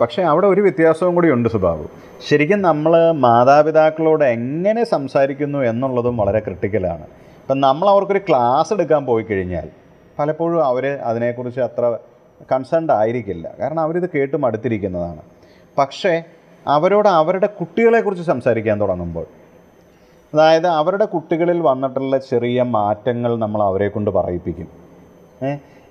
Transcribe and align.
പക്ഷേ 0.00 0.22
അവിടെ 0.22 0.46
ഒരു 0.46 0.60
വ്യത്യാസവും 0.60 1.14
കൂടി 1.14 1.30
ഉണ്ട് 1.30 1.48
സുബാബു. 1.48 1.84
ശരിക്കും 2.28 2.62
നമ്മൾ 2.62 2.92
മാതാപിതാക്കളോട് 3.24 4.24
എങ്ങനെ 4.24 4.84
സംസാരിക്കുന്നു 4.84 5.58
എന്നുള്ളതും 5.58 6.16
വളരെ 6.16 6.38
ക്രിട്ടിക്കലാണ്. 6.38 7.06
ഇപ്പം 7.42 7.60
നമ്മൾ 7.60 7.88
അവർക്കൊരു 7.88 8.20
ക്ലാസ് 8.28 8.72
എടുക്കാൻ 8.72 9.02
പോയി 9.06 9.24
കഴിഞ്ഞാൽ 9.30 9.68
പലപ്പോഴും 10.18 10.64
അവർ 10.64 10.84
അതിനെക്കുറിച്ച് 11.08 11.60
അത്ര 11.60 11.84
കൺസേൺഡ് 12.52 12.92
ആയിരിക്കില്ല. 12.92 13.46
കാരണം 13.60 13.80
അവരിത് 13.80 14.10
കേട്ട് 14.14 14.36
മടുത്തിരിക്കുന്നതാണ്. 14.36 15.22
പക്ഷേ 15.78 16.22
അവരോട് 16.66 17.08
അവരുടെ 17.08 17.46
കുട്ടികളെക്കുറിച്ച് 17.46 18.24
സംസാരിക്കാൻ 18.24 18.80
തുടങ്ങുമ്പോൾ 18.80 19.26
അതായത് 20.34 20.66
അവരുടെ 20.66 21.04
കുട്ടികളിൽ 21.04 21.60
വന്നിട്ടുള്ള 21.60 22.18
ചെറിയ 22.30 22.62
മാറ്റങ്ങൾ 22.76 23.36
നമ്മൾ 23.44 23.62
അവരെ 23.62 23.88
കൊണ്ട് 23.88 24.10
പറയിപ്പിക്കും. 24.10 24.68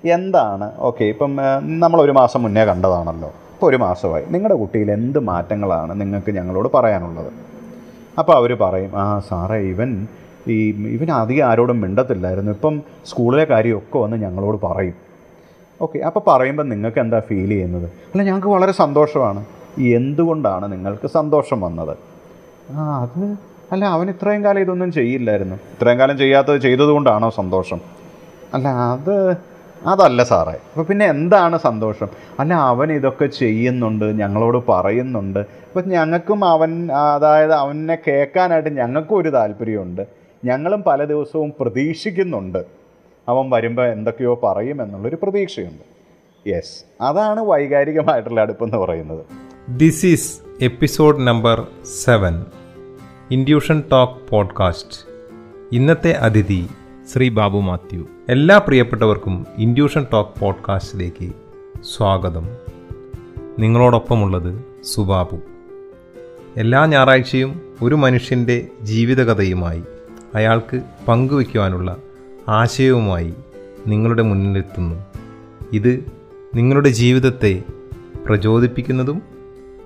എന്താണ്? 0.04 0.66
ഓക്കെ 0.78 1.04
ഇപ്പം 1.04 1.32
നമ്മളൊരു 1.84 2.12
മാസം 2.12 2.42
മുന്നേ 2.42 2.64
കണ്ടതാണല്ലോ. 2.64 3.30
ഇപ്പോൾ 3.56 3.68
ഒരു 3.70 3.78
മാസമായി. 3.86 4.24
നിങ്ങളുടെ 4.32 4.56
കുട്ടിയിൽ 4.60 4.88
എന്ത് 4.98 5.18
മാറ്റങ്ങളാണ് 5.28 5.92
നിങ്ങൾക്ക് 6.00 6.30
ഞങ്ങളോട് 6.38 6.68
പറയാനുള്ളത്? 6.74 7.30
അപ്പോൾ 8.20 8.34
അവർ 8.40 8.50
പറയും 8.64 8.92
ആ 9.02 9.04
സാറേ 9.28 9.58
ഇവൻ 9.72 9.90
ഈ 10.54 10.56
ഇവൻ 10.96 11.08
അധികം 11.20 11.44
ആരോടും 11.50 11.78
മിണ്ടത്തില്ലായിരുന്നു. 11.84 12.50
ഇപ്പം 12.56 12.74
സ്കൂളിലെ 13.10 13.44
കാര്യമൊക്കെ 13.52 13.98
വന്ന് 14.04 14.16
ഞങ്ങളോട് 14.24 14.58
പറയും. 14.66 14.96
ഓക്കെ 15.80 15.98
അപ്പോൾ 16.08 16.22
പറയുമ്പോൾ 16.28 16.66
നിങ്ങൾക്ക് 16.72 17.00
എന്താ 17.04 17.18
ഫീൽ 17.28 17.50
ചെയ്യുന്നത്? 17.54 17.88
അല്ല 18.12 18.22
ഞങ്ങൾക്ക് 18.28 18.50
വളരെ 18.56 18.72
സന്തോഷമാണ്. 18.82 19.40
എന്തുകൊണ്ടാണ് 19.98 20.72
നിങ്ങൾക്ക് 20.74 21.08
സന്തോഷം 21.18 21.60
വന്നത്? 21.66 21.94
ആ 22.74 22.84
അത് 23.02 23.20
അല്ല 23.72 23.84
അവൻ 23.96 24.06
ഇത്രയും 24.10 24.44
കാലം 24.44 24.60
ഇതൊന്നും 24.64 24.92
ചെയ്യില്ലായിരുന്നു. 24.92 25.56
ഇത്രയും 25.74 25.98
കാലം 26.00 26.18
ചെയ്യാത്തത് 26.18 26.58
ചെയ്തതുകൊണ്ടാണോ 26.66 27.30
സന്തോഷം? 27.40 27.80
അല്ല 28.54 28.68
അത് 28.92 29.14
അതല്ല 29.86 30.24
സാറേ. 30.24 30.52
അപ്പോൾ 30.52 30.82
പിന്നെ 30.82 31.06
എന്താണ് 31.06 31.58
സന്തോഷം? 31.58 32.08
അല്ല 32.38 32.54
അവൻ 32.54 32.92
ഇതൊക്കെ 32.92 33.26
ചെയ്യുന്നുണ്ട് 33.26 34.04
ഞങ്ങളോട് 34.04 34.64
പറയുന്നുണ്ട്. 34.68 35.38
അപ്പം 35.38 35.88
ഞങ്ങൾക്കും 35.88 36.44
അവൻ 36.44 36.92
അതായത് 36.92 37.52
അവനെ 37.52 37.98
കേൾക്കാനായിട്ട് 38.08 38.76
ഞങ്ങൾക്കും 38.76 39.16
ഒരു 39.16 39.28
താല്പര്യമുണ്ട്. 39.28 40.06
ഞങ്ങളും 40.44 40.82
പല 40.82 41.04
ദിവസവും 41.04 41.52
പ്രതീക്ഷിക്കുന്നുണ്ട്. 41.60 42.64
അവൻ 43.28 43.50
വരുമ്പോൾ 43.50 43.86
എന്തൊക്കെയോ 43.86 44.40
പറയും 44.44 44.82
എന്നുള്ളൊരു 44.82 45.18
പ്രതീക്ഷയുണ്ട്. 45.22 45.96
യെസ് 46.48 47.02
അതാണ് 47.02 47.40
വൈകാരികമായിട്ടുള്ള 47.40 48.40
അടുപ്പെന്ന് 48.40 48.76
പറയുന്നത്. 48.76 49.24
This 49.68 50.06
is 50.06 50.40
episode 50.62 51.26
number 51.26 51.66
seven 52.04 52.44
induction 53.30 53.82
talk 53.92 54.28
podcast 54.28 54.98
ഇന്നത്തെ 55.72 56.12
അതിഥി 56.12 56.66
ശ്രീ 57.12 57.28
ബാബു 57.28 57.58
മാത്യു. 57.58 58.06
എല്ലാ 58.28 58.58
പ്രിയപ്പെട്ടവർക്കും 58.58 59.46
ഇൻഡ്യൂഷൻ 59.58 60.06
ടോക്ക് 60.12 60.40
പോഡ്കാസ്റ്റിലേക്ക് 60.40 61.32
സ്വാഗതം. 61.96 62.48
നിങ്ങളോടൊപ്പമുള്ളത് 63.58 64.64
സുബാബു. 64.84 65.40
എല്ലാ 66.56 66.86
ഞായറാഴ്ചയും 66.86 67.60
ഒരു 67.82 67.94
മനുഷ്യന്റെ 67.94 68.66
ജീവിതകഥയുമായി 68.82 69.82
അയാൾക്ക് 70.34 70.80
പങ്കുവയ്ക്കുവാനുള്ള 71.08 71.96
ആശയവുമായി 72.48 73.34
നിങ്ങളുടെ 73.86 74.22
മുന്നിലെത്തുന്നു. 74.22 75.04
ഇത് 75.72 76.04
നിങ്ങളുടെ 76.54 76.88
ജീവിതത്തെ 76.88 77.62
പ്രചോദിപ്പിക്കുന്നതും 78.26 79.22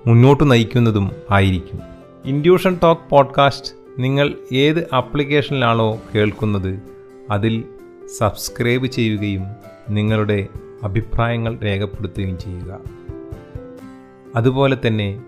മുന്നോട്ട് 0.07 0.51
നയിക്കുന്നതും 0.51 1.11
ആയിരിക്കും. 1.31 1.79
ഇൻഡ്യൂഷൻ 2.25 2.79
ടോക്ക് 2.83 3.09
പോഡ്കാസ്റ്റ് 3.09 3.73
നിങ്ങൾ 3.99 4.33
ഏത് 4.53 4.87
ആപ്ലിക്കേഷനിലാണോ 4.93 6.01
കേൾക്കുന്നത് 6.15 6.91
അതിൽ 7.31 7.63
സബ്സ്ക്രൈബ് 8.17 8.85
ചെയ്യുകയും 8.85 9.43
നിങ്ങളുടെ 9.89 10.47
അഭിപ്രായങ്ങൾ 10.83 11.57
രേഖപ്പെടുത്തുകയും 11.57 12.39
ചെയ്യുക. 12.39 12.79
അതുപോലെ 14.35 14.77
തന്നെ 14.87 15.23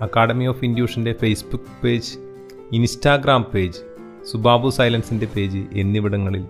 academy 0.00 0.44
of 0.44 0.64
ഇൻഡ്യൂഷന്റെ 0.64 1.12
Facebook 1.12 1.82
page 1.84 2.18
Instagram 2.72 3.42
page 3.42 3.78
Subabu 4.32 4.70
സൈലൻസിന്റെ 4.70 5.28
page 5.36 5.58
എന്നിവിടങ്ങളിൽ 5.72 6.44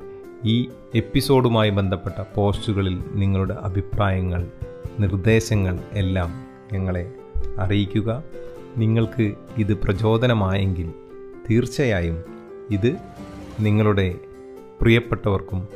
ഈ 0.45 0.69
എപ്പിസോഡുമായി 0.95 1.71
ബന്ധപ്പെട്ട 1.71 2.23
പോസ്റ്റുകളിൽ 2.35 3.03
നിങ്ങളുടെ 3.13 3.55
അഭിപ്രായങ്ങൾ 3.55 4.49
നിർദ്ദേശങ്ങൾ 5.01 5.79
എല്ലാം 5.93 6.47
ഞങ്ങളെ 6.73 7.13
അറിയിക്കുക. 7.59 8.25
നിങ്ങൾക്ക് 8.77 9.35
ഇത് 9.59 9.75
പ്രചോദനമായെങ്കിൽ 9.75 10.93
തീർച്ചയായും 11.51 12.25
ഇത് 12.71 12.97
നിങ്ങളുടെ 13.61 14.15
പ്രിയപ്പെട്ടവർക്കും 14.81 15.69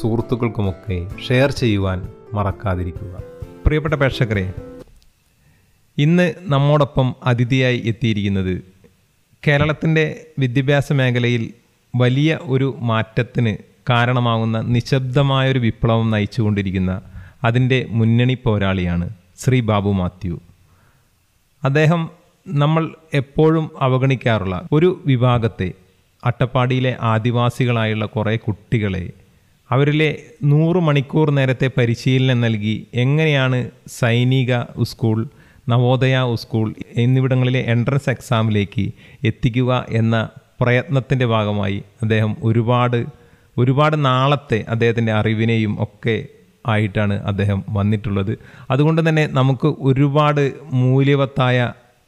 സുഹൃത്തുക്കൾക്കുമൊക്കെ 0.00 1.08
ഷെയർ 1.28 1.50
ചെയ്യുവാൻ 1.50 2.08
മറക്കാതിരിക്കുക. 2.34 3.22
പ്രിയപ്പെട്ട 3.66 3.94
പ്രേക്ഷകരെ 3.94 4.52
ഇന്ന് 5.98 6.34
നമ്മോടൊപ്പം 6.40 7.14
അതിഥിയായി 7.24 7.82
എത്തിയിരിക്കുന്നത് 7.84 8.64
കേരളത്തിന്റെ 9.48 10.26
വിദ്യാഭ്യാസ 10.38 10.92
മേഖലയിൽ 10.92 11.54
വലിയ 11.96 12.38
ഒരു 12.42 12.76
മാറ്റത്തിന് 12.78 13.56
കാരണമാകുന്ന 13.90 14.60
നിശബ്ദമായൊരു 14.60 15.58
വിപ്ലവം 15.58 16.10
നയിച്ചുകൊണ്ടിരിക്കുന്ന 16.10 17.02
അതിന്റെ 17.44 17.86
മുന്നണി 17.88 18.38
പോരാളിയാണ് 18.44 19.10
ശ്രീ 19.38 19.60
ബാബു 19.60 19.90
മാത്യു. 19.90 20.40
അദ്ദേഹം 21.64 22.10
നമ്മൾ 22.48 22.94
എപ്പോഴും 23.14 23.70
അവഗണിക്കാറുള്ള 23.80 24.66
ഒരു 24.72 25.02
വിഭാഗത്തെ 25.06 25.72
അട്ടപ്പാടിയിലെ 26.26 26.96
ആദിവാസികളായുള്ള 27.04 28.06
കുറേ 28.06 28.36
കുട്ടികളെ 28.36 29.04
അവരിലെ 29.70 30.08
നൂറ് 30.44 30.76
മണിക്കൂർ 30.78 31.30
നേരത്തെ 31.30 31.70
പരിശീലനം 31.78 32.40
നൽകി 32.40 32.74
എങ്ങനെയാണ് 32.94 33.58
സൈനിക 33.98 34.50
സ്കൂൾ 34.82 35.18
നവോദയ 35.68 36.16
സ്കൂൾ 36.34 36.66
എന്നിവിടങ്ങളിലെ 36.96 37.62
എൻട്രൻസ് 37.66 38.10
എക്സാമിലേക്ക് 38.10 38.84
എത്തിക്കുക 39.24 39.70
എന്ന 39.92 40.16
പ്രയത്നത്തിന്റെ 40.60 41.26
ഭാഗമായി 41.26 41.84
അദ്ദേഹം 42.02 42.36
ഒരുപാട് 42.42 43.00
ഒരുപാട് 43.56 44.04
നാളത്തെ 44.04 44.64
അദ്ദേഹത്തിന്റെ 44.68 45.12
അറിവിനെയും 45.12 45.72
ഒക്കെ 45.82 46.16
ആയിട്ടാണ് 46.66 47.14
അദ്ദേഹം 47.22 47.64
വന്നിട്ടുള്ളത്. 47.68 48.32
അതുകൊണ്ട് 48.70 49.08
തന്നെ 49.08 49.24
നമുക്ക് 49.32 49.68
ഒരുപാട് 49.80 50.42
മൂല്യവത്തായ 50.76 51.58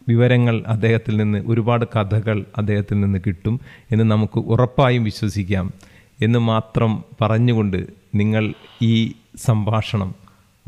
വിവരങ്ങൾ 0.09 0.65
അദ്ദേഹത്തിൽ 0.67 1.17
നിന്ന് 1.17 1.45
ഒരുപാട് 1.49 1.85
കഥകൾ 1.97 2.45
അദ്ദേഹത്തിൽ 2.59 3.01
നിന്ന് 3.01 3.19
കിട്ടും 3.27 3.61
എന്ന് 3.93 4.05
നമുക്ക് 4.05 4.39
ഉറപ്പായും 4.39 5.05
വിശ്വസിക്കാം. 5.05 5.73
എന്ന് 6.23 6.39
മാത്രം 6.39 7.05
പറഞ്ഞുകൊണ്ട് 7.21 7.87
നിങ്ങൾ 8.15 8.53
ഈ 8.83 9.13
സംഭാഷണം 9.37 10.15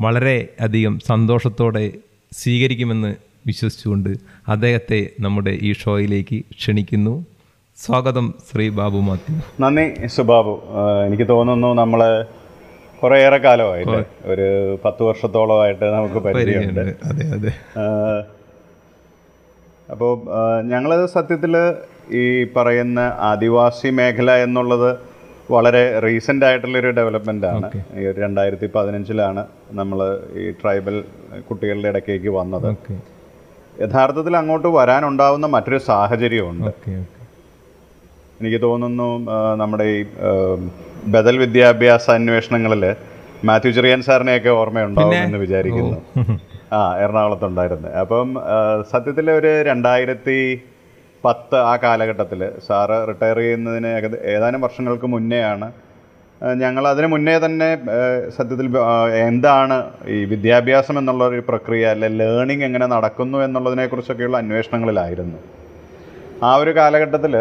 വളരെ 0.01 0.47
അധികം 0.61 0.99
സന്തോഷത്തോടെ 0.99 1.91
സ്വീകരിക്കുമെന്ന് 2.31 3.15
വിശ്വസിച്ചുകൊണ്ട് 3.47 4.09
അദ്ദേഹത്തെ 4.47 5.09
നമ്മുടെ 5.19 5.57
ഈ 5.61 5.73
ഷോയിലേക്ക് 5.73 6.35
ക്ഷണിക്കുന്നു. 6.59 7.25
സ്വാഗതം 7.77 8.33
ശ്രീ 8.51 8.69
ബാബു 8.69 8.97
മാത്യു. 8.97 9.35
നന്ദി 9.61 10.07
സുബാബു 10.07 10.53
എനിക്ക് 11.07 11.27
തോന്നുന്നു 11.29 11.73
നമ്മൾ 11.73 12.25
കുറേയേറെ 13.03 13.37
കാലമായിട്ട് 13.37 14.05
ഒരു 14.23 14.77
പത്ത് 14.85 15.03
വർഷത്തോളമായിട്ട് 15.03 15.85
നമുക്ക് 15.85 16.15
പരിചയമുണ്ട്. 16.15 16.95
അതെ 17.03 17.25
അതെ. 17.31 17.51
അപ്പോൾ 19.93 20.11
ഞങ്ങൾ 20.71 20.91
സത്യത്തിൽ 21.15 21.53
ഈ 22.21 22.23
പറയുന്ന 22.55 22.99
ആദിവാസി 23.29 23.89
മേഖല 23.99 24.31
എന്നുള്ളത് 24.45 24.89
വളരെ 25.53 25.83
റീസെന്റ് 26.05 26.45
ആയിട്ടുള്ളൊരു 26.47 26.91
ആണ്. 27.53 27.69
ഈ 27.99 28.03
ഒരു 28.11 28.17
രണ്ടായിരത്തി 28.25 28.67
പതിനഞ്ചിലാണ് 28.75 29.41
നമ്മൾ 29.79 29.99
ഈ 30.41 30.45
ട്രൈബൽ 30.61 30.97
കുട്ടികളുടെ 31.49 31.89
ഇടയ്ക്കേക്ക് 31.93 32.31
വന്നത്. 32.39 32.69
യഥാർത്ഥത്തിൽ 33.83 34.33
അങ്ങോട്ട് 34.41 34.69
വരാനുണ്ടാവുന്ന 34.77 35.47
മറ്റൊരു 35.55 35.79
സാഹചര്യമുണ്ട്. 35.89 36.71
എനിക്ക് 38.41 38.59
തോന്നുന്നു 38.67 39.09
നമ്മുടെ 39.61 39.85
ഈ 39.95 39.99
ബദൽ 41.15 41.35
വിദ്യാഭ്യാസ 41.43 42.05
അന്വേഷണങ്ങളിൽ 42.19 42.83
മാത്യു 43.49 43.71
ചെറിയാൻ 43.75 44.01
സാറിനെയൊക്കെ 44.07 44.51
ഓർമ്മയുണ്ടാവും 44.61 45.19
എന്ന് 45.25 45.39
വിചാരിക്കുന്നു. 45.43 45.99
ആ 46.77 46.81
എറണാകുളത്തുണ്ടായിരുന്നു. 47.03 47.89
അപ്പം 48.01 48.27
സത്യത്തിൽ 48.91 49.27
ഒരു 49.39 49.51
രണ്ടായിരത്തി 49.69 50.39
പത്ത് 51.23 51.57
ആ 51.71 51.73
കാലഘട്ടത്തിൽ 51.85 52.41
സാറ് 52.67 52.97
റിട്ടയർ 53.09 53.39
ചെയ്യുന്നതിന് 53.43 53.89
ഏതാനും 54.35 54.61
വർഷങ്ങൾക്ക് 54.65 55.07
മുന്നെയാണ് 55.15 55.67
ഞങ്ങൾ 56.61 56.83
അതിന് 56.91 57.07
മുന്നേ 57.13 57.33
തന്നെ 57.45 57.67
സത്യത്തിൽ 58.37 58.67
എന്താണ് 59.25 59.75
ഈ 60.15 60.17
വിദ്യാഭ്യാസം 60.31 60.95
എന്നുള്ള 61.01 61.23
ഒരു 61.31 61.41
പ്രക്രിയ 61.49 61.91
അല്ലെ 61.95 62.09
ലേണിംഗ് 62.19 62.65
എങ്ങനെ 62.67 62.85
നടക്കുന്നു 62.93 63.39
എന്നുള്ളതിനെക്കുറിച്ചൊക്കെയുള്ള 63.47 64.37
അന്വേഷണങ്ങളിലായിരുന്നു. 64.43 65.39
ആ 66.47 66.51
ഒരു 66.61 66.71
കാലഘട്ടത്തിൽ 66.79 67.35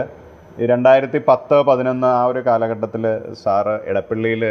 രണ്ടായിരത്തി 0.71 1.19
പത്ത് 1.31 1.57
പതിനൊന്ന് 1.69 2.09
ആ 2.19 2.23
ഒരു 2.33 2.41
കാലഘട്ടത്തിൽ 2.49 3.05
സാറ് 3.43 3.75
ഇടപ്പള്ളിയിൽ 3.91 4.43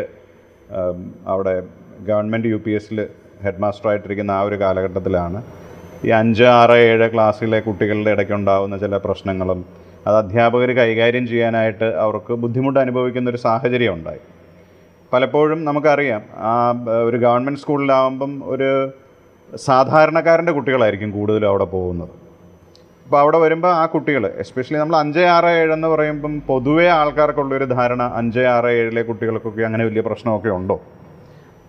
അവിടെ 1.33 1.55
ഗവൺമെന്റ് 2.09 2.49
യു 2.53 2.57
പി 2.65 2.71
എസിൽ 2.79 2.99
ഹെഡ് 3.43 3.61
മാസ്റ്ററായിട്ടിരിക്കുന്ന 3.63 4.31
ആ 4.37 4.41
ഒരു 4.41 4.55
കാലഘട്ടത്തിലാണ്. 4.55 5.39
ഈ 6.05 6.09
അഞ്ച് 6.09 6.43
ആറ് 6.43 6.75
ഏഴ് 6.87 7.07
ക്ലാസ്സിലെ 7.13 7.59
കുട്ടികളുടെ 7.67 8.11
ഇടയ്ക്കുണ്ടാകുന്ന 8.15 8.75
ചില 8.77 8.97
പ്രശ്നങ്ങളും 9.05 9.59
അത് 10.07 10.15
അധ്യാപകർ 10.21 10.69
കൈകാര്യം 10.79 11.25
ചെയ്യാനായിട്ട് 11.27 11.87
അവർക്ക് 12.05 12.33
ബുദ്ധിമുട്ട് 12.43 12.79
അനുഭവിക്കുന്ന 12.79 13.29
ഒരു 13.29 13.39
സാഹചര്യം 13.45 13.93
ഉണ്ടായി. 13.93 14.21
പലപ്പോഴും 15.13 15.65
നമുക്കറിയാം 15.65 16.23
ആ 16.49 16.53
ഒരു 17.07 17.17
ഗവൺമെന്റ് 17.25 17.59
സ്കൂളിലാവുമ്പം 17.59 18.33
ഒരു 18.53 18.69
സാധാരണക്കാരന്റെ 19.67 20.51
കുട്ടികളായിരിക്കും 20.57 21.11
കൂടുതലും 21.11 21.49
അവിടെ 21.51 21.67
പോകുന്നത്. 21.75 22.13
അപ്പോൾ 23.05 23.19
അവിടെ 23.19 23.37
വരുമ്പോൾ 23.37 23.71
ആ 23.81 23.83
കുട്ടികൾ 23.85 24.23
എസ്പെഷ്യലി 24.43 24.79
നമ്മൾ 24.79 24.95
അഞ്ച് 25.03 25.23
ആറ് 25.35 25.51
ഏഴ് 25.59 25.71
എന്ന് 25.73 25.87
പറയുമ്പം 25.87 26.33
പൊതുവേ 26.49 26.87
ആൾക്കാർക്കുള്ളൊരു 26.99 27.67
ധാരണ 27.77 28.03
അഞ്ച് 28.19 28.43
ആറ് 28.55 28.71
ഏഴിലെ 28.79 29.01
കുട്ടികൾക്കൊക്കെ 29.01 29.63
അങ്ങനെ 29.69 29.85
വലിയ 29.85 30.01
പ്രശ്നമൊക്കെ 30.07 30.49
ഉണ്ടോ? 30.59 30.77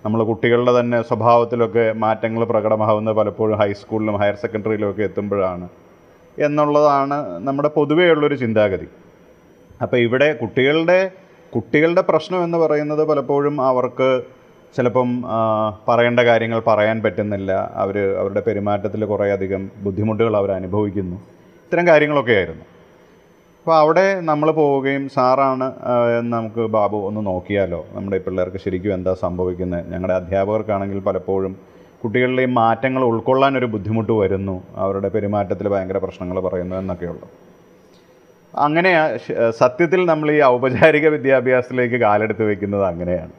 നമ്മൾ 0.04 0.20
കുട്ടികളുടെ 0.28 0.72
തന്നെ 0.80 0.98
സ്വഭാവത്തിലൊക്കെ 1.02 1.84
മാറ്റങ്ങൾ 2.04 2.42
പ്രകടമാവുന്നത് 2.44 3.16
പലപ്പോഴും 3.16 3.56
ഹൈസ്കൂളിലും 3.62 4.16
ഹയർ 4.22 4.36
സെക്കൻഡറിയിലും 4.42 4.88
ഒക്കെ 4.90 5.02
എത്തുമ്പോഴാണ്. 5.08 5.66
എന്നുള്ളതാണ് 6.38 7.16
നമ്മുടെ 7.46 7.70
പൊതുവേ 7.76 8.06
ഉള്ളൊരു 8.14 8.34
ചിന്താഗതി. 8.34 8.88
അപ്പോൾ 9.82 9.98
ഇവിടെ 10.06 10.28
കുട്ടികളുടെ 10.40 10.98
കുട്ടികളുടെ 11.54 12.02
പ്രശ്നം 12.10 12.40
എന്ന് 12.46 12.58
പറയുന്നത് 12.58 13.02
പലപ്പോഴും 13.10 13.54
അവർക്ക് 13.70 14.08
ചിലപ്പം 14.76 15.08
പറയേണ്ട 15.88 16.20
കാര്യങ്ങൾ 16.30 16.58
പറയാൻ 16.70 16.96
പറ്റുന്നില്ല. 17.04 17.52
അവർ 17.82 17.96
അവരുടെ 18.20 18.42
പെരുമാറ്റത്തിൽ 18.48 19.04
കുറേയധികം 19.12 19.62
ബുദ്ധിമുട്ടുകൾ 19.86 20.34
അവർ 20.40 20.50
അനുഭവിക്കുന്നു 20.58 21.16
ഇത്തരം 21.64 21.86
കാര്യങ്ങളൊക്കെ 21.88 22.34
ആയിരുന്നു 22.40 22.64
അപ്പോൾ 23.60 23.74
അവിടെ 23.80 24.04
നമ്മൾ 24.28 24.48
പോവുകയും 24.58 25.02
സാറാണ് 25.14 25.66
എന്ന് 26.18 26.30
നമുക്ക് 26.36 26.62
ബാബു 26.74 26.98
ഒന്ന് 27.08 27.20
നോക്കിയാലോ? 27.26 27.80
നമ്മുടെ 27.96 28.18
പിള്ളേർക്ക് 28.26 28.60
ശരിക്കും 28.62 28.92
എന്താ 28.94 29.12
സംഭവിക്കുന്നത് 29.22 29.90
ഞങ്ങളുടെ 29.92 30.14
അധ്യാപകർക്കാണെങ്കിൽ 30.20 31.00
പലപ്പോഴും 31.08 31.52
കുട്ടികളിലെ 32.02 32.44
മാറ്റങ്ങൾ 32.58 33.02
ഉൾക്കൊള്ളാൻ 33.08 33.52
ഒരു 33.60 33.68
ബുദ്ധിമുട്ട് 33.74 34.14
വരുന്നു. 34.20 34.54
അവരുടെ 34.84 35.08
പെരുമാറ്റത്തിൽ 35.14 35.68
ഭയങ്കര 35.74 36.00
പ്രശ്നങ്ങൾ 36.04 36.38
പറയുന്നു 36.46 36.76
എന്നൊക്കെയുള്ളു. 36.76 37.28
അങ്ങനെ 38.66 38.92
സത്യത്തിൽ 39.60 40.00
നമ്മൾ 40.12 40.30
ഈ 40.36 40.38
ഔപചാരിക 40.54 41.08
വിദ്യാഭ്യാസത്തിലേക്ക് 41.16 42.00
കാലെടുത്ത് 42.04 42.46
വെക്കുന്നത് 42.50 42.86
അങ്ങനെയാണ്. 42.92 43.34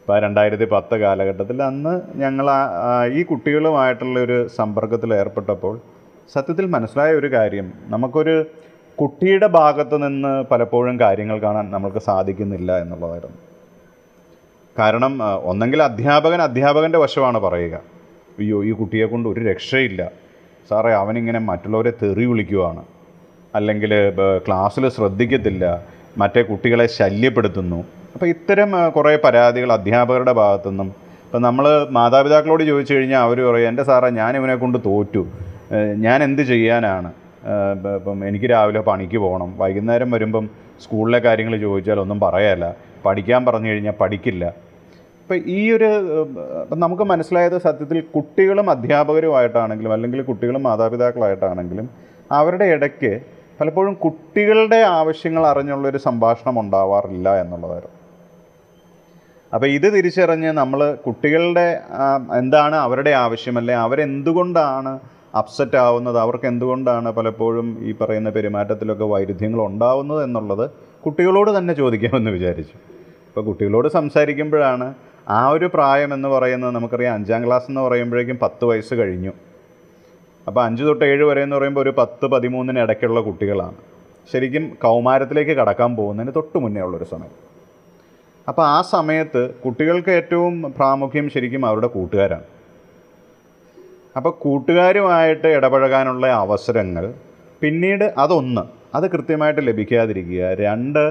ഇപ്പോൾ 0.00 0.16
രണ്ടായിരത്തി 0.26 0.68
പത്ത് 0.74 0.98
കാലഘട്ടത്തിൽ 1.04 1.58
അന്ന് 1.70 1.94
ഞങ്ങൾ 2.22 2.46
ഈ 3.18 3.22
കുട്ടികളുമായിട്ടുള്ള 3.32 4.18
ഒരു 4.28 4.38
സമ്പർക്കത്തിൽ 4.58 5.10
ഏർപ്പെട്ടപ്പോൾ 5.20 5.74
സത്യത്തിൽ 6.36 6.66
മനസ്സിലായ 6.76 7.10
ഒരു 7.20 7.28
കാര്യം. 7.36 7.68
നമുക്കൊരു 7.96 8.36
കുട്ടിയുടെ 9.00 9.46
ഭാഗത്ത് 9.46 9.96
നിന്ന് 10.02 10.44
പലപ്പോഴും 10.50 11.00
കാര്യങ്ങൾ 11.00 11.38
കാണാൻ 11.38 11.70
നമ്മൾക്ക് 11.70 11.98
സാധിക്കുന്നില്ല 11.98 12.78
എന്നുള്ളതായിരുന്നു. 12.82 13.38
കാരണം 14.78 15.18
ഒന്നെങ്കിൽ 15.42 15.82
അധ്യാപകൻ 15.82 16.42
അധ്യാപകന്റെ 16.42 16.98
വശമാണ് 16.98 17.38
പറയുക. 17.38 17.76
അയ്യോ 18.38 18.64
ഈ 18.64 18.72
കുട്ടിയെ 18.72 19.06
കൊണ്ട് 19.06 19.28
ഒരു 19.28 19.40
രക്ഷയില്ല. 19.40 20.10
സാറേ 20.70 20.92
അവനിങ്ങനെ 20.92 21.38
മറ്റുള്ളവരെ 21.38 21.92
തെറി 22.02 22.24
വിളിക്കുവാണ്. 22.24 22.82
അല്ലെങ്കിൽ 23.54 23.92
ക്ലാസ്സിൽ 24.46 24.88
ശ്രദ്ധിക്കത്തില്ല. 24.88 25.64
മറ്റേ 26.18 26.42
കുട്ടികളെ 26.42 26.86
ശല്യപ്പെടുത്തുന്നു. 26.86 27.84
അപ്പോൾ 28.14 28.26
ഇത്തരം 28.26 28.90
കുറേ 28.90 29.18
പരാതികൾ 29.24 29.72
അധ്യാപകരുടെ 29.72 30.32
ഭാഗത്തുനിന്നും 30.32 30.88
ഇപ്പം 31.24 31.42
നമ്മൾ 31.42 31.86
മാതാപിതാക്കളോട് 31.90 32.62
ചോദിച്ചു 32.62 32.94
കഴിഞ്ഞാൽ 32.94 33.20
അവർ 33.20 33.40
പറയും 33.40 33.68
എന്റെ 33.68 33.82
സാറേ 33.82 34.10
ഞാൻ 34.10 34.36
ഇവനെ 34.36 34.54
കൊണ്ട് 34.54 34.78
തോറ്റു. 34.86 35.26
ഞാൻ 36.04 36.22
എന്ത് 36.22 36.42
ചെയ്യാനാണ്? 36.42 37.12
ഇപ്പം- 37.96 38.24
എനിക്ക് 38.24 38.46
രാവിലെ 38.50 38.80
പണിക്ക് 38.80 39.18
പോകണം. 39.18 39.58
വൈകുന്നേരം 39.58 40.10
വരുമ്പം 40.10 40.50
സ്കൂളിലെ 40.82 41.18
കാര്യങ്ങൾ 41.18 41.56
ചോദിച്ചാൽ 41.56 42.00
ഒന്നും 42.00 42.20
പറയാല്ല. 42.20 42.76
പഠിക്കാൻ 43.04 43.44
പറഞ്ഞു 43.44 43.68
കഴിഞ്ഞാൽ 43.68 43.92
പഠിക്കില്ല. 43.92 44.68
ഇപ്പം 45.22 45.36
ഈ 45.46 45.72
ഒരു 45.72 45.88
നമുക്ക് 46.74 47.02
മനസ്സിലായത് 47.02 47.58
സത്യത്തിൽ 47.58 48.00
കുട്ടികളും 48.00 48.70
അധ്യാപകരുമായിട്ടാണെങ്കിലും 48.70 49.92
അല്ലെങ്കിൽ 49.92 50.22
കുട്ടികളും 50.22 50.62
മാതാപിതാക്കളായിട്ടാണെങ്കിലും 50.62 51.90
അവരുടെ 52.32 52.64
ഇടയ്ക്ക് 52.64 53.20
പലപ്പോഴും 53.60 53.94
കുട്ടികളുടെ 53.94 54.76
ആവശ്യങ്ങൾ 54.76 55.46
അറിഞ്ഞുള്ളൊരു 55.46 55.98
സംഭാഷണം 55.98 56.60
ഉണ്ടാവാറില്ല 56.60 57.40
എന്നുള്ളതായിരുന്നു. 57.40 57.96
അപ്പോൾ 59.54 59.66
ഇത് 59.66 59.94
തിരിച്ചറിഞ്ഞ് 59.94 60.52
നമ്മൾ 60.52 60.94
കുട്ടികളുടെ 61.06 61.80
എന്താണ് 62.38 62.76
അവരുടെ 62.76 63.10
ആവശ്യം? 63.10 63.58
അല്ലെ 63.58 63.74
അവരെന്തുകൊണ്ടാണ് 63.74 64.98
അപ്സെറ്റ് 65.34 65.76
ആവുന്നത് 65.76 66.18
അവർക്ക് 66.18 66.46
എന്തുകൊണ്ടാണ് 66.46 67.12
പലപ്പോഴും 67.12 67.78
ഈ 67.80 67.92
പറയുന്ന 67.92 68.30
പെരുമാറ്റത്തിലൊക്കെ 68.30 69.04
വൈരുദ്ധ്യങ്ങൾ 69.04 69.60
ഉണ്ടാവുന്നത് 69.60 70.24
എന്നുള്ളത് 70.24 70.70
കുട്ടികളോട് 71.06 71.58
തന്നെ 71.58 71.74
ചോദിക്കാമെന്ന് 71.74 72.30
വിചാരിച്ചു. 72.30 72.76
ഇപ്പോൾ 73.28 73.44
കുട്ടികളോട് 73.44 73.88
സംസാരിക്കുമ്പോഴാണ് 73.88 74.94
ആ 75.28 75.48
ഒരു 75.48 75.66
പ്രായം 75.74 76.14
എന്ന് 76.14 76.28
പറയുന്നത് 76.28 76.74
നമുക്കറിയാം. 76.74 77.14
അഞ്ചാം 77.14 77.46
ക്ലാസ് 77.46 77.66
എന്ന് 77.68 77.80
പറയുമ്പോഴേക്കും 77.80 78.38
പത്ത് 78.42 78.64
വയസ്സ് 78.64 78.94
കഴിഞ്ഞു. 78.94 79.32
അപ്പോൾ 80.46 80.64
അഞ്ച് 80.64 80.82
തൊട്ട് 80.82 81.04
ഏഴ് 81.04 81.22
വരെ 81.22 81.42
എന്ന് 81.42 81.56
പറയുമ്പോൾ 81.56 81.80
ഒരു 81.80 81.94
പത്ത് 81.98 82.26
പതിമൂന്നിന് 82.26 82.78
ഇടയ്ക്കുള്ള 82.78 83.20
കുട്ടികളാണ്. 83.20 83.74
ശരിക്കും 84.32 84.74
കൗമാരത്തിലേക്ക് 84.82 85.50
കടക്കാൻ 85.50 85.96
പോകുന്നതിന് 85.96 86.34
തൊട്ട് 86.36 86.58
മുന്നേ 86.58 86.80
ഉള്ളൊരു 86.80 87.04
സമയം. 87.04 87.48
അപ്പോൾ 88.48 88.66
ആ 88.66 88.82
സമയത്ത് 88.82 89.54
കുട്ടികൾക്ക് 89.54 90.10
ഏറ്റവും 90.10 90.62
പ്രാമുഖ്യം 90.62 91.30
ശരിക്കും 91.30 91.66
അവരുടെ 91.66 91.86
കൂട്ടുകാരാണ്. 91.86 92.57
അപ്പോൾ 94.18 94.32
കൂട്ടുകാരുമായിട്ട് 94.44 95.48
ഇടപഴകാനുള്ള 95.58 96.26
അവസരങ്ങൾ 96.44 97.14
പിന്നീട് 97.62 98.04
അതൊന്ന് 98.24 98.62
അത് 98.96 99.06
കൃത്യമായിട്ട് 99.14 99.62
ലഭിക്കാതിരിക്കുക. 99.68 100.42
രണ്ട് 100.64 101.02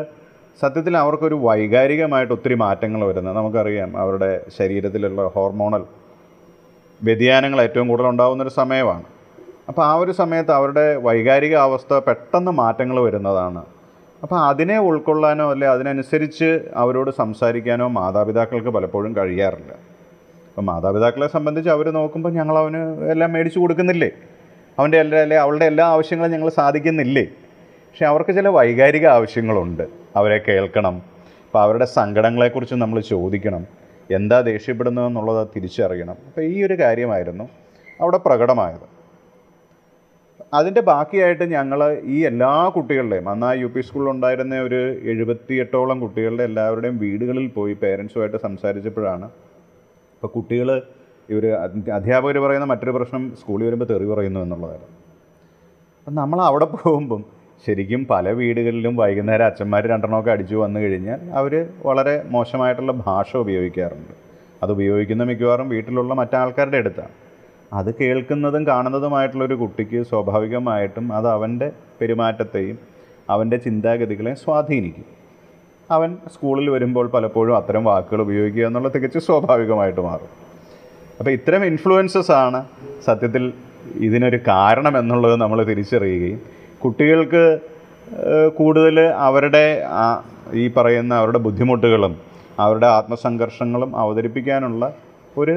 സത്യത്തിൽ 0.62 0.98
അവർക്കൊരു 0.98 1.36
വൈകാരികമായിട്ട് 1.48 2.33
ഒത്തിരി 2.33 2.56
മാറ്റങ്ങൾ 2.63 3.01
വരുന്നത്. 3.09 3.36
നമുക്കറിയാം 3.38 3.98
അവരുടെ 4.04 4.30
ശരീരത്തിലുള്ള 4.57 5.27
ഹോർമോണൽ 5.36 5.83
വ്യതിയാനങ്ങൾ 7.01 7.59
ഏറ്റവും 7.62 7.88
കൂടുതൽ 7.88 8.07
ഉണ്ടാകുന്നൊരു 8.13 8.54
സമയമാണ്. 8.62 9.06
അപ്പോൾ 9.69 9.83
ആ 9.89 9.94
ഒരു 10.03 10.12
സമയത്ത് 10.12 10.51
അവരുടെ 10.51 10.86
വൈകാരിക 11.07 11.56
അവസ്ഥ 11.68 11.94
പെട്ടെന്ന് 12.07 12.51
മാറ്റങ്ങൾ 12.62 12.98
വരുന്നതാണ്. 13.07 13.62
അപ്പോൾ 14.24 14.38
അതിനെ 14.50 14.77
ഉൾക്കൊള്ളാനോ 14.89 15.45
അല്ലെ 15.53 15.68
അതിനനുസരിച്ച് 15.68 16.50
അവരോട് 16.83 17.12
സംസാരിക്കാനോ 17.21 17.88
മാതാപിതാക്കൾക്ക് 18.00 18.69
പലപ്പോഴും 18.77 19.12
കഴിയാറില്ല. 19.18 19.74
അപ്പോൾ 20.57 20.65
മാതാപിതാക്കളെ 20.65 21.27
സംബന്ധിച്ച് 21.27 21.69
അവർ 21.69 21.88
നോക്കുമ്പോൾ 21.98 22.31
ഞങ്ങൾ 22.38 22.57
അവന് 22.57 22.80
എല്ലാം 23.13 23.30
മേടിച്ചു 23.33 23.59
കൊടുക്കുന്നില്ലേ? 23.59 24.07
അവന്റെ 24.77 24.98
എല്ലാ 25.00 25.18
അല്ലെ 25.25 25.38
അവളുടെ 25.38 25.65
എല്ലാ 25.65 25.86
ആവശ്യങ്ങളും 25.95 26.31
ഞങ്ങൾ 26.31 26.50
സാധിക്കുന്നില്ലേ? 26.50 27.24
പക്ഷെ 27.89 28.06
അവർക്ക് 28.06 28.33
ചില 28.38 28.48
വൈകാരിക 28.48 29.06
ആവശ്യങ്ങളുണ്ട്. 29.07 29.83
അവരെ 30.15 30.38
കേൾക്കണം. 30.48 30.95
അപ്പോൾ 31.45 31.62
അവരുടെ 31.65 31.86
സങ്കടങ്ങളെക്കുറിച്ച് 31.86 32.75
നമ്മൾ 32.75 33.00
ചോദിക്കണം. 33.00 33.63
എന്താ 34.18 34.42
ദേഷ്യപ്പെടുന്നതെന്നുള്ളത് 34.42 35.48
തിരിച്ചറിയണം. 35.56 36.18
അപ്പോൾ 36.27 36.42
ഈ 36.42 36.63
ഒരു 36.63 36.74
കാര്യമായിരുന്നു 36.83 37.48
അവിടെ 38.01 38.18
പ്രകടമായത്. 38.18 38.88
അതിന്റെ 40.53 40.81
ബാക്കിയായിട്ട് 40.81 41.44
ഞങ്ങൾ 41.44 41.80
ഈ 42.03 42.19
എല്ലാ 42.31 42.53
കുട്ടികളുടെയും 42.75 43.30
അന്ന് 43.30 43.45
ആ 43.45 43.53
യു 43.63 43.68
പി 43.68 43.81
സ്കൂളിലുണ്ടായിരുന്ന 43.81 44.62
ഒരു 44.62 44.80
എഴുപത്തിയെട്ടോളം 45.13 46.00
കുട്ടികളുടെ 46.00 46.44
എല്ലാവരുടെയും 46.44 46.98
വീടുകളിൽ 46.98 47.48
പോയി 47.48 47.74
പേരൻസുമായിട്ട് 47.74 48.38
സംസാരിച്ചപ്പോഴാണ് 48.48 49.30
ഇപ്പോൾ 50.17 50.27
കുട്ടികൾ 50.35 50.69
ഇവർ 51.29 51.45
അധ്യാപകർ 51.97 52.38
പറയുന്ന 52.39 52.65
മറ്റൊരു 52.65 52.91
പ്രശ്നം 52.91 53.24
സ്കൂളിൽ 53.39 53.65
വരുമ്പോൾ 53.67 53.86
തെറി 53.86 54.05
പറയുന്നു 54.05 54.39
എന്നുള്ളതാണ്. 54.39 54.88
അപ്പം 56.00 56.15
നമ്മൾ 56.15 56.39
അവിടെ 56.41 56.65
പോകുമ്പം 56.65 57.21
ശരിക്കും 57.65 58.01
പല 58.09 58.31
വീടുകളിലും 58.39 58.95
വൈകുന്നേരം 58.95 59.45
അച്ഛന്മാർ 59.45 59.83
രണ്ടെണ്ണമൊക്കെ 59.88 60.31
അടിച്ചു 60.31 60.55
വന്നു 60.55 60.79
കഴിഞ്ഞാൽ 60.79 61.19
അവർ 61.39 61.53
വളരെ 61.86 62.24
മോശമായിട്ടുള്ള 62.33 62.91
ഭാഷ 62.91 63.29
ഉപയോഗിക്കാറുണ്ട്. 63.38 64.13
അത് 64.63 64.71
ഉപയോഗിക്കുന്ന 64.71 65.24
മിക്കവാറും 65.24 65.69
വീട്ടിലുള്ള 65.69 66.13
മറ്റാൾക്കാരുടെ 66.13 66.77
അടുത്താണ്. 66.77 67.13
അത് 67.74 67.89
കേൾക്കുന്നതും 68.00 68.67
കാണുന്നതുമായിട്ടുള്ളൊരു 68.67 69.55
കുട്ടിക്ക് 69.55 70.01
സ്വാഭാവികമായിട്ടും 70.12 71.13
അത് 71.13 71.27
അവന്റെ 71.27 71.71
പെരുമാറ്റത്തെയും 72.01 72.77
അവന്റെ 73.29 73.57
ചിന്താഗതികളെയും 73.57 74.39
സ്വാധീനിക്കും. 74.45 75.16
അവൻ 75.96 76.10
സ്കൂളിൽ 76.34 76.70
വരുമ്പോൾ 76.70 77.06
പലപ്പോഴും 77.13 77.58
അത്തരം 77.58 77.84
വാക്കുകൾ 77.84 78.22
ഉപയോഗിക്കുക 78.22 78.63
എന്നുള്ള 78.67 78.89
തികച്ചും 78.96 79.22
സ്വാഭാവികമായിട്ട് 79.22 80.01
മാറും. 80.01 80.32
അപ്പോൾ 81.20 81.32
ഇത്തരം 81.32 81.65
ഇൻഫ്ലുവൻസസ് 81.65 82.32
ആണ് 82.32 82.60
സത്യത്തിൽ 83.06 83.53
ഇതിനൊരു 84.08 84.39
കാരണം 84.48 84.98
എന്നുള്ളത് 84.98 85.36
നമ്മൾ 85.41 85.63
തിരിച്ചറിയുകയും 85.63 86.39
കുട്ടികൾക്ക് 86.84 87.44
കൂടുതൽ 88.60 89.00
അവരുടെ 89.27 89.65
ഈ 90.53 90.65
പറയുന്ന 90.77 91.13
അവരുടെ 91.22 91.38
ബുദ്ധിമുട്ടുകളും 91.48 92.13
അവരുടെ 92.65 92.88
ആത്മസംഘർഷങ്ങളും 92.88 93.91
അവതരിപ്പിക്കാനുള്ള 94.03 94.94
ഒരു 95.38 95.56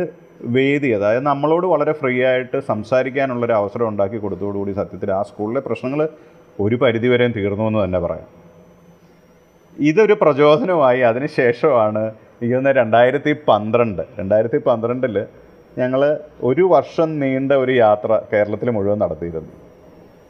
വേദി 0.57 0.89
അതായത് 0.89 1.25
നമ്മളോട് 1.27 1.67
വളരെ 1.67 1.93
ഫ്രീ 1.93 2.15
ആയിട്ട് 2.25 2.59
സംസാരിക്കാനുള്ളൊരു 2.69 3.53
അവസരം 3.53 3.89
ഉണ്ടാക്കി 3.89 4.17
കൊടുത്തോടുകൂടി 4.17 4.73
സത്യത്തിൽ 4.73 5.11
ആ 5.13 5.23
സ്കൂളിലെ 5.23 5.63
പ്രശ്നങ്ങൾ 5.67 6.09
ഒരു 6.61 6.77
പരിധിവരെയും 6.77 7.33
തീർന്നു 7.37 7.65
എന്ന് 7.65 7.85
തന്നെ 7.85 7.99
പറയാം. 7.99 8.40
ഇതൊരു 9.89 10.15
പ്രചോദനമായി 10.23 11.01
അതിനുശേഷമാണ് 11.01 12.03
എനിക്ക് 12.39 12.55
തോന്നുന്നത് 12.55 12.77
രണ്ടായിരത്തി 12.77 13.33
പന്ത്രണ്ട്. 13.49 14.03
രണ്ടായിരത്തി 14.19 14.59
പന്ത്രണ്ടിൽ 14.67 15.17
ഞങ്ങൾ 15.79 16.19
ഒരു 16.43 16.63
വർഷം 16.63 17.09
നീണ്ട 17.21 17.53
ഒരു 17.53 17.73
യാത്ര 17.73 18.21
കേരളത്തിൽ 18.33 18.71
മുഴുവൻ 18.71 18.99
നടത്തിയിരുന്നു. 18.99 19.53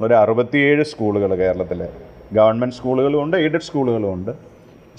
ഒരു 0.05 0.15
അറുപത്തിയേഴ് 0.15 0.85
സ്കൂളുകൾ 0.85 1.35
കേരളത്തിൽ 1.35 1.81
ഗവൺമെന്റ് 2.33 2.75
സ്കൂളുകളും 2.75 3.23
ഉണ്ട് 3.25 3.37
എയ്ഡഡ് 3.37 3.67
സ്കൂളുകളും 3.69 4.51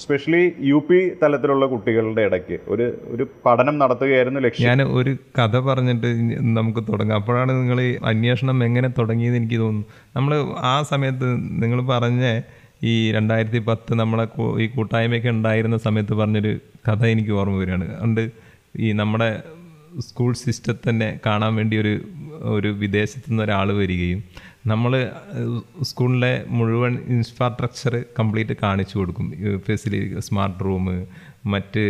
സ്പെഷ്യലി 0.01 0.53
യു 0.59 0.77
പി 0.89 0.99
തലത്തിലുള്ള 1.23 1.65
കുട്ടികളുടെ 1.65 2.21
ഇടയ്ക്ക് 2.21 2.57
ഒരു 2.67 2.85
ഒരു 3.13 3.23
പഠനം 3.45 3.75
നടത്തുകയായിരുന്നു 3.79 4.39
ലക്ഷ്യം. 4.39 4.67
ഞാൻ 4.69 4.81
ഒരു 4.99 5.11
കഥ 5.37 5.59
പറഞ്ഞിട്ട് 5.59 6.09
നമുക്ക് 6.57 6.81
തുടങ്ങാം. 6.91 7.17
അപ്പോഴാണ് 7.17 7.51
നിങ്ങൾ 7.51 7.81
ഈ 7.81 7.91
അന്വേഷണം 8.11 8.63
എങ്ങനെ 8.63 8.89
തുടങ്ങിയത് 8.99 9.35
എനിക്ക് 9.35 9.59
തോന്നുന്നു. 9.59 9.87
നമ്മൾ 10.15 10.33
ആ 10.73 10.81
സമയത്ത് 10.91 11.29
നിങ്ങൾ 11.63 11.81
പറഞ്ഞ 11.87 12.23
ഈ 12.83 13.11
രണ്ടായിരത്തി 13.11 13.59
പത്ത് 13.59 13.93
നമ്മളെ 13.93 14.25
ഈ 14.61 14.67
കൂട്ടായ്മയൊക്കെ 14.67 15.29
ഉണ്ടായിരുന്ന 15.29 15.77
സമയത്ത് 15.77 16.13
പറഞ്ഞൊരു 16.13 16.59
കഥ 16.87 17.05
എനിക്ക് 17.05 17.31
ഓർമ്മ 17.31 17.57
വരികയാണ്. 17.57 17.87
അതുകൊണ്ട് 17.95 18.31
ഈ 18.79 18.91
നമ്മുടെ 18.91 19.43
സ്കൂൾ 19.99 20.33
സിസ്റ്റത്തെ 20.33 20.89
തന്നെ 20.89 21.19
കാണാൻ 21.25 21.55
വേണ്ടി 21.55 21.77
ഒരു 21.77 21.93
ഒരു 22.41 22.67
വിദേശത്തു 22.67 23.29
നിന്ന് 23.29 23.43
ഒരാൾ 23.43 23.73
വരികയും 23.73 24.23
നമ്മൾ 24.67 25.11
സ്കൂളിലെ 25.81 26.45
മുഴുവൻ 26.47 26.93
ഇൻഫ്രാസ്ട്രക്ചർ 27.07 28.05
കംപ്ലീറ്റ് 28.19 28.55
കാണിച്ചു 28.63 28.95
കൊടുക്കും. 28.97 29.27
ഫെസിലിറ്റി 29.67 30.19
സ്മാർട്ട് 30.19 30.65
റൂം 30.65 31.07
മറ്റ് 31.45 31.83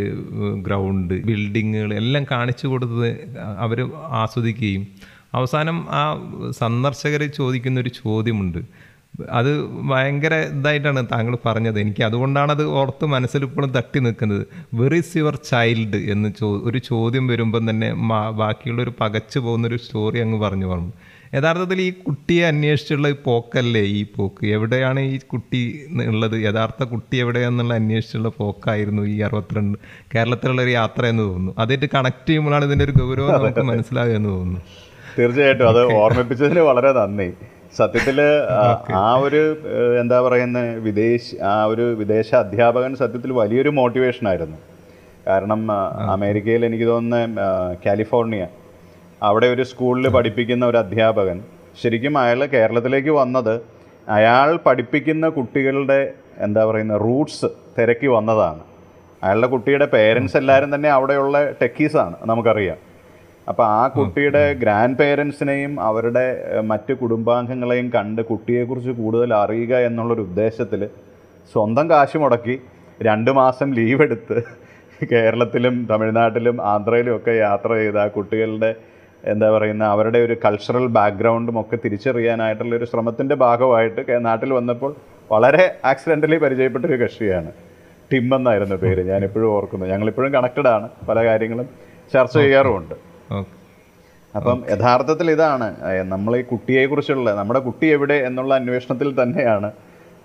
ഗ്രൗണ്ട് 0.62 1.14
ബിൽഡിങ്ങുകൾ 1.26 1.94
എല്ലാം 1.94 2.26
കാണിച്ചു 2.32 2.68
കൊടുത്തത് 2.68 3.10
അവർ 3.58 3.80
ആസ്വദിക്കുകയും 4.22 4.88
അവസാനം 5.34 5.78
ആ 5.90 6.04
സന്ദർശകർ 6.60 7.22
ചോദിക്കുന്ന 7.40 7.80
ഒരു 7.80 7.90
ചോദ്യമുണ്ട്. 7.90 8.62
അത് 9.30 9.66
ഭയങ്കര 9.66 10.34
ഇതായിട്ടാണ് 10.34 11.06
താങ്കൾ 11.06 11.38
പറഞ്ഞത്. 11.46 11.80
എനിക്ക് 11.80 12.04
അതുകൊണ്ടാണ് 12.04 12.52
അത് 12.52 12.66
ഓർത്ത് 12.66 13.06
മനസ്സിൽ 13.06 13.44
ഇപ്പോഴും 13.44 13.72
തട്ടി 13.72 14.00
നിൽക്കുന്നത്. 14.00 14.48
വെർ 14.74 14.96
ഇസ് 14.96 15.18
യുവർ 15.18 15.36
ചൈൽഡ് 15.36 15.98
എന്ന് 15.98 16.34
ചോ 16.40 16.62
ഒരു 16.64 16.78
ചോദ്യം 16.78 17.28
വരുമ്പം 17.28 17.70
തന്നെ 17.70 17.94
മാ- 17.94 18.32
ബാക്കിയുള്ളൊരു 18.32 18.92
പകച്ചു 19.02 19.40
പോകുന്നൊരു 19.40 19.78
സ്റ്റോറി 19.78 20.20
അങ്ങ് 20.20 20.40
പറഞ്ഞു 20.40 20.66
പറഞ്ഞു. 20.66 20.92
യഥാർത്ഥത്തിൽ 21.34 21.82
ഈ 21.82 21.90
കുട്ടിയെ 21.90 22.46
അന്വേഷിച്ചുള്ള 22.46 23.08
ഈ 23.08 23.16
പോക്കല്ലേ 23.24 23.82
ഈ 23.82 24.06
പോക്ക്? 24.16 24.46
എവിടെയാണ് 24.46 25.00
ഈ 25.00 25.18
കുട്ടി 25.18 25.86
ഉള്ളത്? 26.08 26.38
യഥാർത്ഥ 26.38 26.84
കുട്ടി 26.84 27.18
എവിടെയാണെന്നുള്ള 27.18 27.74
അന്വേഷിച്ചുള്ള 27.74 28.30
പോക്കായിരുന്നു 28.30 29.04
ഈ 29.04 29.20
അറുപത്തിരണ്ട് 29.20 29.78
കേരളത്തിലുള്ള 30.16 30.62
ഒരു 30.62 30.70
യാത്ര 30.70 31.06
എന്ന് 31.06 31.24
തോന്നുന്നു. 31.24 31.56
അതായിട്ട് 31.58 31.86
കണക്ട് 31.94 32.30
ചെയ്യുമ്പോഴാണ് 32.30 32.66
ഇതിന്റെ 32.66 32.86
ഒരു 32.86 32.92
ഗൗരവം 32.92 33.34
നമുക്ക് 33.34 33.60
മനസ്സിലാകുക 33.60 34.16
എന്ന് 34.16 34.30
തോന്നുന്നു. 34.30 34.62
തീർച്ചയായിട്ടും 35.20 35.70
അത് 35.70 35.94
ഓർമ്മിപ്പിച്ചതിന് 35.94 36.60
വളരെ 36.60 36.92
നന്ദി. 36.92 37.34
സത്യത്തിൽ 37.74 38.18
ആ, 38.56 38.64
ആ 39.02 39.10
ഒരു 39.26 39.42
എന്താ 40.02 40.18
പറയുന്ന 40.22 40.60
വിദേശ 40.88 41.26
ആ 41.52 41.66
ഒരു 41.66 41.86
വിദേശ 42.02 42.30
അധ്യാപകൻ 42.36 42.92
സത്യത്തിൽ 42.96 43.32
വലിയൊരു 43.32 43.70
മോട്ടിവേഷൻ 43.80 44.26
ആയിരുന്നു. 44.28 44.58
കാരണം 45.28 45.62
അമേരിക്കയിൽ 46.16 46.66
എനിക്ക് 46.66 46.88
തോന്നുന്ന 46.88 47.46
കാലിഫോർണിയ 47.86 48.44
അവിടെ 49.22 49.48
ഒരു 49.48 49.64
സ്കൂളിൽ 49.72 50.08
പഠിപ്പിക്കുന്ന 50.10 50.66
ഒരു 50.66 50.78
അധ്യാപകൻ 50.78 51.38
ശരിക്കും 51.82 52.18
അയാൾ 52.18 52.40
കേരളത്തിലേക്ക് 52.56 53.10
വന്നത് 53.22 53.54
അയാൾ 54.08 54.50
പഠിപ്പിക്കുന്ന 54.66 55.26
കുട്ടികളുടെ 55.30 56.00
എന്താ 56.38 56.62
പറയുന്ന 56.66 56.96
റൂട്ട്സ് 56.98 57.48
തിരക്കി 57.78 58.08
വന്നതാണ്. 58.08 58.62
അയാളുടെ 59.22 59.48
കുട്ടിയുടെ 59.48 59.86
പേരൻസ് 59.96 60.38
എല്ലാവരും 60.38 60.76
തന്നെ 60.76 60.90
അവിടെയുള്ള 60.90 61.38
ടെക്കീസാണ് 61.62 62.16
നമുക്കറിയാം. 62.26 62.80
അപ്പോൾ 63.52 63.68
ആ 63.68 63.88
കുട്ടിയുടെ 63.88 64.54
ഗ്രാൻഡ് 64.54 64.98
പേരൻസിനെയും 64.98 65.80
അവരുടെ 65.82 66.26
മറ്റു 66.62 66.94
കുടുംബാംഗങ്ങളെയും 66.94 67.92
കണ്ട് 67.96 68.22
കുട്ടിയെക്കുറിച്ച് 68.22 68.92
കൂടുതൽ 68.92 69.34
അറിയുക 69.34 69.76
എന്നുള്ളൊരു 69.88 70.22
ഉദ്ദേശത്തിൽ 70.22 70.82
സ്വന്തം 71.52 71.90
കാശ് 71.90 72.18
മുടക്കി 72.18 72.56
രണ്ട് 73.02 73.32
മാസം 73.32 73.74
ലീവ് 73.74 74.02
എടുത്ത് 74.02 74.38
കേരളത്തിലും 75.12 75.88
തമിഴ്നാട്ടിലും 75.92 76.58
ആന്ധ്രയിലും 76.62 77.16
ഒക്കെ 77.16 77.32
യാത്ര 77.32 77.74
ചെയ്ത് 77.74 78.00
ആ 78.00 78.08
കുട്ടികളുടെ 78.08 78.72
എന്താ 79.26 79.48
പറയുന്ന 79.52 79.84
അവരുടെ 79.84 80.20
ഒരു 80.20 80.36
കൾച്ചറൽ 80.46 80.86
ബാക്ക്ഗ്രൗണ്ടും 80.98 81.60
ഒക്കെ 81.60 81.78
തിരിച്ചറിയാനായിട്ടുള്ള 81.86 82.76
ഒരു 82.76 82.86
ശ്രമത്തിന്റെ 82.86 83.36
ഭാഗമായിട്ട് 83.36 84.26
നാട്ടിൽ 84.26 84.54
വന്നപ്പോൾ 84.54 84.96
വളരെ 85.32 85.66
ആക്സിഡന്റലി 85.86 86.38
പരിചയപ്പെട്ടൊരു 86.38 86.98
കക്ഷിയാണ്. 87.04 87.52
ടിം 88.12 88.36
എന്നായിരുന്നു 88.36 88.76
പേര്. 88.76 89.04
ഞാനിപ്പോഴും 89.12 89.50
ഓർക്കുന്നു. 89.50 89.86
ഞങ്ങളിപ്പോഴും 89.86 90.34
കണക്റ്റഡ് 90.34 90.68
ആണ്. 90.68 90.90
പല 91.10 91.20
കാര്യങ്ങളും 91.26 91.70
ചർച്ച 92.14 92.36
ചെയ്യാറുമുണ്ട്. 92.38 93.11
അപ്പം 94.36 94.60
യഥാർത്ഥത്തിൽ 94.70 95.28
ഇതാണ്. 95.32 95.68
നമ്മൾ 96.14 96.34
ഈ 96.38 96.44
കുട്ടിയെ 96.52 96.84
കുറിച്ചുള്ള 96.86 97.34
നമ്മുടെ 97.40 97.62
കുട്ടി 97.68 97.88
എവിടെ 97.96 98.18
എന്നുള്ള 98.28 98.52
അന്വേഷണത്തിൽ 98.56 99.10
തന്നെയാണ്. 99.22 99.70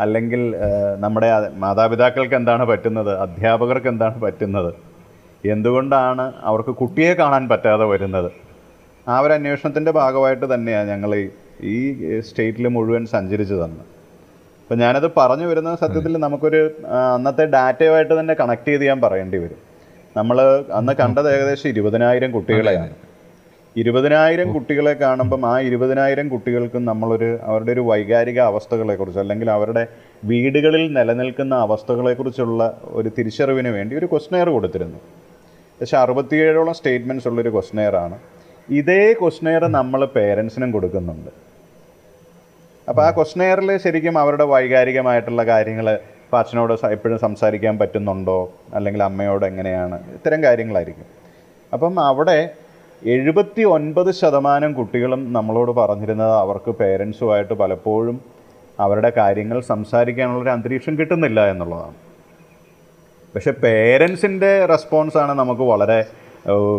അല്ലെങ്കിൽ 0.00 0.42
നമ്മുടെ 1.04 1.30
മാതാപിതാക്കൾക്ക് 1.64 2.36
എന്താണ് 2.40 2.64
പറ്റുന്നത്? 2.64 3.12
അധ്യാപകർക്ക് 3.24 3.88
എന്താണ് 3.94 4.18
പറ്റുന്നത്? 4.24 4.70
എന്തുകൊണ്ടാണ് 5.54 6.24
അവർക്ക് 6.50 6.72
കുട്ടിയെ 6.82 7.12
കാണാൻ 7.14 7.42
പറ്റാതെ 7.48 7.84
വരുന്നത്? 7.84 8.30
ആ 9.08 9.18
ഒരു 9.20 9.32
അന്വേഷണത്തിന്റെ 9.32 9.92
ഭാഗമായിട്ട് 10.00 10.46
തന്നെയാണ് 10.54 10.88
ഞങ്ങൾ 10.88 11.12
ഈ 11.74 11.76
സ്റ്റേറ്റിൽ 12.28 12.66
മുഴുവൻ 12.76 13.02
സഞ്ചരിച്ചു 13.06 13.54
തന്നത്. 13.54 13.86
അപ്പം 14.62 14.78
ഞാനത് 14.78 15.08
പറഞ്ഞു 15.16 15.46
വരുന്ന 15.46 15.76
സത്യത്തിൽ 15.82 16.12
നമുക്കൊരു 16.18 16.62
അന്നത്തെ 17.14 17.44
ഡാറ്റയുമായിട്ട് 17.56 18.14
തന്നെ 18.20 18.34
കണക്ട് 18.34 18.68
ചെയ്ത് 18.68 18.84
ഞാൻ 18.84 19.00
പറയേണ്ടി 19.00 19.38
വരും. 19.38 19.60
നമ്മൾ 20.16 20.36
അന്ന് 20.78 20.92
കണ്ടത് 21.00 21.28
ഏകദേശം 21.34 21.68
ഇരുപതിനായിരം 21.68 22.30
കുട്ടികളെയാണ്. 22.36 22.94
ഇരുപതിനായിരം 23.76 24.48
കുട്ടികളെ 24.54 24.92
കാണുമ്പം 25.00 25.42
ആ 25.52 25.54
ഇരുപതിനായിരം 25.68 26.26
കുട്ടികൾക്കും 26.28 26.84
നമ്മളൊരു 26.84 27.38
അവരുടെ 27.42 27.72
ഒരു 27.72 27.80
വൈകാരിക 27.80 28.40
അവസ്ഥകളെക്കുറിച്ച് 28.40 29.20
അല്ലെങ്കിൽ 29.22 29.48
അവരുടെ 29.56 29.82
വീടുകളിൽ 30.24 30.84
നിലനിൽക്കുന്ന 30.98 31.54
അവസ്ഥകളെക്കുറിച്ചുള്ള 31.54 32.62
ഒരു 32.98 33.10
തിരിച്ചറിവിന് 33.18 33.68
വേണ്ടി 33.68 33.96
ഒരു 33.96 34.06
ക്വസ്റ്റനെയർ 34.06 34.48
കൊടുത്തിരുന്നു. 34.48 35.00
പക്ഷേ 35.80 35.96
അറുപത്തിയേഴോളം 35.96 36.74
സ്റ്റേറ്റ്മെന്റ്സ് 36.74 37.28
ഉള്ളൊരു 37.28 37.50
ക്വസ്റ്റനെയറാണ് 37.50 38.18
ഇതേ 38.68 39.02
ക്വസ്റ്റനെയർ 39.12 39.64
നമ്മൾ 39.78 40.00
പേരൻസിനും 40.16 40.70
കൊടുക്കുന്നുണ്ട്. 40.72 41.30
അപ്പോൾ 42.88 43.02
ആ 43.06 43.10
ക്വസ്റ്റനെയറിൽ 43.10 43.70
ശരിക്കും 43.84 44.18
അവരുടെ 44.18 44.44
വൈകാരികമായിട്ടുള്ള 44.44 45.42
കാര്യങ്ങൾ 45.46 45.86
ഇപ്പോൾ 46.26 46.38
അച്ഛനോട് 46.38 46.86
എപ്പോഴും 46.86 47.18
സംസാരിക്കാൻ 47.18 47.78
പറ്റുന്നുണ്ടോ? 47.78 48.52
അല്ലെങ്കിൽ 48.74 49.02
അമ്മയോട് 49.02 49.46
എങ്ങനെയാണ്? 49.46 49.96
ഇത്തരം 50.12 50.42
കാര്യങ്ങളായിരിക്കും. 50.44 51.04
അപ്പം 51.72 52.00
അവിടെ 52.00 52.50
എഴുപത്തി 53.06 53.62
ഒൻപത് 53.62 54.10
ശതമാനം 54.12 54.72
കുട്ടികളും 54.72 55.32
നമ്മളോട് 55.32 55.70
പറഞ്ഞിരുന്നത് 55.70 56.32
അവർക്ക് 56.32 56.70
പേരൻസുമായിട്ട് 56.70 57.54
പലപ്പോഴും 57.54 58.20
അവരുടെ 58.80 59.12
കാര്യങ്ങൾ 59.16 59.60
സംസാരിക്കാനുള്ളൊരു 59.60 60.50
അന്തരീക്ഷം 60.50 60.98
കിട്ടുന്നില്ല 60.98 61.50
എന്നുള്ളതാണ്. 61.50 61.94
പക്ഷെ 63.34 63.50
പേരൻസിന്റെ 63.50 64.66
റെസ്പോൺസാണ് 64.66 65.32
നമുക്ക് 65.32 65.62
വളരെ 65.62 66.04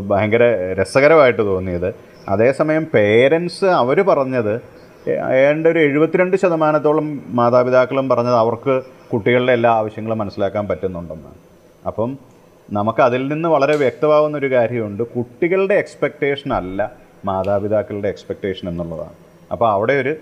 ഭയങ്കര 0.08 0.44
രസകരമായിട്ട് 0.82 1.42
തോന്നിയത്. 1.42 1.96
അതേസമയം 2.30 2.88
പേരൻസ് 2.94 3.66
അവർ 3.66 4.02
പറഞ്ഞത് 4.02 4.62
ഏതാണ്ട് 5.10 5.70
ഒരു 5.70 5.80
എഴുപത്തിരണ്ട് 5.80 6.38
ശതമാനത്തോളം 6.38 7.22
മാതാപിതാക്കളും 7.30 8.10
പറഞ്ഞത് 8.10 8.36
അവർക്ക് 8.36 8.97
കുട്ടികളുടെ 9.12 9.54
എല്ലാ 9.58 9.72
ആവശ്യങ്ങളും 9.80 10.18
മനസ്സിലാക്കാൻ 10.22 10.68
പറ്റുന്നുണ്ടെന്ന്. 10.68 11.32
അപ്പം 11.90 12.10
നമുക്ക് 12.78 13.02
അതിൽ 13.08 13.22
നിന്ന് 13.34 13.50
വളരെ 13.56 13.76
വ്യക്തമാവുന്ന 13.84 14.36
ഒരു 14.38 14.50
കാര്യമുണ്ട്. 14.52 15.04
കുട്ടികളുടെ 15.16 15.76
എക്സ്പെക്റ്റേഷൻ 15.84 16.52
അല്ല 16.54 16.92
മാതാപിതാക്കളുടെ 17.26 18.10
എക്സ്പെക്റ്റേഷൻ 18.14 18.66
എന്നുള്ളതാണ്. 18.70 19.16
അപ്പോൾ 19.52 19.68
അവിടെ 19.76 19.94
ഒരു 20.02 20.14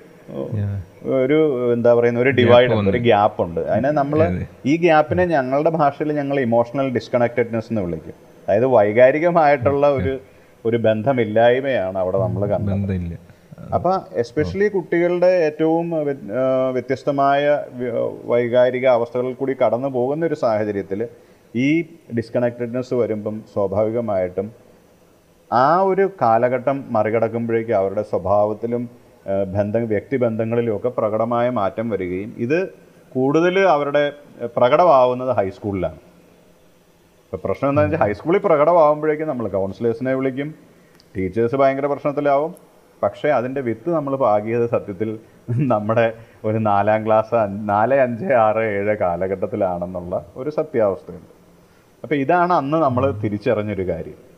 ഒരു 1.23 1.37
എന്താ 1.73 1.91
പറയുന്ന 1.95 2.19
ഒരു 2.19 2.31
ഡിവൈഡ് 2.37 2.71
ഉണ്ട് 2.75 2.89
ഒരു 2.89 3.01
ഗ്യാപ്പ് 3.07 3.39
ഉണ്ട്. 3.45 3.59
അതിനെ 3.71 3.91
നമ്മൾ 3.99 4.19
ഈ 4.65 4.75
ഗ്യാപ്പിനെ 4.85 5.25
ഞങ്ങളുടെ 5.25 5.71
ഭാഷയിൽ 5.79 6.11
ഞങ്ങൾ 6.19 6.37
ഇമോഷണൽ 6.39 6.87
ഡിസ്കണക്റ്റഡ്നെസ് 6.97 7.69
എന്ന് 7.71 7.81
വിളിക്കും. 7.81 8.15
അതായത് 8.45 8.67
വൈകാരികമായിട്ടുള്ള 8.75 9.85
ഒരു 9.99 10.13
ഒരു 10.65 10.77
ബന്ധമില്ലായ്മയാണ് 10.87 11.97
അവിടെ 12.03 12.17
നമ്മൾ 12.25 12.43
കണ്ടത്. 12.53 13.24
അപ്പോൾ 13.57 13.93
എസ്പെഷ്യലി 14.21 14.67
കുട്ടികളുടെ 14.73 15.29
ഏറ്റവും 15.45 15.85
വ്യത്യസ്തമായ 16.75 17.43
വ്യ- 17.77 17.93
വൈകാരിക 18.31 18.85
അവസ്ഥകളിൽ 18.95 19.33
കൂടി 19.37 19.53
കടന്നു 19.61 19.89
പോകുന്ന 19.95 20.29
ഒരു 20.29 20.37
സാഹചര്യത്തിൽ 20.41 21.01
ഈ 21.57 21.67
ഡിസ്കണക്റ്റഡ്നെസ് 22.15 22.95
വരുമ്പം 23.01 23.35
സ്വാഭാവികമായിട്ടും 23.51 24.47
ആ 25.51 25.67
ഒരു 25.89 26.05
കാലഘട്ടം 26.21 26.77
മറികടക്കുമ്പോഴേക്ക് 26.95 27.73
അവരുടെ 27.79 28.03
സ്വഭാവത്തിലും 28.09 28.83
ബന്ധ 29.53 29.75
വ്യക്തിബന്ധങ്ങളിലും 29.91 30.73
ഒക്കെ 30.75 30.89
പ്രകടമായ 30.97 31.47
മാറ്റം 31.57 31.87
വരികയും 31.93 32.31
ഇത് 32.39 32.59
കൂടുതൽ 33.11 33.55
അവരുടെ 33.73 34.03
പ്രകടമാവുന്നത് 34.55 35.31
ഹൈസ്കൂളിലാണ് 35.37 35.99
ഇപ്പോൾ 37.23 37.39
പ്രശ്നം 37.45 37.69
എന്താണെന്ന് 37.69 37.93
വെച്ചാൽ 37.93 38.05
ഹൈസ്കൂളിൽ 38.05 38.39
പ്രകടമാകുമ്പോഴേക്കും 38.45 39.29
നമ്മൾ 39.31 39.45
കൗൺസിലേഴ്സിനെ 39.55 40.13
വിളിക്കും 40.19 40.49
ടീച്ചേഴ്സ് 41.15 41.57
ഭയങ്കര 41.61 41.87
പ്രശ്നത്തിലാവും 41.93 42.51
പക്ഷേ 43.03 43.29
അതിന്റെ 43.29 43.61
വിത്ത് 43.61 43.89
നമ്മൾ 43.89 44.15
പാകിയത് 44.15 44.69
സത്യത്തിൽ 44.69 45.19
നമ്മുടെ 45.49 46.13
ഒരു 46.45 46.57
നാലാം 46.57 47.05
ക്ലാസ് 47.05 47.35
നാല് 47.49 47.93
അഞ്ച് 47.93 48.25
ആറ് 48.25 48.57
ഏഴ് 48.57 48.97
കാലഘട്ടത്തിലാണെന്നുള്ള 48.97 50.25
ഒരു 50.35 50.49
സത്യാവസ്ഥയുണ്ട്. 50.49 51.35
അപ്പോൾ 52.03 52.15
ഇതാണ് 52.15 52.53
അന്ന് 52.53 52.77
നമ്മൾ 52.77 53.11
തിരിച്ചറിഞ്ഞൊരു 53.11 53.87
കാര്യം. 53.87 54.35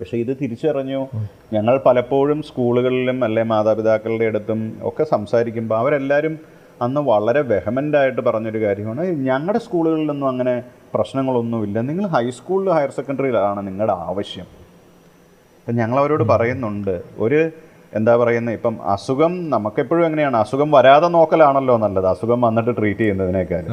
പക്ഷെ 0.00 0.16
ഇത് 0.16 0.36
തിരിച്ചറിഞ്ഞു. 0.40 1.08
ഞങ്ങൾ 1.52 1.80
പലപ്പോഴും 1.86 2.42
സ്കൂളുകളിലും 2.42 3.24
അല്ലെ 3.24 3.42
മാതാപിതാക്കളുടെ 3.42 4.24
അടുത്തും 4.24 4.78
ഒക്കെ 4.82 5.04
സംസാരിക്കുമ്പോൾ 5.04 5.78
അവരെല്ലാവരും 5.78 6.38
അന്ന് 6.82 7.00
വളരെ 7.00 7.40
വെഹമന്റായിട്ട് 7.40 8.20
പറഞ്ഞൊരു 8.20 8.64
കാര്യമാണ്. 8.64 9.06
ഞങ്ങളുടെ 9.06 9.58
സ്കൂളുകളിലൊന്നും 9.58 10.28
അങ്ങനെ 10.28 10.62
പ്രശ്നങ്ങളൊന്നുമില്ല. 10.94 11.80
നിങ്ങൾ 11.80 12.06
ഹൈസ്കൂളിൽ 12.06 12.70
ഹയർ 12.70 12.90
സെക്കൻഡറിയിലാണ് 12.90 13.66
നിങ്ങളുടെ 13.66 13.92
ആവശ്യം. 13.92 14.44
അപ്പം 14.44 15.76
ഞങ്ങളവരോട് 15.76 16.22
പറയുന്നുണ്ട്. 16.22 17.02
ഒരു 17.18 17.50
എന്താ 17.98 18.12
പറയുന്നത് 18.20 18.54
ഇപ്പം 18.58 18.74
അസുഖം 18.94 19.32
നമുക്കെപ്പോഴും 19.54 20.04
എങ്ങനെയാണ്? 20.08 20.36
അസുഖം 20.44 20.68
വരാതെ 20.76 21.08
നോക്കലാണല്ലോ 21.16 21.74
നല്ലത്. 21.84 22.08
അസുഖം 22.14 22.40
വന്നിട്ട് 22.46 22.72
ട്രീറ്റ് 22.78 23.02
ചെയ്യുന്നതിനേക്കാൾ 23.04 23.64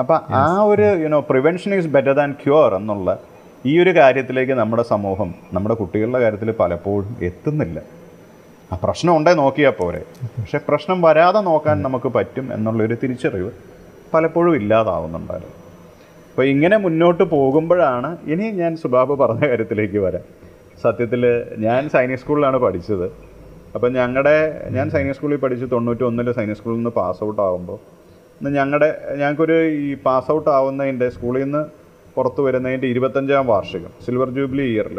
അപ്പം 0.00 0.18
ആ 0.42 0.46
ഒരു 0.70 0.86
you know 1.02 1.18
prevention 1.28 1.70
is 1.76 1.90
better 1.96 2.14
than 2.20 2.30
cure 2.42 2.70
എന്നുള്ള 2.78 3.10
ഈ 3.70 3.74
ഒരു 3.82 3.92
കാര്യത്തിലേക്ക് 3.98 4.54
നമ്മുടെ 4.62 4.84
സമൂഹം 4.90 5.28
നമ്മുടെ 5.54 5.74
കുട്ടികളുടെ 5.82 6.20
കാര്യത്തിൽ 6.24 6.50
പലപ്പോഴും 6.62 7.12
എത്തുന്നില്ല. 7.28 7.78
ആ 8.72 8.76
പ്രശ്നം 8.84 9.12
ഉണ്ടേ 9.18 9.32
നോക്കിയാൽ 9.40 9.74
പോരെ. 9.80 10.02
പക്ഷെ 10.38 10.58
പ്രശ്നം 10.68 10.98
വരാതെ 11.06 11.40
നോക്കാൻ 11.48 11.76
നമുക്ക് 11.86 12.08
പറ്റും 12.16 12.46
എന്നുള്ളൊരു 12.56 12.96
തിരിച്ചറിവ് 13.02 13.50
പലപ്പോഴും 14.14 14.54
ഇല്ലാതാവുന്നുണ്ടായിരുന്നു 14.60 15.54
അപ്പോൾ 16.30 16.46
ഇങ്ങനെ 16.54 16.76
മുന്നോട്ട് 16.86 17.24
പോകുമ്പോഴാണ് 17.34 18.10
ഇനി 18.32 18.46
ഞാൻ 18.62 18.72
സുബാബ് 18.82 19.14
പറഞ്ഞ 19.22 19.42
കാര്യത്തിലേക്ക് 19.50 19.98
വരാം. 20.06 20.24
സത്യത്തിൽ 20.82 21.22
ഞാൻ 21.66 21.82
സൈനിക് 21.94 22.20
സ്കൂളിലാണ് 22.22 22.58
പഠിച്ചത്. 22.64 23.06
അപ്പം 23.76 23.92
ഞങ്ങളുടെ 23.92 24.34
ഞാൻ 24.70 24.90
സൈനിക് 24.90 25.16
സ്കൂളിൽ 25.16 25.36
പഠിച്ച് 25.36 25.66
തൊണ്ണൂറ്റി 25.72 26.04
ഒന്നിൽ 26.04 26.32
സൈനിക് 26.32 26.56
സ്കൂളിൽ 26.56 26.76
നിന്ന് 26.76 26.90
പാസ് 26.90 27.24
ഔട്ട് 27.24 27.40
ആകുമ്പോൾ 27.40 27.78
ഞങ്ങളുടെ 28.58 28.88
ഞങ്ങൾക്കൊരു 29.20 29.56
ഈ 29.70 29.94
പാസ് 29.94 30.30
ഔട്ട് 30.30 30.50
ആവുന്നതിന്റെ 30.50 31.08
സ്കൂളിൽ 31.08 31.42
നിന്ന് 31.42 31.62
പുറത്തു 32.14 32.42
വരുന്നതിന്റെ 32.42 32.86
ഇരുപത്തഞ്ചാം 32.86 33.46
വാർഷികം 33.46 33.92
സിൽവർ 34.06 34.28
ജൂബിലി 34.36 34.66
ഇയറിൽ 34.72 34.98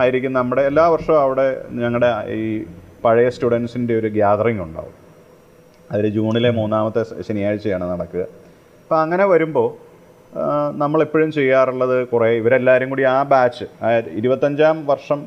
ആയിരിക്കും 0.00 0.32
നമ്മുടെ 0.32 0.62
എല്ലാ 0.62 0.84
വർഷവും 0.94 1.20
അവിടെ 1.20 1.46
ഞങ്ങളുടെ 1.82 2.10
ഈ 2.38 2.64
പഴയ 3.04 3.28
സ്റ്റുഡൻസിന്റെ 3.28 3.94
ഒരു 3.98 4.06
ഗ്യാതറിംഗ് 4.06 4.62
ഉണ്ടാവും. 4.62 4.94
അതിൽ 5.92 6.06
ജൂണിലെ 6.08 6.50
മൂന്നാമത്തെ 6.50 7.02
ശനിയാഴ്ചയാണ് 7.28 7.86
നടക്കുക. 7.92 8.22
അപ്പോൾ 8.82 8.98
അങ്ങനെ 9.00 9.24
വരുമ്പോൾ 9.24 9.68
നമ്മളെപ്പോഴും 10.82 11.32
ചെയ്യാറുള്ളത് 11.32 11.96
കുറേ 12.08 12.28
ഇവരെല്ലാവരും 12.40 12.90
കൂടി 12.90 13.02
ആ 13.02 13.22
ബാച്ച് 13.22 13.64
ഇരുപത്തഞ്ചാം 14.20 14.76
വർഷം 14.86 15.20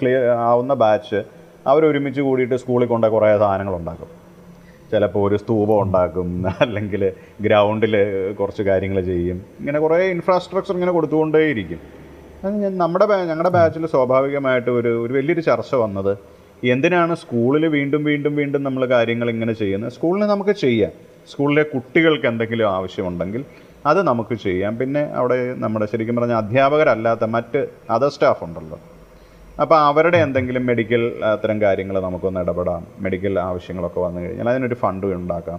ക്ലിയർ 0.00 0.24
ആവുന്ന 0.48 0.74
ബാച്ച് 0.74 1.20
അവരൊരുമിച്ച് 1.66 2.20
കൂടിയിട്ട് 2.20 2.54
സ്കൂളിൽ 2.54 2.86
കൊണ്ട് 2.86 3.06
കുറേ 3.06 3.38
സാധനങ്ങൾ 3.38 3.76
ഉണ്ടാക്കും 3.76 4.10
ചിലപ്പോൾ 4.90 5.28
ഒരു 5.28 5.36
സ്തൂപം 5.36 5.82
ഉണ്ടാക്കും 5.82 6.48
അല്ലെങ്കിൽ 6.60 7.12
ഗ്രൗണ്ടിൽ 7.40 7.94
കുറച്ച് 8.40 8.62
കാര്യങ്ങൾ 8.62 9.00
ചെയ്യും. 9.00 9.42
ഇങ്ങനെ 9.60 9.78
കുറേ 9.78 10.04
ഇൻഫ്രാസ്ട്രക്ചർ 10.04 10.74
ഇങ്ങനെ 10.74 10.92
കൊടുത്തുകൊണ്ടേയിരിക്കും. 10.92 11.80
അത് 12.44 12.80
നമ്മുടെ 12.80 13.06
ഞങ്ങളുടെ 13.06 13.48
ബാച്ചിൽ 13.48 13.86
സ്വാഭാവികമായിട്ട് 13.86 14.70
ഒരു 14.70 15.02
ഒരു 15.04 15.12
വലിയൊരു 15.12 15.40
ചർച്ച 15.40 15.74
വന്നത് 15.74 16.18
എന്തിനാണ് 16.64 17.14
സ്കൂളിൽ 17.14 17.66
വീണ്ടും 17.66 18.04
വീണ്ടും 18.04 18.36
വീണ്ടും 18.36 18.62
നമ്മൾ 18.64 18.86
കാര്യങ്ങൾ 18.86 19.30
ഇങ്ങനെ 19.30 19.52
ചെയ്യുന്നത്? 19.52 19.92
സ്കൂളിൽ 19.92 20.26
നമുക്ക് 20.26 20.50
ചെയ്യാം. 20.50 20.92
സ്കൂളിലെ 21.30 21.62
കുട്ടികൾക്ക് 21.62 22.26
എന്തെങ്കിലും 22.26 22.68
ആവശ്യമുണ്ടെങ്കിൽ 22.68 23.44
അത് 23.86 24.02
നമുക്ക് 24.02 24.34
ചെയ്യാം. 24.34 24.76
പിന്നെ 24.76 25.00
അവിടെ 25.00 25.54
നമ്മുടെ 25.54 25.86
ശരിക്കും 25.86 26.16
പറഞ്ഞാൽ 26.16 26.36
അധ്യാപകരല്ലാത്ത 26.36 27.24
മറ്റ് 27.24 27.68
അതർ 27.90 28.08
സ്റ്റാഫ് 28.08 28.44
ഉണ്ടല്ലോ. 28.44 28.78
അപ്പോൾ 29.62 29.78
അവരുടെ 29.88 30.18
എന്തെങ്കിലും 30.24 30.64
മെഡിക്കൽ 30.70 31.02
അത്തരം 31.30 31.56
കാര്യങ്ങൾ 31.62 31.96
നമുക്കൊന്ന് 32.06 32.40
ഇടപെടാം. 32.44 32.82
മെഡിക്കൽ 33.04 33.34
ആവശ്യങ്ങളൊക്കെ 33.48 34.00
വന്നു 34.04 34.20
കഴിഞ്ഞാൽ 34.24 34.48
അതിനൊരു 34.52 34.76
ഫണ്ട് 34.82 35.06
ഉണ്ടാക്കാം. 35.20 35.58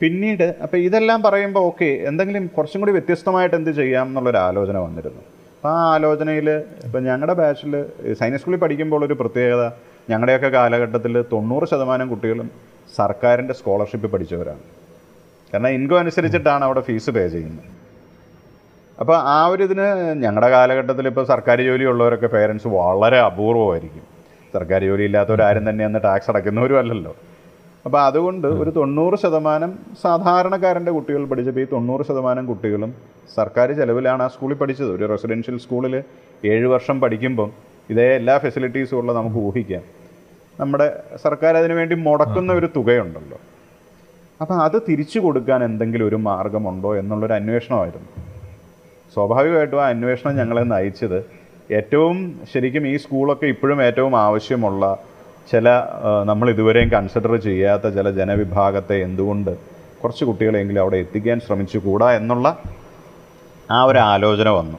പിന്നീട് 0.00 0.46
അപ്പോൾ 0.64 0.78
ഇതെല്ലാം 0.86 1.18
പറയുമ്പോൾ 1.26 1.64
ഓക്കെ 1.70 1.88
എന്തെങ്കിലും 2.10 2.44
കുറച്ചും 2.56 2.80
കൂടി 2.82 2.92
വ്യത്യസ്തമായിട്ട് 2.96 3.56
എന്ത് 3.58 3.70
ചെയ്യാം 3.80 4.06
എന്നുള്ളൊരു 4.10 4.40
ആലോചന 4.46 4.76
വന്നിരുന്നു. 4.86 5.22
അപ്പോൾ 5.56 5.70
ആ 5.72 5.80
ആലോചനയിൽ 5.94 6.48
ഇപ്പം 6.86 7.02
ഞങ്ങളുടെ 7.08 7.34
ബാച്ചിൽ 7.40 7.72
സൈനിക് 8.20 8.40
സ്കൂളിൽ 8.42 8.60
പഠിക്കുമ്പോൾ 8.64 9.02
ഒരു 9.08 9.16
പ്രത്യേകത 9.20 9.64
ഞങ്ങളുടെയൊക്കെ 10.10 10.50
കാലഘട്ടത്തിൽ 10.56 11.14
തൊണ്ണൂറ് 11.32 11.66
ശതമാനം 11.72 12.08
കുട്ടികളും 12.12 12.48
സർക്കാരിന്റെ 12.96 13.54
സ്കോളർഷിപ്പ് 13.58 14.08
പഠിച്ചവരാണ്. 14.14 14.64
കാരണം 15.52 15.70
ഇൻകം 15.78 15.98
അനുസരിച്ചിട്ടാണ് 15.98 16.64
അവിടെ 16.68 16.82
ഫീസ് 16.88 17.10
പേ 17.16 17.24
ചെയ്യുന്നത്. 17.28 17.68
അപ്പോൾ 19.00 19.16
ആ 19.16 19.46
ഒരു 19.46 19.62
ഇതിന് 19.62 19.86
ഞങ്ങളുടെ 20.22 20.48
കാലഘട്ടത്തിൽ 20.50 21.06
ഇപ്പോൾ 21.08 21.24
സർക്കാർ 21.24 21.58
ജോലിയുള്ളവരൊക്കെ 21.68 22.26
പേരൻസ് 22.26 22.68
വളരെ 22.68 23.18
അപൂർവമായിരിക്കും. 23.18 24.04
സർക്കാർ 24.54 24.84
ജോലി 24.84 25.02
ഇല്ലാത്തവരാരും 25.02 25.70
തന്നെ 25.70 25.84
അന്ന് 25.84 26.00
ടാക്സ് 26.04 26.30
അടയ്ക്കുന്നവരും 26.30 26.78
അല്ലല്ലോ. 26.78 27.12
അപ്പോൾ 27.86 28.00
അതുകൊണ്ട് 28.02 28.46
ഒരു 28.62 28.70
തൊണ്ണൂറ് 28.70 29.16
ശതമാനം 29.22 29.70
സാധാരണക്കാരന്റെ 30.02 30.92
കുട്ടികൾ 30.96 31.24
പഠിച്ചപ്പോൾ 31.24 31.60
ഈ 31.60 31.64
തൊണ്ണൂറ് 31.72 32.02
ശതമാനം 32.08 32.46
കുട്ടികളും 32.46 32.94
സർക്കാർ 33.36 33.72
ചെലവിലാണ് 33.72 34.22
ആ 34.22 34.28
സ്കൂളിൽ 34.28 34.56
പഠിച്ചത്. 34.62 34.90
ഒരു 34.96 35.04
റെസിഡൻഷ്യൽ 35.12 35.58
സ്കൂളിൽ 35.58 35.94
ഏഴ് 36.52 36.66
വർഷം 36.66 37.00
പഠിക്കുമ്പം 37.00 37.50
ഇതേ 37.90 38.08
എല്ലാ 38.16 38.38
ഫെസിലിറ്റീസും 38.38 38.98
ഉള്ള 38.98 39.12
നമുക്ക് 39.12 39.36
ഊഹിക്കാം. 39.36 39.82
നമ്മുടെ 40.60 40.86
സർക്കാർ 41.24 41.56
അതിനു 41.56 41.74
വേണ്ടി 41.74 41.94
മുടക്കുന്ന 41.94 42.52
ഒരു 42.52 42.68
തുകയുണ്ടല്ലോ. 42.76 43.38
അപ്പോൾ 44.40 44.54
അത് 44.66 44.76
തിരിച്ചു 44.88 45.18
കൊടുക്കാൻ 45.18 45.64
എന്തെങ്കിലും 45.64 46.08
ഒരു 46.08 46.16
മാർഗമുണ്ടോ 46.16 46.96
എന്നുള്ളൊരു 46.96 47.32
അന്വേഷണമായിരുന്നു. 47.32 48.29
സ്വാഭാവികമായിട്ടും 49.14 49.80
ആ 49.84 49.86
അന്വേഷണം 49.94 50.34
ഞങ്ങളെ 50.40 50.64
നയിച്ചത്. 50.72 51.18
ഏറ്റവും 51.78 52.16
ശരിക്കും 52.52 52.84
ഈ 52.92 52.94
സ്കൂളൊക്കെ 53.04 53.46
ഇപ്പോഴും 53.54 53.78
ഏറ്റവും 53.86 54.14
ആവശ്യമുള്ള 54.26 54.84
ചില 55.50 55.68
നമ്മൾ 56.30 56.46
ഇതുവരെയും 56.54 56.88
കൺസിഡർ 56.94 57.32
ചെയ്യാത്ത 57.46 57.86
ചില 57.96 58.10
ജനവിഭാഗത്തെ 58.18 58.96
എന്തുകൊണ്ട് 59.06 59.52
കുറച്ച് 60.02 60.24
കുട്ടികളെങ്കിലും 60.28 60.80
അവിടെ 60.82 60.98
എത്തിക്കാൻ 61.04 61.38
ശ്രമിച്ചുകൂടാ 61.46 62.08
എന്നുള്ള 62.18 62.48
ആ 63.76 63.80
ഒരു 63.90 64.00
ആലോചന 64.12 64.48
വന്നു. 64.58 64.78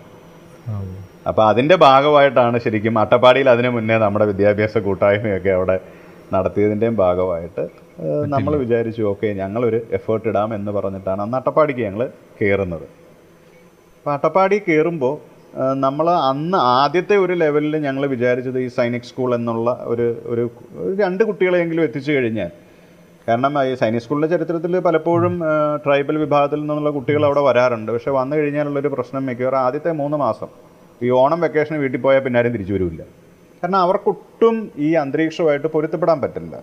അപ്പോൾ 1.29 1.43
അതിന്റെ 1.51 1.75
ഭാഗമായിട്ടാണ് 1.87 2.57
ശരിക്കും 2.65 2.95
അട്ടപ്പാടിയിൽ 3.03 3.47
അതിന് 3.53 3.69
മുന്നേ 3.75 3.97
നമ്മുടെ 4.05 4.25
വിദ്യാഭ്യാസ 4.31 4.77
കൂട്ടായ്മയൊക്കെ 4.87 5.51
അവിടെ 5.57 5.75
നടത്തിയതിന്റെയും 6.33 6.95
ഭാഗമായിട്ട് 7.03 7.63
നമ്മൾ 8.33 8.53
വിചാരിച്ചു 8.63 9.03
ഓക്കെ 9.11 9.29
ഞങ്ങളൊരു 9.41 9.79
എഫേർട്ട് 9.97 10.27
ഇടാം 10.31 10.49
എന്ന് 10.57 10.71
പറഞ്ഞിട്ടാണ് 10.77 11.21
അന്ന് 11.25 11.37
അട്ടപ്പാടിക്ക് 11.39 11.83
ഞങ്ങൾ 11.87 12.03
കയറുന്നത് 12.39 12.85
അപ്പോൾ 14.01 14.13
അട്ടപ്പാടി 14.13 14.57
കയറുമ്പോൾ 14.65 15.11
നമ്മൾ 15.83 16.05
അന്ന് 16.29 16.57
ആദ്യത്തെ 16.77 17.15
ഒരു 17.23 17.33
ലെവലിൽ 17.41 17.73
ഞങ്ങൾ 17.83 18.03
വിചാരിച്ചത് 18.13 18.57
ഈ 18.63 18.67
സൈനിക് 18.77 19.07
സ്കൂൾ 19.09 19.29
എന്നുള്ള 19.37 19.69
ഒരു 19.91 20.07
ഒരു 20.31 20.43
ഒരു 20.83 20.93
രണ്ട് 21.01 21.21
കുട്ടികളെയെങ്കിലും 21.27 21.83
എത്തിച്ചു 21.87 22.11
കഴിഞ്ഞാൽ. 22.15 22.51
കാരണം 23.27 23.59
ഈ 23.69 23.73
സൈനിക് 23.81 24.03
സ്കൂളിന്റെ 24.05 24.29
ചരിത്രത്തിൽ 24.33 24.75
പലപ്പോഴും 24.87 25.35
ട്രൈബൽ 25.83 26.17
വിഭാഗത്തിൽ 26.23 26.59
നിന്നുള്ള 26.61 26.91
കുട്ടികൾ 26.97 27.25
അവിടെ 27.27 27.41
വരാറുണ്ട്. 27.49 27.89
പക്ഷേ 27.95 28.13
വന്നു 28.19 28.35
കഴിഞ്ഞാലുള്ളൊരു 28.39 28.91
പ്രശ്നം 28.95 29.25
മിക്കവാറും 29.29 29.59
ആദ്യത്തെ 29.65 29.93
മൂന്ന് 30.01 30.19
മാസം 30.25 30.49
ഈ 31.05 31.11
ഓണം 31.21 31.41
വെക്കേഷന് 31.45 31.79
വീട്ടിൽ 31.83 32.01
പോയാൽ 32.05 32.23
പിന്നെ 32.27 32.39
ആരും 32.41 32.53
തിരിച്ചു 32.57 32.73
വരില്ല. 32.77 33.03
കാരണം 33.63 33.79
അവർക്കൊട്ടും 33.85 34.55
ഈ 34.87 34.89
അന്തരീക്ഷമായിട്ട് 35.03 35.69
പൊരുത്തപ്പെടാൻ 35.75 36.19
പറ്റില്ല. 36.25 36.55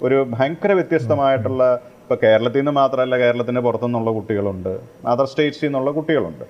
ഒരു 0.00 0.18
ഭയങ്കര 0.34 0.72
വ്യത്യസ്തമായിട്ടുള്ള 0.80 1.64
ഇപ്പോൾ 2.10 2.20
കേരളത്തിൽ 2.22 2.58
നിന്ന് 2.58 2.72
മാത്രമല്ല 2.78 3.14
കേരളത്തിന് 3.22 3.60
പുറത്തുനിന്നുള്ള 3.64 4.10
കുട്ടികളുണ്ട്. 4.14 4.70
അതർ 5.10 5.26
സ്റ്റേറ്റ്സിൽ 5.30 5.64
നിന്നുള്ള 5.66 5.90
കുട്ടികളുണ്ട്. 5.98 6.42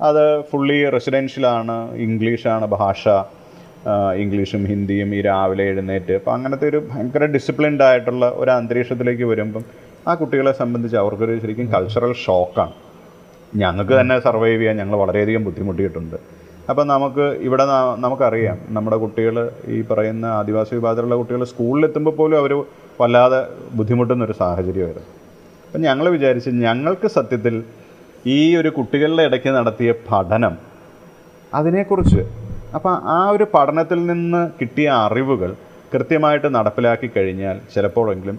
അത് 0.00 0.20
ഫുള്ളി 0.50 0.76
റെസിഡൻഷ്യലാണ് 0.94 1.76
ഇംഗ്ലീഷാണ് 2.04 2.66
ഭാഷ 2.74 3.02
ഇംഗ്ലീഷും 4.22 4.62
ഹിന്ദിയും 4.72 5.08
ഈ 5.16 5.20
രാവിലെ 5.28 5.64
എഴുന്നേറ്റ്. 5.72 6.14
അപ്പം 6.20 6.32
അങ്ങനത്തെ 6.36 6.68
ഒരു 6.72 6.80
ഭയങ്കര 6.90 7.26
ഡിസിപ്ലിൻഡ് 7.36 7.84
ആയിട്ടുള്ള 7.88 8.28
ഒരു 8.42 8.52
അന്തരീക്ഷത്തിലേക്ക് 8.58 9.26
വരുമ്പം 9.32 9.64
ആ 10.08 10.14
കുട്ടികളെ 10.20 10.52
സംബന്ധിച്ച് 10.62 10.98
അവർക്കൊരു 11.02 11.34
ശരിക്കും 11.44 11.68
കൾച്ചറൽ 11.74 12.14
ഷോക്കാണ് 12.24 12.76
ഞങ്ങൾക്ക് 13.62 13.94
തന്നെ 14.00 14.18
സർവൈവ് 14.28 14.58
ചെയ്യാൻ 14.60 14.78
ഞങ്ങൾ 14.82 14.96
വളരെയധികം 15.04 15.44
ബുദ്ധിമുട്ടിയിട്ടുണ്ട്. 15.48 16.18
അപ്പം 16.70 16.84
നമുക്ക് 16.92 17.24
ഇവിടെ 17.46 17.64
നമുക്കറിയാം. 18.04 18.56
നമ്മുടെ 18.76 18.96
കുട്ടികൾ 18.96 19.36
ഈ 19.74 19.76
പറയുന്ന 19.90 20.24
ആദിവാസി 20.38 20.72
വിഭാഗത്തിലുള്ള 20.74 21.16
കുട്ടികൾ 21.16 21.44
സ്കൂളിലെത്തുമ്പോൾ 21.52 22.14
പോലും 22.16 22.38
അവർ 22.42 22.52
വല്ലാതെ 23.00 23.40
ബുദ്ധിമുട്ടുന്ന 23.78 24.24
ഒരു 24.24 24.32
സാഹചര്യമായിരുന്നു. 24.32 25.10
അപ്പം 25.66 25.80
ഞങ്ങൾ 25.80 26.06
വിചാരിച്ച് 26.16 26.50
ഞങ്ങൾക്ക് 26.64 27.08
സത്യത്തിൽ 27.16 27.54
ഈ 28.26 28.56
ഒരു 28.56 28.70
കുട്ടികളുടെ 28.78 29.22
ഇടയ്ക്ക് 29.22 29.50
നടത്തിയ 29.58 29.90
പഠനം 30.10 30.54
അതിനെക്കുറിച്ച് 31.54 32.22
അപ്പം 32.74 32.94
ആ 33.16 33.20
ഒരു 33.34 33.46
പഠനത്തിൽ 33.54 34.06
നിന്ന് 34.06 34.42
കിട്ടിയ 34.60 34.88
അറിവുകൾ 35.06 35.50
കൃത്യമായിട്ട് 35.92 36.48
നടപ്പിലാക്കി 36.54 37.08
കഴിഞ്ഞാൽ 37.16 37.56
ചിലപ്പോഴെങ്കിലും 37.74 38.38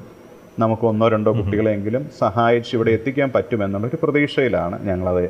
നമുക്ക് 0.59 0.85
ഒന്നോ 0.85 1.07
രണ്ടോ 1.07 1.31
കുട്ടികളെങ്കിലും 1.39 2.03
സഹായിച്ച് 2.19 2.71
ഇവിടെ 2.75 2.91
എത്തിക്കാൻ 2.97 3.29
പറ്റുമെന്നുള്ളൊരു 3.35 3.97
പ്രതീക്ഷയിലാണ് 4.03 4.75
ഞങ്ങളത് 4.89 5.25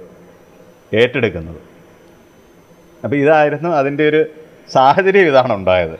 ഏറ്റെടുക്കുന്നത്. 0.93 1.76
അപ്പോൾ 3.03 3.15
ഇതായിരുന്നു 3.15 3.69
അതിന്റെ 3.69 4.03
ഒരു 4.09 4.21
സാഹചര്യം 4.71 5.27
ഇതാണ് 5.31 5.53
ഉണ്ടായത്. 5.53 5.97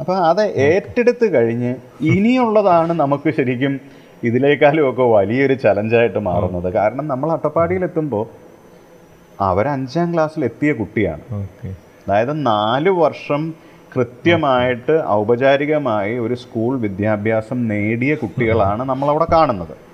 അപ്പോൾ 0.00 0.16
അത് 0.30 0.42
ഏറ്റെടുത്ത് 0.66 1.34
കഴിഞ്ഞ് 1.34 1.72
ഇനിയുള്ളതാണ് 2.00 2.92
നമുക്ക് 2.92 3.30
ശരിക്കും 3.38 3.80
ഇതിലേക്കാളും 4.28 4.90
ഒക്കെ 4.90 5.02
വലിയൊരു 5.02 5.54
ചലഞ്ചായിട്ട് 5.54 6.18
മാറുന്നത്. 6.18 6.68
കാരണം 6.72 7.08
നമ്മൾ 7.08 7.32
അട്ടപ്പാടിയിലെത്തുമ്പോൾ 7.32 8.26
അവരഞ്ചാം 9.40 10.14
ക്ലാസ്സിൽ 10.14 10.44
എത്തിയ 10.44 10.72
കുട്ടിയാണ്. 10.72 11.24
അതായത് 12.04 12.46
നാല് 12.46 12.90
വർഷം 12.90 13.42
കൃത്യമായിട്ട് 13.94 14.94
ഔപചാരികമായി 15.08 16.18
ഒരു 16.18 16.34
സ്കൂൾ 16.34 16.72
വിദ്യാഭ്യാസം 16.80 17.68
നേടിയ 17.68 18.14
കുട്ടികളാണ് 18.14 18.82
നമ്മളവിടെ 18.82 19.26
കാണുന്നത്. 19.32 19.87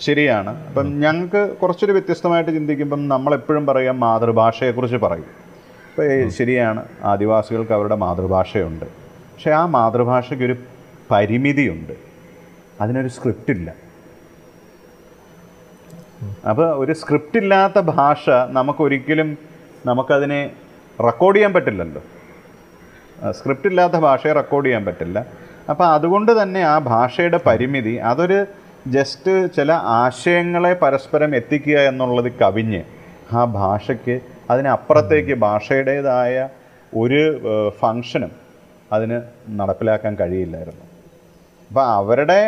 ശരിയാണ്. 0.00 0.66
അപ്പം 0.68 1.00
ഞങ്ങൾക്ക് 1.00 1.56
കുറച്ചൊരു 1.56 1.92
വ്യത്യസ്തമായിട്ട് 1.92 2.50
ചിന്തിക്കുമ്പം 2.50 3.08
നമ്മളെപ്പോഴും 3.08 3.66
പറയാം 3.66 4.00
മാതൃഭാഷയെക്കുറിച്ച് 4.00 4.96
പറയും. 4.96 5.30
അപ്പോൾ 5.90 6.28
ശരിയാണ് 6.28 6.84
ആദിവാസികൾക്ക് 7.04 7.72
അവരുടെ 7.72 7.94
മാതൃഭാഷയുണ്ട്. 7.94 8.84
പക്ഷേ 8.84 9.50
ആ 9.50 9.66
മാതൃഭാഷയ്ക്കൊരു 9.66 10.56
പരിമിതിയുണ്ട്. 11.10 11.92
അതിനൊരു 12.80 13.08
സ്ക്രിപ്റ്റ് 13.08 13.50
ഇല്ല 13.50 13.74
അപ്പോൾ 16.48 16.76
ഒരു 16.76 16.92
സ്ക്രിപ്റ്റ് 16.92 17.38
ഇല്ലാത്ത 17.38 17.78
ഭാഷ 17.78 18.30
നമുക്കൊരിക്കലും 18.48 19.38
നമുക്കതിനെ 19.86 20.50
റെക്കോർഡ് 21.04 21.36
ചെയ്യാൻ 21.36 21.52
പറ്റില്ലല്ലോ. 21.52 22.02
സ്ക്രിപ്റ്റ് 23.30 23.66
ഇല്ലാത്ത 23.66 23.92
ഭാഷയെ 23.92 24.32
റെക്കോർഡ് 24.32 24.66
ചെയ്യാൻ 24.66 24.84
പറ്റില്ല. 24.84 25.26
അപ്പോൾ 25.70 25.86
അതുകൊണ്ട് 25.86 26.42
തന്നെ 26.42 26.60
ആ 26.60 26.78
ഭാഷയുടെ 26.78 27.40
പരിമിതി 27.46 27.94
അതൊരു 28.10 28.46
ജസ്റ്റ് 28.94 29.32
ചില 29.56 29.70
ആശയങ്ങളെ 30.02 30.72
പരസ്പരം 30.82 31.30
എത്തിക്കുക 31.38 31.78
എന്നുള്ളത് 31.90 32.30
കവിഞ്ഞ് 32.40 32.82
ആ 33.38 33.40
ഭാഷയ്ക്ക് 33.58 34.16
അതിനപ്പുറത്തേക്ക് 34.52 35.34
ഭാഷയുടേതായ 35.46 36.34
ഒരു 36.92 37.22
ഫങ്ഷനും 37.80 38.32
അതിന് 38.94 39.18
നടപ്പിലാക്കാൻ 39.58 40.12
കഴിയില്ലായിരുന്നു. 40.20 40.84
അപ്പോൾ 41.70 41.84
അവരുടെ 41.96 42.38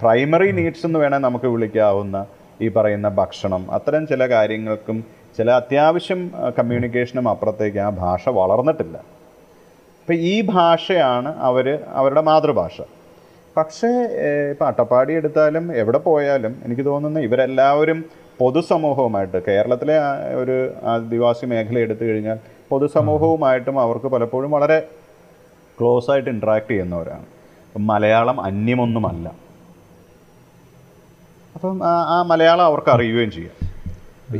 പ്രൈമറി 0.00 0.50
നീഡ്സ് 0.58 0.84
എന്ന് 0.86 0.98
വേണേൽ 1.02 1.22
നമുക്ക് 1.26 1.48
വിളിക്കാവുന്ന 1.54 2.16
ഈ 2.64 2.68
പറയുന്ന 2.76 3.08
ഭക്ഷണം 3.20 3.62
അത്തരം 3.76 4.02
ചില 4.10 4.22
കാര്യങ്ങൾക്കും 4.34 4.98
ചില 5.38 5.48
അത്യാവശ്യം 5.60 6.20
കമ്മ്യൂണിക്കേഷനും 6.58 7.26
അപ്പുറത്തേക്ക് 7.32 7.80
ആ 7.86 7.88
ഭാഷ 8.02 8.28
വളർന്നിട്ടില്ല. 8.40 8.96
അപ്പം 10.00 10.16
ഈ 10.32 10.36
ഭാഷയാണ് 10.54 11.30
അവർ 11.48 11.66
അവരുടെ 12.00 12.22
മാതൃഭാഷ. 12.30 12.76
പക്ഷേ 13.58 13.88
ഇപ്പം 14.50 14.66
അട്ടപ്പാടി 14.66 15.14
എടുത്താലും 15.14 15.76
എവിടെ 15.76 15.98
പോയാലും 15.98 16.62
എനിക്ക് 16.64 16.84
തോന്നുന്നു 16.84 17.20
ഇവരെല്ലാവരും 17.20 18.04
പൊതുസമൂഹവുമായിട്ട് 18.38 19.42
കേരളത്തിലെ 19.48 19.98
ഒരു 20.34 20.72
ആദിവാസി 20.82 21.46
മേഖല 21.46 21.78
എടുത്തു 21.78 22.04
കഴിഞ്ഞാൽ 22.04 22.38
പൊതുസമൂഹവുമായിട്ടും 22.68 23.80
അവർക്ക് 23.80 24.06
പലപ്പോഴും 24.06 24.50
വളരെ 24.50 24.88
ക്ലോസ് 25.80 26.10
ആയിട്ട് 26.10 26.30
ഇൻട്രാക്ട് 26.30 26.70
ചെയ്യുന്നവരാണ്. 26.70 27.26
മലയാളം 27.78 28.40
അന്യമൊന്നുമല്ല. 28.40 29.32
അപ്പം 31.54 31.80
ആ- 31.84 32.22
മലയാളം 32.22 32.64
അവർക്ക് 32.64 32.90
അറിയുകയും 32.90 33.30
ചെയ്യാം. 33.30 33.68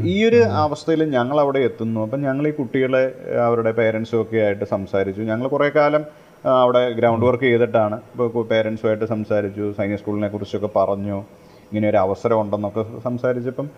ഈ 0.06 0.24
ഒരു 0.24 0.36
അവസ്ഥയിൽ 0.36 1.04
ഞങ്ങൾ 1.04 1.40
അവിടെ 1.40 1.58
എത്തുന്നു. 1.58 2.00
അപ്പം 2.00 2.22
ഞങ്ങൾ 2.22 2.48
ഈ 2.48 2.50
കുട്ടികളെ 2.50 3.12
അവരുടെ 3.46 3.70
പേരൻസും 3.70 4.22
ഒക്കെ 4.22 4.36
ആയിട്ട് 4.36 4.64
സംസാരിച്ചു. 4.64 5.22
ഞങ്ങൾ 5.22 5.48
കുറേ 5.48 5.68
കാലം 5.68 6.04
അവിടെ 6.44 6.90
ഗ്രൗണ്ട് 6.90 7.26
വർക്ക് 7.26 7.42
ചെയ്തിട്ടാണ്. 7.42 7.96
ഇപ്പോൾ 8.14 8.44
പേരൻസുമായിട്ട് 8.50 9.04
സംസാരിച്ചു 9.04 9.74
സൈനിക 9.78 9.96
സ്കൂളിനെ 9.96 10.28
കുറിച്ചൊക്കെ 10.28 10.70
പറഞ്ഞു. 10.76 11.18
ഇങ്ങനെ 11.70 11.86
ഒരു 11.90 11.96
അവസരം 11.96 12.40
ഉണ്ടെന്നൊക്കെ 12.40 12.84
സംസാരിച്ചപ്പം 13.04 13.68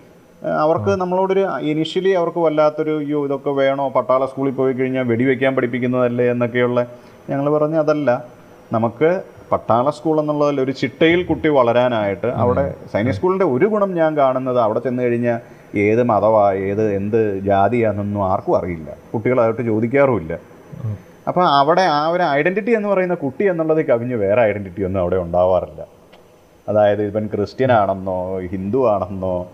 അവർക്ക് 0.65 0.91
നമ്മളോടൊരു 0.91 1.43
ഇനിഷ്യലി 1.61 2.11
അവർക്ക് 2.11 2.39
വല്ലാത്തൊരു 2.39 2.99
അയ്യോ 2.99 3.25
ഇതൊക്കെ 3.25 3.51
വേണോ? 3.51 3.89
പട്ടാള 3.89 4.27
സ്കൂളിൽ 4.27 4.55
പോയി 4.55 4.73
കഴിഞ്ഞാൽ 4.73 5.05
വെടിവെക്കാൻ 5.05 5.57
പഠിപ്പിക്കുന്നതല്ലേ? 5.57 6.27
എന്നൊക്കെയുള്ള 6.31 6.87
ഞങ്ങൾ 7.31 7.51
പറഞ്ഞ 7.51 7.77
അതല്ല. 7.77 8.25
നമുക്ക് 8.73 9.23
പട്ടാള 9.53 9.91
സ്കൂൾ 9.91 10.21
എന്നുള്ളതിൽ 10.21 10.61
ഒരു 10.61 10.73
ചിട്ടയിൽ 10.73 11.25
കുട്ടി 11.25 11.49
വളരാനായിട്ട് 11.49 12.27
അവിടെ 12.27 12.75
സൈനിക 12.93 13.13
സ്കൂളിന്റെ 13.13 13.45
ഒരു 13.45 13.67
ഗുണം 13.67 13.95
ഞാൻ 13.95 14.17
കാണുന്നത് 14.17 14.61
അവിടെ 14.61 14.81
ചെന്ന് 14.81 15.03
കഴിഞ്ഞാൽ 15.03 15.41
ഏത് 15.79 16.03
മതമാണ് 16.03 16.57
ഏത് 16.57 16.95
എന്ത് 16.95 17.41
ജാതിയാണെന്നൊന്നും 17.41 18.23
ആർക്കും 18.33 18.57
അറിയില്ല. 18.57 18.91
കുട്ടികളായിട്ട് 19.15 19.63
ചോദിക്കാറുമില്ല. 19.63 20.39
അപ്പോൾ 21.29 21.45
അവിടെ 21.61 21.83
ആ 21.83 22.09
ഒരു 22.09 22.23
ഐഡന്റിറ്റി 22.23 22.71
എന്ന് 22.71 22.89
പറയുന്ന 22.89 23.15
കുട്ടി 23.15 23.45
എന്നുള്ളത് 23.45 23.81
കവിഞ്ഞ് 23.87 24.17
വേറെ 24.25 24.41
ഐഡന്റിറ്റി 24.43 24.83
ഒന്നും 24.83 25.01
അവിടെ 25.01 25.17
ഉണ്ടാവാറില്ല. 25.17 25.83
അതായത് 26.69 27.03
ഇവൻ 27.03 27.25
ക്രിസ്ത്യൻ 27.27 27.73
ആണെന്നോ 27.73 28.39
ഹിന്ദു 28.53 28.81
ആണെന്നോ 28.95 29.51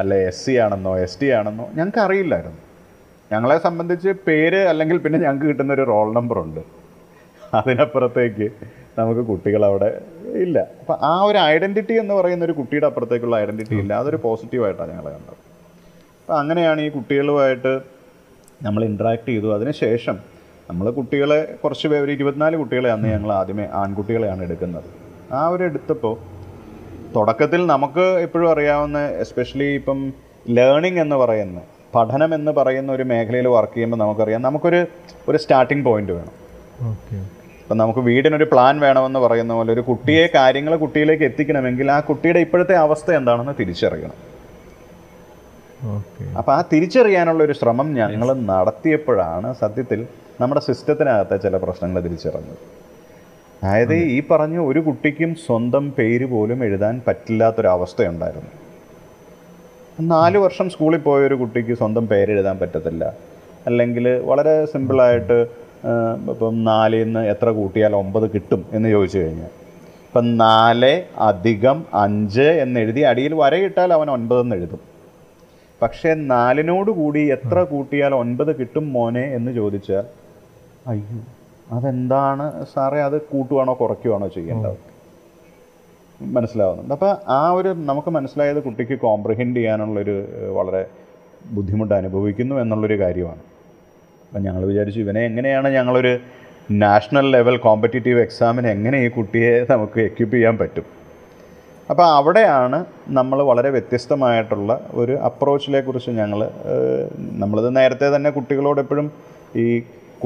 അല്ലെ 0.00 0.18
എസ് 0.28 0.46
സി 0.46 0.54
ആണെന്നോ 0.64 0.92
എസ് 0.98 1.20
ടി 1.20 1.28
ആണെന്നോ 1.38 1.64
ഞങ്ങൾക്ക് 1.74 1.98
അറിയില്ലായിരുന്നു. 1.98 2.60
ഞങ്ങളെ 3.32 3.58
സംബന്ധിച്ച് 3.58 4.10
പേര് 4.26 4.60
അല്ലെങ്കിൽ 4.70 4.98
പിന്നെ 4.98 5.18
ഞങ്ങൾക്ക് 5.18 5.46
കിട്ടുന്ന 5.46 5.72
ഒരു 5.72 5.84
റോൾ 5.92 6.08
നമ്പർ 6.14 6.38
ഉണ്ട്. 6.38 6.60
അതിനപ്പുറത്തേക്ക് 7.54 8.46
നമുക്ക് 8.98 9.20
കുട്ടികൾ 9.20 9.64
അവിടെ 9.64 10.02
ഇല്ല. 10.44 10.58
അപ്പം 10.80 10.96
ആ 11.02 11.22
ഒരു 11.22 11.38
ഐഡന്റിറ്റി 11.38 11.92
എന്ന് 11.92 12.14
പറയുന്ന 12.14 12.44
ഒരു 12.44 12.52
കുട്ടിയുടെ 12.52 12.86
അപ്പുറത്തേക്കുള്ള 12.86 13.36
ഐഡന്റിറ്റി 13.40 13.74
ഇല്ല. 13.74 13.94
അതൊരു 13.94 14.16
പോസിറ്റീവായിട്ടാണ് 14.16 14.90
ഞങ്ങളെ 14.90 15.10
കണ്ടത്. 15.16 15.36
അപ്പം 16.20 16.38
അങ്ങനെയാണ് 16.38 16.80
ഈ 16.80 16.88
കുട്ടികളുമായിട്ട് 16.88 17.80
നമ്മൾ 18.66 18.84
ഇൻട്രാക്ട് 18.84 19.28
ചെയ്തു. 19.28 19.54
അതിനുശേഷം 19.54 20.35
നമ്മൾ 20.68 20.86
കുട്ടികളെ 20.98 21.38
കുറച്ച് 21.62 21.86
പേര് 21.90 22.02
ഒരു 22.06 22.12
ഇരുപത്തിനാല് 22.16 22.56
കുട്ടികളെ 22.60 22.88
അന്ന് 22.94 23.08
ഞങ്ങൾ 23.14 23.30
ആദ്യമേ 23.40 23.66
ആൺകുട്ടികളെയാണ് 23.80 24.42
എടുക്കുന്നത്. 24.46 24.88
ആ 25.38 25.42
ഒരു 25.54 25.62
എടുത്തപ്പോൾ 25.68 26.14
തുടക്കത്തിൽ 27.16 27.60
നമുക്ക് 27.72 28.04
എപ്പോഴും 28.26 28.48
അറിയാവുന്ന 28.54 28.98
എസ്പെഷ്യലി 29.24 29.68
ഇപ്പം 29.80 29.98
ലേണിംഗ് 30.56 31.00
എന്ന് 31.04 31.16
പറയുന്ന 31.22 31.60
പഠനം 31.94 32.30
എന്ന് 32.38 32.52
പറയുന്ന 32.58 32.90
ഒരു 32.96 33.04
മേഖലയിൽ 33.12 33.46
വർക്ക് 33.56 33.74
ചെയ്യുമ്പോൾ 33.74 34.00
നമുക്കറിയാം 34.02 34.42
നമുക്കൊരു 34.48 34.80
ഒരു 35.28 35.38
സ്റ്റാർട്ടിംഗ് 35.42 35.84
പോയിന്റ് 35.88 36.12
വേണം. 36.18 36.34
അപ്പം 37.62 37.78
നമുക്ക് 37.82 38.02
വീടിനൊരു 38.08 38.46
പ്ലാൻ 38.50 38.74
വേണമെന്ന് 38.86 39.20
പറയുന്ന 39.26 39.52
പോലെ 39.58 39.70
ഒരു 39.76 39.82
കുട്ടിയെ 39.90 40.26
കാര്യങ്ങൾ 40.36 40.72
കുട്ടിയിലേക്ക് 40.82 41.24
എത്തിക്കണമെങ്കിൽ 41.30 41.86
ആ 41.94 42.00
കുട്ടിയുടെ 42.08 42.40
ഇപ്പോഴത്തെ 42.46 42.76
അവസ്ഥ 42.84 43.08
എന്താണെന്ന് 43.20 43.54
തിരിച്ചറിയണം. 43.60 44.18
അപ്പം 46.38 46.52
ആ 46.58 46.60
തിരിച്ചറിയാനുള്ള 46.72 47.40
ഒരു 47.48 47.54
ശ്രമം 47.60 47.88
ഞങ്ങൾ 48.00 48.28
നടത്തിയപ്പോഴാണ് 48.52 49.48
സത്യത്തിൽ 49.62 50.00
നമ്മുടെ 50.40 50.60
സിസ്റ്റത്തിനകത്തെ 50.60 51.36
ചില 51.36 51.56
പ്രശ്നങ്ങൾ 51.56 52.00
തിരിച്ചറിഞ്ഞത് 52.00 52.58
അതായത് 53.64 53.94
ഈ 53.94 54.22
പറഞ്ഞ 54.30 54.58
ഒരു 54.58 54.80
കുട്ടിക്കും 54.80 55.34
സ്വന്തം 55.34 55.92
പേര് 55.98 56.26
പോലും 56.26 56.64
എഴുതാൻ 56.64 57.02
പറ്റില്ലാത്തൊരവസ്ഥയുണ്ടായിരുന്നു. 57.08 58.50
നാല് 60.00 60.38
വർഷം 60.38 60.70
സ്കൂളിൽ 60.70 60.98
പോയ 60.98 61.26
ഒരു 61.26 61.34
കുട്ടിക്ക് 61.34 61.74
സ്വന്തം 61.74 62.08
പേര് 62.08 62.30
എഴുതാൻ 62.30 62.58
പറ്റത്തില്ല. 62.58 63.12
അല്ലെങ്കിൽ 63.66 64.08
വളരെ 64.08 64.64
സിമ്പിളായിട്ട് 64.64 65.46
ഇപ്പം 66.30 66.64
നാലിൽ 66.64 67.02
നിന്ന് 67.04 67.20
എത്ര 67.20 67.50
കൂട്ടിയാൽ 67.50 67.94
ഒമ്പത് 67.94 68.30
കിട്ടും 68.30 68.66
എന്ന് 68.72 68.88
ചോദിച്ചു 68.88 69.18
കഴിഞ്ഞാൽ. 69.18 69.50
ഇപ്പം 70.06 70.36
നാല് 70.36 71.02
അധികം 71.18 71.86
അഞ്ച് 71.94 72.40
എന്നെഴുതി 72.40 73.00
അടിയിൽ 73.00 73.34
വരയിട്ടാൽ 73.34 73.92
അവൻ 73.92 74.10
ഒൻപതെന്ന് 74.10 74.56
എഴുതും. 74.56 74.80
പക്ഷേ 75.82 76.14
നാലിനോട് 76.14 76.90
കൂടി 76.90 77.32
എത്ര 77.32 77.62
കൂട്ടിയാൽ 77.62 78.14
ഒൻപത് 78.14 78.56
കിട്ടും 78.56 78.92
മോനെ 78.92 79.24
എന്ന് 79.34 79.52
ചോദിച്ചാൽ 79.52 80.25
അയ്യോ 80.88 81.20
അതെന്താണ്? 81.76 82.66
സാറേ 82.74 82.98
അത് 83.00 83.20
കൂട്ടുവാണോ 83.20 83.72
കുറയ്ക്കുവാണോ 83.80 84.28
ചെയ്യേണ്ടത്? 84.28 84.76
മനസ്സിലാവുന്നുണ്ട്. 86.22 86.94
അപ്പോൾ 86.94 87.16
ആ 87.28 87.50
ഒരു 87.50 87.68
നമുക്ക് 87.68 88.10
മനസ്സിലായത് 88.10 88.62
കുട്ടിക്ക് 88.62 88.98
കോംപ്രിഹെൻഡ് 88.98 89.56
ചെയ്യാനുള്ളൊരു 89.56 90.16
വളരെ 90.52 90.82
ബുദ്ധിമുട്ട് 91.46 91.94
അനുഭവിക്കുന്നു 91.94 92.54
എന്നുള്ളൊരു 92.60 93.00
കാര്യമാണ്. 93.00 93.42
അപ്പം 94.26 94.42
ഞങ്ങൾ 94.42 94.64
വിചാരിച്ചു 94.64 95.00
ഇവനെ 95.00 95.20
എങ്ങനെയാണ് 95.20 95.68
ഞങ്ങളൊരു 95.68 96.18
നാഷണൽ 96.70 97.26
ലെവൽ 97.30 97.56
കോമ്പറ്റീറ്റീവ് 97.56 98.20
എക്സാമിന് 98.20 98.66
എങ്ങനെ 98.66 98.98
ഈ 98.98 99.08
കുട്ടിയെ 99.08 99.66
നമുക്ക് 99.70 100.00
എക്യുപ്പ് 100.00 100.34
ചെയ്യാൻ 100.36 100.58
പറ്റും? 100.58 100.86
അപ്പോൾ 101.90 102.06
അവിടെയാണ് 102.14 102.84
നമ്മൾ 103.08 103.42
വളരെ 103.42 103.70
വ്യത്യസ്തമായിട്ടുള്ള 103.70 104.88
ഒരു 104.92 105.12
അപ്രോച്ചിനെ 105.12 105.80
കുറിച്ച് 105.80 106.10
ഞങ്ങൾ 106.10 106.40
നമ്മളിത് 107.42 107.76
നേരത്തെ 107.76 108.16
തന്നെ 108.16 108.30
കുട്ടികളോട് 108.30 108.80
എപ്പോഴും 108.80 109.12
ഈ 109.56 109.66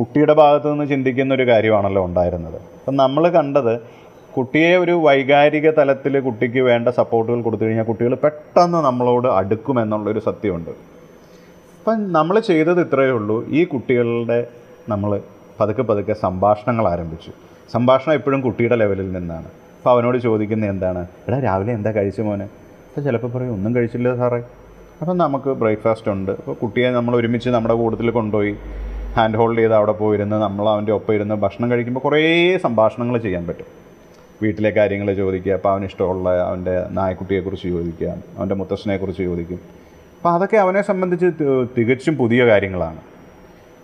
കുട്ടിയുടെ 0.01 0.35
ഭാഗത്തു 0.41 0.69
നിന്ന് 0.73 0.87
ചിന്തിക്കുന്ന 0.87 1.35
ഒരു 1.35 1.47
കാര്യമാണല്ലോ 1.53 2.03
ഉണ്ടായിരുന്നത്. 2.09 2.59
അപ്പം 2.79 2.97
നമ്മൾ 3.03 3.29
കണ്ടത് 3.39 3.75
കുട്ടിയെ 4.37 4.77
ഒരു 4.77 4.93
വൈകാരിക 5.07 5.71
തലത്തിൽ 5.79 6.21
കുട്ടിക്ക് 6.21 6.61
വേണ്ട 6.69 6.89
സപ്പോർട്ടുകൾ 6.99 7.41
കൊടുത്തു 7.47 7.65
കഴിഞ്ഞാൽ 7.65 7.85
കുട്ടികൾ 7.85 8.15
പെട്ടെന്ന് 8.25 8.81
നമ്മളോട് 8.89 9.29
അടുക്കുമെന്നുള്ളൊരു 9.29 10.21
സത്യമുണ്ട്. 10.27 10.71
അപ്പം 11.79 12.13
നമ്മൾ 12.17 12.39
ചെയ്തത് 12.49 12.81
ഇത്രയേ 12.81 13.11
ഉള്ളൂ. 13.11 13.37
ഈ 13.59 13.65
കുട്ടികളുടെ 13.65 14.39
നമ്മൾ 14.89 15.21
പതുക്കെ 15.61 15.83
പതുക്കെ 15.83 16.13
സംഭാഷണങ്ങൾ 16.13 16.89
ആരംഭിച്ചു. 16.93 17.33
സംഭാഷണം 17.73 18.15
എപ്പോഴും 18.19 18.41
കുട്ടിയുടെ 18.47 18.77
ലെവലിൽ 18.83 19.09
നിന്നാണ്. 19.13 19.49
അപ്പോൾ 19.79 19.91
അവനോട് 19.91 20.19
ചോദിക്കുന്നത് 20.19 20.71
എന്താണ്? 20.71 21.03
എടാ 21.29 21.39
രാവിലെ 21.47 21.73
എന്താ 21.79 21.91
കഴിച്ചു 21.99 22.23
മോനെ? 22.23 22.47
അപ്പോൾ 22.89 23.01
ചിലപ്പോൾ 23.01 23.33
പറയും 23.35 23.53
ഒന്നും 23.57 23.75
കഴിച്ചില്ല 23.77 24.15
സാറേ. 24.23 24.41
അപ്പം 25.01 25.17
നമുക്ക് 25.25 25.51
ബ്രേക്ക്ഫാസ്റ്റ് 25.63 26.11
ഉണ്ട്. 26.15 26.33
അപ്പോൾ 26.41 26.55
കുട്ടിയെ 26.63 26.91
നമ്മൾ 26.91 27.17
ഒരുമിച്ച് 27.17 27.51
നമ്മുടെ 27.57 27.75
കൂട്ടത്തിൽ 27.75 28.11
കൊണ്ടുപോയി 28.19 28.55
ഹാൻഡ് 29.17 29.39
ഹോൾഡ് 29.39 29.59
ചെയ്ത് 29.59 29.75
അവിടെ 29.75 29.93
പോയിരുന്ന് 29.93 30.37
നമ്മൾ 30.43 30.69
അവന്റെ 30.69 30.93
ഒപ്പം 30.93 31.15
ഇരുന്ന് 31.15 31.35
ഭക്ഷണം 31.35 31.71
കഴിക്കുമ്പോൾ 31.71 32.01
കുറേ 32.01 32.23
സംഭാഷണങ്ങൾ 32.65 33.19
ചെയ്യാൻ 33.19 33.47
പറ്റും. 33.47 33.69
വീട്ടിലെ 34.43 34.71
കാര്യങ്ങൾ 34.71 35.15
ചോദിക്കുക 35.15 35.53
അപ്പോൾ 35.53 35.71
അവന് 35.73 35.85
ഇഷ്ടമുള്ള 35.85 36.29
അവന്റെ 36.49 36.75
നായക്കുട്ടിയെക്കുറിച്ച് 36.99 37.69
ചോദിക്കുക 37.69 38.09
അവന്റെ 38.37 38.55
മുത്തശ്ശനെക്കുറിച്ച് 38.55 39.23
ചോദിക്കും. 39.23 39.61
അപ്പോൾ 40.17 40.31
അതൊക്കെ 40.35 40.57
അവനെ 40.57 40.83
സംബന്ധിച്ച് 40.83 41.27
തികച്ചും 41.79 42.17
പുതിയ 42.17 42.41
കാര്യങ്ങളാണ്. 42.47 43.01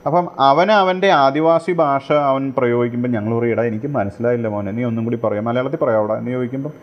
അപ്പം 0.06 0.28
അവൻ 0.40 0.72
അവന്റെ 0.72 1.08
ആദിവാസി 1.10 1.72
ഭാഷ 1.72 2.12
അവൻ 2.12 2.52
പ്രയോഗിക്കുമ്പോൾ 2.58 3.08
ഞങ്ങൾ 3.08 3.32
പറയടാ 3.38 3.62
എനിക്ക് 3.70 3.86
മനസ്സിലായില്ല 3.86 4.48
മോനെ 4.48 4.72
നീ 4.72 4.84
ഒന്നും 4.84 5.04
കൂടി 5.04 5.18
പറയാം. 5.24 5.44
മലയാളത്തിൽ 5.44 5.80
പറയാവൂടാ 5.84 6.16
എന്ന് 6.18 6.30
ചോദിക്കുമ്പം 6.30 6.74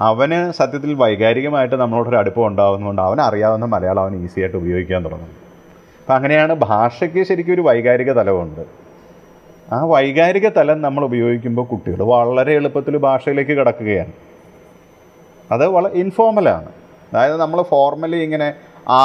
അവന് 0.00 0.38
സത്യത്തിൽ 0.52 0.94
വൈകാരികമായിട്ട് 0.94 1.74
നമ്മളോടൊരു 1.74 2.16
അടുപ്പം 2.16 2.46
ഉണ്ടാകുന്നതുകൊണ്ട് 2.46 3.02
അവൻ 3.02 3.20
അറിയാവുന്ന 3.20 3.66
മലയാളം 3.66 4.02
അവൻ 4.02 4.24
ഈസി 4.24 4.40
ആയിട്ട് 4.40 4.56
ഉപയോഗിക്കാൻ 4.56 5.04
തുടങ്ങും. 5.04 5.47
അപ്പം 6.08 6.16
അങ്ങനെയാണ് 6.16 6.54
ഭാഷയ്ക്ക് 6.54 7.22
ശരിക്കും 7.22 7.54
ഒരു 7.54 7.60
വൈകാരിക 7.60 8.12
തലമുണ്ട്. 8.12 8.60
ആ 9.72 9.84
വൈകാരിക 9.84 10.48
തലം 10.48 10.82
നമ്മൾ 10.82 11.04
ഉപയോഗിക്കുമ്പോൾ 11.04 11.66
കുട്ടികൾ 11.66 12.02
വളരെ 12.02 12.52
എളുപ്പത്തിൽ 12.52 12.96
ഭാഷയിലേക്ക് 12.96 13.50
കിടക്കുകയാണ്. 13.50 14.12
അത് 15.52 15.66
വളരെ 15.66 15.94
ഇൻഫോർമലാണ് 15.94 16.70
അതായത് 17.10 17.36
നമ്മൾ 17.36 17.62
ഫോർമലി 17.62 18.16
ഇങ്ങനെ 18.16 18.54
ആ 18.88 19.02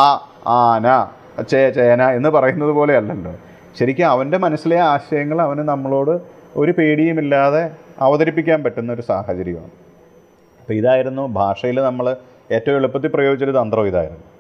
ആന 0.48 1.08
ചേ 1.44 1.70
ചേന 1.70 2.10
എന്ന് 2.10 2.30
പറയുന്നത് 2.30 2.72
പോലെ 2.72 2.98
അല്ലല്ലോ. 2.98 3.34
ശരിക്കും 3.80 4.08
അവന്റെ 4.08 4.38
മനസ്സിലെ 4.38 4.80
ആശയങ്ങൾ 4.80 5.42
അവന് 5.42 5.60
നമ്മളോട് 5.60 6.22
ഒരു 6.56 6.72
പേടിയുമില്ലാതെ 6.72 7.72
അവതരിപ്പിക്കാൻ 8.00 8.64
പറ്റുന്ന 8.64 8.94
ഒരു 8.94 9.02
സാഹചര്യമാണ്. 9.02 9.74
അപ്പോൾ 10.60 10.74
ഇതായിരുന്നു 10.74 11.22
ഭാഷയിൽ 11.22 11.82
നമ്മൾ 11.82 12.16
ഏറ്റവും 12.52 12.76
എളുപ്പത്തിൽ 12.76 13.08
പ്രയോഗിച്ചൊരു 13.08 13.52
തന്ത്രം 13.62 13.88
ഇതായിരുന്നു. 13.88 14.33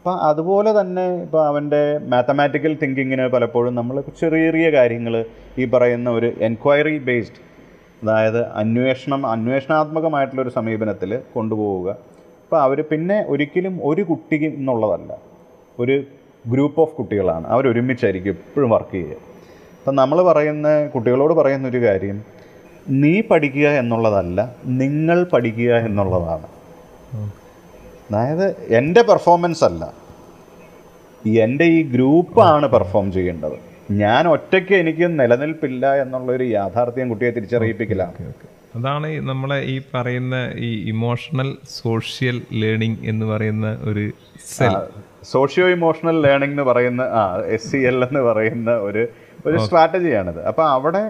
അപ്പം 0.00 0.18
അതുപോലെ 0.22 0.70
തന്നെ 0.80 1.02
ഇപ്പോൾ 1.22 1.46
അവന്റെ 1.46 1.80
മാത്തമാറ്റിക്കൽ 2.12 2.74
തിങ്കിങ്ങിന് 2.82 3.24
പലപ്പോഴും 3.32 3.74
നമ്മൾ 3.74 3.96
ചെറിയ 4.20 4.44
ചെറിയ 4.46 4.66
കാര്യങ്ങൾ 4.70 5.14
ഈ 5.58 5.64
പറയുന്ന 5.64 6.10
ഒരു 6.10 6.28
എൻക്വയറി 6.46 6.98
ബേസ്ഡ് 7.08 7.40
അതായത് 8.02 8.38
അന്വേഷണം 8.60 9.26
അന്വേഷണാത്മകമായിട്ടുള്ളൊരു 9.26 10.50
സമീപനത്തിൽ 10.50 11.10
കൊണ്ടുപോവുക. 11.34 11.90
അപ്പോൾ 12.44 12.58
അവർ 12.62 12.80
പിന്നെ 12.90 13.24
ഒരിക്കലും 13.28 13.80
ഒരു 13.82 14.02
കുട്ടി 14.02 14.36
എന്നുള്ളതല്ല 14.46 15.10
ഒരു 15.78 15.96
ഗ്രൂപ്പ് 16.44 16.80
ഓഫ് 16.80 16.96
കുട്ടികളാണ്. 16.98 17.46
അവരൊരുമിച്ചായിരിക്കും 17.48 18.30
എപ്പോഴും 18.30 18.70
വർക്ക് 18.70 18.92
ചെയ്യുക. 18.92 19.18
അപ്പം 19.80 19.94
നമ്മൾ 19.94 20.22
പറയുന്ന 20.30 20.86
കുട്ടികളോട് 20.94 21.34
പറയുന്ന 21.40 21.68
ഒരു 21.68 21.82
കാര്യം 21.86 22.22
നീ 23.02 23.20
പഠിക്കുക 23.20 23.68
എന്നുള്ളതല്ല 23.82 24.40
നിങ്ങൾ 24.82 25.18
പഠിക്കുക 25.34 25.72
എന്നുള്ളതാണ്. 25.88 26.48
അതായത് 28.10 28.46
എന്റെ 28.78 29.02
പെർഫോമൻസ് 29.08 29.62
അല്ല. 29.64 29.82
എന്റെ 31.44 31.66
ഈ 31.76 31.80
ഗ്രൂപ്പാണ് 31.92 32.66
പെർഫോം 32.74 33.06
ചെയ്യേണ്ടത്. 33.12 33.56
ഞാൻ 34.02 34.22
ഒറ്റയ്ക്ക് 34.28 34.74
എനിക്ക് 34.74 35.06
നിലനിൽപ്പില്ല 35.20 35.84
എന്നുള്ളൊരു 36.02 36.44
യാഥാർത്ഥ്യം 36.58 37.08
കുട്ടിയെ 37.08 37.30
തിരിച്ചറിയിപ്പിക്കലാണ് 37.30 38.16
അതാണ് 38.76 39.08
നമ്മളെ 39.28 39.58
ഈ 39.72 39.76
പറയുന്ന 39.94 40.36
ഈ 40.58 40.70
ഇമോഷണൽ 40.90 41.48
സോഷ്യൽ 41.78 42.36
ലേണിംഗ് 42.62 43.00
എന്ന് 43.08 43.26
പറയുന്ന 43.26 43.68
ഒരു 43.82 44.04
സെൽ 44.50 44.76
സോഷ്യോ 45.32 45.66
ഇമോഷണൽ 45.68 46.16
ലേണിംഗ് 46.26 46.54
എന്ന് 46.54 46.66
പറയുന്ന 46.70 47.02
ആ 47.20 47.22
എസ് 47.56 47.68
സി 47.72 47.80
എൽ 47.84 47.98
എന്ന് 48.04 48.20
പറയുന്ന 48.20 48.70
ഒരു 48.88 49.02
ഒരു 49.46 49.56
സ്ട്രാറ്റജിയാണിത് 49.66 50.40
അപ്പോൾ 50.42 50.66
അവിടെ 50.68 51.02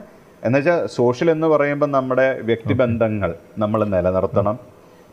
എന്നുവെച്ചാൽ 0.42 0.80
സോഷ്യൽ 0.96 1.30
എന്ന് 1.30 1.46
പറയുമ്പോൾ 1.46 1.90
നമ്മുടെ 1.90 2.26
വ്യക്തിബന്ധങ്ങൾ 2.42 3.30
നമ്മൾ 3.58 3.80
നിലനിർത്തണം. 3.88 4.56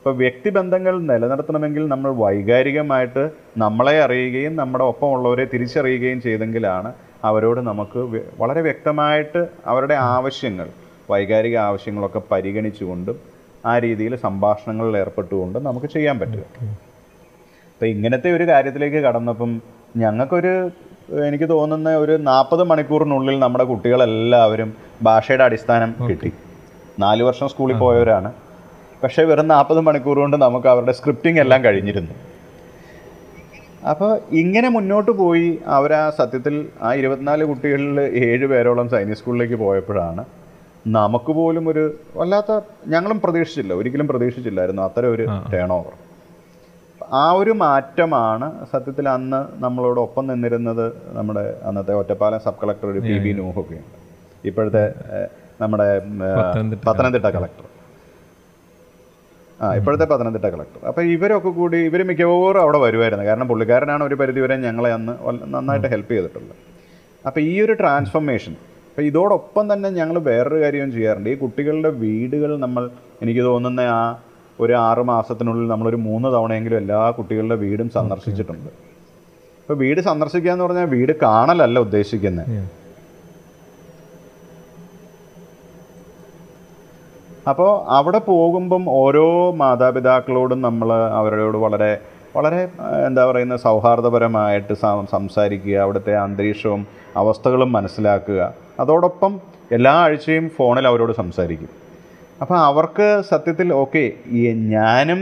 അപ്പോൾ 0.07 0.19
വ്യക്തിബന്ധങ്ങൾ 0.21 0.93
നിലനിർത്തണമെങ്കിൽ 1.07 1.83
നമ്മൾ 1.93 2.09
വൈകാരികമായിട്ട് 2.21 3.23
നമ്മളെ 3.63 3.93
അറിയുകയും 4.03 4.53
നമ്മുടെ 4.59 4.85
ഒപ്പമുള്ളവരെ 4.91 5.45
തിരിച്ചറിയുകയും 5.53 6.19
ചെയ്തെങ്കിലാണ് 6.25 6.89
അവരോട് 7.29 7.59
നമുക്ക് 7.69 8.01
വളരെ 8.41 8.61
വ്യക്തമായിട്ട് 8.67 9.41
അവരുടെ 9.71 9.95
ആവശ്യങ്ങൾ 10.13 10.69
വൈകാരിക 11.11 11.57
ആവശ്യങ്ങളൊക്കെ 11.65 12.21
പരിഗണിച്ചുകൊണ്ടും 12.31 13.17
ആ 13.71 13.73
രീതിയിൽ 13.87 14.15
സംഭാഷണങ്ങളിൽ 14.23 14.97
ഏർപ്പെട്ടുകൊണ്ടും 15.01 15.67
നമുക്ക് 15.69 15.89
ചെയ്യാൻ 15.95 16.15
പറ്റുക. 16.21 16.45
അപ്പം 17.73 17.87
ഇങ്ങനത്തെ 17.95 18.31
ഒരു 18.37 18.47
കാര്യത്തിലേക്ക് 18.53 19.01
കടന്നപ്പം 19.07 19.51
ഞങ്ങൾക്കൊരു 20.05 20.55
എനിക്ക് 21.27 21.49
തോന്നുന്ന 21.55 21.97
ഒരു 22.05 22.17
നാൽപ്പത് 22.31 22.65
മണിക്കൂറിനുള്ളിൽ 22.73 23.37
നമ്മുടെ 23.45 23.67
കുട്ടികളെല്ലാവരും 23.73 24.71
ഭാഷയുടെ 25.09 25.47
അടിസ്ഥാനം 25.49 25.93
കിട്ടി. 26.09 26.31
നാല് 27.05 27.23
വർഷം 27.31 27.49
സ്കൂളിൽ 27.53 27.77
പോയവരാണ്. 27.85 28.31
പക്ഷേ 29.01 29.23
വെറും 29.29 29.47
നാൽപ്പത് 29.53 29.81
മണിക്കൂർ 29.87 30.17
കൊണ്ട് 30.23 30.37
നമുക്ക് 30.45 30.67
അവരുടെ 30.73 30.93
സ്ക്രിപ്റ്റിംഗ് 30.99 31.39
എല്ലാം 31.43 31.59
കഴിഞ്ഞിരുന്നു. 31.65 32.15
അപ്പോൾ 33.91 34.11
ഇങ്ങനെ 34.41 34.69
മുന്നോട്ട് 34.75 35.11
പോയി 35.21 35.49
അവർ 35.75 35.91
ആ 35.99 36.05
സത്യത്തിൽ 36.19 36.55
ആ 36.85 36.89
ഇരുപത്തിനാല് 37.01 37.43
കുട്ടികളിൽ 37.49 37.99
ഏഴ് 38.29 38.45
പേരോളം 38.51 38.87
സൈനിക് 38.93 39.19
സ്കൂളിലേക്ക് 39.19 39.57
പോയപ്പോഴാണ് 39.65 40.23
നമുക്ക് 40.97 41.31
പോലും 41.39 41.65
ഒരു 41.71 41.83
വല്ലാത്ത 42.19 42.51
ഞങ്ങളും 42.93 43.17
പ്രതീക്ഷിച്ചില്ല 43.23 43.73
ഒരിക്കലും 43.79 44.07
പ്രതീക്ഷിച്ചില്ലായിരുന്നു 44.11 44.83
അത്തരം 44.87 45.11
ഒരു 45.15 45.25
ടേൺ 45.53 45.71
ഓവർ 45.77 45.93
ആ 47.21 47.25
ഒരു 47.41 47.53
മാറ്റമാണ് 47.63 48.47
സത്യത്തിൽ 48.73 49.05
അന്ന് 49.15 49.39
നമ്മളോടൊപ്പം 49.63 50.23
നിന്നിരുന്നത് 50.31 50.85
നമ്മുടെ 51.17 51.45
അന്നത്തെ 51.69 51.93
ഒറ്റപ്പാലം 52.01 52.41
സബ് 52.47 52.61
കളക്ടർ 52.63 52.87
ഒരു 52.93 53.01
പി 53.07 53.15
ബി 53.25 53.31
നൂഹൊക്കെയുണ്ട്. 53.39 53.93
ഇപ്പോഴത്തെ 54.49 54.85
നമ്മുടെ 55.61 55.87
പത്തനംതിട്ട 56.87 57.27
കളക്ടർ. 57.37 57.66
ആ 59.61 59.67
ഇപ്പോഴത്തെ 59.79 60.05
പത്തനംതിട്ട 60.11 60.47
കളക്ടർ. 60.53 60.81
അപ്പോൾ 60.89 61.03
ഇവരൊക്കെ 61.15 61.51
കൂടി 61.59 61.77
ഇവർ 61.89 62.01
മിക്കവാറും 62.09 62.61
അവിടെ 62.63 62.79
വരുമായിരുന്നു. 62.85 63.25
കാരണം 63.29 63.47
പുള്ളിക്കാരനാണ് 63.51 64.03
ഒരു 64.07 64.15
പരിധിവരെ 64.21 64.55
ഞങ്ങളെ 64.67 64.89
അന്ന് 64.97 65.13
നന്നായിട്ട് 65.55 65.89
ഹെൽപ്പ് 65.93 66.11
ചെയ്തിട്ടുള്ളത്. 66.15 66.55
അപ്പോൾ 67.27 67.41
ഈ 67.51 67.53
ഒരു 67.65 67.73
ട്രാൻസ്ഫോർമേഷൻ 67.81 68.53
അപ്പോൾ 68.89 69.07
ഇതോടൊപ്പം 69.09 69.65
തന്നെ 69.71 69.89
ഞങ്ങൾ 69.99 70.15
വേറൊരു 70.27 70.59
കാര്യവും 70.63 70.91
ചെയ്യാറുണ്ട്. 70.93 71.29
ഈ 71.33 71.35
കുട്ടികളുടെ 71.41 71.89
വീടുകൾ 72.03 72.51
നമ്മൾ 72.65 72.83
എനിക്ക് 73.23 73.43
തോന്നുന്ന 73.49 73.81
ആ 73.97 74.01
ഒരു 74.63 74.73
ആറ് 74.87 75.03
മാസത്തിനുള്ളിൽ 75.09 75.67
നമ്മളൊരു 75.73 75.99
മൂന്ന് 76.05 76.29
തവണയെങ്കിലും 76.35 76.77
എല്ലാ 76.81 76.99
കുട്ടികളുടെ 77.17 77.57
വീടും 77.63 77.89
സന്ദർശിച്ചിട്ടുണ്ട്. 77.97 78.69
അപ്പോൾ 79.63 79.77
വീട് 79.83 80.01
സന്ദർശിക്കുക 80.09 80.51
എന്ന് 80.53 80.65
പറഞ്ഞാൽ 80.65 80.87
വീട് 80.95 81.13
കാണലല്ല 81.25 81.77
ഉദ്ദേശിക്കുന്നത് 81.85 82.49
അപ്പോൾ 87.49 87.71
അവിടെ 87.97 88.19
പോകുമ്പം 88.29 88.83
ഓരോ 88.89 89.27
മാതാപിതാക്കളോടും 89.61 90.59
നമ്മൾ 90.67 90.89
അവരോട് 91.19 91.57
വളരെ 91.65 91.91
വളരെ 92.35 92.61
എന്താ 93.07 93.21
പറയുന്ന 93.25 93.55
സൗഹാർദ്ദപരമായിട്ട് 93.57 94.73
സംസാരിക്കുക 95.11 95.75
അവിടുത്തെ 95.83 96.13
അന്തരീക്ഷവും 96.15 96.81
അവസ്ഥകളും 97.15 97.69
മനസ്സിലാക്കുക. 97.71 98.41
അതോടൊപ്പം 98.79 99.31
എല്ലാ 99.71 99.93
ആഴ്ചയും 100.03 100.45
ഫോണിൽ 100.57 100.87
അവരോട് 100.87 101.13
സംസാരിക്കും. 101.13 101.71
അപ്പോൾ 102.41 102.57
അവർക്ക് 102.69 103.07
സത്യത്തിൽ 103.29 103.73
ഓക്കെ 103.73 104.03
ഞാനും 104.75 105.21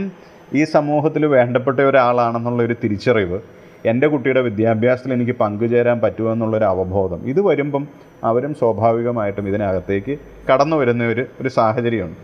ഈ 0.54 0.64
സമൂഹത്തിൽ 0.64 1.26
വേണ്ടപ്പെട്ട 1.26 1.80
ഒരാളാണെന്നുള്ള 1.80 2.62
ഒരു 2.62 2.74
തിരിച്ചറിവ് 2.82 3.38
എന്റെ 3.84 4.06
കുട്ടിയുടെ 4.06 4.40
വിദ്യാഭ്യാസത്തിൽ 4.40 5.12
എനിക്ക് 5.12 5.32
പങ്കുചേരാൻ 5.32 6.00
പറ്റുമെന്നുള്ളൊരു 6.00 6.64
അവബോധം. 6.64 7.20
ഇത് 7.26 7.40
വരുമ്പം 7.40 7.88
അവരും 8.24 8.54
സ്വാഭാവികമായിട്ടും 8.54 9.48
ഇതിനകത്തേക്ക് 9.48 10.18
കടന്നു 10.52 10.76
വരുന്ന 10.76 11.04
ഒരു 11.04 11.26
ഒരു 11.40 11.48
സാഹചര്യമുണ്ട്. 11.48 12.16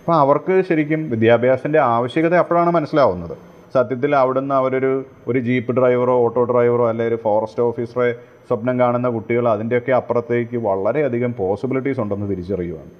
അപ്പോൾ 0.00 0.14
അവർക്ക് 0.14 0.64
ശരിക്കും 0.68 1.10
വിദ്യാഭ്യാസത്തിന്റെ 1.10 1.78
ആവശ്യകത 1.78 2.34
അപ്പോഴാണ് 2.34 2.70
മനസ്സിലാവുന്നത്. 2.70 3.36
സത്യത്തിൽ 3.74 4.16
അവിടുന്ന് 4.16 4.54
അവരൊരു 4.54 5.04
ഒരു 5.28 5.38
ജീപ്പ് 5.38 5.72
ഡ്രൈവറോ 5.72 6.18
ഓട്ടോ 6.24 6.44
ഡ്രൈവറോ 6.44 6.88
അല്ലെങ്കിൽ 6.88 7.14
ഒരു 7.14 7.20
ഫോറസ്റ്റ് 7.22 7.62
ഓഫീസറെ 7.62 8.14
സ്വപ്നം 8.48 8.80
കാണുന്ന 8.80 9.08
കുട്ടികൾ 9.08 9.48
അതിന്റെയൊക്കെ 9.48 9.92
അപ്പുറത്തേക്ക് 9.92 10.56
വളരെയധികം 10.56 11.34
പോസിബിലിറ്റീസ് 11.38 12.00
ഉണ്ടെന്ന് 12.00 12.30
തിരിച്ചറിയുവാണ്. 12.30 12.90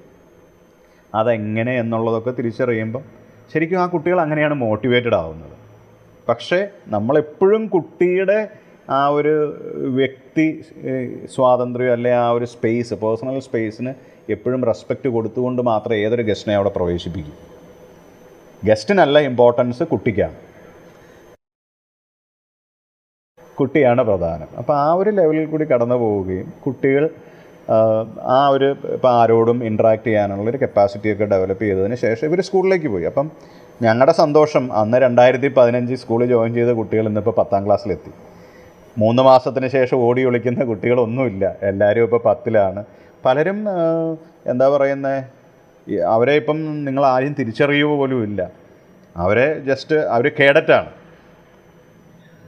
അതെങ്ങനെ 1.15 1.79
എന്നുള്ളതൊക്കെ 1.79 2.31
തിരിച്ചറിയുമ്പം 2.31 3.01
ശരിക്കും 3.53 3.79
ആ 3.79 3.85
കുട്ടികൾ 3.85 4.21
അങ്ങനെയാണ് 4.21 4.53
മോട്ടിവേറ്റഡ് 4.53 5.15
ആവുന്നത്. 5.15 5.58
പക്ഷേ 6.29 6.59
നമ്മളെപ്പോഴും 6.95 7.63
കുട്ടിയുടെ 7.75 8.39
ആ 8.97 9.01
ഒരു 9.17 9.33
വ്യക്തി 9.99 10.47
സ്വാതന്ത്ര്യം 11.35 11.93
അല്ലെ 11.97 12.11
ആ 12.23 12.27
ഒരു 12.37 12.47
സ്പേസ് 12.53 12.93
പേഴ്സണൽ 13.03 13.37
സ്പേസിന് 13.47 13.91
എപ്പോഴും 14.35 14.61
റെസ്പെക്റ്റ് 14.69 15.09
കൊടുത്തുകൊണ്ട് 15.15 15.61
മാത്രം 15.71 15.95
ഏതൊരു 16.03 16.23
ഗസ്റ്റിനെ 16.29 16.55
അവിടെ 16.59 16.71
പ്രവേശിപ്പിക്കൂ. 16.75 17.33
ഗസ്റ്റിനല്ല 18.61 19.19
ഇമ്പോർട്ടൻസ് 19.29 19.83
കുട്ടിക്കാണ്. 19.91 20.37
കുട്ടിയാണ് 23.59 24.01
പ്രധാനം. 24.09 24.49
അപ്പോൾ 24.59 24.75
ആ 24.83 24.89
ഒരു 24.99 25.11
ലെവലിൽ 25.19 25.45
കൂടി 25.53 25.65
കടന്നു 25.71 25.97
പോവുകയും 26.03 26.47
കുട്ടികൾ 26.65 27.03
ആ 28.35 28.37
ഒരു 28.53 28.67
ഇപ്പോൾ 28.95 29.11
ആരോടും 29.21 29.57
ഇൻട്രാക്ട് 29.69 30.05
ചെയ്യാനുള്ളൊരു 30.07 30.59
കപ്പാസിറ്റിയൊക്കെ 30.61 31.25
ഡെവലപ്പ് 31.33 31.63
ചെയ്തതിന് 31.65 31.97
ശേഷം 32.03 32.25
ഇവർ 32.29 32.39
സ്കൂളിലേക്ക് 32.47 32.89
പോയി. 32.93 33.05
അപ്പം 33.11 33.27
ഞങ്ങളുടെ 33.83 34.13
സന്തോഷം 34.21 34.63
അന്ന് 34.79 34.97
രണ്ടായിരത്തി 35.03 35.49
പതിനഞ്ച് 35.57 35.95
സ്കൂളിൽ 36.01 36.29
ജോയിൻ 36.31 36.53
ചെയ്ത 36.53 36.71
കുട്ടികൾ 36.79 37.05
ഇന്നിപ്പോൾ 37.07 37.33
പത്താം 37.37 37.61
ക്ലാസ്സിലെത്തി. 37.65 38.11
മൂന്ന് 39.01 39.21
മാസത്തിന് 39.27 39.67
ശേഷം 39.75 39.97
ഓടി 40.05 40.21
ഒളിക്കുന്ന 40.29 40.63
കുട്ടികളൊന്നുമില്ല. 40.63 41.55
എല്ലാവരും 41.69 42.03
ഇപ്പോൾ 42.07 42.21
പത്തിലാണ്. 42.25 42.81
പലരും 43.25 43.59
എന്താ 44.51 44.69
പറയുന്നത് 44.69 45.97
അവരെ 46.15 46.33
ഇപ്പം 46.41 46.85
നിങ്ങൾ 46.85 47.05
ആരും 47.05 47.33
തിരിച്ചറിയുക 47.39 47.97
പോലും 47.99 48.23
ഇല്ല. 48.23 48.41
അവരെ 49.17 49.47
ജസ്റ്റ് 49.69 49.95
അവർ 49.95 50.25
കേഡറ്റാണ്. 50.39 50.89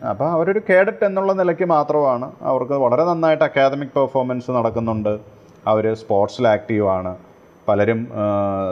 അപ്പോൾ 0.10 0.28
അവരൊരു 0.36 0.62
കേഡറ്റ് 0.70 1.04
എന്നുള്ള 1.06 1.32
നിലയ്ക്ക് 1.34 1.66
മാത്രമാണ്. 1.76 2.28
അവർക്ക് 2.42 2.74
വളരെ 2.84 3.04
നന്നായിട്ട് 3.10 3.44
അക്കാദമിക് 3.44 3.96
പെർഫോമൻസ് 3.98 4.52
നടക്കുന്നുണ്ട്. 4.52 5.14
അവർ 5.72 5.86
സ്പോർട്സിൽ 6.02 6.48
ആക്റ്റീവാണ് 6.48 7.12
പലരും 7.68 8.00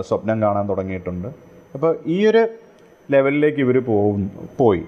സ്വപ്നം 0.07 0.37
കാണാൻ 0.41 0.65
തുടങ്ങിയിട്ടുണ്ട്. 0.69 1.48
അപ്പോൾ 1.75 1.91
ഈ 2.15 2.17
ഒരു 2.29 2.41
ലെവലിലേക്ക് 3.11 3.61
ഇവർ 3.65 3.77
പോകും 3.91 4.21
പോയി. 4.59 4.83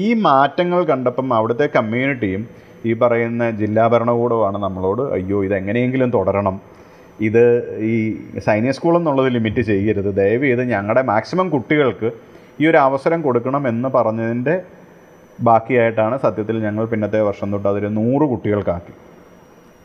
ഈ 0.00 0.04
മാറ്റങ്ങൾ 0.26 0.80
കണ്ടപ്പം 0.84 1.34
അവിടുത്തെ 1.34 1.66
കമ്മ്യൂണിറ്റിയും 1.76 2.42
ഈ 2.86 2.92
പറയുന്ന 3.02 3.44
ജില്ലാ 3.60 3.84
ഭരണകൂടമാണ് 3.92 4.58
നമ്മളോട് 4.64 5.02
അയ്യോ 5.16 5.38
ഇതെങ്ങനെയെങ്കിലും 5.44 6.10
തുടരണം. 6.16 6.56
ഇത് 7.28 7.44
ഈ 7.90 7.94
സൈനിക 8.46 8.70
സ്കൂൾ 8.70 8.96
എന്നുള്ളത് 8.96 9.28
ലിമിറ്റ് 9.36 9.60
ചെയ്യരുത്. 9.60 10.10
ദയവ് 10.20 10.44
ചെയ്ത് 10.44 10.62
ഞങ്ങളുടെ 10.72 11.02
മാക്സിമം 11.02 11.46
കുട്ടികൾക്ക് 11.50 12.10
ഈ 12.60 12.66
ഒരു 12.70 12.78
അവസരം 12.78 13.22
കൊടുക്കണം 13.22 13.68
എന്ന് 13.68 13.88
പറഞ്ഞതിന്റെ 13.88 14.54
ബാക്കിയായിട്ടാണ് 15.48 16.16
സത്യത്തിൽ 16.24 16.56
ഞങ്ങൾ 16.66 16.84
പിന്നത്തെ 16.84 17.20
വർഷം 17.20 17.52
തൊട്ട് 17.52 17.68
അതൊരു 17.68 17.86
നൂറ് 17.98 18.26
കുട്ടികൾക്കാക്കി. 18.32 18.94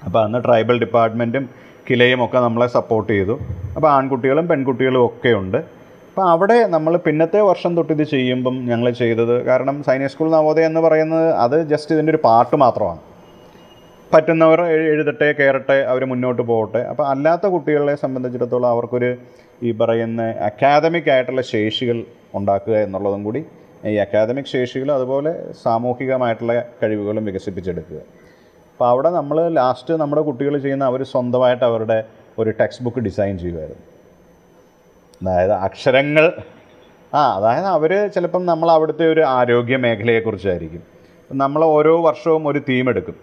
അപ്പോൾ 0.06 0.20
അന്ന് 0.26 0.40
ട്രൈബൽ 0.46 0.80
ഡിപ്പാർട്ട്മെന്റും 0.80 1.46
കിലയും 1.90 2.20
ഒക്കെ 2.26 2.38
നമ്മളെ 2.38 2.68
സപ്പോർട്ട് 2.68 3.12
ചെയ്തു. 3.14 3.36
അപ്പോൾ 3.76 3.90
ആൺകുട്ടികളും 3.98 4.48
പെൺകുട്ടികളും 4.48 5.02
ഒക്കെ 5.06 5.32
ഉണ്ട്. 5.42 5.81
അപ്പോൾ 6.12 6.26
അവിടെ 6.32 6.56
നമ്മൾ 6.74 6.94
പിന്നത്തെ 7.04 7.42
വർഷം 7.50 7.72
തൊട്ട് 7.76 7.94
ഇത് 7.96 8.04
ചെയ്യുമ്പം 8.14 8.56
ഞങ്ങൾ 8.70 8.88
ചെയ്തത് 9.02 9.36
കാരണം 9.50 9.76
സൈനിക 9.88 10.08
സ്കൂൾ 10.14 10.28
നവോദയ 10.34 10.66
എന്ന് 10.70 10.82
പറയുന്നത് 10.86 11.28
അത് 11.44 11.56
ജസ്റ്റ് 11.70 11.92
ഇതിന്റെ 11.96 12.12
ഒരു 12.14 12.20
പാർട്ട് 12.26 12.56
മാത്രമാണ്. 12.64 13.00
പറ്റുന്നവർ 14.14 14.62
എഴുതട്ടെ 14.94 15.28
കയറട്ടെ 15.38 15.78
അവർ 15.92 16.02
മുന്നോട്ട് 16.12 16.44
പോകട്ടെ. 16.50 16.82
അപ്പോൾ 16.92 17.06
അല്ലാത്ത 17.12 17.46
കുട്ടികളെ 17.54 17.94
സംബന്ധിച്ചിടത്തോളം 18.02 18.70
അവർക്കൊരു 18.76 19.12
ഈ 19.68 19.72
പറയുന്ന 19.82 20.22
അക്കാദമിക് 20.50 21.08
ആയിട്ടുള്ള 21.14 21.44
ശേഷികൾ 21.54 21.98
ഉണ്ടാക്കുക 22.40 22.76
എന്നുള്ളതും 22.88 23.24
കൂടി 23.28 23.42
ഈ 23.92 23.96
അക്കാദമിക് 24.06 24.52
ശേഷികൾ 24.56 24.92
അതുപോലെ 24.98 25.34
സാമൂഹികമായിട്ടുള്ള 25.64 26.56
കഴിവുകളും 26.82 27.26
വികസിപ്പിച്ചെടുക്കുക. 27.30 28.02
അപ്പോൾ 28.74 28.88
അവിടെ 28.90 29.12
നമ്മൾ 29.20 29.40
ലാസ്റ്റ് 29.60 29.94
നമ്മുടെ 30.04 30.24
കുട്ടികൾ 30.30 30.56
ചെയ്യുന്ന 30.68 30.84
അവർ 30.92 31.04
സ്വന്തമായിട്ട് 31.14 31.66
അവരുടെ 31.72 32.00
ഒരു 32.44 32.54
ടെക്സ്റ്റ് 32.60 32.86
ബുക്ക് 32.88 33.04
ഡിസൈൻ 33.10 33.34
ചെയ്യുമായിരുന്നു. 33.38 33.86
അതായത് 35.22 35.52
അക്ഷരങ്ങൾ. 35.52 36.34
ആ 37.14 37.36
അതായത് 37.38 37.66
അവർ 37.66 38.08
ചിലപ്പം 38.16 38.46
നമ്മൾ 38.46 38.72
അവിടുത്തെ 38.72 39.06
ഒരു 39.14 39.22
ആരോഗ്യ 39.22 39.78
മേഖലയെക്കുറിച്ചായിരിക്കും. 39.78 40.84
നമ്മൾ 41.32 41.64
ഓരോ 41.64 42.02
വർഷവും 42.02 42.48
ഒരു 42.48 42.60
തീം 42.60 42.90
എടുക്കും. 42.90 43.16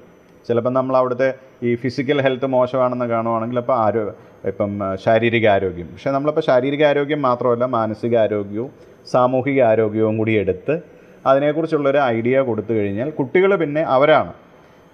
ചിലപ്പം 0.48 0.72
നമ്മൾ 0.72 0.96
അവിടുത്തെ 0.96 1.34
ഈ 1.62 1.74
ഫിസിക്കൽ 1.74 2.22
ഹെൽത്ത് 2.22 2.46
മോശമാണെന്ന് 2.46 3.04
കാണുവാണെങ്കിൽ 3.04 3.58
അപ്പോൾ 3.58 3.76
ആരോ 3.78 4.14
ഇപ്പം 4.44 4.80
ശാരീരിക 5.04 5.48
ആരോഗ്യം. 5.48 5.86
പക്ഷേ 5.86 6.10
നമ്മളിപ്പോൾ 6.10 6.40
ശാരീരിക 6.40 6.84
ആരോഗ്യം 6.84 7.22
മാത്രമല്ല 7.22 7.64
മാനസിക 7.64 8.16
ആരോഗ്യവും 8.16 8.70
സാമൂഹിക 9.10 9.62
ആരോഗ്യവും 9.62 10.18
കൂടി 10.18 10.32
എടുത്ത് 10.32 10.80
അതിനെക്കുറിച്ചുള്ളൊരു 11.26 11.98
ഐഡിയ 11.98 12.40
കൊടുത്തു 12.40 12.72
കഴിഞ്ഞാൽ 12.72 13.10
കുട്ടികൾ 13.10 13.54
പിന്നെ 13.56 13.82
അവരാണ്. 13.82 14.32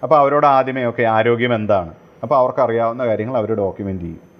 അപ്പോൾ 0.03 0.17
അവരോട് 0.19 0.45
ആദ്യമേ 0.45 0.89
ഒക്കെ 0.89 1.03
ആരോഗ്യം 1.03 1.55
എന്താണ്? 1.55 1.93
അപ്പോൾ 2.23 2.35
അവർക്കറിയാവുന്ന 2.35 3.05
കാര്യങ്ങൾ 3.05 3.37
അവർ 3.37 3.53
ഡോക്യുമെന്റ് 3.53 4.03
ചെയ്യും. 4.03 4.34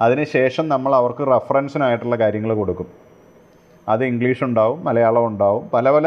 അതിനുശേഷം 0.00 0.68
നമ്മൾ 0.68 0.94
അവർക്ക് 0.94 1.26
റെഫറൻസിനായിട്ടുള്ള 1.32 2.16
കാര്യങ്ങൾ 2.16 2.54
കൊടുക്കും. 2.54 2.88
അത് 3.88 4.04
ഇംഗ്ലീഷ് 4.04 4.44
ഉണ്ടാവും 4.44 4.84
മലയാളം 4.84 5.26
ഉണ്ടാവും 5.26 5.70
പല 5.74 5.90
പല 5.90 6.06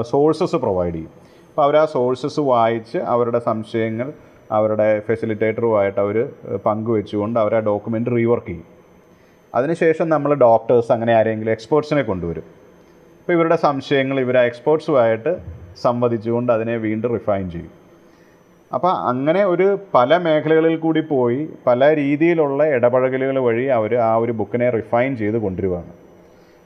സോഴ്സസ് 0.00 0.56
പ്രൊവൈഡ് 0.56 0.94
ചെയ്യും. 0.94 1.12
അപ്പോൾ 1.48 1.62
അവർ 1.62 1.76
ആ 1.76 1.84
സോഴ്സസ് 1.84 2.40
വായിച്ച് 2.40 2.98
അവരുടെ 2.98 3.38
സംശയങ്ങൾ 3.38 4.12
അവരുടെ 4.52 5.00
ഫെസിലിറ്റേറ്ററുമായിട്ട് 5.06 6.00
അവർ 6.00 6.16
പങ്കുവെച്ചുകൊണ്ട് 6.66 7.40
അവർ 7.40 7.54
ആ 7.54 7.60
ഡോക്യുമെന്റ് 7.70 8.10
റീവർക്ക് 8.16 8.46
ചെയ്യും. 8.46 8.66
അതിനുശേഷം 9.54 10.08
നമ്മൾ 10.08 10.34
ഡോക്ടേഴ്സ് 10.34 10.92
അങ്ങനെ 10.92 11.12
ആരെങ്കിലും 11.14 11.52
എക്സ്പേർട്സിനെ 11.52 12.02
കൊണ്ടുവരും. 12.02 12.46
അപ്പോൾ 13.20 13.32
ഇവരുടെ 13.32 13.56
സംശയങ്ങൾ 13.56 14.20
ഇവർ 14.20 14.38
എക്സ്പേർട്സുമായിട്ട് 14.38 15.32
സംവദിച്ചുകൊണ്ട് 15.82 16.52
അതിനെ 16.52 16.76
വീണ്ടും 16.76 17.12
റിഫൈൻ 17.14 17.50
ചെയ്യും. 17.50 17.83
അപ്പോൾ 18.74 18.92
അങ്ങനെ 19.10 19.44
ഒരു 19.44 19.66
പല 19.94 20.16
മേഖലകളിൽ 20.16 20.76
കൂടി 20.76 21.00
പോയി 21.00 21.40
പല 21.66 21.94
രീതിയിലുള്ള 21.94 22.64
ഇടപഴകലുകൾ 22.76 23.36
വഴി 23.38 23.64
അവർ 23.78 23.92
ആ 24.08 24.12
ഒരു 24.16 24.32
ബുക്കിനെ 24.32 24.68
റിഫൈൻ 24.70 25.16
ചെയ്ത് 25.16 25.38
കൊണ്ടുവരുവാണ് 25.44 25.92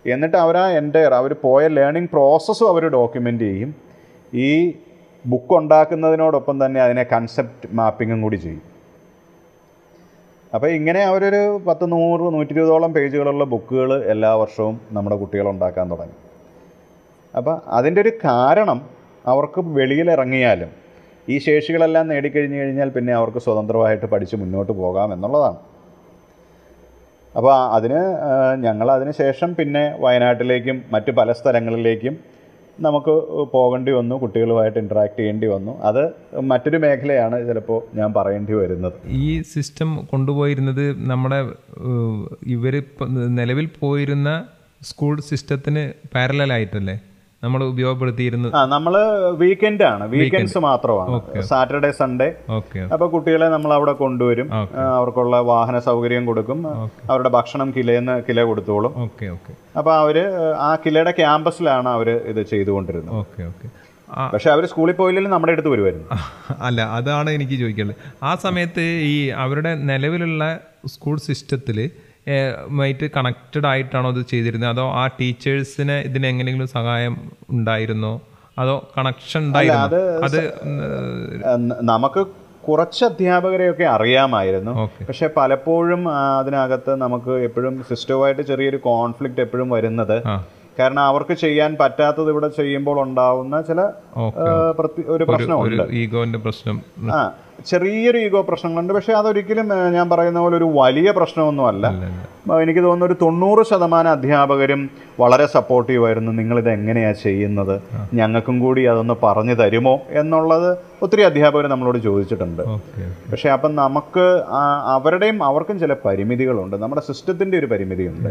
എന്നിട്ട് 0.04 0.36
അവർ 0.36 0.56
ആ 0.56 0.66
എന്റയർ 0.80 1.14
അവർ 1.14 1.32
പോയ 1.46 1.68
ലേണിംഗ് 1.68 2.10
പ്രോസസ്സും 2.12 2.68
അവർ 2.68 2.84
ഡോക്യുമെന്റ് 2.96 3.44
ചെയ്യും. 3.44 3.70
ഈ 4.46 4.48
ബുക്ക് 5.24 5.54
ഉണ്ടാക്കുന്നതിനോടൊപ്പം 5.60 6.56
തന്നെ 6.64 6.80
അതിനെ 6.86 7.04
കൺസെപ്റ്റ് 7.12 7.68
മാപ്പിങ്ങും 7.72 8.22
കൂടി 8.22 8.36
ചെയ്യും. 8.36 8.64
അപ്പോൾ 10.54 10.68
ഇങ്ങനെ 10.68 11.00
അവരൊരു 11.04 11.42
പത്ത് 11.66 11.92
നൂറ് 11.92 12.26
നൂറ്റി 12.34 12.52
ഇരുപതോളം 12.52 12.92
പേജുകളുള്ള 12.92 13.44
ബുക്കുകൾ 13.44 13.90
എല്ലാ 14.12 14.30
വർഷവും 14.42 14.80
നമ്മുടെ 14.92 15.16
കുട്ടികൾ 15.16 15.48
ഉണ്ടാക്കാൻ 15.48 15.90
തുടങ്ങി. 15.90 16.16
അപ്പോൾ 17.34 17.56
അതിന്റെ 17.78 18.00
ഒരു 18.00 18.12
കാരണം 18.24 18.78
അവർക്ക് 19.26 19.60
വെളിയിലിറങ്ങിയാലും 19.60 20.70
ഈ 21.32 21.38
ശേഷികളെല്ലാം 21.46 22.08
നേടിക്കഴിഞ്ഞു 22.12 22.58
കഴിഞ്ഞാൽ 22.60 22.88
പിന്നെ 22.88 23.12
അവർക്ക് 23.18 23.40
സ്വതന്ത്രമായിട്ട് 23.46 24.06
പഠിച്ച് 24.06 24.36
മുന്നോട്ട് 24.36 24.72
പോകാം 24.72 25.12
എന്നുള്ളതാണ്. 25.14 25.58
അപ്പോൾ 27.36 27.54
അതിന് 27.76 28.00
ഞങ്ങൾ 28.64 28.90
അതിന് 28.90 29.12
ശേഷം 29.22 29.50
പിന്നെ 29.54 29.84
വയനാട്ടിലേക്കും 30.04 30.76
മറ്റ് 30.94 31.10
പല 31.18 31.32
സ്ഥലങ്ങളിലേക്കും 31.32 32.14
നമുക്ക് 32.86 33.12
പോകേണ്ടി 33.52 33.92
വന്നു 33.98 34.14
കുട്ടികളുമായിട്ട് 34.22 34.78
ഇൻട്രാക്ട് 34.78 35.16
ചെയ്യേണ്ടി 35.18 35.46
വന്നു. 35.46 35.72
അത് 35.88 36.02
മറ്റൊരു 36.50 36.78
മേഖലയാണ് 36.84 37.36
ചിലപ്പോൾ 37.48 37.80
ഞാൻ 37.98 38.08
പറയേണ്ടി 38.18 38.54
വരുന്നത്. 38.54 38.96
ഈ 39.08 39.42
സിസ്റ്റം 39.52 39.90
കൊണ്ടുപോയിരുന്നത് 40.10 40.84
നമ്മുടെ 41.10 41.40
ഇവർ 42.56 42.76
നിലവിൽ 43.40 43.68
പോയിരുന്ന 43.80 44.30
സ്കൂൾ 44.90 45.14
സിസ്റ്റത്തിന് 45.30 45.84
പാരലായിട്ടല്ലേ 46.14 46.96
നമ്മൾ 47.42 47.60
ഉപയോഗപ്പെടുത്തിയിരുന്നത്? 47.64 48.52
ആ 48.58 48.60
നമ്മൾ 48.72 48.94
വീക്കെൻഡ് 49.42 49.84
ആണ്. 49.90 50.04
വീക്കെൻഡ്സ് 50.14 50.60
മാത്രമാണ്. 50.66 51.18
സാറ്റർഡേ 51.50 51.90
സൺഡേ 51.98 52.28
അപ്പൊ 52.94 53.06
കുട്ടികളെ 53.14 53.48
നമ്മൾ 53.54 53.72
അവിടെ 53.76 53.94
കൊണ്ടുവരും. 54.02 54.48
അവർക്കുള്ള 54.96 55.36
വാഹന 55.52 55.78
സൗകര്യം 55.88 56.24
കൊടുക്കും. 56.30 56.60
അവരുടെ 57.10 57.30
ഭക്ഷണം 57.36 57.68
കിലേന്ന് 57.76 58.16
കില 58.28 58.42
കൊടുത്തോളും. 58.42 58.94
അപ്പൊ 59.78 59.92
അവർ 60.02 60.18
ആ 60.68 60.70
കിലയുടെ 60.86 61.12
ക്യാമ്പസിലാണ് 61.20 61.88
അവർ 61.88 62.10
ഇത് 62.32 62.42
ചെയ്തുകൊണ്ടിരുന്നത്. 62.54 63.14
ഓക്കെ 63.22 63.42
ഓക്കെ 63.50 63.68
പക്ഷെ 64.32 64.48
അവർ 64.50 64.64
സ്കൂളിൽ 64.66 64.94
പോയില്ലെങ്കിലും 64.98 65.34
നമ്മുടെ 65.34 65.52
അടുത്ത് 65.54 65.70
വരുമായിരുന്നു. 65.72 66.06
അല്ല 66.66 66.80
അതാണ് 66.98 67.30
എനിക്ക് 67.30 67.56
ചോദിക്കാനുള്ളത്. 67.62 68.02
ആ 68.22 68.34
സമയത്ത് 68.46 68.84
ഈ 69.12 69.16
അവരുടെ 69.44 69.72
നിലവിലുള്ള 69.90 70.44
സ്കൂൾ 70.94 71.16
സിസ്റ്റത്തിൽ 71.28 71.78
മായിട്ട് 72.78 73.06
കണക്റ്റഡ് 73.16 73.66
ആയിട്ടാണോ 73.66 74.10
ഇത് 74.10 74.22
ചെയ്തിരുന്നത്? 74.26 74.70
അതോ 74.70 74.84
ആ 75.02 75.06
ടീച്ചേഴ്സിന് 75.20 75.96
ഇതിന് 76.08 76.26
എങ്ങനെയെങ്കിലും 76.26 76.68
സഹായം 76.68 77.16
ഉണ്ടായിരുന്നോ? 77.50 78.12
അതോ 78.58 78.76
കണക്ഷൻ 78.98 79.40
ഉണ്ടായിരുന്നു? 79.46 80.00
അത് 80.26 80.40
നമുക്ക് 81.92 82.26
കുറച്ച് 82.68 83.04
അധ്യാപകരെയൊക്കെ 83.04 83.84
അറിയാമായിരുന്നു. 83.84 84.72
പക്ഷെ 85.08 85.26
പലപ്പോഴും 85.36 86.02
അതിനകത്ത് 86.38 86.94
നമുക്ക് 87.04 87.30
എപ്പോഴും 87.30 87.74
സിസ്റ്റവുമായിട്ട് 87.90 88.42
ചെറിയൊരു 88.42 88.76
കോൺഫ്ലിക്റ്റ് 88.76 89.40
എപ്പോഴും 89.40 89.70
വരുന്നത് 89.70 90.16
കാരണം 90.78 91.02
അവർക്ക് 91.02 91.34
ചെയ്യാൻ 91.34 91.76
പറ്റാത്തത് 91.80 92.30
ഇവിടെ 92.30 92.48
ചെയ്യുമ്പോൾ 92.48 93.02
ഉണ്ടാവുന്ന 93.02 93.60
ചില 93.60 93.80
ഒരു 95.16 95.24
പ്രശ്നമുണ്ട്. 95.24 95.84
ഈഗോന്റെ 96.02 96.38
പ്രശ്നം. 96.38 96.78
ആ 97.14 97.30
ചെറിയൊരു 97.66 98.18
ഈഗോ 98.18 98.40
പ്രശ്നങ്ങളുണ്ട്. 98.48 98.92
പക്ഷെ 98.92 99.12
അതൊരിക്കലും 99.12 99.68
ഞാൻ 99.92 100.06
പറയുന്ന 100.10 100.40
പോലെ 100.40 100.56
ഒരു 100.56 100.66
വലിയ 100.74 101.10
പ്രശ്നമൊന്നുമല്ല. 101.10 101.86
എനിക്ക് 102.62 102.80
തോന്നുന്നു 102.80 103.06
ഒരു 103.06 103.16
തൊണ്ണൂറ് 103.22 103.62
ശതമാനം 103.70 104.10
അധ്യാപകരും 104.10 104.82
വളരെ 105.20 105.46
സപ്പോർട്ടീവ് 105.46 105.66
സപ്പോർട്ടീവായിരുന്നു 105.68 106.32
നിങ്ങളിത് 106.32 106.70
എങ്ങനെയാണ് 106.70 107.16
ചെയ്യുന്നത്? 107.22 107.74
ഞങ്ങൾക്കും 108.14 108.56
കൂടി 108.60 108.82
അതൊന്ന് 108.82 109.14
പറഞ്ഞു 109.22 109.54
തരുമോ? 109.54 109.94
എന്നുള്ളത് 110.20 110.68
ഒത്തിരി 111.02 111.22
അധ്യാപകർ 111.22 111.66
നമ്മളോട് 111.66 111.98
ചോദിച്ചിട്ടുണ്ട്. 111.98 112.62
പക്ഷെ 113.30 113.32
പക്ഷേ 113.32 113.48
അപ്പം 113.56 113.74
നമുക്ക് 113.74 114.26
അവരുടെയും 114.94 115.38
അവർക്കും 115.42 115.78
ചില 115.78 115.92
പരിമിതികളുണ്ട്. 116.04 116.76
നമ്മുടെ 116.82 117.02
സിസ്റ്റത്തിന്റെ 117.08 117.58
ഒരു 117.58 117.66
പരിമിതിയുണ്ട്. 117.66 118.30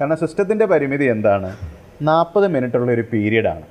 കാരണം 0.00 0.16
സിസ്റ്റത്തിന്റെ 0.16 0.64
പരിമിതി 0.64 1.04
എന്താണ്? 1.04 1.56
നാൽപ്പത് 2.02 2.46
മിനിറ്റുള്ള 2.46 2.90
ഒരു 2.92 3.04
പീരീഡാണ് 3.12 3.62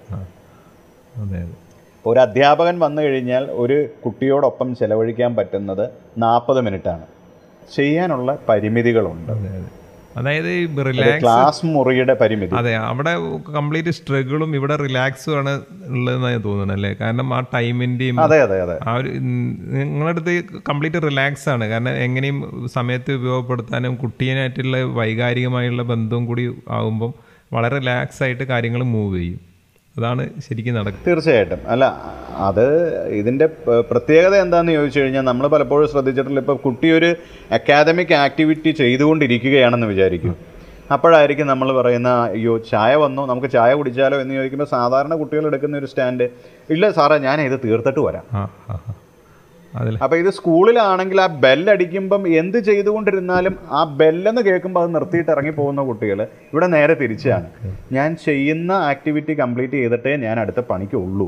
ഒരു 2.06 2.20
അധ്യാപകൻ 2.20 2.80
വന്നു 2.80 3.02
കഴിഞ്ഞാൽ 3.02 3.52
ഒരു 3.52 3.90
കുട്ടിയോടൊപ്പം 4.06 4.76
ചെലവഴിക്കാൻ 4.76 5.36
പറ്റുന്നത് 5.36 5.90
നാൽപ്പത് 6.18 6.62
മിനിറ്റാണ്. 6.62 7.06
ചെയ്യാനുള്ള 7.76 8.38
പരിമിതികളുണ്ട്. 8.50 9.32
അതായത് 10.18 10.50
റിലാക്സ് 10.88 11.24
ക്ലാസ് 11.24 11.62
മുറിയുടെ 11.74 12.14
പരിമിതി. 12.22 12.54
അതെ 12.60 12.74
അവിടെ 12.90 13.14
കംപ്ലീറ്റ് 13.58 13.94
സ്ട്രഗിളും 13.98 14.52
ഇവിടെ 14.60 14.76
റിലാക്സും 14.84 15.34
ആണ് 15.40 15.54
ഉള്ളതെന്നാണ് 15.96 16.40
തോന്നുന്നത് 16.48 16.78
അല്ലേ? 16.78 16.92
കാരണം 17.02 17.28
ആ 17.38 17.40
ടൈമിന്റെയും 17.56 18.20
അതെ 18.26 18.40
അതെ 18.46 18.58
അതെ. 18.66 18.78
ആ 18.90 18.94
ഒരു 19.00 19.12
നിങ്ങളുടെ 19.76 20.12
അടുത്ത് 20.14 20.36
കംപ്ലീറ്റ് 20.70 21.02
റിലാക്സ് 21.08 21.48
ആണ്. 21.56 21.66
കാരണം 21.74 21.94
എങ്ങനെയും 22.08 22.40
സമയത്ത് 22.78 23.12
ഉപയോഗപ്പെടുത്താനും 23.22 23.96
കുട്ടീനായിട്ടുള്ള 24.04 24.78
വൈകാരികമായുള്ള 25.00 25.84
ബന്ധവും 25.94 26.26
കൂടി 26.32 26.46
ആകുമ്പം 26.80 27.14
വളരെ 27.54 27.76
റിലാക്സ് 27.80 28.24
ആയിട്ട് 28.24 28.44
കാര്യങ്ങൾ 28.54 28.84
മൂവ് 28.96 29.18
ചെയ്യും. 29.18 29.42
അതാണ് 29.98 30.24
ശരിക്കും 30.46 30.76
നടക്കുന്നത്. 30.76 31.10
തീർച്ചയായിട്ടും. 31.10 31.60
അല്ല 31.68 31.86
അത് 32.48 32.66
ഇതിന്റെ 33.20 33.46
പ്രത്യേകത 33.90 34.36
എന്താണെന്ന് 34.36 34.72
ചോദിച്ചു 34.72 35.00
കഴിഞ്ഞാൽ 35.00 35.22
നമ്മൾ 35.22 35.48
പലപ്പോഴും 35.48 35.88
ശ്രദ്ധിച്ചിട്ടുള്ള 35.92 36.40
ഇപ്പോൾ 36.40 36.58
കുട്ടി 36.66 36.92
ഒരു 36.92 37.10
അക്കാദമിക് 37.58 38.14
ആക്ടിവിറ്റി 38.14 38.72
ചെയ്തുകൊണ്ടിരിക്കുകയാണെന്ന് 38.72 39.88
വിചാരിക്കും. 39.88 40.36
അപ്പോഴായിരിക്കും 40.94 41.48
നമ്മൾ 41.48 41.68
പറയുന്ന 41.80 42.10
അയ്യോ 42.32 42.58
ചായ 42.72 42.96
വന്നോ 42.96 43.26
നമുക്ക് 43.26 43.50
ചായ 43.52 43.74
കുടിച്ചാലോ? 43.74 44.22
എന്ന് 44.22 44.34
ചോദിക്കുമ്പോൾ 44.34 44.70
സാധാരണ 44.76 45.14
കുട്ടികൾ 45.22 45.46
എടുക്കുന്ന 45.52 45.78
ഒരു 45.78 45.86
സ്റ്റാൻഡ് 45.86 46.28
ഇല്ല 46.70 46.92
സാറേ 46.92 47.18
ഞാൻ 47.18 47.42
ഇത് 47.42 47.60
തീർത്തിട്ട് 47.66 48.00
വരാം. 48.00 48.26
അപ്പോൾ 50.04 50.18
ഇത് 50.22 50.30
സ്കൂളിലാണെങ്കിൽ 50.38 51.20
ആ 51.26 51.28
ബെല്ലടിക്കുമ്പം 51.46 52.24
എന്ത് 52.42 52.58
ചെയ്തുകൊണ്ടിരുന്നാലും 52.68 53.56
ആ 53.78 53.84
ബെല്ലെന്ന് 54.00 54.42
കേൾക്കുമ്പോൾ 54.48 54.84
അത് 54.84 54.92
നിർത്തിയിട്ട് 54.96 55.32
ഇറങ്ങി 55.36 55.54
പോകുന്ന 55.60 55.82
കുട്ടികൾ 55.90 56.20
ഇവിടെ 56.54 56.68
നേരെ 56.76 56.96
തിരിച്ചാണ്. 57.02 57.48
ഞാൻ 57.98 58.10
ചെയ്യുന്ന 58.28 58.72
ആക്ടിവിറ്റി 58.92 59.36
കംപ്ലീറ്റ് 59.42 59.78
ചെയ്തിട്ടേ 59.82 60.14
ഞാൻ 60.26 60.38
അടുത്ത 60.44 60.64
പണിക്ക് 60.72 61.00
ഉള്ളൂ 61.06 61.28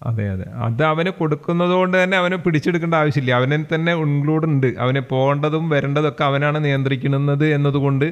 അതെ 0.00 0.24
അതെ. 0.34 0.46
അത് 0.66 0.82
അവന് 0.92 1.10
കൊടുക്കുന്നത് 1.18 1.74
കൊണ്ട് 1.80 1.96
തന്നെ 2.00 2.16
അവനെ 2.22 2.36
പിടിച്ചെടുക്കേണ്ട 2.44 2.96
ആവശ്യമില്ല. 3.02 3.32
അവനെ 3.40 3.58
തന്നെ 3.74 3.92
ഇൻക്ലൂഡ് 4.06 4.46
ഉണ്ട്. 4.50 4.66
അവനെ 4.84 5.02
പോകേണ്ടതും 5.12 5.64
വരേണ്ടതൊക്കെ 5.74 6.24
അവനാണ് 6.30 6.58
നിയന്ത്രിക്കുന്നത് 6.64 7.46
എന്നതുകൊണ്ട് 7.58 8.06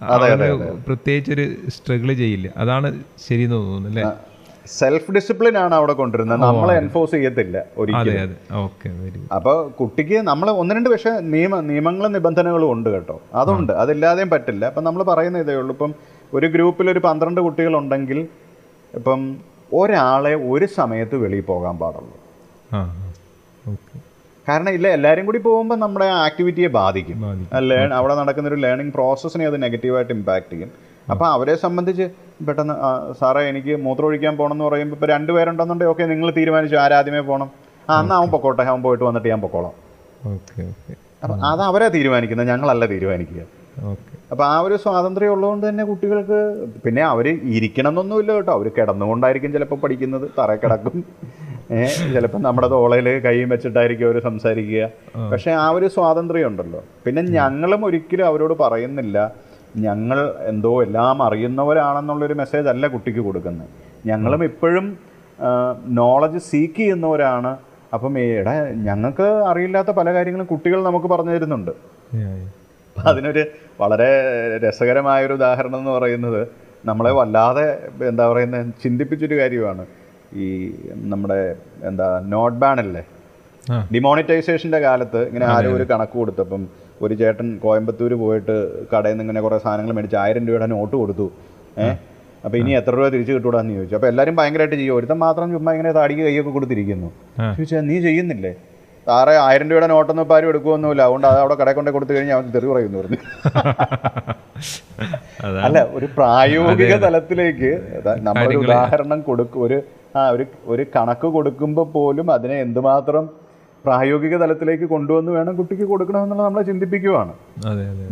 പ്രത്യേകിച്ച് 0.00 0.66
പ്രത്യേകിച്ചൊരു 0.88 1.44
സ്ട്രഗിൾ 1.76 2.08
ചെയ്യില്ല. 2.20 2.48
അതാണ് 2.62 2.88
ശരി 3.26 3.44
എന്ന് 3.46 3.56
തോന്നുന്നു 3.56 3.88
അല്ലേ? 3.90 4.04
സെൽഫ് 4.66 5.12
ഡിസിപ്ലിൻ 5.12 5.58
ആണ് 5.58 5.74
അവിടെ 5.74 5.92
കൊണ്ടുവരുന്നത്. 5.92 6.40
നമ്മളെ 6.40 6.74
എൻഫോഴ്സ് 6.76 7.12
ചെയ്യത്തില്ല 7.12 7.64
ഒരിക്കലും. 7.76 8.36
അപ്പോൾ 9.34 9.70
കുട്ടിക്ക് 9.70 10.16
നമ്മൾ 10.16 10.50
ഒന്ന് 10.50 10.74
രണ്ട് 10.74 10.90
പക്ഷേ 10.90 11.10
നിയമ 11.20 11.60
നിയമങ്ങളും 11.60 12.12
നിബന്ധനകളും 12.12 12.72
ഉണ്ട് 12.72 12.90
കേട്ടോ. 12.90 13.22
അതുണ്ട്. 13.34 13.72
അതില്ലാതെയും 13.72 14.30
പറ്റില്ല. 14.30 14.64
അപ്പം 14.66 14.84
നമ്മൾ 14.84 15.02
പറയുന്ന 15.02 15.38
ഇതേ 15.38 15.54
ഉള്ളൂ. 15.54 15.72
ഇപ്പം 15.74 15.94
ഒരു 16.34 16.46
ഗ്രൂപ്പിൽ 16.46 16.90
ഒരു 16.90 16.98
പന്ത്രണ്ട് 16.98 17.40
കുട്ടികളുണ്ടെങ്കിൽ 17.40 18.28
ഇപ്പം 18.94 19.36
ഒരാളെ 19.72 20.34
ഒരു 20.34 20.66
സമയത്ത് 20.66 21.16
വെളിയിൽ 21.16 21.42
പോകാൻ 21.42 21.78
പാടുള്ളൂ. 21.78 22.16
കാരണം 24.48 24.70
ഇല്ല 24.70 24.88
എല്ലാവരും 24.88 25.26
കൂടി 25.26 25.38
പോകുമ്പോൾ 25.38 25.74
നമ്മുടെ 25.74 26.04
ആക്ടിവിറ്റിയെ 26.04 26.68
ബാധിക്കും. 26.68 27.20
ബാധിക്കും. 27.20 27.68
ലേൺ 27.68 27.94
അവിടെ 27.94 28.14
നടക്കുന്ന 28.14 28.48
ഒരു 28.48 28.56
ലേണിംഗ് 28.56 28.92
പ്രോസസ്സിനെ 28.92 29.46
അത് 29.46 29.62
നെഗറ്റീവായിട്ട് 29.62 30.12
ഇമ്പാക്ട് 30.12 30.52
ചെയ്യും. 30.52 30.89
അപ്പോൾ 31.12 31.26
അവരെ 31.36 31.54
സംബന്ധിച്ച് 31.64 32.06
പെട്ടെന്ന് 32.46 32.74
സാറേ 33.20 33.42
എനിക്ക് 33.50 33.72
മൂത്രം 33.86 34.06
ഒഴിക്കാൻ 34.10 34.34
പോകണം 34.40 34.54
എന്ന് 34.56 34.64
പറയുമ്പോൾ 34.68 34.96
ഇപ്പോൾ 34.96 35.10
രണ്ടുപേരുണ്ടെന്നുണ്ടെങ്കിൽ 35.14 35.92
ഓക്കെ 35.92 36.04
നിങ്ങൾ 36.12 36.30
തീരുമാനിച്ചു 36.38 36.76
ആരാദ്യമേ 36.84 37.22
പോകണം 37.30 37.48
ആ 37.90 37.94
എന്നാൽ 38.02 38.16
അവൻ 38.20 38.28
പൊക്കോട്ടെ 38.34 38.62
അവൻ 38.72 38.82
പോയിട്ട് 38.86 39.04
വന്നിട്ട് 39.08 39.28
ഞാൻ 39.32 39.40
പൊക്കോളാം. 39.44 39.74
അപ്പൊ 41.24 41.34
അത് 41.52 41.62
അവരെ 41.70 41.88
തീരുമാനിക്കുന്നത് 41.96 42.48
ഞങ്ങളല്ല 42.52 42.84
തീരുമാനിക്കുക. 42.92 43.42
അപ്പൊ 44.32 44.44
ആ 44.44 44.56
ഒരു 44.66 44.76
സ്വാതന്ത്ര്യം 44.82 45.32
ഉള്ളതുകൊണ്ട് 45.34 45.64
തന്നെ 45.68 45.84
കുട്ടികൾക്ക് 45.90 46.38
പിന്നെ 46.84 47.02
അവർ 47.12 47.26
ഇരിക്കണം 47.56 47.90
എന്നൊന്നുമില്ല 47.92 48.32
കേട്ടോ. 48.36 48.52
അവർ 48.58 48.66
കിടന്നുകൊണ്ടായിരിക്കും 48.78 49.52
ചിലപ്പോൾ 49.56 49.78
പഠിക്കുന്നത് 49.84 50.26
തറ 50.38 50.50
കിടക്കും. 50.62 50.96
ഏഹ് 51.78 51.96
ചിലപ്പോൾ 52.14 52.40
നമ്മുടെ 52.46 52.68
തോളയിൽ 52.74 53.08
കൈയും 53.26 53.48
വെച്ചിട്ടായിരിക്കും 53.54 54.06
അവർ 54.08 54.18
സംസാരിക്കുക. 54.28 54.88
പക്ഷേ 55.32 55.50
ആ 55.64 55.66
ഒരു 55.76 55.88
സ്വാതന്ത്ര്യം 55.96 56.48
ഉണ്ടല്ലോ. 56.50 56.80
പിന്നെ 57.06 57.22
ഞങ്ങളും 57.38 57.84
ഒരിക്കലും 57.88 58.26
അവരോട് 58.30 58.54
പറയുന്നില്ല. 58.64 59.18
ഞങ്ങൾ 59.76 60.34
എന്തോ 60.38 60.82
എല്ലാം 60.82 61.22
അറിയുന്നവരാണെന്നുള്ളൊരു 61.22 62.34
മെസ്സേജ് 62.34 62.68
അല്ല 62.68 62.86
കുട്ടിക്ക് 62.86 63.20
കൊടുക്കുന്നത് 63.20 63.68
ഞങ്ങളും 64.06 64.44
ഇപ്പോഴും 64.44 64.98
നോളജ് 65.86 66.38
സീക്ക് 66.38 66.74
ചെയ്യുന്നവരാണ്. 66.74 67.56
അപ്പം 67.94 68.18
എടാ 68.18 68.64
ഞങ്ങൾക്ക് 68.70 69.22
അറിയില്ലാത്ത 69.22 69.88
പല 69.88 70.12
കാര്യങ്ങളും 70.12 70.46
കുട്ടികൾ 70.46 70.84
നമുക്ക് 70.84 71.06
പറഞ്ഞു 71.06 71.30
തരുന്നുണ്ട്. 71.30 71.70
അപ്പം 71.70 73.08
അതിനൊരു 73.08 73.44
വളരെ 73.80 74.10
രസകരമായൊരു 74.58 75.32
ഉദാഹരണം 75.32 75.78
എന്ന് 75.78 75.90
പറയുന്നത് 75.90 76.48
നമ്മളെ 76.84 77.10
വല്ലാതെ 77.10 77.88
എന്താ 78.08 78.32
പറയുന്നത് 78.32 78.66
ചിന്തിപ്പിച്ചൊരു 78.82 79.34
കാര്യമാണ്. 79.34 79.86
ഈ 80.34 80.74
നമ്മുടെ 80.90 81.56
എന്താ 81.82 82.22
നോട്ട് 82.24 82.58
ബാൻ 82.58 82.80
അല്ലേ? 82.80 83.04
ആ. 83.72 83.88
ഡിമോണിറ്റൈസേഷന്റെ 83.94 84.78
കാലത്ത് 84.78 85.26
ഇങ്ങനെ 85.28 85.46
ആരും 85.46 85.76
ഒരു 85.76 85.82
കണക്ക് 85.82 86.12
കൊടുത്തപ്പം 86.12 86.68
ഒരു 87.04 87.14
ചേട്ടൻ 87.20 87.48
കോയമ്പത്തൂർ 87.64 88.12
പോയിട്ട് 88.22 88.54
കടയിൽ 88.92 89.14
നിന്ന് 89.14 89.24
ഇങ്ങനെ 89.24 89.42
കുറേ 89.46 89.58
സാധനങ്ങൾ 89.64 89.94
മേടിച്ച് 89.98 90.18
ആയിരം 90.22 90.44
രൂപയുടെ 90.48 90.68
നോട്ട് 90.76 90.94
കൊടുത്തു. 91.02 91.26
ഏഹ് 91.84 91.96
അപ്പോൾ 92.46 92.56
ഇനി 92.60 92.72
എത്ര 92.80 92.92
രൂപ 92.98 93.06
തിരിച്ചു 93.14 93.32
കിട്ടൂടാന്ന് 93.36 93.72
ചോദിച്ചു. 93.78 93.96
അപ്പോൾ 93.98 94.08
എല്ലാവരും 94.10 94.34
ഭയങ്കരമായിട്ട് 94.40 94.76
ചെയ്യും. 94.80 94.94
ഒരുത്തൻ 94.98 95.18
മാത്രം 95.26 95.46
ചുമ്മാ 95.54 95.72
ഇങ്ങനെ 95.76 95.92
താടിക്ക് 95.98 96.24
കൈയൊക്കെ 96.28 96.52
കൊടുത്തിരിക്കുന്നു. 96.56 97.08
ചോദിച്ചാൽ 97.56 97.84
നീ 97.90 97.96
ചെയ്യുന്നില്ലേ? 98.08 98.52
സാറേ 99.06 99.34
ആയിരം 99.46 99.66
രൂപയുടെ 99.70 99.88
നോട്ടൊന്നും 99.92 100.24
ഇപ്പോൾ 100.24 100.36
ആരും 100.36 100.48
എടുക്കുമൊന്നുമില്ല 100.52 101.02
അതുകൊണ്ട് 101.06 101.26
അത് 101.30 101.38
അവിടെ 101.42 101.54
കടയിൽ 101.60 101.76
കൊണ്ടേ 101.78 101.92
കൊടുത്തു 101.96 102.12
കഴിഞ്ഞാൽ 102.16 102.36
അവൻ 102.38 102.46
തെറി 102.56 102.68
പറയുന്നു 102.72 102.98
പറഞ്ഞു. 103.02 103.18
അല്ല 105.66 105.78
ഒരു 105.96 106.06
പ്രായോഗിക 106.16 106.94
തലത്തിലേക്ക് 107.04 107.70
നമ്മളൊരു 108.26 108.58
ഉദാഹരണം 108.64 109.20
കൊടുക്കും. 109.28 109.60
ഒരു 109.66 109.78
ആ 110.18 110.22
ഒരു 110.34 110.44
ഒരു 110.72 110.84
കണക്ക് 110.96 111.28
കൊടുക്കുമ്പോൾ 111.36 111.86
പോലും 111.94 112.26
അതിനെ 112.36 112.56
എന്തുമാത്രം 112.66 113.24
പ്രായോഗിക 113.84 114.34
തലത്തിലേക്ക് 114.42 114.84
കൊണ്ടുവന്ന് 114.84 115.32
വേണം 115.36 115.52
കുട്ടിക്ക് 115.56 115.86
കൊടുക്കണമെന്നുള്ളത് 115.92 116.46
നമ്മളെ 116.46 116.64
ചിന്തിപ്പിക്കുവാണ്. 116.70 117.32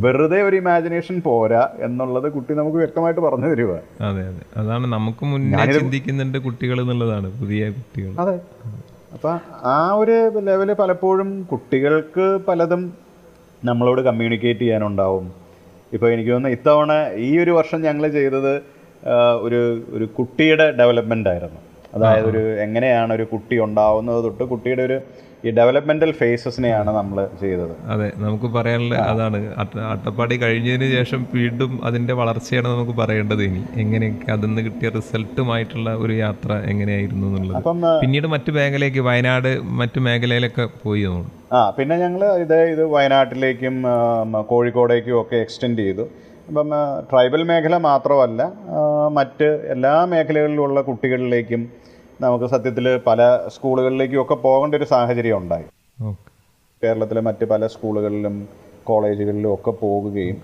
വെറുതെ 0.05 0.39
ഒരു 0.43 0.57
ഇമാജിനേഷൻ 0.57 1.17
പോരാ 1.27 1.63
എന്നുള്ളത് 1.87 2.29
കുട്ടി 2.37 2.53
നമുക്ക് 2.55 2.79
വ്യക്തമായിട്ട് 2.83 3.21
പറഞ്ഞു 3.21 3.49
തരുക 3.53 3.73
അതെ 4.09 4.23
അതെ. 4.31 4.43
അതാണ് 4.61 4.87
നമുക്ക് 4.97 5.25
മുന്നേ 5.33 5.67
ചിന്തിക്കുന്നുണ്ട് 5.79 6.39
കുട്ടികൾ 6.47 6.81
എന്നുള്ളതാണ് 6.81 7.31
പുതിയ 7.41 7.69
കുട്ടികൾ. 7.71 8.13
അതെ. 8.25 8.37
അപ്പം 9.15 9.37
ആ 9.75 9.77
ഒരു 9.93 10.17
ലെവൽ 10.49 10.73
പലപ്പോഴും 10.81 11.29
കുട്ടികൾക്ക് 11.53 12.27
പലതും 12.49 12.83
നമ്മളോട് 13.63 14.01
കമ്മ്യൂണിക്കേറ്റ് 14.01 14.61
ചെയ്യാനുണ്ടാവും. 14.61 15.27
ഇപ്പോൾ 15.95 16.09
എനിക്ക് 16.15 16.31
തോന്നുന്നു 16.31 16.57
ഇത്തവണ 16.57 16.93
ഈ 17.29 17.31
ഒരു 17.39 17.51
വർഷം 17.51 17.79
ഞങ്ങൾ 17.83 18.05
ചെയ്തത് 18.19 18.53
ഒരു 19.47 19.61
ഒരു 19.97 20.05
കുട്ടിയുടെ 20.19 20.67
ഡെവലപ്മെന്റ് 20.81 21.29
ആയിരുന്നു. 21.29 21.61
അതായത് 21.95 22.27
ഒരു 22.31 22.43
എങ്ങനെയാണ് 22.65 23.11
ഒരു 23.13 23.25
കുട്ടി 23.33 23.57
ഉണ്ടാവുന്നത് 23.67 24.19
തൊട്ട് 24.25 24.45
കുട്ടിയുടെ 24.45 24.83
ഒരു 24.83 24.99
ഈ 25.47 25.51
ഡെവലപ്മെന്റൽ 25.59 26.11
ഫേസസിനെയാണ് 26.21 26.91
നമ്മൾ 26.99 27.19
ചെയ്തത്. 27.43 27.75
അതെ 27.93 28.09
നമുക്ക് 28.25 28.49
പറയാനുള്ള 28.57 28.95
അതാണ്. 29.13 29.39
അട്ടപ്പാടി 29.93 30.37
കഴിഞ്ഞതിന് 30.43 30.89
ശേഷം 30.97 31.21
വീണ്ടും 31.35 31.73
അതിന്റെ 31.89 32.15
വളർച്ചയാണ് 32.21 32.69
നമുക്ക് 32.75 32.95
പറയേണ്ടത് 33.01 33.43
ഇനി. 33.49 33.63
എങ്ങനെയൊക്കെ 33.83 34.29
അതിൽ 34.37 34.49
നിന്ന് 34.49 34.65
കിട്ടിയ 34.69 34.91
റിസൾട്ടുമായിട്ടുള്ള 34.99 35.91
ഒരു 36.05 36.17
യാത്ര 36.25 36.53
എങ്ങനെയായിരുന്നു 36.73 37.27
എന്നുള്ളത്. 37.27 37.57
അപ്പം 37.61 37.81
പിന്നീട് 38.03 38.29
മറ്റു 38.35 38.53
മേഖലയ്ക്ക് 38.59 39.05
വയനാട് 39.11 39.51
മറ്റു 39.81 40.01
മേഖലയിലൊക്കെ 40.09 40.67
പോയി 40.85 41.05
തോന്നുന്നു 41.09 41.35
ആ 41.57 41.61
പിന്നെ 41.77 41.97
ഞങ്ങൾ 42.05 42.23
ഇത് 42.45 42.59
ഇത് 42.75 42.85
വയനാട്ടിലേക്കും 42.95 43.77
കോഴിക്കോടേക്കും 44.53 45.21
ഒക്കെ 45.21 45.37
എക്സ്റ്റെൻഡ് 45.45 45.85
ചെയ്തു. 45.87 46.07
അപ്പം 46.49 46.71
ട്രൈബൽ 47.11 47.43
മേഖല 47.49 47.77
മാത്രമല്ല 47.91 48.43
മറ്റ് 49.19 49.49
എല്ലാ 49.75 49.95
മേഖലകളിലുള്ള 50.13 50.81
കുട്ടികളിലേക്കും 50.89 51.63
നമുക്ക് 52.21 52.47
സത്യത്തിൽ 52.53 52.87
പല 53.07 53.21
സ്കൂളുകളിലേക്കും 53.55 54.21
ഒക്കെ 54.23 54.37
പോകേണ്ട 54.45 54.75
ഒരു 54.75 54.87
സാഹചര്യം 54.93 55.37
ഉണ്ടായി. 55.37 55.67
കേരളത്തിലെ 56.83 57.21
മറ്റ് 57.29 57.45
പല 57.53 57.67
സ്കൂളുകളിലും 57.67 58.35
കോളേജുകളിലും 58.89 59.51
ഒക്കെ 59.55 59.73
പോകുകയും 59.83 60.37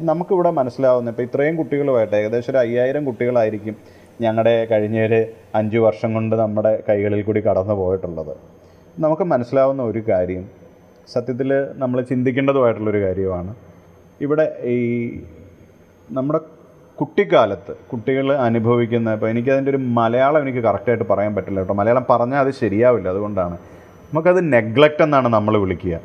നമുക്കിവിടെ 0.00 0.50
മനസ്സിലാവുന്ന 0.50 1.12
ഇപ്പോൾ 1.12 1.22
ഇത്രയും 1.22 1.56
കുട്ടികളുമായിട്ട് 1.56 2.14
ഏകദേശം 2.20 2.50
ഒരു 2.52 2.58
അയ്യായിരം 2.58 3.02
കുട്ടികളായിരിക്കും 3.08 3.76
ഞങ്ങളുടെ 4.24 4.54
കഴിഞ്ഞൊരു 4.70 5.20
അഞ്ച് 5.58 5.78
വർഷം 5.78 6.10
കൊണ്ട് 6.14 6.34
നമ്മുടെ 6.36 6.72
കൈകളിൽ 6.88 7.20
കൂടി 7.22 7.40
കടന്നു 7.40 7.74
പോയിട്ടുള്ളത്. 7.74 8.34
നമുക്ക് 8.98 9.24
മനസ്സിലാവുന്ന 9.32 9.82
ഒരു 9.82 10.00
കാര്യം 10.08 10.44
സത്യത്തിൽ 11.14 11.50
നമ്മൾ 11.82 12.00
ചിന്തിക്കേണ്ടതുമായിട്ടുള്ളൊരു 12.10 13.02
കാര്യമാണ്. 13.06 13.52
ഇവിടെ 14.20 14.46
ഈ 14.74 14.78
നമ്മുടെ 16.18 16.40
കുട്ടിക്കാലത്ത് 17.00 17.74
കുട്ടികൾ 17.92 18.32
അനുഭവിക്കുന്ന 18.32 19.12
ഇപ്പോൾ 19.12 19.30
എനിക്കതിന്റെ 19.30 19.70
ഒരു 19.70 19.76
മലയാളം 19.76 20.42
എനിക്ക് 20.42 20.58
കറക്റ്റായിട്ട് 20.58 21.04
പറയാൻ 21.04 21.34
പറ്റില്ല 21.34 21.60
കേട്ടോ. 21.60 21.74
മലയാളം 21.74 22.06
പറഞ്ഞാൽ 22.10 22.40
അത് 22.40 22.50
ശരിയാവില്ല. 22.50 23.08
അതുകൊണ്ടാണ്. 23.08 23.54
നമുക്കത് 24.12 24.52
നെഗ്ലക്റ്റ് 24.52 25.02
എന്നാണ് 25.02 25.28
നമ്മൾ 25.28 25.58
വിളിക്കുക. 25.58 26.00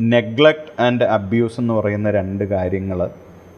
നെഗ്ലക്റ്റ് 0.00 0.82
ആൻഡ് 0.82 1.04
അബ്യൂസ് 1.04 1.60
എന്ന് 1.60 1.74
പറയുന്ന 1.74 2.10
രണ്ട് 2.10 2.44
കാര്യങ്ങൾ. 2.44 3.08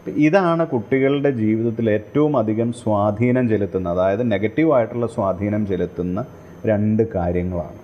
ഇതാണ് 0.09 0.66
കുട്ടികളുടെ 0.66 1.30
ജീവിതത്തിൽ 1.30 1.91
ഏറ്റവും 1.91 2.39
അധികം 2.39 2.72
സ്വാധീനം 2.72 3.49
ചെലുത്തുന്ന 3.49 3.89
അതായത് 3.89 4.32
നെഗറ്റീവായിട്ടുള്ള 4.32 5.07
സ്വാധീനം 5.07 5.66
ചെലുത്തുന്ന 5.66 6.24
രണ്ട് 6.66 7.03
കാര്യങ്ങളാണ്. 7.14 7.78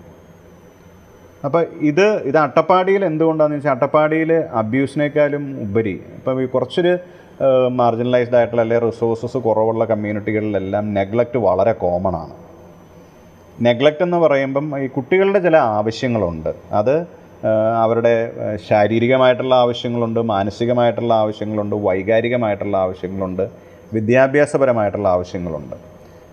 അപ്പോൾ 1.45 1.67
ഇത് 1.81 2.07
ഇത് 2.23 2.39
അട്ടപ്പാടിയിൽ 2.39 3.05
എന്തുകൊണ്ടാണെന്ന് 3.05 3.57
വെച്ചാൽ 3.57 3.71
അട്ടപ്പാടിയിൽ 3.71 4.33
അബ്യൂസിനേക്കാളും 4.33 5.61
ഉപരി 5.63 6.01
ഈ 6.43 6.45
കുറച്ചൊരു 6.45 6.99
മാർജിനലൈസ്ഡ് 7.69 8.37
ആയിട്ടുള്ള 8.37 8.63
അല്ലെങ്കിൽ 8.63 8.87
റിസോഴ്സസ് 8.91 9.37
കുറവുള്ള 9.37 9.85
കമ്മ്യൂണിറ്റികളിലെല്ലാം 9.85 10.95
നെഗ്ലക്റ്റ് 10.95 11.39
വളരെ 11.39 11.73
കോമൺ 11.73 12.17
ആണ്. 12.17 12.33
നെഗ്ലക്റ്റ് 13.63 14.03
എന്ന് 14.03 14.17
പറയുമ്പം 14.17 14.79
ഈ 14.79 14.87
കുട്ടികളുടെ 14.87 15.39
ചില 15.39 15.57
ആവശ്യങ്ങളുണ്ട്. 15.57 16.55
അത് 16.73 17.07
അവരുടെ 17.83 18.33
ശാരീരികമായിട്ടുള്ള 18.69 19.55
ആവശ്യങ്ങളുണ്ട് 19.55 20.21
മാനസികമായിട്ടുള്ള 20.21 21.15
ആവശ്യങ്ങളുണ്ട് 21.15 21.77
വൈകാരികമായിട്ടുള്ള 21.77 22.77
ആവശ്യങ്ങളുണ്ട് 22.77 23.51
വിദ്യാഭ്യാസപരമായിട്ടുള്ള 23.93 25.09
ആവശ്യങ്ങളുണ്ട്. 25.09 25.75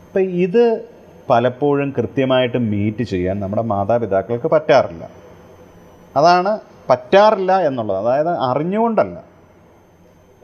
അപ്പം 0.08 0.22
ഇത് 0.22 0.82
പലപ്പോഴും 1.30 1.94
കൃത്യമായിട്ട് 1.98 2.58
മീറ്റ് 2.58 3.04
ചെയ്യാൻ 3.04 3.40
നമ്മുടെ 3.40 3.62
മാതാപിതാക്കൾക്ക് 3.62 4.48
പറ്റാറില്ല. 4.48 5.10
അതാണ് 6.16 6.60
പറ്റാറില്ല 6.90 7.68
എന്നുള്ളത്. 7.68 7.98
അതായത് 7.98 8.28
അറിഞ്ഞുകൊണ്ടല്ല. 8.28 9.31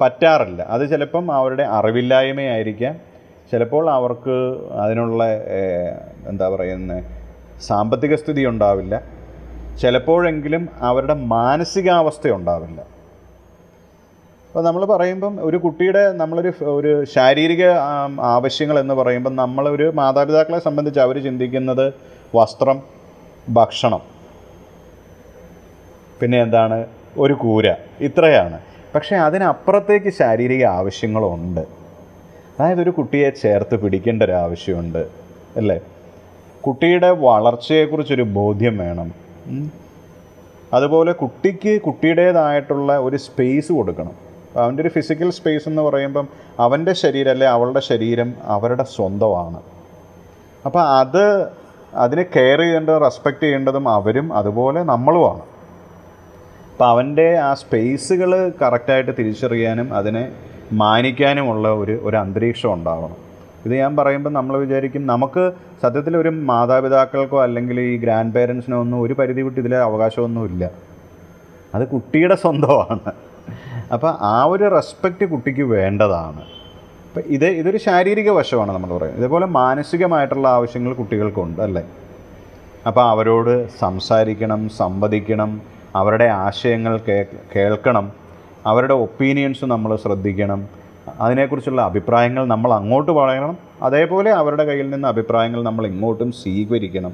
പറ്റാറില്ല. 0.02 0.62
അത് 0.62 0.90
ചിലപ്പം 0.92 1.32
അവരുടെ 1.32 1.64
അറിവില്ലായ്മയായിരിക്കാം. 1.64 2.96
ചിലപ്പോൾ 3.52 3.90
അവർക്ക് 3.90 4.36
അതിനുള്ള 4.84 5.24
എന്താ 6.28 6.50
പറയുന്നത് 6.50 7.04
സാമ്പത്തിക 7.62 8.16
സ്ഥിതി 8.16 8.46
ഉണ്ടാവില്ല. 8.46 9.02
ചിലപ്പോഴെങ്കിലും 9.82 10.70
അവരുടെ 10.80 11.14
മാനസികാവസ്ഥ 11.14 12.32
ഉണ്ടാവില്ല 12.32 12.80
അപ്പോൾ 14.48 14.64
നമ്മൾ 14.64 14.86
പറയുമ്പം 14.86 15.34
ഒരു 15.42 15.58
കുട്ടിയുടെ 15.58 16.12
നമ്മളൊരു 16.12 16.52
ഒരു 16.66 16.92
ശാരീരിക 17.16 17.64
ആവശ്യങ്ങൾ 18.36 18.80
എന്ന് 18.80 18.94
പറയുമ്പം 18.94 19.36
നമ്മളൊരു 19.36 19.92
മാതാപിതാക്കളെ 19.96 20.60
സംബന്ധിച്ച് 20.60 21.00
അവർ 21.00 21.18
ചിന്തിക്കുന്നത് 21.24 21.94
വസ്ത്രം 22.36 22.82
ഭക്ഷണം 23.50 24.02
പിന്നെ 26.22 26.42
എന്താണ്? 26.42 26.86
ഒരു 27.18 27.34
കൂര. 27.34 27.76
ഇത്രയാണ്. 28.00 28.58
പക്ഷേ 28.96 29.16
അതിനപ്പുറത്തേക്ക് 29.16 30.10
ശാരീരിക 30.10 30.66
ആവശ്യങ്ങളുണ്ട്. 30.66 31.60
അതായത് 32.60 32.82
ഒരു 32.82 32.90
കുട്ടിയെ 32.90 33.30
ചേർത്ത് 33.30 33.76
പിടിക്കേണ്ട 33.76 34.24
ഒരു 34.24 34.32
ആവശ്യമുണ്ട് 34.32 35.08
അല്ലേ? 35.58 35.80
കുട്ടിയുടെ 36.68 37.10
വളർച്ചയെക്കുറിച്ചൊരു 37.10 38.24
ബോധ്യം 38.24 38.78
വേണം. 38.78 39.14
അതുപോലെ 40.74 41.12
കുട്ടിക്ക് 41.12 41.82
കുട്ടിയുടേതായിട്ടുള്ള 41.82 42.98
ഒരു 42.98 43.18
സ്പേസ് 43.18 43.72
കൊടുക്കണം. 43.72 44.12
അവന്റെ 44.56 44.82
ഒരു 44.82 44.90
ഫിസിക്കൽ 44.90 45.30
സ്പേസ് 45.32 45.70
എന്ന് 45.70 45.82
പറയുമ്പം 45.82 46.28
അവന്റെ 46.60 46.94
ശരീരം 46.94 47.32
അല്ലെ 47.32 47.48
അവളുടെ 47.48 47.80
ശരീരം 47.80 48.34
അവരുടെ 48.44 48.84
സ്വന്തമാണ്. 48.84 49.62
അപ്പോൾ 50.66 50.84
അത് 50.84 51.48
അതിനെ 51.94 52.24
കെയർ 52.24 52.60
ചെയ്യേണ്ടതും 52.60 52.98
റെസ്പെക്റ്റ് 52.98 53.42
ചെയ്യേണ്ടതും 53.42 53.90
അവരും 53.90 54.34
അതുപോലെ 54.34 54.84
നമ്മളുമാണ്. 54.84 55.57
അപ്പോൾ 56.78 56.90
അവന്റെ 56.90 57.38
ആ 57.38 57.54
സ്പേസുകൾ 57.54 58.32
കറക്റ്റായിട്ട് 58.62 59.12
തിരിച്ചറിയാനും 59.20 59.94
അതിനെ 59.94 60.22
മാനിക്കാനുമുള്ള 60.74 61.68
ഒരു 61.74 62.00
ഒരു 62.04 62.18
അന്തരീക്ഷം 62.18 62.74
ഉണ്ടാവണം. 62.74 63.16
ഇത് 63.66 63.74
ഞാൻ 63.76 63.96
പറയുമ്പോൾ 63.96 64.30
നമ്മൾ 64.30 64.58
വിചാരിക്കും 64.58 65.08
നമുക്ക് 65.08 65.52
സത്യത്തിൽ 65.84 66.18
ഒരു 66.18 66.30
മാതാപിതാക്കൾക്കോ 66.30 67.44
അല്ലെങ്കിൽ 67.44 67.80
ഈ 67.80 67.98
ഗ്രാൻഡ് 67.98 68.34
പേരൻസിനോ 68.34 68.80
ഒന്നും 68.80 69.02
ഒരു 69.02 69.14
പരിധി 69.14 69.42
വിട്ട് 69.42 69.60
ഇതിലെ 69.60 69.78
അവകാശമൊന്നുമില്ല 69.78 70.70
അത് 71.76 71.88
കുട്ടിയുടെ 71.88 72.36
സ്വന്തമാണ്. 72.36 73.12
അപ്പോൾ 73.94 74.18
ആ 74.22 74.44
ഒരു 74.44 74.70
റെസ്പെക്റ്റ് 74.76 75.26
കുട്ടിക്ക് 75.26 75.62
വേണ്ടതാണ്. 75.62 76.44
അപ്പം 77.08 77.24
ഇത് 77.28 77.46
ഇതൊരു 77.46 77.78
ശാരീരിക 77.78 78.30
വശമാണ് 78.30 78.72
നമ്മൾ 78.72 78.94
പറയുന്നത്. 78.98 79.20
ഇതേപോലെ 79.20 79.46
മാനസികമായിട്ടുള്ള 79.46 80.48
ആവശ്യങ്ങൾ 80.48 80.94
കുട്ടികൾക്കുണ്ട് 80.94 81.62
അല്ലേ? 81.62 81.84
അപ്പോൾ 82.88 83.10
അവരോട് 83.10 83.70
സംസാരിക്കണം 83.80 84.70
സംവദിക്കണം 84.70 85.77
അവരുടെ 85.98 86.26
ആശയങ്ങൾ 86.26 87.00
കേൾക്കണം. 87.56 88.12
അവരുടെ 88.66 88.94
ഒപ്പീനിയൻസ് 88.94 89.66
നമ്മൾ 89.66 89.96
ശ്രദ്ധിക്കണം. 89.96 90.68
അതിനെക്കുറിച്ചുള്ള 91.22 91.82
അഭിപ്രായങ്ങൾ 91.82 92.46
നമ്മൾ 92.46 92.74
അങ്ങോട്ട് 92.74 93.12
പറയണം. 93.12 93.58
അതേപോലെ 93.82 94.32
അവരുടെ 94.32 94.64
കയ്യിൽ 94.64 94.90
നിന്ന് 94.90 95.08
അഭിപ്രായങ്ങൾ 95.08 95.64
നമ്മൾ 95.64 95.88
ഇങ്ങോട്ടും 95.88 96.32
സ്വീകരിക്കണം. 96.32 97.14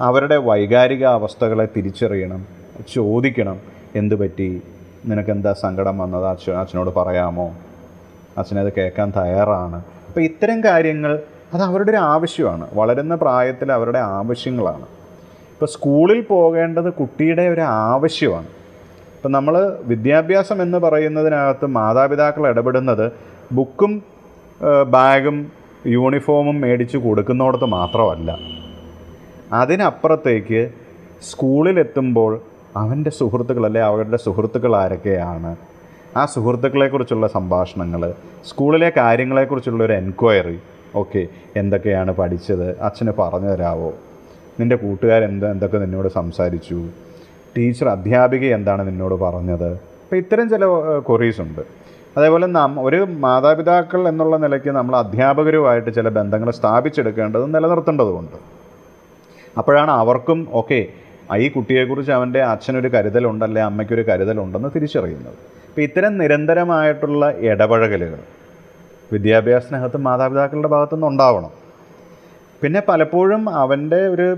അവരുടെ 0.00 0.36
വൈകാരിക 0.36 1.04
അവസ്ഥകളെ 1.04 1.68
തിരിച്ചറിയണം. 1.76 2.46
ചോദിക്കണം. 2.94 3.60
എന്ത് 3.96 4.14
പറ്റി? 4.14 4.62
നിനക്കെന്താ 5.06 5.52
സങ്കടം 5.52 5.98
വന്നത്? 5.98 6.26
അച്ഛ 6.26 6.50
അച്ഛനോട് 6.50 6.94
പറയാമോ? 6.94 7.54
അച്ഛനത് 8.38 8.72
കേൾക്കാൻ 8.72 9.12
തയ്യാറാണ്. 9.16 9.76
അപ്പോൾ 10.08 10.20
ഇത്തരം 10.20 10.64
കാര്യങ്ങൾ 10.64 11.22
അത് 11.54 11.62
അവരുടെ 11.62 11.90
ഒരു 11.90 11.96
ആവശ്യമാണ്. 11.96 12.68
വളരുന്ന 12.74 13.14
പ്രായത്തിൽ 13.14 13.72
അവരുടെ 13.72 13.98
ആവശ്യങ്ങളാണ്. 13.98 15.01
ഇപ്പോൾ 15.62 15.72
സ്കൂളിൽ 15.78 16.20
പോകേണ്ടത് 16.30 16.88
കുട്ടിയുടെ 17.00 17.42
ഒരു 17.52 17.62
ആവശ്യമാണ്. 17.90 18.48
ഇപ്പം 19.16 19.30
നമ്മൾ 19.36 19.54
വിദ്യാഭ്യാസം 19.90 20.58
എന്ന് 20.64 20.78
പറയുന്നതിനകത്ത് 20.84 21.66
മാതാപിതാക്കൾ 21.76 22.44
ഇടപെടുന്നത് 22.48 23.04
ബുക്കും 23.58 23.92
ബാഗും 24.94 25.38
യൂണിഫോമും 25.94 26.58
മേടിച്ച് 26.64 26.98
കൊടുക്കുന്നിടത്ത് 27.06 27.68
മാത്രമല്ല. 27.76 28.30
അതിനപ്പുറത്തേക്ക് 29.60 30.62
സ്കൂളിലെത്തുമ്പോൾ 31.30 32.32
അവന്റെ 32.82 33.12
സുഹൃത്തുക്കൾ 33.20 33.66
അല്ലെ 33.70 33.84
അവരുടെ 33.92 34.20
സുഹൃത്തുക്കൾ 34.26 34.74
ആരൊക്കെയാണ്? 34.82 35.52
ആ 36.20 36.24
സുഹൃത്തുക്കളെക്കുറിച്ചുള്ള 36.36 37.28
സംഭാഷണങ്ങൾ 37.38 38.04
സ്കൂളിലെ 38.52 38.92
കാര്യങ്ങളെക്കുറിച്ചുള്ള 39.02 39.84
ഒരു 39.90 39.94
എൻക്വയറി 40.02 40.58
ഓക്കെ 41.02 41.22
എന്തൊക്കെയാണ് 41.62 42.14
പഠിച്ചത് 42.22 42.70
അച്ഛന് 42.88 43.14
പറഞ്ഞു 43.20 43.52
തരാവോ? 43.52 43.92
നിന്റെ 44.60 44.76
കൂട്ടുകാരെന്ത് 44.76 45.46
എന്തൊക്കെ 45.50 45.78
നിന്നോട് 45.78 46.08
സംസാരിച്ചു? 46.18 46.78
ടീച്ചർ 47.56 47.88
അധ്യാപിക 47.88 48.44
എന്താണ് 48.56 48.82
നിന്നോട് 48.88 49.14
പറഞ്ഞത്? 49.14 49.70
അപ്പോൾ 50.02 50.16
ഇത്തരം 50.16 50.46
ചില 50.52 50.64
കൊറീസ് 51.08 51.40
ഉണ്ട്. 51.40 51.62
അതേപോലെ 52.16 52.46
നാം 52.46 52.70
ഒരു 52.86 52.98
മാതാപിതാക്കൾ 53.24 54.08
എന്നുള്ള 54.08 54.36
നിലയ്ക്ക് 54.36 54.70
നമ്മൾ 54.70 54.96
അധ്യാപകരുമായിട്ട് 54.96 55.94
ചില 55.94 56.08
ബന്ധങ്ങൾ 56.08 56.50
സ്ഥാപിച്ചെടുക്കേണ്ടതും 56.50 57.52
നിലനിർത്തേണ്ടതുമുണ്ട്. 57.52 58.36
അപ്പോഴാണ് 59.58 59.90
അവർക്കും 59.90 60.48
ഓക്കെ 60.60 60.80
ഈ 61.42 61.48
കുട്ടിയെക്കുറിച്ച് 61.48 62.12
അവന്റെ 62.12 62.40
അച്ഛനൊരു 62.42 62.88
കരുതലുണ്ടല്ലേ 62.88 63.62
അമ്മയ്ക്കൊരു 63.62 64.04
കരുതലുണ്ടെന്ന് 64.08 64.70
തിരിച്ചറിയുന്നത്. 64.74 65.38
അപ്പോൾ 65.68 65.80
ഇത്തരം 65.80 66.18
നിരന്തരമായിട്ടുള്ള 66.18 67.30
ഇടപഴകലുകൾ 67.50 68.20
വിദ്യാഭ്യാസത്തിനകത്ത് 69.12 69.96
മാതാപിതാക്കളുടെ 69.96 70.68
ഭാഗത്തുനിന്ന് 70.68 71.06
ഉണ്ടാവണം 71.06 71.61
പിന്നെ 72.62 72.82
പലപ്പോഴും 72.88 73.50
അവന്റെ 73.50 74.00
ഒരു 74.08 74.36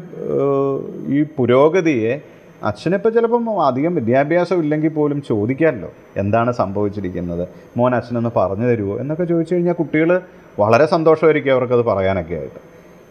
ഈ 1.08 1.22
പുരോഗതിയെ 1.22 2.20
അച്ഛനിപ്പോൾ 2.64 3.08
ചിലപ്പം 3.08 3.62
അധികം 3.66 3.94
വിദ്യാഭ്യാസം 3.94 4.58
ഇല്ലെങ്കിൽ 4.62 4.88
പോലും 4.88 5.22
ചോദിക്കാമല്ലോ 5.22 5.90
എന്താണ് 6.16 6.52
സംഭവിച്ചിരിക്കുന്നത് 6.52 7.48
മോൻ 7.76 7.94
അച്ഛനൊന്ന് 7.94 8.30
പറഞ്ഞു 8.36 8.66
തരുമോ 8.66 8.98
എന്നൊക്കെ 8.98 9.24
ചോദിച്ചു 9.24 9.54
കഴിഞ്ഞാൽ 9.54 9.72
കുട്ടികൾ 9.72 10.20
വളരെ 10.60 10.86
സന്തോഷമായിരിക്കും 10.86 11.52
അവർക്കത് 11.52 11.84
പറയാനൊക്കെ 11.84 12.34
ആയിട്ട്. 12.34 12.60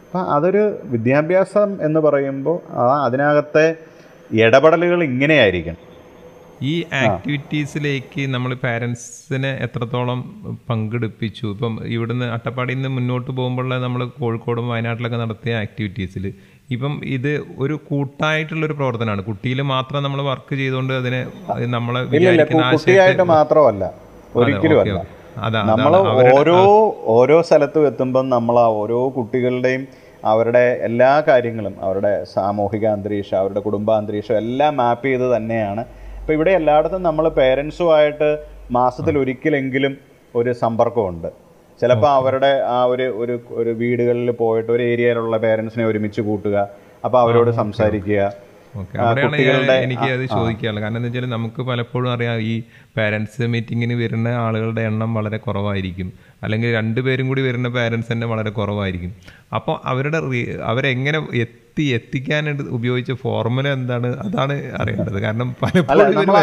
അപ്പം 0.05 0.33
അതൊരു 0.33 0.63
വിദ്യാഭ്യാസം 0.83 1.77
എന്ന് 1.81 1.99
പറയുമ്പോൾ 1.99 2.57
ആ 2.71 3.05
അതിനകത്തെ 3.05 3.75
ഇടപെടലുകൾ 4.31 5.03
ഇങ്ങനെയായിരിക്കണം. 5.03 5.92
ഈ 6.61 6.73
ആക്ടിവിറ്റീസിലേക്ക് 7.01 8.21
നമ്മൾ 8.27 8.51
പാരൻസിനെ 8.63 9.51
എത്രത്തോളം 9.65 10.19
പങ്കെടുപ്പിച്ചു? 10.69 11.45
ഇപ്പം 11.47 11.73
ഇവിടുന്ന് 11.85 12.25
അട്ടപ്പാടിയിൽ 12.25 12.77
നിന്ന് 12.77 12.89
മുന്നോട്ട് 12.89 13.29
പോകുമ്പോഴുള്ള 13.31 13.77
നമ്മൾ 13.77 14.03
കോഴിക്കോടും 14.19 14.67
വയനാട്ടിലൊക്കെ 14.69 15.17
നടത്തിയ 15.17 15.55
ആക്ടിവിറ്റീസിൽ 15.55 16.25
ഇപ്പം 16.71 16.93
ഇത് 17.07 17.31
ഒരു 17.57 17.79
കൂട്ടായിട്ടുള്ളൊരു 17.89 18.73
പ്രവർത്തനമാണ്. 18.73 19.23
കുട്ടിയിൽ 19.23 19.61
മാത്രം 19.73 20.03
നമ്മൾ 20.03 20.21
വർക്ക് 20.31 20.53
ചെയ്തുകൊണ്ട് 20.55 20.93
അതിനെ 20.93 21.21
നമ്മളെ 21.75 22.01
കുട്ടിയായിട്ട് 22.75 23.25
മാത്രമല്ല. 23.35 23.83
ഒരിക്കലും 24.35 24.79
അല്ല. 24.79 25.01
നമ്മൾ 25.71 25.93
ഓരോ 26.37 26.57
ഓരോ 27.17 27.37
സ്ഥലത്തും 27.41 27.85
എത്തുമ്പം 27.87 28.25
നമ്മൾ 28.29 28.55
ആ 28.59 28.67
ഓരോ 28.81 28.99
കുട്ടികളുടെയും 29.15 29.83
അവരുടെ 30.23 30.63
എല്ലാ 30.87 31.11
കാര്യങ്ങളും 31.27 31.73
അവരുടെ 31.85 32.11
സാമൂഹിക 32.33 32.85
അന്തരീക്ഷം 32.87 33.37
അവരുടെ 33.39 33.59
കുടുംബാന്തരീക്ഷം 33.59 34.37
എല്ലാം 34.43 34.73
മാപ്പ് 34.81 35.07
ചെയ്ത് 35.07 35.25
തന്നെയാണ് 35.35 35.83
ഇപ്പോൾ 36.23 36.35
ഇവിടെ 36.35 36.51
എല്ലായിടത്തും 36.57 37.01
നമ്മൾ 37.07 37.25
പേരൻസുമായിട്ട് 37.37 38.27
മാസത്തിൽ 38.75 39.15
ഒരിക്കലെങ്കിലും 39.21 39.93
ഒരു 40.39 40.51
സമ്പർക്കമുണ്ട്. 40.59 41.27
ചിലപ്പോൾ 41.81 42.09
അവരുടെ 42.19 42.51
ആ 42.75 42.77
ഒരു 42.91 43.05
ഒരു 43.21 43.35
ഒരു 43.61 43.71
വീടുകളിൽ 43.79 44.29
പോയിട്ട് 44.41 44.69
ഒരു 44.75 44.83
ഏരിയയിലുള്ള 44.91 45.37
പേരൻസിനെ 45.45 45.85
ഒരുമിച്ച് 45.89 46.21
കൂട്ടുക. 46.27 46.57
അപ്പോൾ 47.05 47.19
അവരോട് 47.23 47.51
സംസാരിക്കുക. 47.61 48.19
ഓക്കെ 48.81 48.97
അവിടെയാണ് 49.05 49.73
എനിക്ക് 49.85 50.07
അത് 50.17 50.23
ചോദിക്കാനുള്ളത്. 50.35 50.83
കാരണം 50.83 50.99
എന്താ 50.99 51.09
വെച്ചാൽ 51.09 51.27
നമുക്ക് 51.35 51.61
പലപ്പോഴും 51.69 52.09
അറിയാം 52.13 52.37
ഈ 52.51 52.53
പാരൻസ് 52.97 53.49
മീറ്റിങ്ങിന് 53.55 53.97
വരുന്ന 54.03 54.29
ആളുകളുടെ 54.45 54.85
എണ്ണം 54.91 55.11
വളരെ 55.17 55.39
കുറവായിരിക്കും. 55.47 56.11
അല്ലെങ്കിൽ 56.43 56.71
രണ്ടുപേരും 56.79 57.27
കൂടി 57.31 57.43
വരുന്ന 57.47 57.71
പാരൻസ് 57.79 58.09
തന്നെ 58.13 58.29
വളരെ 58.33 58.53
കുറവായിരിക്കും. 58.59 59.11
അപ്പോൾ 59.59 59.75
അവരുടെ 59.93 60.21
അവരെങ്ങനെ 60.71 61.21
എത്തി 61.73 61.85
എത്തിക്കാനായിട്ട് 61.97 62.63
ഉപയോഗിച്ച 62.77 63.11
ഫോർമുല 63.21 63.67
എന്താണ്? 63.77 64.07
അതാണ് 64.25 64.55
അറിയേണ്ടത്. 64.81 65.15
കാരണം 65.23 65.47
പലപ്പോഴും 65.61 66.33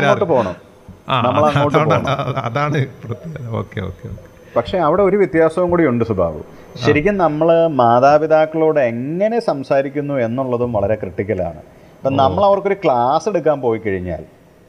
അതാണ് 2.46 2.78
പ്രത്യേകത. 3.04 3.44
Okay 3.58 3.78
okay 3.88 4.06
okay. 4.12 4.24
പക്ഷേ 4.56 4.78
അവിടെ 4.86 5.02
ഒരു 5.08 5.16
വ്യത്യാസവും 5.20 5.68
കൂടി 5.72 5.84
ഉണ്ട് 5.90 6.04
സുബാബു 6.08 6.40
ശരിക്കും 6.84 7.16
നമ്മൾ 7.24 7.50
മാതാപിതാക്കളോട് 7.82 8.80
എങ്ങനെ 8.92 9.38
സംസാരിക്കുന്നു 9.50 10.16
എന്നുള്ളതും 10.26 10.72
വളരെ 10.78 10.96
ക്രിട്ടിക്കലാണ്. 11.02 11.62
ഇപ്പം 11.98 12.16
നമ്മൾ 12.22 12.42
അവർക്കൊരു 12.48 12.78
ക്ലാസ് 12.84 13.28
എടുക്കാൻ 13.32 13.60
പോയി 13.66 13.80
കഴിഞ്ഞാൽ 13.86 14.24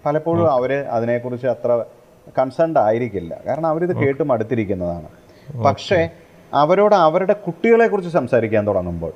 പലപ്പോഴും 0.06 0.46
അവർ 0.58 0.74
അതിനെക്കുറിച്ച് 0.98 1.50
അത്ര 1.56 1.72
കൺസേൺഡ് 2.40 2.82
ആയിരിക്കില്ല. 2.86 3.34
കാരണം 3.48 3.70
അവരിത് 3.74 3.96
കേട്ട് 4.04 4.24
മടുത്തിരിക്കുന്നതാണ്. 4.34 5.10
പക്ഷേ 5.68 6.02
അവരോട് 6.62 6.98
അവരുടെ 7.08 7.38
കുട്ടികളെക്കുറിച്ച് 7.48 8.14
സംസാരിക്കാൻ 8.20 8.64
തുടങ്ങുമ്പോൾ 8.72 9.14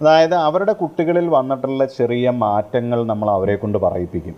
അതായത് 0.00 0.34
അവരുടെ 0.34 0.72
കുട്ടികളിൽ 0.72 1.28
വന്നിട്ടുള്ള 1.28 1.84
ചെറിയ 1.84 2.30
മാറ്റങ്ങൾ 2.30 3.04
നമ്മൾ 3.04 3.30
അവരെ 3.30 3.56
കൊണ്ട് 3.56 3.78
പറയിപ്പിക്കും. 3.78 4.36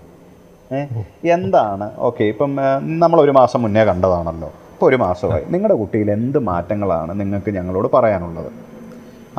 എന്താണ്? 1.24 1.90
ഓക്കെ 1.98 2.24
ഇപ്പം 2.24 2.52
നമ്മൾ 2.86 3.20
ഒരു 3.20 3.30
മാസം 3.30 3.62
മുന്നേ 3.62 3.84
കണ്ടതാണല്ലോ. 3.84 4.50
ഇപ്പോൾ 4.72 4.86
ഒരു 4.86 4.96
മാസമായി. 4.96 5.44
നിങ്ങളുടെ 5.50 5.76
കുട്ടിയിൽ 5.78 6.10
എന്ത് 6.10 6.38
മാറ്റങ്ങളാണ് 6.38 7.20
നിങ്ങൾക്ക് 7.20 7.50
ഞങ്ങളോട് 7.50 7.88
പറയാനുള്ളത്? 7.94 8.50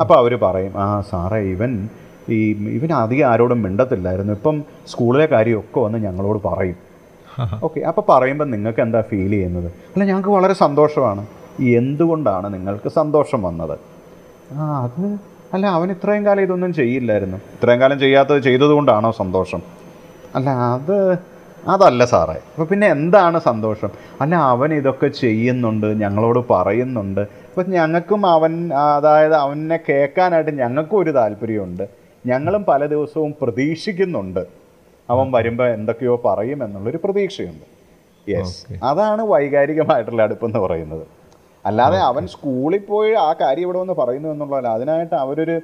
അപ്പോൾ 0.00 0.16
അവർ 0.18 0.32
പറയും 0.42 0.78
ആ 0.78 0.86
സാറേ 1.10 1.40
ഇവൻ 1.54 1.88
ഈ 2.30 2.38
ഇവൻ 2.50 2.92
അധികം 2.92 3.26
ആരോടും 3.30 3.62
മിണ്ടത്തില്ലായിരുന്നു. 3.62 4.32
ഇപ്പം 4.32 4.64
സ്കൂളിലെ 4.86 5.26
കാര്യമൊക്കെ 5.26 5.80
വന്ന് 5.80 5.98
ഞങ്ങളോട് 5.98 6.40
പറയും. 6.44 6.78
ഓക്കെ 7.64 7.80
അപ്പോൾ 7.80 8.04
പറയുമ്പോൾ 8.08 8.44
നിങ്ങൾക്ക് 8.44 8.80
എന്താ 8.80 9.00
ഫീൽ 9.00 9.30
ചെയ്യുന്നത്? 9.30 9.66
അല്ല 9.94 10.04
ഞങ്ങൾക്ക് 10.04 10.28
വളരെ 10.28 10.54
സന്തോഷമാണ്. 10.54 11.26
എന്തുകൊണ്ടാണ് 11.60 12.54
നിങ്ങൾക്ക് 12.54 12.88
സന്തോഷം 12.88 13.42
വന്നത്? 13.42 13.76
ആ 14.56 14.82
അത് 14.82 15.18
അല്ല 15.54 15.66
അവൻ 15.66 15.90
ഇത്രയും 15.90 16.26
കാലം 16.26 16.40
ഇതൊന്നും 16.40 16.74
ചെയ്യില്ലായിരുന്നു. 16.74 17.36
ഇത്രയും 17.36 17.80
കാലം 17.80 17.98
ചെയ്യാത്തത് 17.98 18.38
ചെയ്തതുകൊണ്ടാണോ 18.38 19.10
സന്തോഷം? 19.10 19.62
അല്ല 20.34 20.50
അത് 20.50 21.18
അതല്ല 21.68 22.04
സാറേ. 22.04 22.32
അപ്പോൾ 22.32 22.66
പിന്നെ 22.66 22.86
എന്താണ് 22.86 23.38
സന്തോഷം? 23.38 23.90
അല്ല 24.20 24.34
അവൻ 24.34 24.74
ഇതൊക്കെ 24.74 25.08
ചെയ്യുന്നുണ്ട് 25.08 25.86
ഞങ്ങളോട് 25.86 26.40
പറയുന്നുണ്ട്. 26.50 27.20
അപ്പം 27.20 27.70
ഞങ്ങൾക്കും 27.70 28.26
അവൻ 28.26 28.72
അതായത് 28.74 29.34
അവനെ 29.34 29.78
കേൾക്കാനായിട്ട് 29.88 30.50
ഞങ്ങൾക്കും 30.50 30.98
ഒരു 30.98 31.10
താല്പര്യമുണ്ട്. 31.10 31.88
ഞങ്ങളും 32.26 32.64
പല 32.68 32.86
ദിവസവും 32.86 33.34
പ്രതീക്ഷിക്കുന്നുണ്ട്. 33.42 34.46
അവൻ 35.10 35.32
വരുമ്പോൾ 35.32 35.68
എന്തൊക്കെയോ 35.68 36.22
പറയും 36.24 36.64
എന്നുള്ളൊരു 36.64 36.96
പ്രതീക്ഷയുണ്ട്. 37.04 37.66
യെസ് 38.30 38.84
അതാണ് 38.84 39.22
വൈകാരികമായിട്ടുള്ള 39.22 40.22
അടുപ്പെന്ന് 40.22 40.58
പറയുന്നത്. 40.58 41.06
അല്ലാതെ 41.68 41.98
അവൻ 42.10 42.24
സ്കൂളിൽ 42.34 42.82
പോയി 42.90 43.12
ആ 43.26 43.30
കാര്യം 43.42 43.64
ഇവിടെ 43.66 43.78
വന്ന് 43.82 43.94
പറയുന്നു 44.00 44.28
എന്നുള്ളതല്ല. 44.34 44.68
അതിനായിട്ട് 44.78 45.16
അവരൊരു 45.24 45.56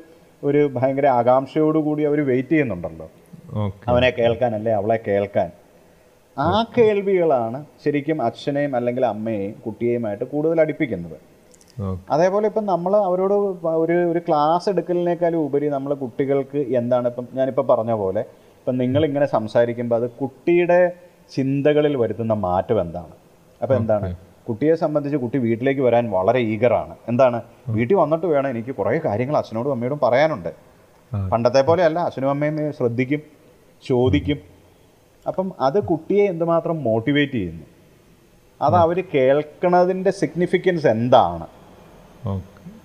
ഒരു 0.42 0.60
ഭയങ്കര 0.76 1.06
ആകാംക്ഷയോടുകൂടി 1.18 2.02
അവർ 2.10 2.20
വെയിറ്റ് 2.30 2.52
ചെയ്യുന്നുണ്ടല്ലോ. 2.52 3.06
അവനെ 3.90 4.10
കേൾക്കാൻ 4.20 4.52
അല്ലേ 4.58 4.72
അവളെ 4.80 4.96
കേൾക്കാൻ. 5.08 5.48
ആ 6.36 6.50
കേൾവികളാണ് 6.76 7.58
ശരിക്കും 7.84 8.18
അച്ഛനെയും 8.28 8.72
അല്ലെങ്കിൽ 8.78 9.04
അമ്മയെയും 9.14 9.54
കുട്ടിയെയുമായിട്ട് 9.66 10.24
കൂടുതൽ 10.32 10.60
അടുപ്പിക്കുന്നത്. 10.64 11.18
അതേപോലെ 12.14 12.46
ഇപ്പം 12.50 12.64
നമ്മൾ 12.72 12.92
അവരോട് 13.08 13.34
ഒരു 13.82 13.96
ഒരു 14.12 14.20
ക്ലാസ് 14.26 14.66
എടുക്കലിനേക്കാളും 14.72 15.40
ഉപരി 15.46 15.68
നമ്മൾ 15.76 15.92
കുട്ടികൾക്ക് 16.02 16.60
എന്താണ് 16.80 17.06
ഇപ്പം 17.12 17.26
ഞാനിപ്പോൾ 17.38 17.66
പറഞ്ഞ 17.72 17.92
പോലെ 18.02 18.22
ഇപ്പം 18.58 18.76
നിങ്ങളിങ്ങനെ 18.82 19.26
സംസാരിക്കുമ്പോൾ 19.36 19.96
അത് 20.00 20.08
കുട്ടിയുടെ 20.20 20.80
ചിന്തകളിൽ 21.32 21.94
വരുത്തുന്ന 22.02 22.34
മാറ്റം 22.46 22.78
എന്താണ്? 22.84 23.14
അപ്പം 23.60 23.76
എന്താണ്? 23.80 24.08
കുട്ടിയെ 24.48 24.74
സംബന്ധിച്ച് 24.74 25.16
കുട്ടി 25.16 25.38
വീട്ടിലേക്ക് 25.38 25.80
വരാൻ 25.80 26.10
വളരെ 26.10 26.40
ഈഗറാണ്. 26.40 26.94
എന്താണ്? 27.08 27.42
വീട്ടിൽ 27.68 27.96
വന്നിട്ട് 27.96 28.26
വേണം 28.26 28.48
എനിക്ക് 28.48 28.74
കുറേ 28.74 29.00
കാര്യങ്ങൾ 29.04 29.36
അച്ഛനോടും 29.36 29.70
അമ്മയോടും 29.70 30.00
പറയാനുണ്ട്. 30.02 30.52
പണ്ടത്തെ 31.32 31.62
പോലെയല്ല. 31.62 31.98
അച്ഛനും 31.98 32.30
അമ്മയും 32.30 32.72
ശ്രദ്ധിക്കും 32.72 33.20
ചോദിക്കും. 33.86 34.38
അപ്പം 35.26 35.52
അത് 35.60 35.82
കുട്ടിയെ 35.82 36.24
എന്തുമാത്രം 36.28 36.82
മോട്ടിവേറ്റ് 36.82 37.32
ചെയ്യുന്നു? 37.32 37.66
അത് 38.62 38.74
അവർ 38.74 39.04
കേൾക്കുന്നതിന്റെ 39.14 40.10
സിഗ്നിഫിക്കൻസ് 40.10 40.86
എന്താണ്? 40.86 41.46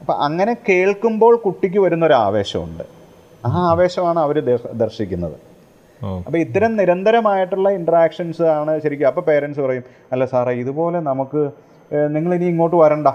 അപ്പം 0.01 0.21
അങ്ങനെ 0.23 0.57
കേൾക്കുമ്പോൾ 0.69 1.35
കുട്ടിക്ക് 1.37 1.79
വരുന്ന 1.79 2.05
ഒരു 2.05 2.13
ആവേശമുണ്ട് 2.13 2.83
ആ 3.45 3.51
ആവേശമാണ് 3.69 4.19
അവർ 4.19 4.39
ദർശിക്കുന്നത്. 4.73 5.46
അപ്പോൾ 6.25 6.37
ഇത്തരം 6.37 6.71
നിരന്തരമായിട്ടുള്ള 6.79 7.69
ഇന്ററാക്ഷൻസ് 7.79 8.45
ആണ് 8.57 8.73
ശരിക്കും 8.83 9.07
അപ്പോൾ 9.11 9.25
പേരൻസ് 9.29 9.59
പറയും 9.59 9.85
അല്ല 10.11 10.25
സാറേ 10.33 10.53
ഇതുപോലെ 10.63 10.99
നമുക്ക് 11.09 11.41
നിങ്ങൾ 12.15 12.31
ഇനി 12.35 12.45
ഇങ്ങോട്ട് 12.53 12.75
വരണ്ട. 12.75 13.07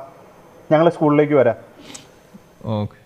ഞങ്ങൾ 0.72 0.88
സ്കൂളിലേക്ക് 0.96 1.36
വരാം. 1.40 1.58
ഓക്കെ. 2.78 2.98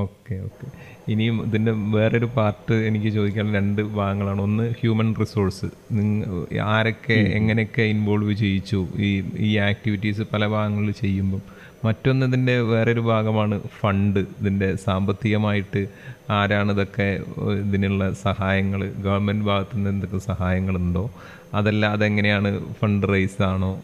Okay 0.00 0.34
okay. 0.46 0.66
ഇനിയും 1.12 1.36
ഇതിന്റെ 1.46 1.72
വേറൊരു 1.96 2.28
പാർട്ട് 2.36 2.74
എനിക്ക് 2.88 3.10
ചോദിക്കാൻ 3.16 3.46
രണ്ട് 3.54 3.82
ഭാഗങ്ങളാണ്. 3.98 4.40
ഒന്ന് 4.42 4.64
ഹ്യൂമൻ 4.80 5.08
റിസോഴ്സ് 5.22 5.68
നിങ്ങൾ 5.96 6.46
ആരൊക്കെ 6.74 7.18
എങ്ങനെയൊക്കെ 7.38 7.82
ഇൻവോൾവ് 7.94 8.34
ചെയ്യിച്ചു 8.42 8.80
ഈ 9.08 9.10
ഈ 9.48 9.50
ആക്ടിവിറ്റീസ് 9.70 10.22
പല 10.32 10.46
ഭാഗങ്ങളിൽ 10.54 10.92
ചെയ്യുമ്പം? 11.02 11.42
മറ്റൊന്ന് 11.84 12.26
ഇതിന്റെ 12.26 12.60
വേറൊരു 12.60 13.00
ഭാഗമാണ് 13.00 13.60
ഫണ്ട്. 13.80 14.20
ഇതിന്റെ 14.20 14.76
സാമ്പത്തികമായിട്ട് 14.76 15.86
ആരാണ് 16.30 16.72
ഇതൊക്കെ 16.72 17.20
ഇതിനുള്ള 17.40 18.12
സഹായങ്ങൾ 18.12 18.90
ഗവൺമെന്റ് 18.90 19.44
ഭാഗത്തു 19.44 19.76
നിന്ന് 19.76 19.90
എന്തൊക്കെ 19.90 20.18
സഹായങ്ങളുണ്ടോ? 20.18 21.10
അതല്ല 21.54 21.86
അതെങ്ങനെയാണ് 21.86 22.72
ഫണ്ട് 22.72 23.06
റേസ് 23.08 23.42
ആണോ 23.42 23.80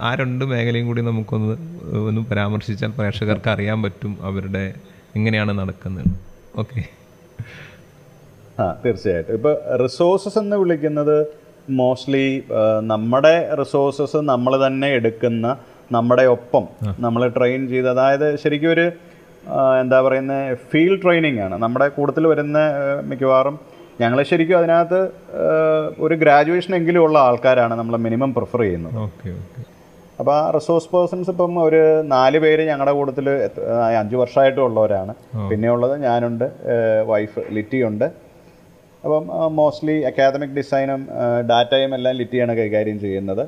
ആ- 0.00 0.14
രണ്ട് 0.14 0.44
മേഖലയും 0.44 0.86
കൂടി 0.86 1.02
നമുക്കൊന്ന് 1.02 1.56
ഒന്ന് 2.08 2.20
പരാമർശിച്ചാൽ 2.20 2.88
പ്രേക്ഷകർക്ക് 2.88 3.50
അറിയാൻ 3.50 3.82
പറ്റും 3.82 4.18
അവരുടെ 4.22 4.74
എങ്ങനെയാണ് 5.16 5.58
നടക്കുന്നത്. 5.58 6.06
ഓക്കെ. 6.58 6.84
ആ 8.62 8.76
തീർച്ചയായിട്ടും. 8.84 9.32
ഇപ്പോൾ 9.32 9.76
റിസോഴ്സസ് 9.76 10.38
എന്ന് 10.38 10.56
വിളിക്കുന്നത് 10.56 11.26
മോസ്റ്റ്ലി 11.70 12.42
നമ്മുടെ 12.80 13.54
റിസോഴ്സസ് 13.54 14.16
നമ്മൾ 14.16 14.66
തന്നെ 14.66 14.88
എടുക്കുന്ന 14.88 15.56
നമ്മുടെ 15.96 16.24
ഒപ്പം 16.34 16.64
നമ്മൾ 17.04 17.22
ട്രെയിൻ 17.36 17.62
ചെയ്ത് 17.72 17.88
അതായത് 17.94 18.26
ശരിക്കും 18.42 18.70
ഒരു 18.74 18.86
എന്താ 19.82 19.98
പറയുന്നത് 20.06 20.58
ഫീൽഡ് 20.70 21.00
ട്രെയിനിങ് 21.02 21.40
ആണ്. 21.46 21.54
നമ്മുടെ 21.64 21.86
കൂട്ടത്തിൽ 21.96 22.24
വരുന്ന 22.32 22.58
മിക്കവാറും 23.10 23.56
ഞങ്ങൾ 24.02 24.18
ശരിക്കും 24.30 24.56
അതിനകത്ത് 24.58 25.00
ഒരു 26.04 26.14
ഗ്രാജുവേഷൻ 26.22 26.72
എങ്കിലും 26.78 27.02
ഉള്ള 27.06 27.16
ആൾക്കാരാണ് 27.28 27.74
നമ്മൾ 27.80 27.94
മിനിമം 28.06 28.30
പ്രിഫർ 28.36 28.60
ചെയ്യുന്നത്. 28.64 28.94
അപ്പോൾ 30.20 30.34
ആ 30.38 30.40
റിസോഴ്സ് 30.56 30.88
പേഴ്സൺസ് 30.94 31.30
ഇപ്പം 31.34 31.52
ഒരു 31.66 31.80
നാല് 32.14 32.38
പേര് 32.44 32.62
ഞങ്ങളുടെ 32.70 32.92
കൂട്ടത്തിൽ 32.98 33.26
അഞ്ച് 34.00 34.16
വർഷമായിട്ടും 34.22 34.62
ഉള്ളവരാണ്. 34.68 35.12
പിന്നെ 35.50 35.68
ഉള്ളത് 35.74 35.94
ഞാനുണ്ട് 36.06 36.46
വൈഫ് 37.10 37.40
ലിറ്റിയുണ്ട്. 37.56 38.06
അപ്പം 39.04 39.24
മോസ്റ്റ്ലി 39.58 39.96
അക്കാദമിക് 40.10 40.54
ഡിസൈനും 40.60 41.02
ഡാറ്റയും 41.50 41.92
എല്ലാം 41.98 42.14
ലിറ്റിയാണ് 42.20 42.54
കൈകാര്യം 42.60 42.98
ചെയ്യുന്നത്. 43.04 43.44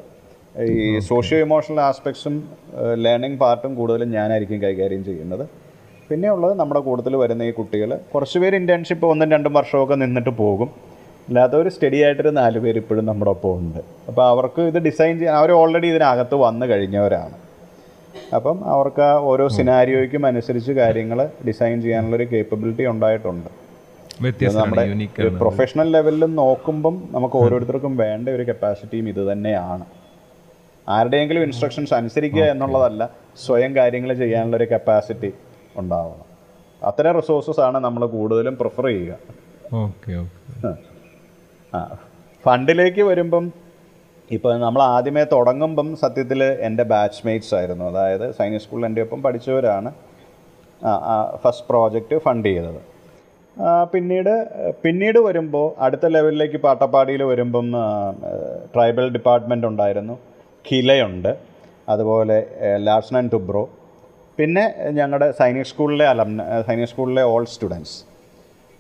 ഈ 0.61 0.99
സോഷ്യോ 1.09 1.39
ഇമോഷണൽ 1.45 1.81
ആസ്പെക്ട്സും 1.81 2.35
ലേണിംഗ് 3.05 3.39
പാർട്ടും 3.43 3.75
കൂടുതലും 3.75 4.09
ഞാനായിരിക്കും 4.17 4.59
കൈകാര്യം 4.63 5.05
ചെയ്യുന്നത്. 5.05 5.45
പിന്നെ 6.09 6.29
ഉള്ളത് 6.31 6.55
നമ്മുടെ 6.61 6.81
കൂട്ടത്തിൽ 6.87 7.15
വരുന്ന 7.17 7.43
ഈ 7.51 7.53
കുട്ടികൾ 7.59 7.91
കുറച്ച് 8.15 8.39
പേര് 8.43 8.57
ഇന്റേൺഷിപ്പ് 8.57 9.07
ഒന്നും 9.13 9.29
രണ്ടും 9.35 9.53
വർഷമൊക്കെ 9.59 9.97
നിന്നിട്ട് 10.03 10.33
പോകും. 10.43 10.71
അല്ലാതെ 11.29 11.57
ഒരു 11.63 11.69
സ്റ്റഡി 11.69 11.99
ആയിട്ടൊരു 12.05 12.33
നാല് 12.41 12.59
പേര് 12.65 12.79
ഇപ്പോഴും 12.83 13.07
നമ്മുടെ 13.11 13.31
ഒപ്പം 13.31 13.55
ഉണ്ട്. 13.61 13.81
അപ്പോൾ 14.09 14.25
അവർക്ക് 14.33 14.63
ഇത് 14.71 14.79
ഡിസൈൻ 14.89 15.15
ചെയ്യാൻ 15.19 15.37
അവർ 15.41 15.51
ഓൾറെഡി 15.61 15.89
ഇതിനകത്ത് 15.93 16.35
വന്നു 16.45 16.67
കഴിഞ്ഞവരാണ്. 16.73 17.37
അപ്പം 18.37 18.59
അവർക്ക് 18.75 19.03
ആ 19.09 19.13
ഓരോ 19.31 19.47
സിനാരിയോയ്ക്കും 19.57 20.27
അനുസരിച്ച് 20.27 20.73
കാര്യങ്ങൾ 20.73 21.19
ഡിസൈൻ 21.49 21.77
ചെയ്യാനുള്ളൊരു 21.83 22.27
കേപ്പബിലിറ്റി 22.35 22.87
ഉണ്ടായിട്ടുണ്ട്. 22.93 23.51
നമ്മുടെ 24.61 24.85
പ്രൊഫഷണൽ 25.43 25.89
ലെവലിൽ 25.97 26.25
നോക്കുമ്പം 26.43 26.95
നമുക്ക് 27.17 27.37
ഓരോരുത്തർക്കും 27.43 27.97
വേണ്ട 28.05 28.29
ഒരു 28.37 28.45
കപ്പാസിറ്റിയും 28.51 29.09
ഇത് 29.15 29.23
തന്നെയാണ്. 29.33 29.85
ആരുടെയെങ്കിലും 30.89 31.43
ഇൻസ്ട്രക്ഷൻസ് 31.43 31.95
അനുസരിക്കുക 31.95 32.45
എന്നുള്ളതല്ല 32.45 33.03
സ്വയം 33.47 33.77
കാര്യങ്ങൾ 33.77 34.15
ചെയ്യാനുള്ള 34.15 34.57
ഒരു 34.57 34.69
കപ്പാസിറ്റി 34.73 35.33
ഉണ്ടാവണം. 35.77 36.27
അത്തരം 36.83 37.13
റിസോഴ്സസ് 37.21 37.61
ആണ് 37.61 37.79
നമ്മൾ 37.79 38.07
കൂടുതലും 38.07 38.57
പ്രിഫർ 38.61 38.87
ചെയ്യുക. 38.87 39.17
ഓക്കെ 39.83 40.13
ഓക്കെ 40.23 40.71
ആ. 41.77 41.97
ഫണ്ടിലേക്ക് 42.45 43.03
വരുമ്പം 43.03 43.53
ഇപ്പോൾ 44.31 44.59
നമ്മൾ 44.59 44.83
ആദ്യമേ 44.83 45.25
തുടങ്ങുമ്പം 45.33 45.97
സത്യത്തിൽ 45.97 46.45
എന്റെ 46.45 46.83
ബാച്ച്മേറ്റ്സ് 46.93 47.55
ആയിരുന്നു. 47.55 47.85
അതായത് 47.85 48.33
സൈനിക് 48.39 48.61
സ്കൂളിൽ 48.61 48.87
എന്റെ 48.87 49.03
ഒപ്പം 49.03 49.23
പഠിച്ചവരാണ് 49.23 49.91
ഫസ്റ്റ് 51.45 51.67
പ്രോജക്റ്റ് 51.69 52.19
ഫണ്ട് 52.19 52.49
ചെയ്തത്. 52.49 52.81
പിന്നീട് 53.93 54.31
പിന്നീട് 54.85 55.19
വരുമ്പോൾ 55.19 55.67
അടുത്ത 55.85 56.07
ലെവലിലേക്ക് 56.07 56.57
പാട്ടപ്പാടിയിൽ 56.57 57.23
വരുമ്പം 57.23 57.67
ട്രൈബൽ 58.75 59.09
ഡിപ്പാർട്ട്മെന്റ് 59.09 59.67
ഉണ്ടായിരുന്നു. 59.67 60.15
ഖിലയുണ്ട് 60.69 61.33
അതുപോലെ 61.93 62.39
ലാർസൺ 62.87 63.17
ആൻഡ് 63.21 63.33
ടുബ്രോ. 63.35 63.63
പിന്നെ 64.39 64.65
ഞങ്ങളുടെ 64.99 65.29
സൈനിക് 65.41 65.69
സ്കൂളിലെ 65.71 66.05
അലംന 66.13 66.43
സൈനിക് 66.67 66.91
സ്കൂളിലെ 66.93 67.25
ഓൾ 67.33 67.45
സ്റ്റുഡൻസ്. 67.55 67.97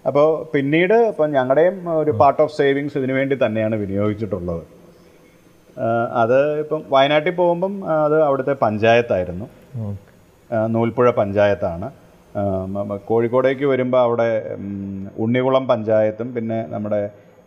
അപ്പോൾ 0.04 0.28
പിന്നീട് 0.52 0.94
ഇപ്പം 1.08 1.28
ഞങ്ങളുടെയും 1.36 1.76
ഒരു 2.02 2.12
പാർട്ട് 2.20 2.40
ഓഫ് 2.44 2.54
സേവിങ്സ് 2.60 2.96
ഇതിനു 3.00 3.14
വേണ്ടി 3.18 3.36
തന്നെയാണ് 3.42 3.74
വിനിയോഗിച്ചിട്ടുള്ളത്. 3.82 4.62
അത് 6.22 6.38
ഇപ്പം 6.62 6.80
വയനാട്ടിൽ 6.94 7.34
പോകുമ്പം 7.40 7.74
അത് 8.04 8.16
അവിടുത്തെ 8.28 8.54
പഞ്ചായത്തായിരുന്നു. 8.64 9.46
നൂൽപ്പുഴ 10.74 11.10
പഞ്ചായത്താണ്. 11.20 11.88
കോഴിക്കോടേക്ക് 13.10 13.66
വരുമ്പോൾ 13.72 14.00
അവിടെ 14.06 14.28
ഉണ്ണികുളം 15.24 15.64
പഞ്ചായത്തും 15.72 16.28
പിന്നെ 16.36 16.58
നമ്മുടെ 16.74 17.00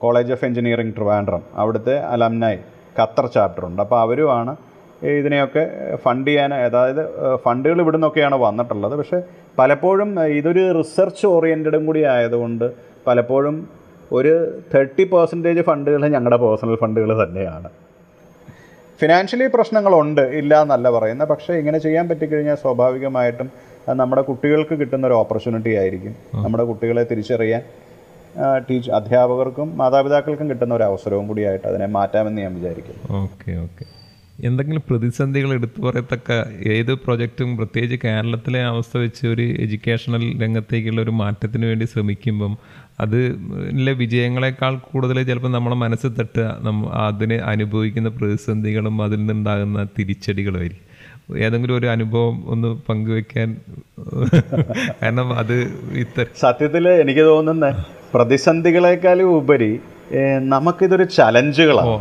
കോളേജ് 0.04 0.34
ഓഫ് 0.36 0.46
എഞ്ചിനീയറിംഗ് 0.48 0.96
ട്രിവാൻഡ്രം 0.98 1.44
അവിടുത്തെ 1.62 1.96
അലംനായി 2.14 2.60
ഖത്തർ 3.00 3.26
ചാപ്റ്റർ 3.36 3.64
ഉണ്ട്. 3.70 3.80
അപ്പോൾ 3.86 4.00
അവരുമാണ് 4.06 4.54
ഇതിനെയൊക്കെ 5.20 5.64
ഫണ്ട് 6.04 6.30
ചെയ്യാൻ 6.30 6.52
അതായത് 6.58 7.02
ഫണ്ടുകൾ 7.46 7.80
ഇവിടെ 7.84 7.98
നിന്നൊക്കെയാണ് 7.98 8.38
വന്നിട്ടുള്ളത്. 8.44 8.94
പക്ഷേ 9.00 9.20
പലപ്പോഴും 9.60 10.10
ഇതൊരു 10.40 10.64
റിസർച്ച് 10.80 11.26
ഓറിയന്റഡും 11.34 11.84
കൂടി 11.88 12.02
ആയതുകൊണ്ട് 12.14 12.68
പലപ്പോഴും 13.08 13.56
ഒരു 14.18 14.34
തേർട്ടി 14.74 15.04
പെർസെന്റേജ് 15.12 15.62
ഫണ്ടുകൾ 15.70 16.02
ഞങ്ങളുടെ 16.16 16.38
പേഴ്സണൽ 16.44 16.78
ഫണ്ടുകൾ 16.84 17.12
തന്നെയാണ്. 17.24 17.70
ഫിനാൻഷ്യലി 19.00 19.48
പ്രശ്നങ്ങളുണ്ട് 19.54 20.22
ഇല്ല 20.40 20.54
എന്നല്ല 20.64 20.88
പറയുന്ന 20.98 21.24
പക്ഷേ 21.32 21.54
ഇങ്ങനെ 21.62 21.80
ചെയ്യാൻ 21.86 22.06
പറ്റിക്കഴിഞ്ഞാൽ 22.10 22.58
സ്വാഭാവികമായിട്ടും 22.64 23.48
നമ്മുടെ 24.02 24.22
കുട്ടികൾക്ക് 24.28 24.76
കിട്ടുന്ന 24.82 25.04
ഒരു 25.10 25.16
ഓപ്പർച്യൂണിറ്റി 25.22 25.72
ആയിരിക്കും. 25.82 26.14
നമ്മുടെ 26.44 26.64
കുട്ടികളെ 26.70 27.04
തിരിച്ചറിയാൻ 27.10 27.62
ടീച്ച് 28.68 28.92
അധ്യാപകർക്കും 28.92 29.78
മാതാപിതാക്കൾക്കും 29.78 30.50
കിട്ടുന്ന 30.50 30.76
ഒരു 30.76 30.84
അവസരവും 30.84 31.28
കൂടിയായിട്ട് 31.28 31.68
അതിനെ 31.68 31.86
മാറ്റാമെന്ന് 31.86 32.42
ഞാൻ 32.42 32.56
വിചാരിക്കുന്നു. 32.56 33.04
Okay 33.24 33.52
okay. 33.58 33.86
എന്തെങ്കിലും 34.40 34.84
പ്രതിസന്ധികൾ 34.90 35.54
എടുത്തു 35.54 35.82
പറയത്തക്ക 35.82 36.32
ഏത് 36.68 36.92
പ്രൊജക്റ്റും 36.94 37.58
പ്രത്യേകിച്ച് 37.58 38.08
കേരളത്തിലെ 38.08 38.64
അവസ്ഥ 38.64 38.98
വെച്ച് 38.98 39.28
ഒരു 39.28 39.42
എഡ്യൂക്കേഷണൽ 39.42 40.42
രംഗത്തേക്കുള്ള 40.42 41.02
ഒരു 41.02 41.12
മാറ്റത്തിന് 41.12 41.66
വേണ്ടി 41.66 41.86
ശ്രമിക്കുമ്പം 41.86 42.54
അതിലെ 43.00 43.92
വിജയങ്ങളെക്കാൾ 43.94 44.78
കൂടുതൽ 44.92 45.24
ചിലപ്പോൾ 45.24 45.52
നമ്മളെ 45.52 45.76
മനസ്സിൽ 45.76 46.14
തട്ടുക 46.20 46.58
നമ്മ 46.62 46.90
അതിനെ 47.08 47.38
അനുഭവിക്കുന്ന 47.38 48.10
പ്രതിസന്ധികളും 48.10 49.02
അതിൽ 49.02 49.20
നിന്നുണ്ടാകുന്ന 49.20 49.88
തിരിച്ചടികളുമായിരിക്കും 50.00 50.84
ഏതെങ്കിലും 51.38 51.78
ഒരു 51.78 51.88
അനുഭവം 51.88 52.44
ഒന്ന് 52.48 52.68
പങ്കുവെക്കാൻ 52.90 53.58
കാരണം 55.02 55.38
അത് 55.38 55.56
ഇത്ര 55.94 56.26
സത്യത്തിൽ 56.42 56.88
എനിക്ക് 56.90 57.22
തോന്നുന്നത് 57.22 57.80
പ്രതിസന്ധികളെക്കാളും 58.14 59.30
ഉപരി 59.38 59.80
നമുക്കിതൊരു 60.40 61.04
ചലഞ്ചുകളാണ്. 61.04 61.94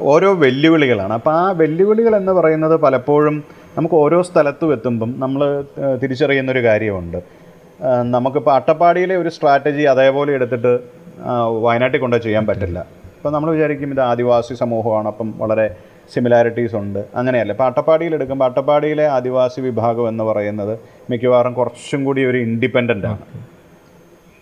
ഓരോ 0.00 0.30
വെല്ലുവിളികളാണ്. 0.34 1.12
അപ്പോൾ 1.12 1.34
ആ 1.34 1.50
വെല്ലുവിളികൾ 1.60 2.16
എന്ന് 2.16 2.32
പറയുന്നത് 2.32 2.76
പലപ്പോഴും 2.80 3.36
നമുക്ക് 3.76 3.94
ഓരോ 3.94 4.22
സ്ഥലത്തും 4.22 4.72
എത്തുമ്പം 4.72 5.10
നമ്മൾ 5.18 5.64
തിരിച്ചറിയുന്നൊരു 6.02 6.62
കാര്യമുണ്ട്. 6.64 7.18
നമുക്കിപ്പോൾ 8.14 8.54
അട്ടപ്പാടിയിലെ 8.54 9.16
ഒരു 9.16 9.28
സ്ട്രാറ്റജി 9.28 9.82
അതേപോലെ 9.82 10.32
എടുത്തിട്ട് 10.32 10.72
വയനാട്ടിൽ 11.64 12.00
കൊണ്ട് 12.00 12.16
ചെയ്യാൻ 12.24 12.46
പറ്റില്ല. 12.46 12.78
ഇപ്പം 13.16 13.32
നമ്മൾ 13.32 13.50
വിചാരിക്കും 13.50 13.90
ഇത് 13.90 14.00
ആദിവാസി 14.00 14.54
സമൂഹമാണ് 14.54 15.08
അപ്പം 15.08 15.34
വളരെ 15.38 15.66
സിമിലാരിറ്റീസ് 16.14 16.74
ഉണ്ട്. 16.74 16.98
അങ്ങനെയല്ല. 17.14 17.52
ഇപ്പോൾ 17.52 17.64
അട്ടപ്പാടിയിൽ 17.64 18.14
എടുക്കുമ്പോൾ 18.14 18.44
അട്ടപ്പാടിയിലെ 18.44 19.06
ആദിവാസി 19.16 19.60
വിഭാഗം 19.60 20.08
എന്ന് 20.08 20.24
പറയുന്നത് 20.24 20.78
മിക്കവാറും 21.10 21.52
കുറച്ചും 21.52 22.04
കൂടി 22.04 22.24
ഒരു 22.24 22.38
ഇൻഡിപെൻഡന്റ് 22.38 23.06
ആണ്. 23.06 23.18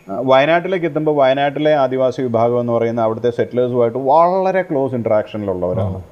വയനാട്ടിലേക്ക് 0.09 0.87
എത്തുമ്പോൾ 0.87 1.17
വയനാട്ടിലെ 1.17 1.75
ആദിവാസി 1.75 2.23
വിഭാഗം 2.23 2.61
എന്ന് 2.61 2.73
പറയുന്ന 2.73 3.01
അവിടുത്തെ 3.01 3.31
സെറ്റിലേഴ്സുമായിട്ട് 3.31 3.99
വളരെ 3.99 4.63
ക്ലോസ് 4.63 4.95
ഇൻട്രാക്ഷനിലുള്ളവരാണ് 4.95 6.03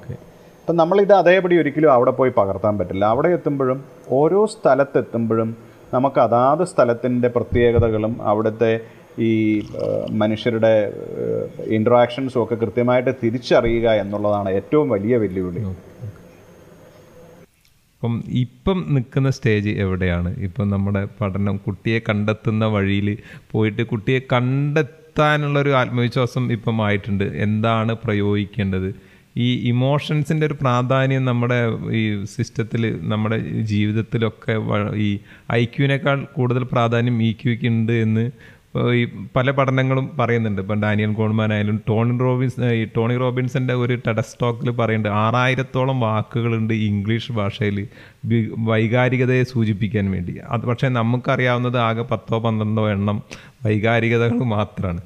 അപ്പം 0.59 0.75
നമ്മളിത് 0.75 1.13
അതേപടി 1.13 1.57
ഒരിക്കലും 1.57 1.91
അവിടെ 1.91 2.11
പോയി 2.11 2.31
പകർത്താൻ 2.37 2.77
പറ്റില്ല. 2.77 3.05
അവിടെ 3.05 3.29
എത്തുമ്പോഴും 3.29 3.83
ഓരോ 4.09 4.45
സ്ഥലത്തെത്തുമ്പോഴും 4.45 5.57
നമുക്ക് 5.93 6.19
അതാത് 6.19 6.63
സ്ഥലത്തിന്റെ 6.63 7.27
പ്രത്യേകതകളും 7.27 8.21
അവിടുത്തെ 8.21 8.79
ഈ 9.19 9.63
മനുഷ്യരുടെ 10.11 10.93
ഇൻട്രാക്ഷൻസും 11.65 12.43
ഒക്കെ 12.43 12.55
കൃത്യമായിട്ട് 12.55 13.09
തിരിച്ചറിയുക 13.23 13.89
എന്നുള്ളതാണ് 13.89 14.49
ഏറ്റവും 14.49 14.89
വലിയ 14.89 15.17
വെല്ലുവിളി. 15.17 15.61
അപ്പം 17.97 18.23
ഇപ്പം 18.29 18.85
നിൽക്കുന്ന 18.89 19.29
സ്റ്റേജ് 19.29 19.69
എവിടെയാണ്? 19.69 20.35
ഇപ്പം 20.37 20.69
നമ്മുടെ 20.69 21.07
പഠനം 21.21 21.57
കുട്ടിയെ 21.57 21.99
കണ്ടെത്തുന്ന 22.09 22.65
വഴിയിൽ 22.65 23.17
പോയിട്ട് 23.51 23.83
കുട്ടിയെ 23.83 24.19
കണ്ടെത്താനുള്ളൊരു 24.33 25.69
ആത്മവിശ്വാസം 25.69 26.51
ഇപ്പം 26.51 26.85
ആയിട്ടുണ്ട്. 26.85 27.23
എന്താണ് 27.23 27.95
പ്രയോഗിക്കേണ്ടത്? 28.03 28.89
ഈ 29.37 29.69
ഇമോഷൻസിന്റെ 29.69 30.47
ഒരു 30.47 30.53
പ്രാധാന്യം 30.53 31.25
നമ്മുടെ 31.25 31.57
ഈ 31.91 32.03
സിസ്റ്റത്തിൽ 32.25 32.99
നമ്മുടെ 33.03 33.37
ജീവിതത്തിലൊക്കെ 33.71 34.53
ഈ 34.95 35.09
ഐ 35.51 35.65
ക്യുവിനേക്കാൾ 35.65 36.25
കൂടുതൽ 36.35 36.63
പ്രാധാന്യം 36.63 37.23
ഇ 37.23 37.33
ക്യുക്ക് 37.33 37.67
ഉണ്ട് 37.67 37.91
എന്ന് 37.91 38.23
ഈ 38.75 39.07
പല 39.35 39.51
പഠനങ്ങളും 39.51 40.17
പറയുന്നുണ്ട്. 40.19 40.61
ഇപ്പം 40.61 40.81
ഡാനിയൽ 40.81 41.13
ഗോൾമാൻ 41.13 41.53
ആയാലും 41.53 41.81
ടോണി 41.89 42.19
റോബിൻസ് 42.19 42.61
ഈ 42.61 42.87
ടോണി 42.97 43.17
റോബിൻസിന്റെ 43.17 43.73
ഒരു 43.73 43.95
ടെഡസ്റ്റോക്കിൽ 44.07 44.71
പറയുന്നുണ്ട് 44.71 45.19
ആറായിരത്തോളം 45.19 45.99
വാക്കുകളുണ്ട് 45.99 46.73
ഇംഗ്ലീഷ് 46.73 47.31
ഭാഷയിൽ 47.31 47.87
വൈകാരികതയെ 48.57 49.43
സൂചിപ്പിക്കാൻ 49.43 50.11
വേണ്ടി. 50.11 50.37
അത് 50.49 50.61
പക്ഷേ 50.61 50.87
നമുക്കറിയാവുന്നത് 50.87 51.77
ആകെ 51.77 52.01
പത്തോ 52.01 52.39
പന്ത്രണ്ടോ 52.39 52.89
എണ്ണം 52.89 53.23
വൈകാരികതകൾ 53.67 54.43
മാത്രമാണ് 54.57 55.01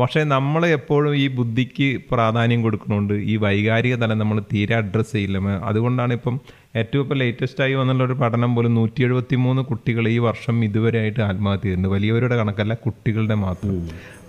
പക്ഷേ 0.00 0.20
നമ്മൾ 0.34 0.62
എപ്പോഴും 0.76 1.12
ഈ 1.16 1.26
ബുദ്ധിക്ക് 1.38 1.88
പ്രാധാന്യം 2.12 2.60
കൊടുക്കണോണ്ട് 2.62 3.14
ഈ 3.32 3.34
വൈകാരിക 3.44 3.94
തലം 3.94 4.18
നമ്മൾ 4.22 4.38
തീരെ 4.52 4.74
അഡ്രസ്സ് 4.76 5.12
ചെയ്യില്ല. 5.16 5.38
അതുകൊണ്ടാണ് 5.70 6.12
ഇപ്പം 6.18 6.34
ഏറ്റവും 6.80 7.02
ഇപ്പോൾ 7.04 7.18
ലേറ്റസ്റ്റ് 7.22 7.62
ആയി 7.64 7.74
വന്നുള്ള 7.80 8.02
ഒരു 8.04 8.14
പഠനം 8.22 8.50
പോലും 8.56 8.72
നൂറ്റി 8.78 9.02
എഴുപത്തി 9.06 9.36
മൂന്ന് 9.44 9.62
കുട്ടികൾ 9.62 10.04
ഈ 10.14 10.18
വർഷം 10.26 10.56
ഇതുവരെയായിട്ട് 10.64 11.20
ആത്മഹത്യ 11.28 11.62
ചെയ്യുന്നുണ്ട് 11.62 11.94
വലിയവരുടെ 11.94 12.36
കണക്കല്ല 12.40 12.74
കുട്ടികളുടെ 12.86 13.36
മാത്രം. 13.44 13.78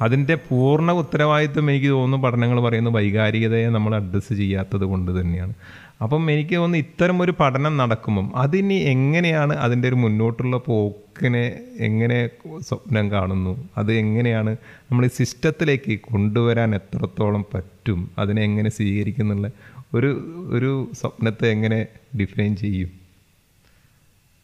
അതിന്റെ 0.05 0.35
പൂർണ 0.49 0.91
ഉത്തരവാദിത്വം 1.01 1.69
എനിക്ക് 1.71 1.89
തോന്നുന്നു 1.95 2.27
പഠനങ്ങൾ 2.27 2.59
പറയുന്നത് 2.67 2.95
വൈകാരികതയെ 2.99 3.69
നമ്മൾ 3.77 3.95
അഡ്രസ്സ് 4.01 4.33
ചെയ്യാത്തത് 4.33 4.85
കൊണ്ട് 4.93 5.11
തന്നെയാണ്. 5.19 5.55
അപ്പം 6.01 6.31
എനിക്ക് 6.31 6.55
തോന്നുന്നു 6.55 6.77
ഇത്തരം 6.77 7.21
ഒരു 7.21 7.33
പഠനം 7.39 7.77
നടക്കുമ്പം 7.77 8.31
അതിനി 8.35 8.73
എങ്ങനെയാണ് 8.73 9.53
അതിന്റെ 9.57 9.87
ഒരു 9.87 9.95
മുന്നോട്ടുള്ള 9.95 10.57
പോക്കിനെ 10.57 11.59
എങ്ങനെ 11.79 12.29
സ്വപ്നം 12.59 13.11
കാണുന്നു? 13.11 13.69
അത് 13.77 13.93
എങ്ങനെയാണ് 13.93 14.51
നമ്മൾ 14.91 15.05
ഈ 15.05 15.07
സിസ്റ്റത്തിലേക്ക് 15.07 15.99
കൊണ്ടുവരാൻ 15.99 16.75
എത്രത്തോളം 16.75 17.45
പറ്റും? 17.53 18.11
അതിനെ 18.17 18.43
എങ്ങനെ 18.43 18.69
സ്വീകരിക്കുന്നുള്ള 18.69 19.49
ഒരു 19.93 20.09
ഒരു 20.51 20.87
സ്വപ്നത്തെ 21.01 21.47
എങ്ങനെ 21.47 21.87
ഡിഫൈൻ 22.19 22.55
ചെയ്യും? 22.55 22.89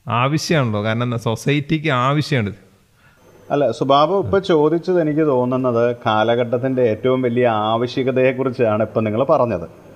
ആവശ്യമാണല്ലോ. 0.07 0.83
കാരണം 0.83 1.19
സൊസൈറ്റിക്ക് 1.19 1.89
ആവശ്യമാണ്. 1.89 2.53
അല്ല 3.51 3.71
സുബാബു 3.71 4.23
ഇപ്പൊ 4.23 4.39
ചോദിച്ചത് 4.39 5.01
എനിക്ക് 5.01 5.27
തോന്നുന്നത് 5.27 5.95
കാലഘട്ടത്തിന്റെ 6.05 6.81
ഏറ്റവും 6.81 7.21
വലിയ 7.21 7.47
ആവശ്യകതയെക്കുറിച്ചാണ് 7.47 8.83
ഇപ്പൊ 8.83 9.01
നിങ്ങൾ 9.01 9.23
പറഞ്ഞത്. 9.23 9.92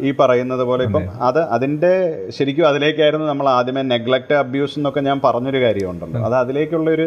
ഈ 0.00 0.10
പറയുന്നത് 0.20 0.62
പോലെ 0.62 0.84
ഇപ്പം 0.84 1.04
അത്. 1.20 1.40
അതിന്റെ 1.56 1.92
ശരിക്കും 2.30 2.68
അതിലേക്കായിരുന്നു 2.68 3.26
നമ്മൾ 3.26 3.48
ആദ്യമേ 3.48 3.82
നെഗ്ലക്റ്റ് 3.82 4.34
അബ്യൂസ് 4.34 4.78
എന്നൊക്കെ 4.78 5.00
ഞാൻ 5.00 5.20
പറഞ്ഞൊരു 5.24 5.60
കാര്യമുണ്ടല്ലോ. 5.62 6.20
അത് 6.24 6.34
അതിലേക്കുള്ളൊരു 6.34 7.06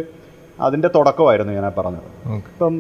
അതിന്റെ 0.59 0.87
തുടക്കമായിരുന്നു 0.95 1.53
ഞാൻ 1.53 1.73
പറഞ്ഞത്. 1.77 2.07
ഇപ്പം 2.37 2.75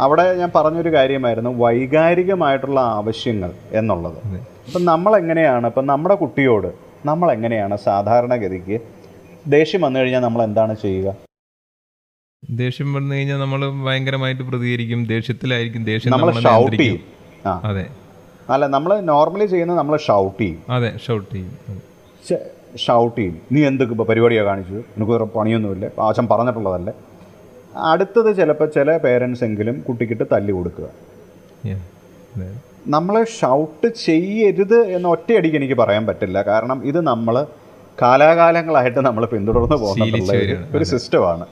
അവിടെ 0.00 0.34
ഞാൻ 0.34 0.50
പറഞ്ഞൊരു 0.54 0.90
കാര്യമായിരുന്നു 0.94 1.50
വൈകാരികമായിട്ടുള്ള 1.50 2.80
ആവശ്യങ്ങൾ 2.80 3.50
എന്നുള്ളത്. 3.72 4.18
ഇപ്പം 4.68 4.84
നമ്മളെങ്ങനെയാണ് 4.84 5.66
ഇപ്പം 5.66 5.86
നമ്മുടെ 5.86 6.14
കുട്ടിയോട് 6.14 6.70
നമ്മൾ 7.06 7.32
എങ്ങനെയാണ് 7.32 7.76
സാധാരണഗതിക്ക് 7.76 8.76
ദേഷ്യം 9.46 9.80
വന്നു 9.80 9.98
കഴിഞ്ഞാൽ 10.00 10.20
നമ്മൾ 10.20 10.42
എന്താണ് 10.42 10.74
ചെയ്യുക? 10.74 11.08
ദേഷ്യം 12.42 12.94
വന്നു 12.94 13.14
കഴിഞ്ഞാൽ 13.14 13.38
നമ്മൾ 13.38 13.60
ഭയങ്കരമായിട്ട് 13.86 14.42
പ്രതികരിക്കും 14.42 15.06
ദേഷ്യത്തിലായിരിക്കും 15.06 15.84
ദേഷ്യം 15.84 16.12
നമ്മൾ 16.12 16.40
ഷൗട്ട് 16.46 16.76
ചെയ്യും. 16.76 17.00
അതെ. 17.62 17.84
അല്ല 18.50 18.66
നമ്മൾ 18.66 19.00
നോർമലി 19.00 19.46
ചെയ്യുന്നത് 19.46 19.78
നമ്മൾ 19.78 19.94
ഷൗട്ട് 19.96 20.40
ചെയ്യും. 20.40 20.60
അതെ 20.76 20.90
ഷൗട്ട് 21.06 21.30
ചെയ്യും. 21.34 21.52
ഷൗട്ട് 22.84 23.16
ചെയ്യും. 23.18 23.40
നീ 23.52 23.60
എന്ത് 23.66 23.82
ഇപ്പോൾ 23.84 24.06
പരിപാടിയാണ് 24.10 24.48
കാണിച്ചത്? 24.48 24.80
എനിക്ക് 24.96 25.12
വേറെ 25.12 25.24
പണിയൊന്നുമില്ല. 25.36 25.90
ആശം 26.06 26.28
പറഞ്ഞിട്ടുള്ളതല്ലേ. 26.28 26.94
അടുത്തത് 27.90 28.36
ചിലപ്പോൾ 28.36 28.68
ചില 28.74 28.96
പേരൻസ് 29.04 29.44
എങ്കിലും 29.44 29.76
കുട്ടിക്കിട്ട് 29.88 30.24
തല്ലി 30.32 30.52
കൊടുക്കുക. 30.52 30.88
നമ്മൾ 32.94 33.24
ഷൗട്ട് 33.40 33.88
ചെയ്യരുത് 34.06 34.78
എന്ന് 34.96 35.08
ഒറ്റയടിക്ക് 35.08 35.56
എനിക്ക് 35.56 35.74
പറയാൻ 35.74 36.06
പറ്റില്ല. 36.06 36.42
കാരണം 36.42 36.78
ഇത് 36.90 37.00
നമ്മൾ 37.10 37.46
കാലാകാലങ്ങളായിട്ട് 38.02 38.98
നമ്മൾ 38.98 39.24
പിന്തുടർന്ന് 39.26 39.76
പോകുന്ന 39.76 40.04
ഒരു 40.76 40.84
സിസ്റ്റമാണ് 40.84 41.46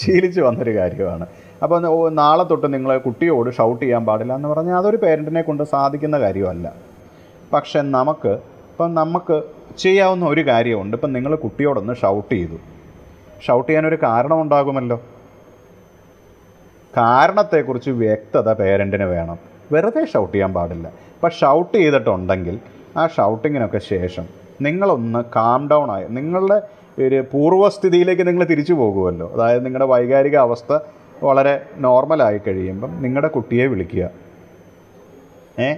ശീലിച്ച് 0.00 0.40
വന്നൊരു 0.40 0.74
കാര്യമാണ്. 0.76 1.26
അപ്പോൾ 1.62 2.10
നാളെ 2.10 2.44
തൊട്ട് 2.44 2.74
നിങ്ങൾ 2.74 2.98
കുട്ടിയോട് 2.98 3.50
ഷൗട്ട് 3.50 3.82
ചെയ്യാൻ 3.84 4.06
പാടില്ല 4.06 4.34
എന്ന് 4.34 4.48
പറഞ്ഞാൽ 4.48 4.76
അതൊരു 4.76 4.96
പേരന്റിനെ 4.96 5.42
കൊണ്ട് 5.42 5.62
സാധിക്കുന്ന 5.62 6.18
കാര്യമല്ല. 6.18 6.72
പക്ഷെ 7.52 7.80
നമുക്ക് 7.80 8.32
ഇപ്പം 8.70 8.94
നമുക്ക് 8.94 9.42
ചെയ്യാവുന്ന 9.78 10.24
ഒരു 10.26 10.46
കാര്യമുണ്ട്. 10.46 10.96
ഇപ്പം 10.96 11.12
നിങ്ങൾ 11.12 11.34
കുട്ടിയോടൊന്ന് 11.34 11.94
ഷൗട്ട് 11.94 12.34
ചെയ്തു. 12.34 12.58
ഷൗട്ട് 13.46 13.68
ചെയ്യാനൊരു 13.68 13.98
കാരണം 14.02 14.40
ഉണ്ടാകുമല്ലോ. 14.42 14.98
കാരണത്തെക്കുറിച്ച് 16.96 17.90
വ്യക്തത 17.90 18.52
പേരന്റിന് 18.52 19.04
വേണം. 19.04 19.38
വെറുതെ 19.72 20.04
ഷൗട്ട് 20.04 20.34
ചെയ്യാൻ 20.34 20.52
പാടില്ല. 20.54 20.86
ഇപ്പം 20.88 21.30
ഷൗട്ട് 21.30 21.78
ചെയ്തിട്ടുണ്ടെങ്കിൽ 21.78 22.58
ആ 22.96 23.06
ഷൗട്ടിങ്ങിനൊക്കെ 23.06 23.78
ശേഷം 23.78 24.26
നിങ്ങളൊന്ന് 24.60 25.24
കാം 25.36 25.68
ഡൗൺ 25.68 25.90
ആയി. 25.90 26.06
നിങ്ങളുടെ 26.08 26.58
ഒരു 27.06 27.24
പൂർവസ്ഥിതിയിലേക്ക് 27.32 28.26
നിങ്ങൾ 28.26 28.44
തിരിച്ചു 28.44 28.74
പോകുമല്ലോ. 28.74 29.30
അതായത് 29.34 29.64
നിങ്ങളുടെ 29.64 29.86
വൈകാരിക 29.90 30.36
അവസ്ഥ 30.36 30.72
വളരെ 31.22 31.60
നോർമലായി 31.76 32.38
കഴിയുമ്പം 32.38 33.02
നിങ്ങളുടെ 33.02 33.28
കുട്ടിയെ 33.28 33.66
വിളിക്കുക. 33.66 34.10
ഏ? 35.60 35.74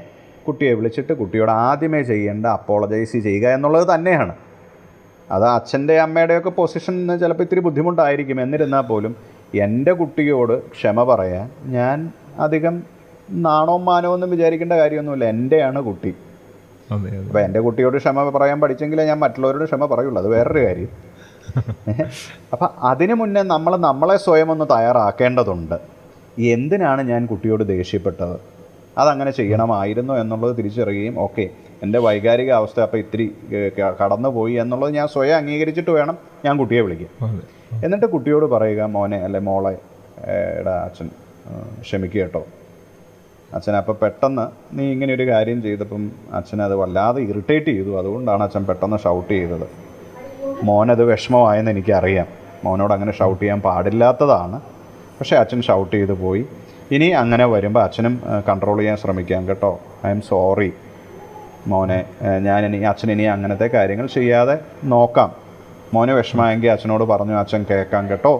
കുട്ടിയെ 0.46 0.72
വിളിച്ചിട്ട് 0.72 1.12
കുട്ടിയോട് 1.12 1.50
ആദ്യമേ 1.50 2.02
ചെയ്യേണ്ട 2.02 2.46
അപ്പോളജൈസ് 2.46 3.16
ചെയ്യുക 3.16 3.48
എന്നുള്ളത് 3.48 3.94
തന്നെയാണ്. 3.94 4.34
അത് 5.30 5.44
അച്ഛന്റെ 5.44 6.00
അമ്മയുടെയൊക്കെ 6.00 6.50
പൊസിഷൻ 6.50 7.18
ചിലപ്പോൾ 7.18 7.42
ഇത്തിരി 7.42 7.60
ബുദ്ധിമുട്ടായിരിക്കും. 7.60 8.40
എന്നിരുന്നാൽ 8.40 8.80
പോലും 8.80 9.16
എന്റെ 9.54 9.92
കുട്ടിയോട് 9.92 10.70
ക്ഷമ 10.70 11.14
പറയാൻ 11.14 11.50
ഞാൻ 11.64 12.12
അധികം 12.38 12.82
നാണവും 13.30 13.84
മാനവും 13.84 14.12
ഒന്നും 14.12 14.30
വിചാരിക്കേണ്ട 14.30 14.72
കാര്യമൊന്നുമില്ല. 14.72 15.24
എന്റെയാണ് 15.24 15.82
കുട്ടി. 15.82 16.14
അപ്പോൾ 17.26 17.38
എന്റെ 17.38 17.60
കുട്ടിയോട് 17.60 17.96
ക്ഷമ 17.96 18.30
പറയാൻ 18.30 18.60
പഠിച്ചെങ്കിലേ 18.60 19.04
ഞാൻ 19.04 19.18
മറ്റുള്ളവരോട് 19.18 19.64
ക്ഷമ 19.64 19.86
പറയുള്ളൂ. 19.86 20.22
അത് 20.22 20.28
വേറൊരു 20.28 20.66
കാര്യം. 20.66 20.88
അപ്പം 22.52 22.68
അതിനു 22.90 23.14
മുന്നേ 23.20 23.42
നമ്മൾ 23.54 23.72
നമ്മളെ 23.88 24.16
സ്വയം 24.26 24.48
ഒന്ന് 24.54 24.66
തയ്യാറാക്കേണ്ടതുണ്ട്. 24.74 25.76
എന്തിനാണ് 26.54 27.02
ഞാൻ 27.10 27.22
കുട്ടിയോട് 27.30 27.64
ദേഷ്യപ്പെട്ടത്? 27.74 28.36
അതങ്ങനെ 29.00 29.30
ചെയ്യണമായിരുന്നു 29.38 30.14
എന്നുള്ളത് 30.22 30.52
തിരിച്ചറിയുകയും 30.58 31.16
ഓക്കെ 31.24 31.44
എന്റെ 31.84 31.98
വൈകാരിക 32.06 32.50
അവസ്ഥ 32.60 32.78
അപ്പോൾ 32.86 32.98
ഇത്തിരി 33.02 33.26
കടന്നുപോയി 34.00 34.54
എന്നുള്ളത് 34.62 34.92
ഞാൻ 34.98 35.06
സ്വയം 35.14 35.36
അംഗീകരിച്ചിട്ട് 35.40 35.92
വേണം 35.98 36.16
ഞാൻ 36.46 36.54
കുട്ടിയെ 36.60 36.82
വിളിക്കാം 36.86 37.12
എന്നിട്ട് 37.84 38.06
കുട്ടിയോട് 38.14 38.46
പറയുക 38.54 38.88
മോനെ 38.94 39.18
അല്ലെ 39.26 39.40
മോളെ 39.48 39.74
എടാ 40.60 40.74
അച്ഛൻ 40.86 41.06
ക്ഷമിക്കുക 41.84 42.22
കേട്ടോ. 42.22 42.42
അച്ഛൻ 43.56 43.74
അപ്പോൾ 43.78 43.96
പെട്ടെന്ന് 44.02 44.44
നീ 44.78 44.84
ഇങ്ങനെ 44.94 45.12
ഒരു 45.18 45.24
കാര്യം 45.30 45.58
ചെയ്തപ്പം 45.66 46.02
അച്ഛനെ 46.38 46.62
അത് 46.68 46.74
വല്ലാതെ 46.80 47.20
ഇറിറ്റേറ്റ് 47.30 47.70
ചെയ്തു. 47.76 47.92
അതുകൊണ്ടാണ് 48.00 48.42
അച്ഛൻ 48.46 48.64
പെട്ടെന്ന് 48.70 48.98
ഷൗട്ട് 49.04 49.32
ചെയ്തത്. 49.36 49.66
മോനത് 50.68 51.02
വിഷമമായെന്ന് 51.10 51.70
എനിക്കറിയാം. 51.70 52.26
മോനോട് 52.64 52.92
അങ്ങനെ 52.94 53.12
ഷൗട്ട് 53.18 53.40
ചെയ്യാൻ 53.42 53.60
പാടില്ലാത്തതാണ്. 53.60 54.56
പക്ഷേ 55.18 55.36
അച്ഛൻ 55.36 55.60
ഷൗട്ട് 55.62 55.94
ചെയ്തു 55.96 56.12
പോയി. 56.12 56.42
ഇനി 56.92 57.08
അങ്ങനെ 57.22 57.44
വരുമ്പോൾ 57.46 57.82
അച്ഛനും 57.82 58.14
കൺട്രോൾ 58.48 58.78
ചെയ്യാൻ 58.78 58.96
ശ്രമിക്കാം 58.96 59.48
കേട്ടോ. 59.48 59.80
ഐ 60.06 60.10
എം 60.10 60.20
സോറി 60.20 60.72
മോനെ 61.70 61.98
ഞാൻ 62.46 62.66
ഇനി 62.66 62.78
അച്ഛൻ 62.90 63.10
ഇനി 63.12 63.22
അങ്ങനത്തെ 63.22 63.66
കാര്യങ്ങൾ 63.66 64.06
ചെയ്യാതെ 64.16 64.58
നോക്കാം. 64.84 65.30
മോനെ 65.94 66.12
വിഷമമായെങ്കിൽ 66.14 66.70
അച്ഛനോട് 66.70 67.04
പറഞ്ഞു 67.04 67.34
അച്ഛൻ 67.34 67.66
കേൾക്കാം 67.70 68.10
കേട്ടോ. 68.10 68.34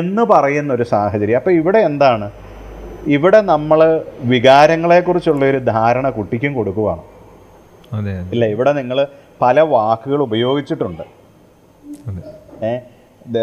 എന്ന് 0.00 0.22
പറയുന്ന 0.22 0.72
ഒരു 0.72 0.82
സാഹചര്യം. 0.82 1.36
അപ്പോൾ 1.36 1.50
ഇവിടെ 1.50 1.78
എന്താണ്? 1.78 2.30
ഇവിടെ 3.16 3.40
നമ്മൾ 3.52 3.80
വികാരങ്ങളെക്കുറിച്ചുള്ള 4.32 5.44
ഒരു 5.52 5.58
ധാരണ 5.58 6.06
കുട്ടിക്കും 6.10 6.54
കൊടുക്കുവാണ്. 6.54 7.02
ഇല്ല 8.32 8.44
ഇവിടെ 8.54 8.72
നിങ്ങൾ 8.72 9.06
പല 9.42 9.60
വാക്കുകൾ 9.60 10.20
ഉപയോഗിച്ചിട്ടുണ്ട്. 10.22 11.02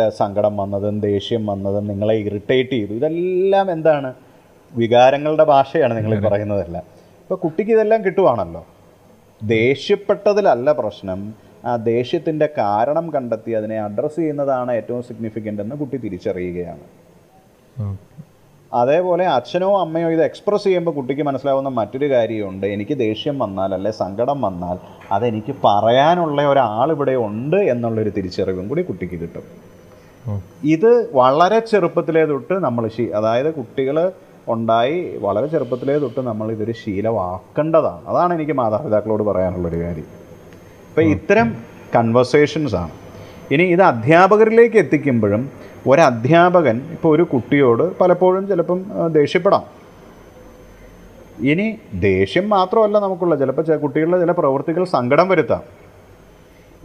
സങ്കടം 0.09 0.57
വന്നതും 0.57 0.99
ദേഷ്യം 0.99 1.45
വന്നതും 1.45 1.87
നിങ്ങളെ 1.87 2.15
ഇറിറ്റേറ്റ് 2.15 2.69
ചെയ്തു. 2.69 2.93
ഇതെല്ലാം 2.93 3.71
എന്താണ്? 3.71 4.13
വികാരങ്ങളുടെ 4.75 5.43
ഭാഷയാണ് 5.43 5.97
നിങ്ങൾ 5.97 6.29
പറയുന്നതെല്ലാം. 6.29 6.83
ഇപ്പോൾ 7.21 7.35
കുട്ടിക്ക് 7.35 7.71
ഇതെല്ലാം 7.71 8.05
കിട്ടുവാണല്ലോ. 8.05 8.67
ദേഷ്യപ്പെട്ടതിലല്ല 9.43 10.71
പ്രശ്നം. 10.71 11.33
ആ 11.65 11.75
ദേഷ്യത്തിന്റെ 11.75 12.49
കാരണം 12.57 13.13
കണ്ടെത്തി 13.13 13.51
അതിനെ 13.51 13.81
അഡ്രസ്സ് 13.81 14.19
ചെയ്യുന്നതാണ് 14.19 14.71
ഏറ്റവും 14.71 15.03
സിഗ്നിഫിക്കന്റ് 15.03 15.61
എന്ന് 15.61 15.75
കുട്ടി 15.75 15.97
തിരിച്ചറിയുകയാണ്. 15.97 16.79
അതേപോലെ 18.73 19.27
അച്ഛനോ 19.27 19.81
അമ്മയോ 19.81 20.09
ഇത് 20.11 20.23
എക്സ്പ്രസ് 20.23 20.63
ചെയ്യുമ്പോൾ 20.63 20.91
കുട്ടിക്ക് 20.91 21.21
മനസ്സിലാവുന്ന 21.21 21.69
മറ്റൊരു 21.69 22.09
കാര്യമുണ്ട്. 22.09 22.65
എനിക്ക് 22.67 22.97
ദേഷ്യം 22.97 23.39
വന്നാൽ 23.39 23.73
അല്ലെ 23.73 23.91
സങ്കടം 23.91 24.41
വന്നാൽ 24.41 24.77
അതെനിക്ക് 25.11 25.55
പറയാനുള്ള 25.65 26.41
ഒരാൾ 26.47 26.91
ഇവിടെ 26.91 27.15
ഉണ്ട് 27.27 27.57
എന്നുള്ളൊരു 27.57 28.09
തിരിച്ചറിവും 28.09 28.67
കൂടി 28.69 28.81
കുട്ടിക്ക് 28.81 29.19
കിട്ടും. 29.21 29.45
ഇത് 30.63 31.15
വളരെ 31.15 31.59
ചെറുപ്പത്തിലേ 31.59 32.25
തൊട്ട് 32.25 32.53
നമ്മൾ 32.53 32.87
ശീ 32.87 33.05
അതായത് 33.19 33.53
കുട്ടികൾ 33.53 34.11
ഉണ്ടായി 34.47 35.17
വളരെ 35.17 35.47
ചെറുപ്പത്തിലേ 35.47 35.97
തൊട്ട് 35.97 36.19
നമ്മൾ 36.19 36.51
ഇതൊരു 36.51 36.71
ശീലമാക്കേണ്ടതാണ്. 36.71 38.05
അതാണ് 38.07 38.33
എനിക്ക് 38.33 38.51
മാതാപിതാക്കളോട് 38.51 39.23
പറയാനുള്ളൊരു 39.23 39.79
കാര്യം. 39.83 40.07
ഇപ്പം 40.89 41.03
ഇത്തരം 41.03 41.49
കൺവെർസേഷൻസ് 41.95 42.75
ആണ്. 42.75 42.93
ഇനി 43.51 43.63
ഇത് 43.63 43.81
അധ്യാപകരിലേക്ക് 43.81 44.77
എത്തിക്കുമ്പോഴും 44.77 45.51
ഒരു 45.87 46.01
അധ്യാപകൻ 46.01 46.81
ഇപ്പോൾ 46.91 47.15
ഒരു 47.15 47.23
കുട്ടിയോട് 47.23 47.99
പലപ്പോഴും 47.99 48.47
ചിലപ്പം 48.47 48.85
ദേഷ്യപ്പെടാം. 49.11 49.63
ഇനി 51.47 51.77
ദേഷ്യം 51.99 52.49
മാത്രമല്ല 52.49 52.99
നമുക്കുള്ള 52.99 53.35
ചിലപ്പോൾ 53.35 53.61
ചില 53.61 53.75
കുട്ടികളുടെ 53.75 54.19
ചില 54.19 54.31
പ്രവൃത്തികൾ 54.31 54.83
സങ്കടം 54.83 55.29
വരുത്താം. 55.29 55.61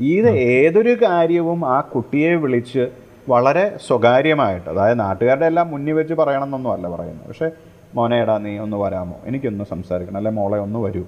ഇത് 0.00 0.30
ഏതൊരു 0.30 1.02
കാര്യവും 1.02 1.68
ആ 1.68 1.80
കുട്ടിയെ 1.80 2.34
വിളിച്ച് 2.34 2.88
വളരെ 3.28 3.76
സ്വകാര്യമായിട്ട് 3.86 4.70
അതായത് 4.70 5.00
നാട്ടുകാരുടെ 5.00 5.46
എല്ലാം 5.46 5.70
മുന്നിൽ 5.70 5.92
വെച്ച് 5.92 6.14
പറയണമെന്നൊന്നും 6.14 6.72
അല്ല 6.72 6.88
പറയുന്നത്. 6.88 7.28
പക്ഷേ 7.28 7.50
മോനേടാ 7.94 8.38
നീ 8.38 8.58
ഒന്ന് 8.58 8.76
വരാമോ? 8.76 9.16
എനിക്കൊന്ന് 9.24 9.64
സംസാരിക്കണം. 9.64 10.16
അല്ലെ 10.16 10.30
മോളെ 10.30 10.58
ഒന്ന് 10.58 10.78
വരൂ. 10.78 11.02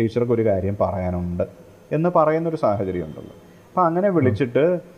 ടീച്ചർക്ക് 0.00 0.32
ഒരു 0.32 0.46
കാര്യം 0.46 0.76
പറയാനുണ്ട്. 0.80 1.42
എന്ന് 1.92 2.08
പറയുന്നൊരു 2.16 2.56
സാഹചര്യം 2.56 3.04
ഉണ്ടല്ലോ. 3.04 3.34
അപ്പം 3.68 3.84
അങ്ങനെ 3.84 4.08
വിളിച്ചിട്ട് 4.08 4.93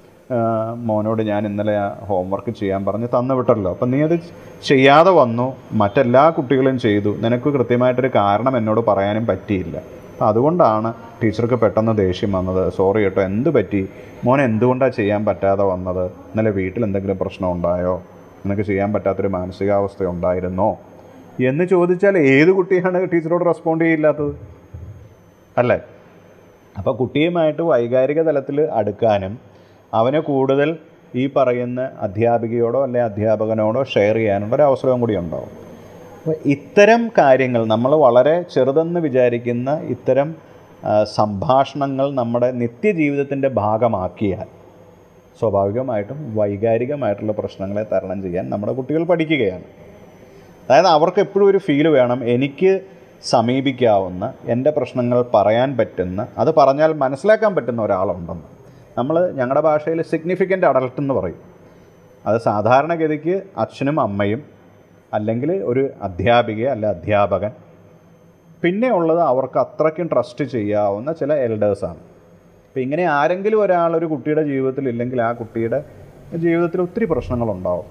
മോനോട് 0.76 1.22
ഞാൻ 1.22 1.46
ഇന്നലെ 1.46 2.04
ഹോംവർക്ക് 2.04 2.50
ചെയ്യാൻ 2.50 2.84
പറഞ്ഞ് 2.84 3.08
തന്നു 3.08 3.34
വിട്ടല്ലോ. 3.34 3.70
അപ്പം 3.70 3.90
നീ 3.90 4.02
അത് 4.02 4.20
ചെയ്യാതെ 4.64 5.10
വന്നു. 5.10 5.56
മറ്റെല്ലാ 5.72 6.30
കുട്ടികളും 6.30 6.78
ചെയ്തു. 6.78 7.16
നിനക്ക് 7.18 7.48
കൃത്യമായിട്ടൊരു 7.48 8.10
കാരണം 8.14 8.56
എന്നോട് 8.56 8.80
പറയാനും 8.80 9.26
പറ്റിയില്ല. 9.26 9.76
അപ്പം 9.76 10.28
അതുകൊണ്ടാണ് 10.28 10.94
ടീച്ചർക്ക് 11.22 11.54
പെട്ടെന്ന് 11.54 11.98
ദേഷ്യം 11.98 12.32
വന്നത്. 12.32 12.72
സോറി 12.72 13.02
കേട്ടോ 13.02 13.22
എന്ത് 13.22 13.50
പറ്റി? 13.50 13.88
മോൻ 14.24 14.40
എന്തുകൊണ്ടാണ് 14.42 14.92
ചെയ്യാൻ 14.92 15.24
പറ്റാതെ 15.24 15.64
വന്നത്? 15.64 16.06
ഇന്നലെ 16.06 16.50
വീട്ടിൽ 16.50 16.84
എന്തെങ്കിലും 16.84 17.18
പ്രശ്നം 17.18 17.52
ഉണ്ടായോ? 17.52 18.02
നിനക്ക് 18.46 18.62
ചെയ്യാൻ 18.62 18.92
പറ്റാത്തൊരു 18.92 19.28
മാനസികാവസ്ഥ 19.28 20.04
ഉണ്ടായിരുന്നോ? 20.04 20.78
എന്ന് 21.40 21.64
ചോദിച്ചാൽ 21.64 22.18
ഏത് 22.18 22.48
കുട്ടിയാണ് 22.48 23.12
ടീച്ചറോട് 23.12 23.46
റെസ്പോണ്ട് 23.46 23.84
ചെയ്യില്ലാത്തത്? 23.84 24.36
അല്ലേ? 25.58 25.80
അപ്പോൾ 26.78 26.96
കുട്ടിയുമായിട്ട് 26.96 27.62
വൈകാരിക 27.62 28.22
തലത്തിൽ 28.22 28.60
അടുക്കാനും 28.60 29.55
അവനെ 30.00 30.20
കൂടുതൽ 30.20 30.70
ഈ 31.14 31.24
പറയുന്ന 31.36 31.80
അധ്യാപികയോടോ 32.06 32.82
അല്ലെ 32.86 33.00
അധ്യാപകനോടോ 33.02 33.82
ഷെയർ 33.94 34.14
ചെയ്യാനുള്ള 34.14 34.54
ഒരു 34.54 34.62
അവസരവും 34.62 35.00
കൂടി 35.00 35.16
ഉണ്ടാവും. 35.16 35.52
അപ്പോൾ 36.18 36.34
ഇത്തരം 36.54 37.02
കാര്യങ്ങൾ 37.18 37.62
നമ്മൾ 37.66 37.92
വളരെ 38.04 38.34
ചെറുതെന്ന് 38.54 39.00
വിചാരിക്കുന്ന 39.00 39.70
ഇത്തരം 39.94 40.28
സംഭാഷണങ്ങൾ 41.16 42.06
നമ്മുടെ 42.14 42.48
നിത്യജീവിതത്തിന്റെ 42.62 43.48
ഭാഗമാക്കിയാൽ 43.62 44.48
സ്വാഭാവികമായിട്ടും 45.40 46.18
വൈകാരികമായിട്ടുള്ള 46.36 47.32
പ്രശ്നങ്ങളെ 47.32 47.84
തരണം 47.92 48.18
ചെയ്യാൻ 48.22 48.44
നമ്മുടെ 48.50 48.72
കുട്ടികൾ 48.72 49.02
പഠിക്കുകയാണ്. 49.04 49.66
അതായത് 50.64 50.86
അവർക്ക് 50.86 51.20
എപ്പോഴും 51.20 51.46
ഒരു 51.50 51.58
ഫീൽ 51.58 51.86
വേണം. 51.88 52.20
എനിക്ക് 52.34 52.72
സമീപിക്കാവുന്ന 53.24 54.24
എന്റെ 54.54 54.70
പ്രശ്നങ്ങൾ 54.70 55.18
പറയാൻ 55.34 55.70
പറ്റുന്ന 55.78 56.26
അത് 56.38 56.50
പറഞ്ഞാൽ 56.54 56.90
മനസ്സിലാക്കാൻ 57.04 57.52
പറ്റുന്ന 57.54 57.80
ഒരാളുണ്ടെന്ന്. 57.82 58.55
നമ്മൾ 58.98 59.16
ഞങ്ങളുടെ 59.38 59.62
ഭാഷയിൽ 59.68 59.98
സിഗ്നിഫിക്കന്റ് 60.10 60.66
അഡൽട്ട് 60.70 61.00
എന്ന് 61.02 61.14
പറയും. 61.18 61.40
അത് 62.28 62.38
സാധാരണഗതിക്ക് 62.48 63.34
അച്ഛനും 63.62 63.96
അമ്മയും 64.06 64.40
അല്ലെങ്കിൽ 65.16 65.50
ഒരു 65.70 65.82
അധ്യാപിക 66.06 66.62
അല്ല 66.74 66.86
അധ്യാപകൻ. 66.94 67.52
പിന്നെ 68.62 68.88
ഉള്ളത് 68.98 69.20
അവർക്ക് 69.30 69.58
അത്രയ്ക്കും 69.64 70.06
ട്രസ്റ്റ് 70.12 70.44
ചെയ്യാവുന്ന 70.54 71.10
ചില 71.20 71.32
എൽഡേഴ്സാണ് 71.46 72.00
അപ്പോൾ 72.66 72.80
ഇങ്ങനെ 72.84 73.04
ആരെങ്കിലും 73.18 73.60
ഒരാൾ 73.64 73.90
ഒരു 73.98 74.06
കുട്ടിയുടെ 74.12 74.42
ജീവിതത്തിൽ 74.48 74.84
ഇല്ലെങ്കിൽ 74.92 75.18
ആ 75.26 75.28
കുട്ടിയുടെ 75.40 75.78
ജീവിതത്തിൽ 76.44 76.80
ഒത്തിരി 76.86 77.06
പ്രശ്നങ്ങളുണ്ടാവും 77.12 77.86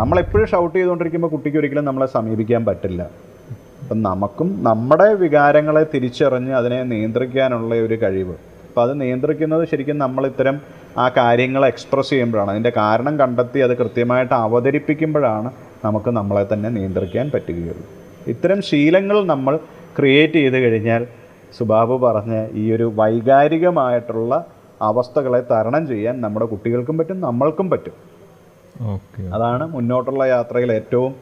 നമ്മളെപ്പോഴും 0.00 0.46
ഷൗട്ട് 0.52 0.74
ചെയ്തുകൊണ്ടിരിക്കുമ്പോൾ 0.76 1.30
കുട്ടിക്ക് 1.34 1.58
ഒരിക്കലും 1.60 1.84
നമ്മളെ 1.88 2.08
സമീപിക്കാൻ 2.16 2.62
പറ്റില്ല. 2.68 3.02
അപ്പം 3.82 3.98
നമുക്കും 4.08 4.48
നമ്മുടെ 4.68 5.08
വികാരങ്ങളെ 5.22 5.84
തിരിച്ചറിഞ്ഞ് 5.94 6.52
അതിനെ 6.60 6.80
നിയന്ത്രിക്കാനുള്ള 6.92 7.74
ഒരു 7.86 7.96
കഴിവ് 8.02 8.36
അപ്പം 8.74 8.84
അത് 8.86 8.94
നിയന്ത്രിക്കുന്നത് 9.00 9.64
ശരിക്കും 9.70 9.96
നമ്മൾ 10.02 10.22
ഇത്തരം 10.30 10.56
ആ 11.02 11.04
കാര്യങ്ങൾ 11.18 11.62
എക്സ്പ്രസ് 11.72 12.10
ചെയ്യുമ്പോഴാണ്. 12.12 12.50
അതിന്റെ 12.54 12.72
കാരണം 12.78 13.14
കണ്ടെത്തി 13.20 13.58
അത് 13.66 13.74
കൃത്യമായിട്ട് 13.80 14.32
അവതരിപ്പിക്കുമ്പോഴാണ് 14.46 15.50
നമുക്ക് 15.84 16.10
നമ്മളെ 16.16 16.42
തന്നെ 16.52 16.68
നിയന്ത്രിക്കാൻ 16.76 17.26
പറ്റുകയുള്ളൂ. 17.34 17.84
ഇത്തരം 18.32 18.58
ശീലങ്ങൾ 18.68 19.16
നമ്മൾ 19.32 19.56
ക്രിയേറ്റ് 19.98 20.40
ചെയ്ത് 20.42 20.58
കഴിഞ്ഞാൽ 20.64 21.02
സുബാബു 21.58 21.98
പറഞ്ഞ 22.06 22.34
ഈ 22.62 22.64
ഒരു 22.76 22.88
വൈകാരികമായിട്ടുള്ള 23.00 24.32
അവസ്ഥകളെ 24.88 25.40
തരണം 25.52 25.84
ചെയ്യാൻ 25.92 26.16
നമ്മുടെ 26.24 26.48
കുട്ടികൾക്കും 26.54 26.98
പറ്റും 27.00 27.20
നമ്മൾക്കും 27.28 27.68
പറ്റും. 27.74 27.96
ഓക്കെ 28.94 29.22
അതാണ് 29.36 29.66
മുന്നോട്ടുള്ള 29.76 30.24
യാത്രയിൽ 30.34 30.72
ഏറ്റവും 30.78 31.14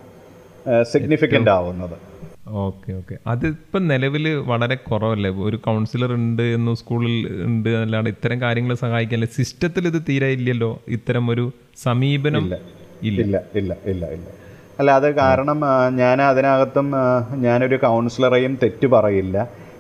സിഗ്നിഫിക്കന്റ് 0.95 1.53
ആവുന്നത്. 1.59 1.99
Okay 2.61 2.91
okay. 2.99 3.15
അതിപ്പം 3.33 3.83
നിലവിൽ 3.91 4.25
വളരെ 4.51 4.77
കുറവല്ലേ? 4.89 5.31
ഒരു 5.49 5.59
കൗൺസിലർ 5.67 6.11
ഉണ്ട് 6.19 6.43
എന്ന് 6.57 6.73
സ്കൂളിൽ 6.81 7.15
ഉണ്ട് 7.47 7.69
അല്ലാണ്ട് 7.83 8.11
ഇത്തരം 8.11 8.39
കാര്യങ്ങൾ 8.41 8.73
സഹായിക്കാൻ 8.83 9.27
സിസ്റ്റത്തിൽ 9.37 9.87
ഇത് 9.91 9.99
തീരെ 10.09 10.29
ഇല്ലല്ലോ? 10.37 10.71
ഇത്തരം 10.97 11.25
ഒരു 11.31 11.45
സമീപനം 11.87 12.45
ഇല്ല. 12.45 12.57
ഇല്ല. 13.11 13.37
ഇല്ല 13.61 13.73
ഇല്ല 13.93 14.05
അല്ല 14.81 14.91
അത് 14.99 15.09
കാരണം 15.23 15.59
ഞാൻ 16.01 16.19
അതിനകത്തും 16.23 16.87
ഞാനൊരു 17.47 17.77
കൗൺസിലറെയും 17.87 18.59
തെറ്റ് 18.63 18.87
പറയില്ല. 18.87 19.37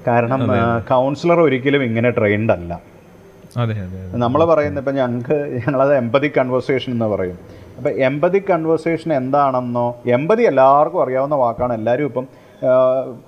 കാരണം 0.06 0.40
കൗൺസിലർ 0.92 1.40
ഒരിക്കലും 1.40 1.82
ഇങ്ങനെ 1.88 2.10
ട്രെയിൻഡ് 2.10 2.52
അല്ല. 2.56 2.72
നമ്മൾ 4.24 4.40
പറയുന്ന 4.50 4.82
ഇപ്പം 4.82 4.94
ഞങ്ങൾക്ക് 4.94 5.36
ഞങ്ങളത് 5.62 5.92
എമ്പതിക് 6.02 6.36
കൺവേഴ്സേഷൻ 6.38 6.90
എന്ന് 6.92 7.08
പറയും. 7.14 7.38
അപ്പം 7.78 7.92
എമ്പതിക് 8.08 8.48
കൺവേഴ്സേഷൻ 8.52 9.10
എന്താണെന്നോ 9.12 9.86
എമ്പതി 10.16 10.42
എല്ലാവർക്കും 10.42 11.02
അറിയാവുന്ന 11.02 11.36
വാക്കാണ്. 11.42 11.74
എല്ലാവരും 11.80 12.04
ഇപ്പം 12.10 12.26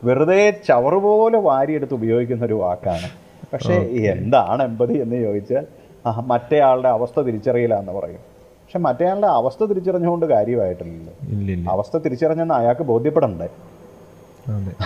വെറുതെ 0.05 0.61
ചവറ് 0.69 0.95
പോലെ 0.95 1.39
വാരിയെടുത്ത് 1.39 1.95
ഉപയോഗിക്കുന്ന 1.95 2.45
ഒരു 2.45 2.55
വാക്കാണ്. 2.55 3.09
പക്ഷേ 3.53 3.75
എന്താണ് 4.13 4.63
എമ്പതി 4.63 4.93
എന്ന് 4.93 5.17
ചോദിച്ചാൽ 5.17 5.65
ആ, 6.07 6.23
മറ്റേ 6.27 6.59
ആളുടെ 6.61 6.89
അവസ്ഥ 6.89 7.21
തിരിച്ചറിയില്ല 7.21 7.75
പറയും. 7.75 8.35
പക്ഷെ 8.65 8.79
മറ്റേ 8.79 9.09
ആളുടെ 9.09 9.27
അവസ്ഥ 9.27 9.65
തിരിച്ചറിഞ്ഞുകൊണ്ട് 9.65 10.27
കാര്യമായിട്ടില്ലല്ലോ. 10.27 11.73
അവസ്ഥ 11.73 11.97
തിരിച്ചറിഞ്ഞെന്ന് 11.97 12.55
അയാൾക്ക് 12.55 12.83
ബോധ്യപ്പെടണ്ടേ? 12.83 13.49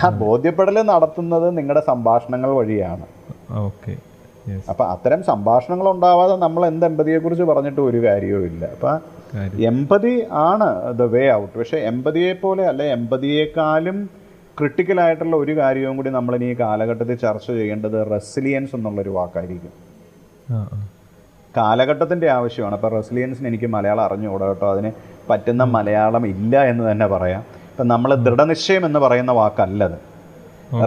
ആ 0.03 0.09
ബോധ്യപ്പെടൽ 0.09 0.81
നടത്തുന്നത് 0.81 1.57
നിങ്ങളുടെ 1.57 1.83
സംഭാഷണങ്ങൾ 1.87 2.49
വഴിയാണ്. 2.49 3.05
ഓക്കെ. 3.51 3.95
അപ്പം 4.69 4.91
അത്തരം 4.91 5.23
സംഭാഷണങ്ങൾ 5.23 5.89
ഉണ്ടാവാതെ 5.89 6.35
നമ്മൾ 6.35 6.65
എന്ത് 6.65 6.85
എമ്പതിയെക്കുറിച്ച് 6.85 7.43
പറഞ്ഞിട്ട് 7.43 7.81
ഒരു 7.81 8.03
കാര്യവും 8.03 8.45
ഇല്ല. 8.45 8.65
അപ്പം 8.65 8.99
എമ്പതി 9.63 10.25
ആണ് 10.31 10.97
ദ 10.97 11.01
വേ 11.01 11.31
ഔട്ട് 11.31 11.59
പക്ഷേ 11.59 11.77
എമ്പതിയെ 11.77 12.33
പോലെ 12.33 12.65
അല്ലെ 12.65 12.85
എമ്പതിയേക്കാളും 12.85 14.09
ക്രിട്ടിക്കലായിട്ടുള്ള 14.59 15.35
ഒരു 15.35 15.53
കാര്യവും 15.57 15.97
കൂടി 15.97 16.09
നമ്മൾ 16.09 16.35
ഇനി 16.35 16.47
ഈ 16.53 16.55
കാലഘട്ടത്തിൽ 16.59 17.15
ചർച്ച 17.25 17.47
ചെയ്യേണ്ടത് 17.59 17.97
റെസിലിയൻസ് 18.11 18.75
എന്നുള്ളൊരു 18.75 19.09
വാക്കായിരിക്കും. 19.09 19.73
കാലഘട്ടത്തിന്റെ 21.57 22.27
ആവശ്യമാണ്. 22.37 22.75
അപ്പോൾ 22.77 22.91
റെസിലിയൻസിന് 22.97 23.47
എനിക്ക് 23.47 23.67
മലയാളം 23.75 24.03
അറിഞ്ഞുകൂടാ 24.07 24.47
കേട്ടോ. 24.47 24.67
അതിന് 24.73 24.91
പറ്റുന്ന 25.29 25.63
മലയാളം 25.75 26.27
ഇല്ല 26.27 26.63
എന്ന് 26.71 26.83
തന്നെ 26.91 27.07
പറയാം. 27.07 27.43
ഇപ്പം 27.71 27.87
നമ്മൾ 27.87 28.15
ദൃഢനിശ്ചയം 28.25 28.85
എന്ന് 28.85 28.99
പറയുന്ന 28.99 29.31
വാക്കല്ലത്. 29.41 29.97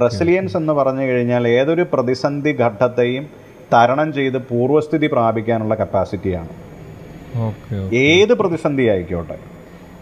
റെസിലിയൻസ് 0.02 0.56
എന്ന് 0.56 0.72
പറഞ്ഞു 0.72 1.04
കഴിഞ്ഞാൽ 1.10 1.48
ഏതൊരു 1.48 1.84
പ്രതിസന്ധി 1.92 2.52
ഘട്ടത്തെയും 2.64 3.24
തരണം 3.72 4.12
ചെയ്ത് 4.12 4.38
പൂർവസ്ഥിതി 4.50 5.06
പ്രാപിക്കാനുള്ള 5.06 5.74
കപ്പാസിറ്റിയാണ് 5.74 6.52
ഏത് 8.06 8.32
പ്രതിസന്ധി 8.40 8.84
ആയിക്കോട്ടെ. 8.92 9.36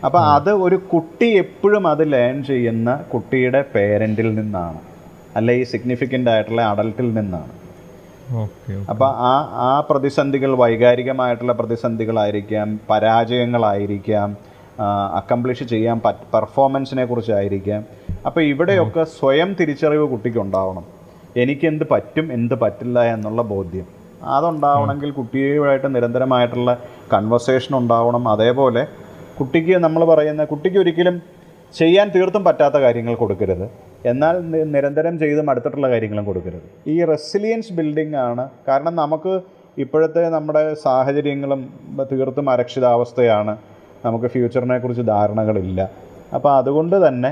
അപ്പോൾ 0.06 0.22
അത് 0.34 0.50
ഒരു 0.64 0.76
കുട്ടി 0.92 1.28
എപ്പോഴും 1.44 1.84
അത് 1.92 2.12
ലേൺ 2.12 2.36
ചെയ്യുന്ന 2.44 2.90
കുട്ടിയുടെ 3.12 3.60
പേരന്റിൽ 3.74 4.28
നിന്നാണ്. 4.34 4.78
അല്ലെ 5.38 5.54
ഈ 5.60 5.64
സിഗ്നിഫിക്കന്റ് 5.72 6.30
ആയിട്ടുള്ള 6.30 6.62
അഡൽട്ടിൽ 6.72 7.08
നിന്നാണ്. 7.18 7.52
അപ്പൊ 8.30 8.74
അപ്പോൾ 8.92 9.08
ആ 9.30 9.32
ആ 9.68 9.70
പ്രതിസന്ധികൾ 9.90 10.50
വൈകാരികമായിട്ടുള്ള 10.62 11.52
പ്രതിസന്ധികളായിരിക്കാം 11.60 12.68
പരാജയങ്ങളായിരിക്കാം 12.90 14.36
അക്കംപ്ലിഷ് 15.20 15.64
ചെയ്യാൻ 15.72 16.00
പറ്റ 16.04 16.20
പെർഫോമൻസിനെ 16.34 17.04
കുറിച്ചായിരിക്കാം. 17.04 17.80
അപ്പോൾ 18.26 18.42
ഇവിടെയൊക്കെ 18.42 19.02
സ്വയം 19.18 19.50
തിരിച്ചറിവ് 19.60 20.06
കുട്ടിക്ക് 20.12 20.38
ഉണ്ടാവണം 20.38 20.84
എനിക്കെന്ത് 21.42 21.84
പറ്റും 21.90 22.26
എന്ത് 22.32 22.54
പറ്റില്ല 22.62 22.98
എന്നുള്ള 23.14 23.42
ബോധ്യം. 23.42 23.86
അതുണ്ടാവണമെങ്കിൽ 24.36 25.10
കുട്ടിയുമായിട്ട് 25.18 25.88
നിരന്തരമായിട്ടുള്ള 25.96 26.70
കൺവെർസേഷൻ 27.12 27.72
ഉണ്ടാവണം. 27.80 28.24
അതേപോലെ 28.28 28.82
കുട്ടിക്ക് 29.40 29.76
നമ്മൾ 29.84 30.04
പറയുന്ന 30.10 30.44
കുട്ടിക്ക് 30.52 30.78
ഒരിക്കലും 30.78 31.16
ചെയ്യാൻ 31.78 32.06
തീർത്തും 32.14 32.42
പറ്റാത്ത 32.46 32.76
കാര്യങ്ങൾ 32.84 33.14
കൊടുക്കരുത്. 33.14 33.66
എന്നാൽ 34.10 34.34
നിരന്തരം 34.74 35.14
ചെയ്ത് 35.22 35.40
മടുത്തിട്ടുള്ള 35.48 35.88
കാര്യങ്ങളും 35.92 36.24
കൊടുക്കരുത്. 36.28 36.66
ഈ 36.92 36.96
റെസിലിയൻസ് 37.12 37.72
ബിൽഡിംഗ് 37.78 38.18
ആണ് 38.28 38.44
കാരണം 38.68 38.94
നമുക്ക് 39.02 39.32
ഇപ്പോഴത്തെ 39.84 40.22
നമ്മുടെ 40.36 40.62
സാഹചര്യങ്ങളും 40.84 41.60
തീർത്തും 42.10 42.50
അരക്ഷിതാവസ്ഥയാണ്. 42.54 43.54
നമുക്ക് 44.04 44.26
ഫ്യൂച്ചറിനെ 44.34 44.78
കുറിച്ച് 44.78 45.04
ധാരണകളില്ല. 45.14 45.80
അപ്പോൾ 46.36 46.52
അതുകൊണ്ട് 46.60 46.96
തന്നെ 47.06 47.30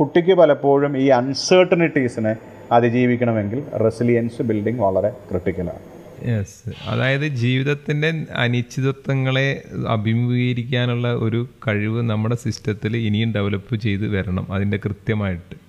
കുട്ടിക്ക് 0.00 0.34
പലപ്പോഴും 0.40 0.92
ഈ 1.04 1.06
അൺസേർട്ടനിറ്റീസിനെ 1.20 2.32
അതിജീവിക്കണമെങ്കിൽ 2.76 3.60
റെസിലിയൻസ് 3.84 4.42
ബിൽഡിംഗ് 4.48 4.82
വളരെ 4.86 5.10
ക്രിട്ടിക്കലാണ് 5.28 5.84
യെസ് 6.26 6.72
അതായത് 6.88 7.28
ജീവിതത്തിന്റെ 7.28 8.26
അനിശ്ചിതത്വങ്ങളെ 8.36 9.62
അഭിമുഖീകരിക്കാനുള്ള 9.88 11.14
ഒരു 11.14 11.48
കഴിവ് 11.68 12.10
നമ്മുടെ 12.10 12.34
സിസ്റ്റത്തിൽ 12.34 12.96
ഇനിയും 12.96 13.34
ഡെവലപ്പ് 13.34 13.76
ചെയ്ത് 13.76 14.16
വരണം 14.16 14.52
അതിന്റെ 14.52 14.76
കൃത്യമായിട്ട്. 14.76 15.68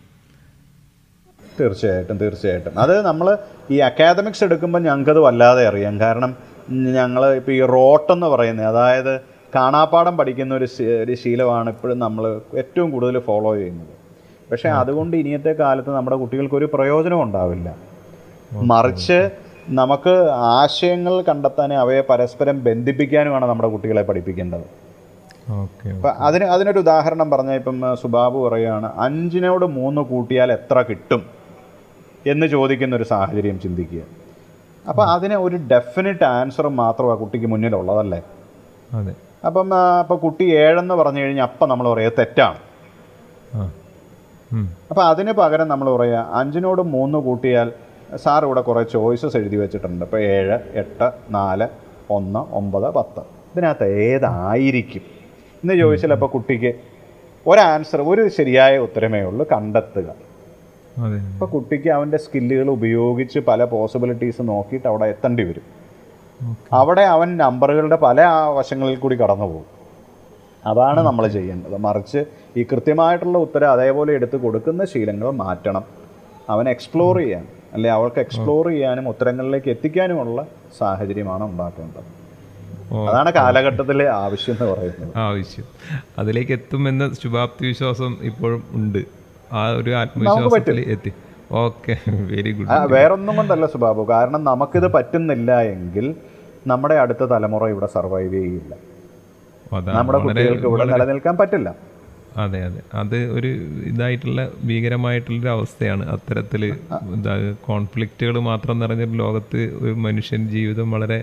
തീർച്ചയായിട്ടും 1.60 2.18
തീർച്ചയായിട്ടും. 2.18 2.80
അത് 2.80 3.02
നമ്മൾ 3.02 3.38
ഈ 3.72 3.78
അക്കാദമിക്സ് 3.78 4.44
എടുക്കുമ്പോൾ 4.44 4.80
ഞങ്ങൾക്കത് 4.80 5.20
വല്ലാതെ 5.20 5.68
അറിയാം. 5.68 6.00
കാരണം 6.00 6.38
ഞങ്ങൾ 6.70 7.36
ഇപ്പോൾ 7.36 7.52
ഈ 7.52 7.62
റോട്ടെന്ന് 7.62 8.28
പറയുന്നത് 8.28 8.66
അതായത് 8.66 9.20
കാണാപ്പാടം 9.56 10.18
പഠിക്കുന്ന 10.18 10.56
ഒരു 10.56 10.68
ഒരു 10.84 11.16
ശീലമാണ് 11.16 11.70
ഇപ്പോഴും 11.70 12.00
നമ്മൾ 12.00 12.42
ഏറ്റവും 12.58 12.92
കൂടുതൽ 12.92 13.20
ഫോളോ 13.20 13.56
ചെയ്യുന്നത്. 13.56 13.88
പക്ഷേ 14.52 14.70
അതുകൊണ്ട് 14.70 15.18
ഇനിയത്തെ 15.18 15.54
കാലത്ത് 15.54 15.90
നമ്മുടെ 15.90 16.18
കുട്ടികൾക്ക് 16.18 16.56
ഒരു 16.56 16.70
പ്രയോജനം 16.74 17.24
ഉണ്ടാവില്ല. 17.24 17.76
മറിച്ച് 18.54 19.32
നമുക്ക് 19.70 20.30
ആശയങ്ങൾ 20.32 21.22
കണ്ടെത്താനും 21.22 21.80
അവയെ 21.80 22.02
പരസ്പരം 22.10 22.64
ബന്ധിപ്പിക്കാനുമാണ് 22.64 23.46
നമ്മുടെ 23.46 23.70
കുട്ടികളെ 23.70 24.02
പഠിപ്പിക്കേണ്ടത്. 24.02 24.64
ഓക്കെ 25.50 25.90
അപ്പം 25.90 26.14
അതിന് 26.18 26.44
അതിനൊരു 26.44 26.80
ഉദാഹരണം 26.80 27.32
പറഞ്ഞാൽ 27.32 27.54
ഇപ്പം 27.54 27.96
സുബാബു 28.02 28.48
പറയുകയാണ് 28.48 28.92
അഞ്ചിനോട് 28.98 29.66
മൂന്ന് 29.66 30.02
കൂട്ടിയാൽ 30.02 30.52
എത്ര 30.52 30.82
കിട്ടും? 30.82 31.22
എന്ന് 32.28 32.48
ചോദിക്കുന്ന 32.48 32.96
ഒരു 32.96 33.04
സാഹചര്യം 33.04 33.60
ചിന്തിക്കുക. 33.60 34.02
അപ്പോൾ 34.90 35.06
അതിന് 35.10 35.34
ഒരു 35.34 35.56
ഡെഫിനറ്റ് 35.56 36.24
ആൻസർ 36.24 36.68
മാത്രമാണ് 36.68 37.20
കുട്ടിക്ക് 37.20 37.48
മുന്നിലുള്ളതല്ലേ? 37.48 38.22
അതെ. 38.94 39.16
അപ്പം 39.46 39.74
അപ്പോൾ 39.74 40.18
കുട്ടി 40.18 40.44
ഏഴെന്ന് 40.44 40.96
പറഞ്ഞു 40.96 41.20
കഴിഞ്ഞാൽ 41.20 41.44
അപ്പം 41.44 41.70
നമ്മൾ 41.70 41.94
പറയുക 41.94 42.12
തെറ്റാണ്. 42.20 42.60
അപ്പം 44.92 45.08
അതിന് 45.08 45.32
പകരം 45.32 45.68
നമ്മൾ 45.68 45.90
പറയുക 45.90 46.28
അഞ്ചിനോട് 46.34 46.82
മൂന്ന് 46.82 47.18
കൂട്ടിയാൽ 47.18 47.72
സാർ 48.18 48.46
ഇവിടെ 48.46 48.62
കുറേ 48.62 48.84
ചോയ്സസ് 48.84 49.38
എഴുതി 49.38 49.56
വെച്ചിട്ടുണ്ട്. 49.56 50.06
ഇപ്പോൾ 50.06 50.22
ഏഴ് 50.22 50.60
എട്ട് 50.74 51.12
നാല് 51.30 51.68
ഒന്ന് 52.10 52.54
ഒമ്പത് 52.56 52.94
പത്ത്. 52.94 53.20
ഇതിനകത്ത് 53.20 53.94
ഏതായിരിക്കും? 53.94 55.02
എന്ന് 55.64 55.74
ചോദിച്ചാൽ 55.74 56.12
അപ്പോൾ 56.12 56.30
കുട്ടിക്ക് 56.30 56.74
ഒരാൻസർ 57.48 58.02
ഒരു 58.02 58.28
ശരിയായ 58.28 58.78
ഉത്തരമേ 58.78 59.22
ഉള്ളൂ 59.22 59.46
കണ്ടെത്തുക. 59.52 60.30
അപ്പോൾ 61.02 61.46
കുട്ടിക്ക് 61.46 61.90
അവന്റെ 61.90 62.18
സ്കില്ലുകൾ 62.18 62.70
ഉപയോഗിച്ച് 62.70 63.40
പല 63.40 63.64
പോസിബിലിറ്റീസ് 63.64 64.42
നോക്കിയിട്ട് 64.42 64.88
അവിടെ 64.88 65.06
എത്തേണ്ടി 65.06 65.44
വരും. 65.44 65.80
അവിടെ 66.74 67.02
അവൻ 67.02 67.38
നമ്പറുകളുടെ 67.38 67.96
പല 67.96 68.22
ആ 68.22 68.50
വശങ്ങളിൽ 68.50 68.96
കൂടി 68.96 69.16
കടന്നു 69.16 69.46
പോകും. 69.46 69.66
അതാണ് 70.66 71.00
നമ്മൾ 71.00 71.28
ചെയ്യേണ്ടത്. 71.28 71.78
മറിച്ച് 71.78 72.26
ഈ 72.58 72.64
കൃത്യമായിട്ടുള്ള 72.64 73.38
ഉത്തരം 73.38 73.72
അതേപോലെ 73.72 74.14
എടുത്ത് 74.14 74.38
കൊടുക്കുന്ന 74.38 74.86
ശീലങ്ങൾ 74.86 75.32
മാറ്റണം. 75.32 75.84
അവൻ 76.50 76.70
എക്സ്പ്ലോർ 76.70 77.18
ചെയ്യാൻ. 77.18 77.59
അല്ലെ 77.76 77.90
അവൾക്ക് 77.98 78.20
എക്സ്പ്ലോർ 78.26 78.66
ചെയ്യാനും 78.74 79.06
ഉത്തരങ്ങളിലേക്ക് 79.12 79.70
എത്തിക്കാനുമുള്ള 79.76 80.40
സാഹചര്യമാണ് 80.80 81.44
ഉണ്ടാക്കേണ്ടത്. 81.52 82.10
അതാണ് 83.10 83.30
കാലഘട്ടത്തിലെ 83.40 84.06
ആവശ്യം 84.24 84.54
എന്ന് 84.56 84.68
പറയുന്നത്. 84.72 85.12
ആവശ്യം. 85.28 85.66
അതിലേക്ക് 86.22 86.54
എത്തുമെന്ന 86.58 87.08
ശുഭാപ്തി 87.24 87.66
വിശ്വാസം 87.72 88.14
ഇപ്പോഴും 88.30 88.62
ഉണ്ട്. 88.80 89.02
ആ 89.60 89.64
ഒരു 89.82 89.92
ആത്മവിശ്വാസത്തിൽ 90.02 90.80
എത്തി. 90.96 91.12
ഓക്കെ 91.64 91.94
വെരി 92.32 92.52
ഗുഡ് 92.58 92.94
വേറൊന്നും 92.96 93.36
കൊണ്ടല്ല 93.40 93.68
സുബാബു 93.74 94.02
കാരണം 94.16 94.42
നമുക്കിത് 94.50 94.88
പറ്റുന്നില്ല 94.96 95.52
എങ്കിൽ 95.76 96.08
നമ്മുടെ 96.72 96.96
അടുത്ത 97.04 97.24
തലമുറ 97.34 97.64
ഇവിടെ 97.74 97.88
സർവൈവ് 97.98 98.34
ചെയ്യില്ല. 98.38 98.74
നമ്മുടെ 99.98 100.20
കുട്ടികൾക്ക് 100.26 100.68
ഇവിടെ 100.72 100.86
നിലനിൽക്കാൻ 100.94 101.36
പറ്റില്ല. 101.40 101.70
അതെ 102.40 102.66
അതെ. 102.66 102.82
അത് 102.94 103.32
ഒരു 103.32 103.48
ഇതായിട്ടുള്ള 103.84 104.52
ഭീകരമായിട്ടുള്ളൊരു 104.64 105.48
അവസ്ഥയാണ്. 105.50 106.10
അത്തരത്തിൽ 106.10 106.64
കോൺഫ്ലിക്റ്റുകൾ 107.66 108.40
മാത്രം 108.40 108.80
നിറഞ്ഞൊരു 108.80 109.16
ലോകത്ത് 109.18 109.62
ഒരു 109.82 109.94
മനുഷ്യൻ 109.98 110.48
ജീവിതം 110.48 110.92
വളരെ 110.92 111.20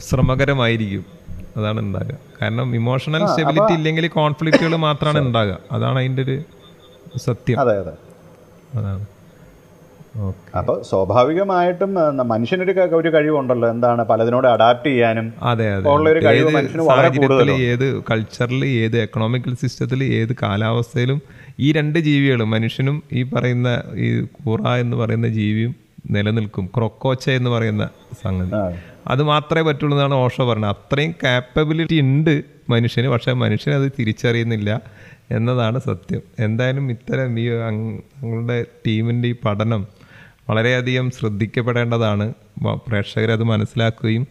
ശ്രമകരമായിരിക്കും. 0.00 1.04
അതാണ് 1.56 1.80
ഉണ്ടാകുക. 1.80 2.16
കാരണം 2.42 2.74
ഇമോഷണൽ 2.74 3.26
സ്റ്റെബിലിറ്റി 3.26 3.72
ഇല്ലെങ്കിൽ 3.72 4.08
കോൺഫ്ലിക്റ്റുകൾ 4.08 4.76
മാത്രമാണ് 4.76 5.18
ഉണ്ടാകുക. 5.26 5.58
അതാണ് 5.72 5.98
അതിന്റെ 5.98 6.22
ഒരു 6.22 6.36
സത്യം. 7.18 7.60
അതെ 7.60 7.78
അതെ. 7.78 7.94
അതാണ്. 8.74 9.04
അപ്പോൾ 10.54 10.82
സ്വാഭാവികമായിട്ടും 10.82 11.94
മനുഷ്യനൊരു 12.28 12.72
ഒരു 12.96 13.14
കഴിവുണ്ടല്ലോ. 13.14 13.70
എന്താണ് 13.70 14.04
പലതിനോട് 14.04 14.46
അഡാപ്റ്റ് 14.46 14.88
ചെയ്യാനും 14.88 15.32
അതെ 15.42 15.66
അതെ. 15.74 15.90
ഉള്ളൊരു 15.90 16.24
കഴിവ് 16.24 16.50
മനുഷ്യന് 16.50 16.82
വളരെ. 16.82 17.52
ഏത് 17.52 18.02
കൾച്ചറിൽ 18.10 18.64
ഏത് 18.66 18.98
എക്കണോമിക്കൽ 18.98 19.54
സിസ്റ്റത്തിൽ 19.54 20.04
ഏത് 20.04 20.36
കാലാവസ്ഥയിലും 20.42 21.22
ഈ 21.60 21.72
രണ്ട് 21.72 21.98
ജീവികളും 21.98 22.50
മനുഷ്യനും 22.50 23.02
ഈ 23.12 23.22
പറയുന്ന 23.22 23.82
ഈ 23.94 24.08
കൂറ 24.20 24.68
എന്ന് 24.68 24.96
പറയുന്ന 24.96 25.28
ജീവിയും 25.28 25.74
നിലനിൽക്കും. 26.10 26.66
ക്രൊക്കോച്ച 26.76 27.30
എന്ന് 27.30 27.50
പറയുന്ന 27.50 27.88
സംഗതി. 28.24 28.50
അത് 29.06 29.22
മാത്രമേ 29.22 29.62
പറ്റുള്ളൂ 29.62 29.96
എന്നാണ് 29.96 30.14
ഓഷോ 30.14 30.50
പറഞ്ഞത്. 30.50 30.70
അത്രയും 30.70 31.14
കാപ്പബിലിറ്റി 31.22 32.00
ഉണ്ട് 32.00 32.44
മനുഷ്യന് 32.70 33.08
പക്ഷേ 33.08 33.32
മനുഷ്യനത് 33.32 33.92
തിരിച്ചറിയുന്നില്ല 33.98 34.80
എന്നതാണ് 35.30 35.78
സത്യം. 35.78 36.22
എന്തായാലും 36.38 36.90
ഇത്തരം 36.90 37.40
ഈ 37.40 37.46
ഞങ്ങളുടെ 37.50 38.64
ടീമിന്റെ 38.86 39.28
ഈ 39.28 39.34
പഠനം 39.44 39.86
വളരെയധികം 40.48 41.10
ശ്രദ്ധിക്കപ്പെടേണ്ടതാണ്. 41.10 42.34
പ്രേക്ഷകരത് 42.86 43.42
മനസ്സിലാക്കുകയും 43.42 44.26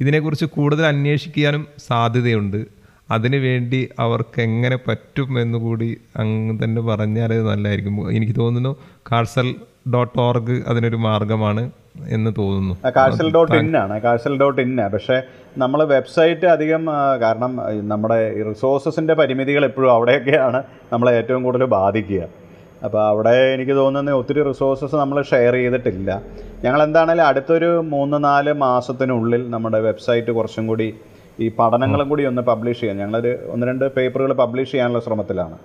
ഇതിനെക്കുറിച്ച് 0.00 0.44
കൂടുതൽ 0.44 0.84
അന്വേഷിക്കാനും 0.86 1.66
സാധ്യതയുണ്ട്. 1.88 2.66
അതിനുവേണ്ടി 3.10 3.88
അവർക്ക് 3.98 4.40
എങ്ങനെ 4.40 4.76
പറ്റും 4.76 5.40
എന്നുകൂടി 5.40 5.98
അങ്ങ് 6.16 6.58
തന്നെ 6.64 6.82
പറഞ്ഞാൽ 6.82 7.30
നല്ലതായിരിക്കും. 7.44 8.10
എനിക്ക് 8.16 8.36
തോന്നുന്നു 8.36 8.76
കാർസൽ 9.12 9.54
ഡോട്ട് 9.94 10.20
ഓർഗ് 10.20 10.62
അതിനൊരു 10.68 10.96
മാർഗമാണ് 10.96 11.70
എന്ന് 12.08 12.30
തോന്നുന്നു. 12.38 12.74
കാഴ്സൽ 12.96 13.32
ഡോട്ട് 13.34 13.56
ഇൻ 13.56 13.76
ആണ്. 13.76 14.00
കാഴ്സൽ 14.00 14.38
ഡോട്ട് 14.40 14.60
ഇൻ 14.60 14.76
പക്ഷേ 14.76 15.22
നമ്മൾ 15.58 15.84
വെബ്സൈറ്റ് 15.84 16.46
അധികം 16.46 16.86
കാരണം 17.22 17.56
നമ്മുടെ 17.88 18.42
റിസോഴ്സസിന്റെ 18.48 19.14
പരിമിതികൾ 19.14 19.64
എപ്പോഴും 19.64 19.92
അവിടെയൊക്കെയാണ് 19.92 20.62
നമ്മളെ 20.92 21.12
ഏറ്റവും 21.12 21.42
കൂടുതൽ 21.42 21.64
ബാധിക്കുക. 21.64 22.22
അപ്പോൾ 22.84 23.00
അവിടെ 23.12 23.34
എനിക്ക് 23.54 23.74
തോന്നുന്നത് 23.80 24.16
ഒത്തിരി 24.20 24.40
റിസോഴ്സസ് 24.48 24.96
നമ്മൾ 25.02 25.18
ഷെയർ 25.30 25.54
ചെയ്തിട്ടില്ല. 25.60 26.10
ഞങ്ങൾ 26.64 26.80
എന്താണെങ്കിലും 26.86 27.26
അടുത്തൊരു 27.30 27.70
മൂന്ന് 27.94 28.18
നാല് 28.28 28.52
മാസത്തിനുള്ളിൽ 28.64 29.42
നമ്മുടെ 29.54 29.78
വെബ്സൈറ്റ് 29.88 30.30
കുറച്ചും 30.38 30.64
കൂടി 30.70 30.88
ഈ 31.44 31.48
പഠനങ്ങളും 31.58 32.06
കൂടി 32.12 32.22
ഒന്ന് 32.30 32.42
പബ്ലിഷ് 32.48 32.80
ചെയ്യാൻ 32.80 32.96
ഞങ്ങളൊരു 33.02 33.32
ഒന്ന് 33.52 33.66
രണ്ട് 33.70 33.84
പേപ്പറുകൾ 33.96 34.32
പബ്ലിഷ് 34.42 34.72
ചെയ്യാനുള്ള 34.72 35.00
ശ്രമത്തിലാണ്. 35.06 35.56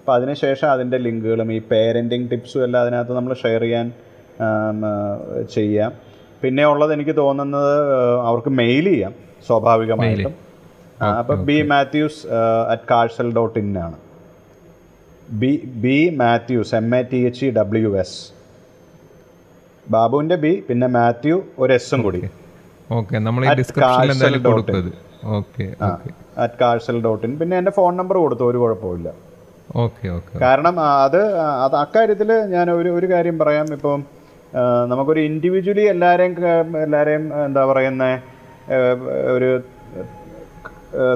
അപ്പോൾ 0.00 0.14
അതിനുശേഷം 0.18 0.68
അതിന്റെ 0.74 0.98
ലിങ്കുകളും 1.06 1.48
ഈ 1.56 1.58
പേരന്റിങ് 1.72 2.28
ടിപ്സും 2.30 2.62
എല്ലാം 2.66 2.80
അതിനകത്ത് 2.84 3.14
നമ്മൾ 3.18 3.32
ഷെയർ 3.42 3.62
ചെയ്യാൻ 3.66 3.88
ചെയ്യാം. 5.56 5.92
പിന്നെ 6.42 6.62
ഉള്ളത് 6.72 6.92
എനിക്ക് 6.96 7.14
തോന്നുന്നത് 7.22 7.74
അവർക്ക് 8.28 8.52
മെയിൽ 8.60 8.86
ചെയ്യാം 8.92 9.12
സ്വാഭാവികമായിട്ടും. 9.48 10.34
അപ്പോൾ 11.20 11.36
ബി 11.48 11.58
മാത്യൂസ് 11.72 12.20
അറ്റ് 12.72 12.88
കാഴ്സൽ 12.90 13.28
ഡോട്ട് 13.38 13.58
ഇൻ 13.62 13.70
ആണ്. 13.84 13.96
B 15.40 15.50
B 15.84 15.98
Mathews 16.20 16.72
M 16.78 16.88
A 16.98 17.02
T 17.10 17.18
H 17.28 17.42
E 17.46 17.50
W 17.58 17.90
S 18.02 18.16
ബാബുവിന്റെ 19.86 20.36
ബി 20.44 20.52
പിന്നെ 20.68 20.88
മാത്യു 20.96 21.36
ഒരു 21.58 21.72
എസും 21.78 22.00
കൂടി. 22.06 22.20
ഓക്കെ 22.90 23.16
നമ്മൾ 23.26 23.42
ഡിസ്ക്രിപ്ഷനിൽ 23.60 24.38
ഓക്കെ 25.36 25.66
അറ്റ് 26.44 26.56
കാഴ്സൽ 26.60 26.96
ഡോട്ട് 27.06 27.24
ഇൻ 27.26 27.32
പിന്നെ 27.40 27.54
എന്റെ 27.60 27.72
ഫോൺ 27.78 27.92
നമ്പർ 28.00 28.16
കൊടുത്തു 28.24 28.44
ഒരു 28.50 28.58
കുഴപ്പമില്ല 28.62 29.08
ഓക്കെ 29.84 30.06
ഓക്കെ 30.16 30.34
കാരണം 30.44 30.74
അത് 31.04 31.20
അത് 31.64 31.76
അക്കാര്യത്തിൽ 31.82 32.30
ഞാൻ 32.54 32.66
ഒരു 32.70 32.90
ഒരു 32.98 33.06
കാര്യം 33.12 33.36
പറയാം. 33.42 33.66
ഇപ്പം 33.76 34.00
നമുക്കൊരു 34.90 35.20
ഇൻഡിവിജ്വലി 35.20 35.84
എല്ലാവരെയും 35.92 36.32
എല്ലാവരെയും 36.84 37.24
എന്താ 37.46 37.62
പറയുന്ന 37.64 38.04
ഒരു 39.36 39.50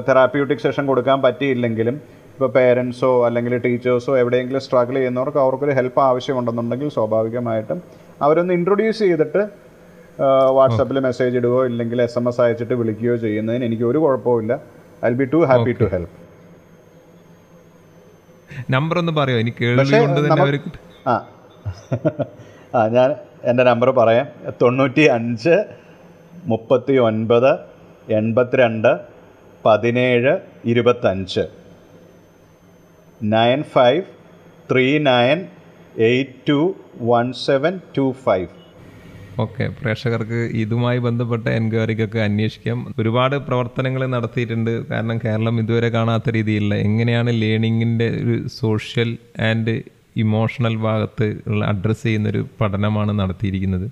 തെറാപ്യൂട്ടിക് 0.07 0.63
സെഷൻ 0.65 0.85
കൊടുക്കാൻ 0.91 1.17
പറ്റിയില്ലെങ്കിലും 1.25 1.97
ഇപ്പോൾ 2.37 2.49
പേരൻസോ 2.55 3.25
അല്ലെങ്കിൽ 3.27 3.57
ടീച്ചേഴ്സോ 3.57 4.17
എവിടെയെങ്കിലും 4.17 4.61
സ്ട്രഗിൾ 4.61 4.93
ചെയ്യുന്നവർക്ക് 4.93 5.37
അവർക്കൊരു 5.37 5.71
ഹെൽപ്പ് 5.71 5.99
ആവശ്യമുണ്ടെന്നുണ്ടെങ്കിൽ 5.99 6.89
സ്വാഭാവികമായിട്ടും 6.89 7.79
അവരൊന്ന് 8.21 8.53
ഇൻട്രൊഡ്യൂസ് 8.53 8.99
ചെയ്തിട്ട് 8.99 9.41
വാട്സപ്പിൽ 10.51 10.99
മെസ്സേജ് 10.99 11.37
ഇടുകയോ 11.37 11.65
ഇല്ലെങ്കിൽ 11.65 12.01
എസ് 12.01 12.17
എം 12.17 12.27
എസ് 12.29 12.41
അയച്ചിട്ട് 12.41 12.73
വിളിക്കുകയോ 12.73 13.15
ചെയ്യുന്നതിന് 13.15 13.65
എനിക്ക് 13.65 13.83
ഒരു 13.83 13.97
കുഴപ്പമില്ല 13.97 14.53
I 15.05 15.11
be 15.13 15.25
to 15.33 15.37
happy 15.49 15.73
to 15.81 15.87
help 15.93 16.15
number 18.71 18.97
ഒന്ന് 18.99 19.13
പറയോ? 19.13 19.37
എനിക്ക് 19.39 19.63
ആ. 21.07 21.15
ആ 22.75 22.87
ഞാൻ 22.87 23.09
എന്റെ 23.43 23.63
നമ്പർ 23.63 23.89
പറയാം. 23.91 24.27
തൊണ്ണൂറ്റി 24.61 25.01
അഞ്ച് 25.07 25.55
മുപ്പത്തി 26.45 26.93
ഒൻപത് 26.99 27.51
എൺപത്തിരണ്ട് 28.11 28.91
പതിനേഴ് 29.65 30.33
ഇരുപത്തഞ്ച്. 30.65 31.43
Nine 33.23 33.63
five 33.63 34.01
three 34.71 34.97
nine 34.97 35.45
eight 35.97 36.49
two 36.49 36.75
one 37.01 37.33
seven 37.33 37.79
two 37.97 38.15
five. 38.25 38.47
Okay 39.39 39.67
പ്രേക്ഷകർക്ക് 39.67 40.49
ഇതുമായി 40.53 40.97
ബന്ധപ്പെട്ട 40.97 41.47
എൻക്വയറിക്കൊക്കെ 41.47 42.19
അന്വേഷിക്കാം. 42.19 42.93
ഒരുപാട് 42.99 43.35
പ്രവർത്തനങ്ങൾ 43.35 44.05
നടത്തിയിട്ടുണ്ട്. 44.05 44.87
കാരണം 44.87 45.19
കേരളം 45.25 45.59
ഇതുവരെ 45.59 45.89
കാണാത്ത 45.89 46.29
രീതിയിലുള്ള 46.29 46.75
എങ്ങനെയാണ് 46.75 47.41
ലേണിങ്ങിന്റെ 47.41 48.07
ഒരു 48.07 48.47
സോഷ്യൽ 48.47 49.17
ആൻഡ് 49.39 49.81
ഇമോഷണൽ 50.17 50.75
ഭാഗത്ത് 50.75 51.41
ഉള്ള 51.47 51.65
അഡ്രസ്സ് 51.65 52.03
ചെയ്യുന്നൊരു 52.03 52.47
പഠനമാണ് 52.61 53.19
നടത്തിയിരിക്കുന്നത്. 53.19 53.91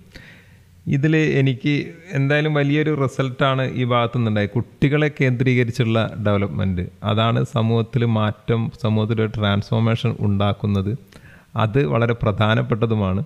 ഇതിൽ 0.88 1.14
എനിക്ക് 1.40 1.74
എന്തായാലും 2.18 2.54
വലിയൊരു 2.54 2.92
റിസൾട്ടാണ് 3.04 3.64
ഈ 3.82 3.84
ഭാഗത്തു 3.84 4.18
നിന്നുണ്ടായത് 4.18 4.52
കുട്ടികളെ 4.56 5.10
കേന്ദ്രീകരിച്ചുള്ള 5.20 6.00
ഡെവലപ്മെന്റ് 6.26 6.84
അതാണ് 7.04 7.40
സമൂഹത്തിൽ 7.54 8.06
മാറ്റം 8.18 8.72
സമൂഹത്തിൽ 8.84 9.22
ട്രാൻസ്ഫോർമേഷൻ 9.38 10.16
ഉണ്ടാക്കുന്നത്. 10.20 10.92
അത് 11.64 11.80
വളരെ 11.94 12.16
പ്രധാനപ്പെട്ടതുമാണ്. 12.22 13.24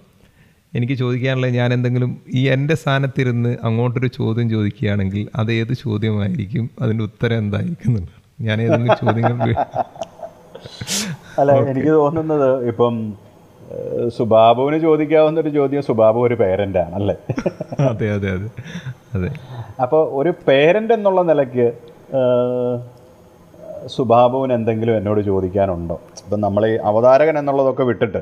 എനിക്ക് 0.78 0.94
ചോദിക്കാനുള്ളത് 0.94 1.54
ഞാൻ 1.60 1.70
എന്തെങ്കിലും 1.74 2.12
ഈ 2.40 2.42
എന്റെ 2.56 2.76
സ്ഥാനത്തിരുന്ന് 2.76 3.52
അങ്ങോട്ടൊരു 3.68 4.10
ചോദ്യം 4.20 4.50
ചോദിക്കുകയാണെങ്കിൽ 4.50 5.24
അത് 5.36 5.52
ഏത് 5.52 5.74
ചോദ്യമായിരിക്കും? 5.86 6.70
അതിന്റെ 6.82 7.04
ഉത്തരം 7.04 7.38
എന്തായിരിക്കും 7.38 7.96
ഞാൻ 8.48 8.58
ഏതെങ്കിലും 8.66 8.98
ചോദ്യങ്ങൾ 9.06 9.52
അല്ല 11.40 11.52
എനിക്ക് 11.72 11.92
തോന്നുന്നത് 12.02 12.50
ഇപ്പം 12.68 12.96
സുബാബുവിന് 14.10 14.78
ചോദിക്കാവുന്ന 14.80 15.40
ഒരു 15.40 15.50
ചോദ്യം 15.50 15.84
സുബാബു 15.84 16.20
ഒരു 16.20 16.36
പേരന്റാണ് 16.36 16.96
അല്ലേ 16.96 17.16
അതെ 17.90 18.10
അതെ 18.12 18.30
അതെ. 18.32 18.50
അതെ. 19.16 19.30
അപ്പോൾ 19.82 20.10
ഒരു 20.12 20.34
പേരന്റ് 20.48 20.94
എന്നുള്ള 20.94 21.22
നിലയ്ക്ക് 21.22 21.68
സുബാബുവിന് 23.88 24.54
എന്തെങ്കിലും 24.54 24.98
എന്നോട് 24.98 25.22
ചോദിക്കാനുണ്ടോ? 25.22 25.98
ഇപ്പം 26.24 26.40
നമ്മൾ 26.42 26.68
ഈ 26.68 26.76
അവതാരകൻ 26.76 27.40
എന്നുള്ളതൊക്കെ 27.40 27.84
വിട്ടിട്ട് 27.84 28.22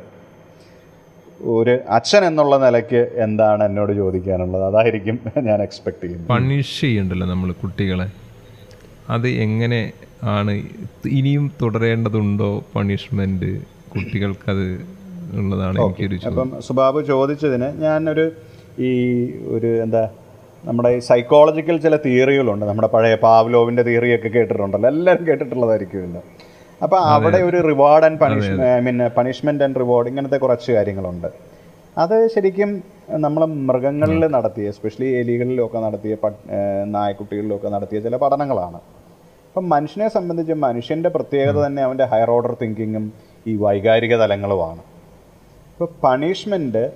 ഒരു 1.56 1.80
അച്ഛൻ 1.89 2.26
എന്നുള്ള 2.26 2.58
നിലയ്ക്ക് 2.58 3.12
എന്താണ് 3.26 3.64
എന്നോട് 3.64 3.93
ചോദിക്കാനുള്ളത്? 3.93 4.64
അതായിരിക്കും 4.64 5.18
ഞാൻ 5.43 5.62
എക്സ്പെക്ട് 5.62 6.02
ചെയ്യുന്നത്. 6.02 6.30
പണിഷ് 6.30 6.82
ചെയ്യണ്ടല്ലോ 6.82 7.28
നമ്മൾ 7.28 7.52
കുട്ടികളെ. 7.52 8.08
അത് 9.10 9.28
എങ്ങനെ 9.28 9.82
ആണ്? 10.24 10.54
ഇനിയും 11.10 11.52
തുടരേണ്ടതുണ്ടോ 11.62 12.64
പണിഷ്മെന്റ് 12.76 13.52
കുട്ടികൾക്കത് 13.93 14.97
ഉള്ളതാണ് 15.41 15.78
എനിക്കൊരു 15.82 16.17
അപ്പം 16.30 16.49
സുബാബു 16.67 17.01
ചോദിച്ചതിന് 17.11 17.69
ഞാനൊരു 17.86 18.25
ഈ 18.88 18.91
ഒരു 19.55 19.69
എന്താ 19.86 20.03
നമ്മുടെ 20.67 20.89
ഈ 20.97 20.99
സൈക്കോളജിക്കൽ 21.07 21.78
ചില 21.86 21.95
തിയറികളുണ്ട് 22.05 22.65
നമ്മുടെ 22.69 22.89
പഴയ 22.93 23.15
പാവ്ലോവിന്റെ 23.25 23.84
തിയറിയൊക്കെ 23.88 24.30
കേട്ടിട്ടുണ്ടല്ലോ. 24.36 24.88
എല്ലാവരും 24.93 25.25
കേട്ടിട്ടുള്ളതായിരിക്കുമല്ലോ 25.28 26.21
അപ്പോൾ 26.84 26.99
അവിടെ 27.13 27.39
ഒരു 27.49 27.59
reward 27.67 28.05
and 28.07 28.19
punishment 28.23 28.67
I 28.78 28.80
mean 28.88 28.97
punishment 29.17 29.63
and 29.65 29.80
reward 29.84 30.09
ഇങ്ങനത്തെ 30.11 30.38
കുറച്ച് 30.43 30.71
കാര്യങ്ങളുണ്ട്. 30.78 31.30
അത് 32.03 32.15
ശരിക്കും 32.34 32.71
നമ്മൾ 33.25 33.41
മൃഗങ്ങളിൽ 33.69 34.23
നടത്തിയ 34.36 34.71
എസ്പെഷ്യലി 34.73 35.07
എലികളിലൊക്കെ 35.21 35.80
നടത്തിയ 35.86 36.15
നായ്ക്കുട്ടികളിലൊക്കെ 36.95 37.69
നടത്തിയ 37.75 37.99
ചില 38.05 38.15
പഠനങ്ങളാണ്. 38.23 38.80
അപ്പം 39.47 39.65
മനുഷ്യനെ 39.69 40.07
സംബന്ധിച്ച് 40.17 40.53
മനുഷ്യന്റെ 40.67 41.09
പ്രത്യേകത 41.15 41.57
തന്നെ 41.65 41.82
അവന്റെ 41.84 42.05
ഹയർ 42.11 42.32
ഓർഡർ 42.36 42.53
തിങ്കിങ്ങും 42.61 43.05
ഈ 43.47 43.55
വൈകാരിക 43.65 44.15
തലങ്ങളുമാണ്. 44.23 44.82
ഇപ്പോൾ 45.78 45.89
പണിഷ്മെന്റ് 46.03 46.91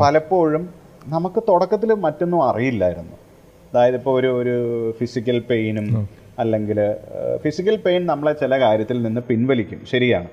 പലപ്പോഴും 0.00 0.68
നമുക്ക് 1.06 1.42
തുടക്കത്തിൽ 1.48 1.94
മറ്റൊന്നും 1.94 2.40
അറിയില്ലായിരുന്നു. 2.48 3.16
അതായത് 3.70 3.94
ഇപ്പോൾ 3.94 4.20
ഒരു 4.20 4.28
ഒരു 4.40 4.54
ഫിസിക്കൽ 4.98 5.38
പെയിനും 5.50 6.08
അല്ലെങ്കിൽ 6.38 6.78
ഫിസിക്കൽ 7.44 7.76
പെയിൻ 7.86 8.06
നമ്മളെ 8.06 8.32
ചില 8.32 8.60
കാര്യത്തിൽ 8.60 9.02
നിന്ന് 9.02 9.20
പിൻവലിക്കും. 9.20 9.80
ശരിയാണ്. 9.92 10.28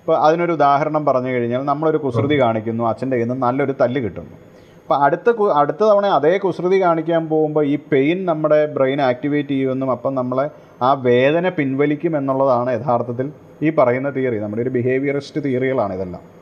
ഇപ്പോൾ 0.00 0.16
അതിനൊരു 0.16 0.52
ഉദാഹരണം 0.52 1.06
പറഞ്ഞു 1.06 1.28
കഴിഞ്ഞാൽ 1.28 1.62
നമ്മളൊരു 1.64 1.96
കുസൃതി 1.96 2.40
കാണിക്കുന്നു 2.40 2.84
അച്ഛന്റെ 2.84 3.16
കയ്യിൽ 3.16 3.30
നിന്ന് 3.30 3.46
നല്ലൊരു 3.46 3.74
തല്ല് 3.80 4.00
കിട്ടുന്നു. 4.00 4.36
അപ്പോൾ 4.82 5.04
അടുത്ത 5.04 5.30
അടുത്ത 5.52 5.82
തവണ 5.84 6.06
അതേ 6.06 6.38
കുസൃതി 6.38 6.80
കാണിക്കാൻ 6.82 7.28
പോകുമ്പോൾ 7.28 7.66
ഈ 7.66 7.78
പെയിൻ 7.92 8.26
നമ്മുടെ 8.26 8.66
ബ്രെയിൻ 8.66 9.02
ആക്ടിവേറ്റ് 9.02 9.48
ചെയ്യുമെന്നും 9.48 9.90
അപ്പം 9.90 10.14
നമ്മളെ 10.14 10.50
ആ 10.82 10.92
വേദന 10.92 11.48
പിൻവലിക്കും 11.48 12.16
എന്നുള്ളതാണ് 12.16 12.80
യഥാർത്ഥത്തിൽ 12.80 13.32
ഈ 13.62 13.70
പറയുന്ന 13.70 14.10
തിയറി 14.10 14.38
നമ്മുടെ 14.38 14.62
ഒരു 14.62 14.70
ബിഹേവിയറിസ്റ്റ് 14.70 15.44
തിയറികളാണ് 15.44 15.94
ഇതെല്ലാം. 15.94 16.41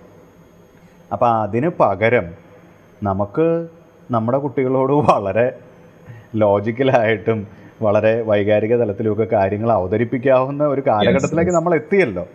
അപ്പോൾ 1.12 1.30
അതിന് 1.44 1.68
പകരം 1.68 2.26
നമുക്ക് 3.02 3.68
നമ്മുടെ 4.10 4.38
കുട്ടികളോട് 4.38 4.92
വളരെ 5.10 5.52
ലോജിക്കലായിട്ടും 6.34 7.46
വളരെ 7.82 8.22
വൈകാരിക 8.22 8.76
തലത്തിലുമൊക്കെ 8.76 9.26
കാര്യങ്ങൾ 9.32 9.72
അവതരിപ്പിക്കാവുന്ന 9.72 10.66
ഒരു 10.66 10.82
കാലഘട്ടത്തിലേക്ക് 10.86 11.50
നമ്മൾ 11.50 11.74
എത്തിയല്ലോ. 11.74 12.26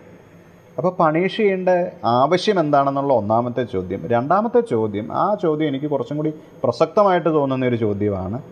അപ്പോൾ 0.78 0.96
പണിഷ് 1.00 1.36
ചെയ്യേണ്ട 1.36 1.68
ആവശ്യം 2.04 2.60
എന്താണെന്നുള്ള 2.60 3.12
ഒന്നാമത്തെ 3.14 3.62
ചോദ്യം. 3.64 4.00
രണ്ടാമത്തെ 4.08 4.60
ചോദ്യം 4.60 5.06
ആ 5.12 5.34
ചോദ്യം 5.42 5.68
എനിക്ക് 5.68 5.86
കുറച്ചും 5.86 6.16
കൂടി 6.16 6.32
പ്രസക്തമായിട്ട് 6.64 7.28
തോന്നുന്ന 7.28 7.66
ഒരു 7.66 7.76
ചോദ്യമാണ്. 7.76 8.42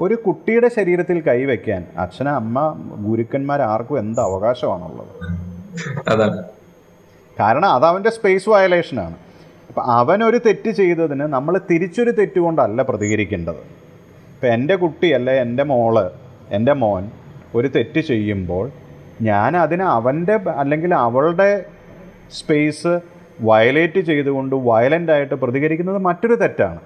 ഒരു 0.00 0.14
കുട്ടിയുടെ 0.14 0.68
ശരീരത്തിൽ 0.68 1.20
കൈവയ്ക്കാൻ 1.28 1.86
അച്ഛന 1.98 2.28
അമ്മ 2.28 2.58
ഗുരുക്കന്മാർ 3.06 3.62
ആർക്കും 3.62 3.98
എന്ത് 3.98 4.20
അവകാശമാണുള്ളത്? 4.20 5.12
അതാണ്. 6.08 6.42
കാരണം 7.40 7.68
അത് 7.68 7.86
അവന്റെ 7.86 8.10
സ്പേസ് 8.10 8.48
വയലേഷനാണ് 8.48 9.16
അപ്പം 9.68 9.84
അവനൊരു 9.98 10.38
തെറ്റ് 10.46 10.70
ചെയ്തതിന് 10.70 11.24
നമ്മൾ 11.36 11.54
തിരിച്ചൊരു 11.70 12.10
തെറ്റ് 12.10 12.40
കൊണ്ടല്ല 12.40 12.82
പ്രതികരിക്കേണ്ടത്. 12.82 13.62
ഇപ്പം 14.34 14.48
എന്റെ 14.52 14.74
കുട്ടി 14.76 15.08
അല്ലെ 15.18 15.34
എന്റെ 15.44 15.62
മോൾ 15.62 15.96
എന്റെ 16.56 16.72
മോൻ 16.82 17.04
ഒരു 17.54 17.68
തെറ്റ് 17.76 18.00
ചെയ്യുമ്പോൾ 18.00 18.66
ഞാൻ 19.22 19.52
അതിന് 19.56 19.84
അവന്റെ 19.96 20.34
അല്ലെങ്കിൽ 20.62 20.94
അവളുടെ 20.94 21.50
സ്പേസ് 22.38 22.92
വയലേറ്റ് 23.48 24.00
ചെയ്തുകൊണ്ട് 24.00 24.54
വയലന്റായിട്ട് 24.70 25.34
പ്രതികരിക്കുന്നത് 25.34 25.98
മറ്റൊരു 25.98 26.34
തെറ്റാണ്. 26.34 26.80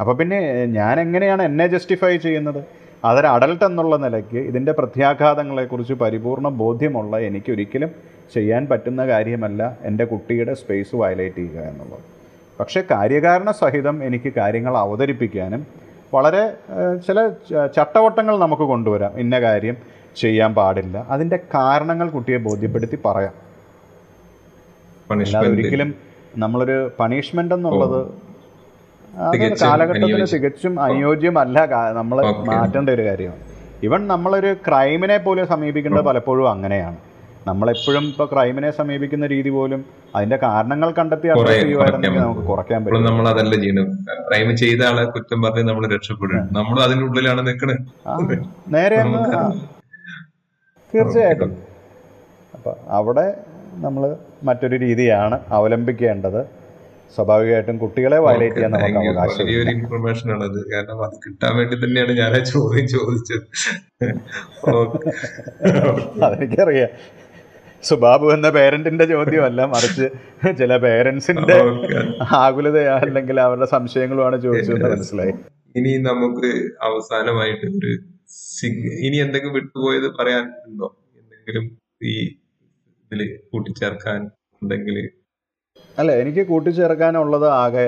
അപ്പോൾ 0.00 0.14
പിന്നെ 0.16 0.38
ഞാൻ 0.78 0.94
എങ്ങനെയാണ് 1.00 1.42
എന്നെ 1.42 1.66
ജസ്റ്റിഫൈ 1.66 2.16
ചെയ്യുന്നത്? 2.16 2.60
അതൊരു 3.04 3.26
അഡൽട്ട് 3.26 3.64
എന്നുള്ള 3.64 3.96
നിലയ്ക്ക് 3.96 4.38
ഇതിന്റെ 4.50 4.72
പ്രത്യാഘാതങ്ങളെക്കുറിച്ച് 4.72 5.94
പരിപൂർണ 5.94 6.48
ബോധ്യമുള്ള 6.62 7.18
എനിക്കൊരിക്കലും 7.28 7.90
ചെയ്യാൻ 8.34 8.62
പറ്റുന്ന 8.70 9.06
കാര്യമല്ല 9.06 9.62
എന്റെ 9.82 10.04
കുട്ടിയുടെ 10.04 10.54
സ്പേസ് 10.54 10.94
വയലേറ്റ് 11.00 11.36
ചെയ്യുക 11.36 11.60
എന്നുള്ളത്. 11.70 12.04
പക്ഷേ 12.60 12.80
കാര്യകാരണ 12.90 13.50
സഹിതം 13.50 13.96
എനിക്ക് 14.04 14.30
കാര്യങ്ങൾ 14.36 14.74
അവതരിപ്പിക്കാനും 14.78 15.66
വളരെ 16.14 16.42
ചില 17.06 17.18
ചട്ടവട്ടങ്ങൾ 17.76 18.34
നമുക്ക് 18.38 18.62
കൊണ്ടുവരാം. 18.62 19.12
ഇന്ന 19.20 19.40
കാര്യം 19.40 19.76
ചെയ്യാൻ 20.16 20.54
പാടില്ല. 20.54 21.06
അതിന്റെ 21.08 21.38
കാരണങ്ങൾ 21.54 22.06
കുട്ടിയെ 22.10 22.38
ബോധ്യപ്പെടുത്തി 22.38 22.98
പറയാം. 23.04 23.34
അല്ലാതെ 25.10 25.48
ഒരിക്കലും 25.48 25.94
നമ്മളൊരു 26.36 26.90
പണിഷ്മെന്റ് 27.00 27.54
എന്നുള്ളത് 27.54 27.98
കാലഘട്ടത്തിൽ 29.18 29.62
കാലഘട്ടത്തിന്. 29.62 30.26
തികച്ചും 30.32 30.80
അനുയോജ്യമല്ല 30.80 31.58
നമ്മൾ 31.98 32.16
മാറ്റേണ്ട 32.48 32.90
ഒരു 32.90 33.04
കാര്യമാണ്. 33.08 33.42
ഇവൻ 33.82 34.00
നമ്മളൊരു 34.08 34.50
ക്രൈമിനെ 34.66 35.16
പോലെ 35.16 35.44
സമീപിക്കേണ്ടത് 35.44 36.04
പലപ്പോഴും 36.04 36.50
അങ്ങനെയാണ്. 36.50 36.96
നമ്മളെപ്പോഴും 37.46 38.04
ഇപ്പോൾ 38.10 38.28
ക്രൈമിനെ 38.32 38.70
സമീപിക്കുന്ന 38.78 39.26
രീതി 39.26 39.50
പോലും 39.50 39.84
അതിന്റെ 40.16 40.36
കാരണങ്ങൾ 40.36 40.94
കണ്ടെത്തി 40.98 41.28
നമുക്ക് 41.28 42.46
കുറയ്ക്കാൻ 42.50 42.84
പറ്റും. 42.84 43.04
നമ്മൾ 43.08 43.28
അതല്ല 43.32 43.54
ചെയ്യണം 43.62 43.88
ക്രൈം 44.28 44.56
ചെയ്ത 44.62 44.82
ആളെ 44.88 45.04
കുറ്റം 45.16 45.42
പറഞ്ഞ് 45.42 45.70
നമ്മൾ 45.70 45.94
രക്ഷപ്പെടും. 45.94 46.48
നമ്മൾ 46.52 46.82
അതിന്റെ 46.86 47.04
ഉള്ളിലാണ് 47.04 47.48
നിൽക്കുന്നത്. 47.48 47.78
നേരെ 48.68 48.98
തീർച്ചയായിട്ടും. 50.92 51.52
അപ്പൊ 52.54 52.72
അവിടെ 52.98 53.26
നമ്മൾ 53.84 54.16
മറ്റൊരു 54.44 54.76
രീതിയാണ് 54.84 55.38
അവലംബിക്കേണ്ടത്. 55.56 56.40
സ്വാഭാവികമായിട്ടും 57.16 57.76
കുട്ടികളെ 57.82 58.18
വയലേറ്റ് 58.24 58.54
ചെയ്യാൻ 58.54 58.72
നമുക്ക് 58.72 58.98
അവകാശമില്ല. 59.02 59.42
വലിയൊരു 59.42 59.70
ഇൻഫർമേഷൻ 59.76 60.30
ആണ് 60.34 60.44
അത് 60.44 60.58
കാരണം 60.72 61.02
അത് 61.04 61.14
കിട്ടാൻ 61.26 61.52
വേണ്ടി 61.58 61.76
തന്നെയാണ് 61.84 62.12
ഞാൻ 62.20 62.32
ആ 62.38 62.40
ചോദ്യം 62.54 62.86
ചോദിച്ചത്. 62.94 63.44
അതെനിക്കറിയാം. 66.26 66.90
സുബാബു 67.84 68.26
എന്ന 68.34 68.48
പേരന്റിന്റെ 68.50 69.04
ചോദ്യമല്ല 69.04 69.60
മറിച്ച് 69.74 70.06
ചില 70.60 70.72
പേരൻസിന്റെ 70.76 71.56
ആകുലത 72.42 72.78
അല്ലെങ്കിൽ 72.96 73.36
അവരുടെ 73.40 73.68
സംശയങ്ങളുമാണ് 73.74 74.36
ചോദിച്ചതെന്ന് 74.42 74.90
മനസ്സിലായി. 74.94 75.34
ഇനി 75.78 75.92
നമുക്ക് 76.10 76.50
അവസാനമായിട്ട് 76.88 77.66
ഒരു 77.78 77.92
ഇനി 79.06 79.16
എന്തെങ്കിലും 79.24 79.54
വിട്ടുപോയത് 79.58 80.08
പറയാൻ 80.18 80.44
ഉണ്ടോ 80.68 80.88
എന്തെങ്കിലും 81.20 81.66
ഈ 82.02 82.14
ഇതിൽ 83.10 83.22
കൂട്ടിച്ചേർക്കാൻ 83.52 84.20
ഉണ്ടെങ്കിൽ 84.62 84.96
അല്ല 85.98 86.10
എനിക്ക് 86.22 86.42
കൂട്ടിച്ചേർക്കാനുള്ളത് 86.46 87.48
ആകെ 87.62 87.86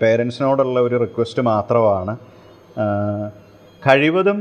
പേരൻസിനോടുള്ള 0.00 0.78
ഒരു 0.80 0.96
റിക്വസ്റ്റ് 1.04 1.42
മാത്രമാണ്. 1.52 2.14
കഴിവതും 3.82 4.38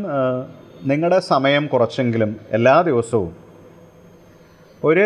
നിങ്ങളുടെ 0.92 1.20
സമയം 1.34 1.64
കുറച്ചെങ്കിലും 1.68 2.32
എല്ലാ 2.52 2.76
ദിവസവും 2.82 3.34
ഒരു 4.86 5.06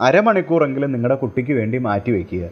അരമണിക്കൂറെങ്കിലും 0.00 0.92
നിങ്ങളുടെ 0.92 1.14
കുട്ടിക്ക് 1.14 1.52
വേണ്ടി 1.52 1.78
മാറ്റി 1.78 2.10
വയ്ക്കുക. 2.12 2.44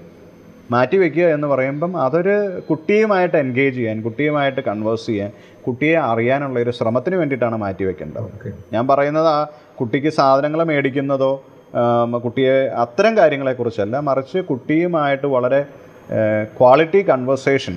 മാറ്റി 0.70 0.97
വയ്ക്കുക 0.97 1.26
എന്ന് 1.36 1.47
പറയുമ്പം 1.48 1.92
അതൊരു 2.02 2.34
കുട്ടിയുമായിട്ട് 2.70 3.36
എൻഗേജ് 3.36 3.76
ചെയ്യാൻ 3.76 4.02
കുട്ടിയുമായിട്ട് 4.02 4.60
കൺവേഴ്സ് 4.60 5.06
ചെയ്യാൻ 5.06 5.30
കുട്ടിയെ 5.66 5.97
അറിയാനുള്ള 6.10 6.59
ഒരു 6.60 6.70
ശ്രമത്തിന് 6.70 7.16
വേണ്ടിയിട്ടാണ് 7.16 7.56
മാറ്റി 7.56 7.84
വയ്ക്കേണ്ടത്. 7.84 8.28
ഞാൻ 8.72 8.84
പറയുന്നത് 8.88 9.26
ആ 9.26 9.38
കുട്ടിക്ക് 9.80 10.09
സാധനങ്ങൾ 10.09 10.60
മേടിക്കുന്നതോ 10.64 11.32
കുട്ടിയെ 12.24 12.55
അത്തരം 12.84 13.12
കാര്യങ്ങളെക്കുറിച്ചല്ല 13.16 13.97
മറിച്ച് 14.01 14.38
കുട്ടിയുമായിട്ട് 14.38 15.26
വളരെ 15.26 15.60
ക്വാളിറ്റി 16.59 17.02
കൺവേഴ്സേഷൻ 17.02 17.74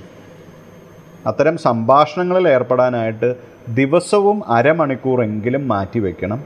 അത്തരം 1.26 1.56
സംഭാഷണങ്ങളിൽ 1.58 2.46
ഏർപ്പെടാനായിട്ട് 2.48 3.28
ദിവസവും 3.68 4.38
അരമണിക്കൂറെങ്കിലും 4.48 5.62
മാറ്റി 5.68 5.98
വയ്ക്കണം. 5.98 6.40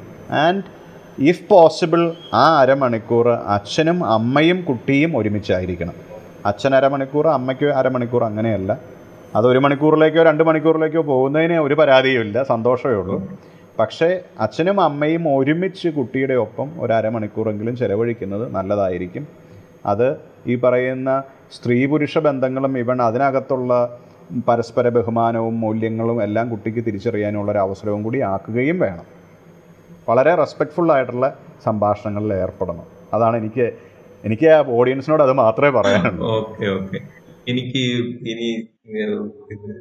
ആൻഡ് 0.44 0.77
ഇഫ് 1.18 1.48
പോസിബിൾ 1.50 2.12
ആ 2.34 2.60
അരമണിക്കൂർ 2.60 3.28
അച്ഛനും 3.28 4.04
അമ്മയും 4.06 4.64
കുട്ടിയും 4.64 5.16
ഒരുമിച്ചായിരിക്കണം. 5.16 5.94
അച്ഛൻ 6.46 6.74
അരമണിക്കൂർ 6.74 7.26
അമ്മയ്ക്ക് 7.28 7.64
അരമണിക്കൂർ 7.64 8.24
അങ്ങനെയല്ല. 8.24 8.78
അത് 9.36 9.46
ഒരു 9.46 9.58
മണിക്കൂറിലേക്കോ 9.58 10.22
രണ്ട് 10.22 10.42
മണിക്കൂറിലേക്കോ 10.44 11.02
പോകുന്നതിന് 11.02 11.52
ഒരു 11.52 11.74
പരാതിയും 11.74 12.20
ഇല്ല 12.20 12.42
സന്തോഷമേ 12.42 12.92
ഉള്ളൂ. 12.92 13.28
പക്ഷേ 13.78 14.20
അച്ഛനും 14.40 14.80
അമ്മയും 14.80 15.28
ഒരുമിച്ച് 15.28 15.88
കുട്ടിയുടെ 15.88 16.34
ഒപ്പം 16.34 16.70
ഒരു 16.78 16.92
അരമണിക്കൂറെങ്കിലും 16.92 17.76
ചിലവഴിക്കുന്നത് 17.76 18.54
നല്ലതായിരിക്കും. 18.54 19.26
അത് 19.86 20.16
ഈ 20.46 20.56
പറയുന്ന 20.56 21.22
സ്ത്രീ 21.52 21.86
പുരുഷ 21.86 22.18
ബന്ധങ്ങളും 22.18 22.78
ഇവൺ 22.78 23.02
അതിനകത്തുള്ള 23.02 23.98
പരസ്പര 24.48 24.88
ബഹുമാനവും 24.88 25.60
മൂല്യങ്ങളും 25.60 26.22
എല്ലാം 26.22 26.50
കുട്ടിക്ക് 26.50 26.84
തിരിച്ചറിയാനുള്ള 26.86 27.52
ഒരു 27.52 27.58
അവസരവും 27.58 28.02
കൂടി 28.02 28.20
ആക്കുകയും 28.20 28.78
വേണം. 28.78 29.17
വളരെ 30.08 30.34
റെസ്പെക്റ്റ്ഫുൾ 30.34 30.92
ആയിട്ടുള്ള 30.92 31.26
സംഭാഷണങ്ങളിൽ 31.64 32.32
ഏർപ്പെടണം. 32.32 32.86
അതാണ് 33.14 33.36
എനിക്ക് 33.36 33.66
എനിക്ക് 34.24 34.46
ആ 34.46 34.58
ഓഡിയൻസിനോട് 34.78 35.22
അത് 35.22 35.32
മാത്രമേ 35.32 35.70
പറയാനുള്ളൂ. 35.70 36.26
Okay 36.36 36.66
okay. 36.76 36.98
എനിക്ക് 37.48 37.82
ഇനി 38.32 38.48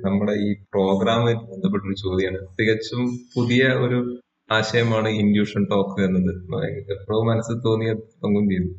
നമ്മുടെ 0.06 0.34
ഈ 0.48 0.54
പ്രോഗ്രാമുമായി 0.74 1.36
ബന്ധപ്പെട്ടൊരു 1.36 1.98
ചോദ്യമാണ്. 2.04 2.40
തികച്ചും 2.60 3.04
പുതിയ 3.36 3.64
ഒരു 3.86 4.00
ആശയമാണ് 4.52 5.10
ഇൻഡ്യൂഷൻ 5.10 5.64
ടോക്ക് 5.64 6.02
എന്നത്. 6.02 6.32
എപ്പോഴും 6.96 7.28
മനസ്സിൽ 7.28 7.56
തോന്നിയ 7.66 7.94
തൊങ്ങും 8.24 8.46
ചെയ്തു 8.50 8.70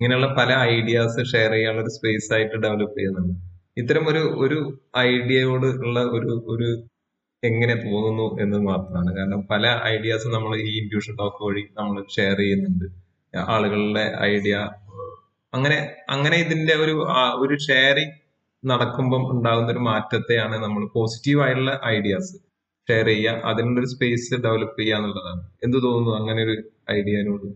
ഇങ്ങനെയുള്ള 0.00 0.28
പല 0.38 0.50
ഐഡിയാസ് 0.76 1.20
ഷെയർ 1.32 1.50
ചെയ്യാനുള്ള 1.50 1.82
ഒരു 1.82 1.88
സ്പേസ് 1.88 2.32
ആയിട്ട് 2.34 2.56
ഡെവലപ്പ് 2.56 2.96
ചെയ്യുന്നുണ്ട്. 2.98 3.34
ഇത്തരം 3.80 4.04
ഒരു 4.08 4.22
ഒരു 4.44 4.58
ഐഡിയയോട് 4.98 5.66
ഉള്ള 5.84 6.00
ഒരു 6.16 6.32
ഒരു 6.54 6.68
എങ്ങനെ 7.42 7.74
തോന്നുന്നു 7.84 8.26
എന്ന് 8.42 8.58
മാത്രമാണ്. 8.68 9.10
കാരണം 9.16 9.40
പല 9.50 9.66
ഐഡിയാസും 9.84 10.32
നമ്മൾ 10.32 10.52
ഈ 10.56 10.72
ഇൻഡ്യൂഷൻ 10.80 11.14
ടോക്ക് 11.20 11.40
വഴി 11.46 11.62
നമ്മൾ 11.78 11.96
ഷെയർ 12.16 12.36
ചെയ്യുന്നുണ്ട്. 12.38 12.86
ആളുകളുടെ 13.34 14.04
ഐഡിയ 14.32 14.54
അങ്ങനെ 15.52 15.78
അങ്ങനെ 16.08 16.36
ഇതിന്റെ 16.36 16.74
ഒരു 16.84 16.94
ഒരു 17.44 17.56
ഷെയറിങ് 17.66 18.14
നടക്കുമ്പം 18.62 19.22
ഉണ്ടാകുന്ന 19.34 19.70
ഒരു 19.72 19.82
മാറ്റത്തെയാണ് 19.88 20.56
നമ്മൾ 20.64 20.82
പോസിറ്റീവ് 20.94 21.40
ആയിട്ടുള്ള 21.42 21.72
ഐഡിയാസ് 21.86 22.32
ഷെയർ 22.88 23.06
ചെയ്യുക. 23.06 23.40
അതിനുള്ളൊരു 23.44 23.86
സ്പേസ് 23.86 24.38
ഡെവലപ്പ് 24.44 24.78
ചെയ്യുക 24.80 24.98
എന്നുള്ളതാണ്. 24.98 25.42
എന്ത് 25.64 25.76
തോന്നുന്നു? 25.82 26.12
അങ്ങനെ 26.20 26.40
ഒരു 26.42 26.54
ഐഡിയനോട് 26.90 27.48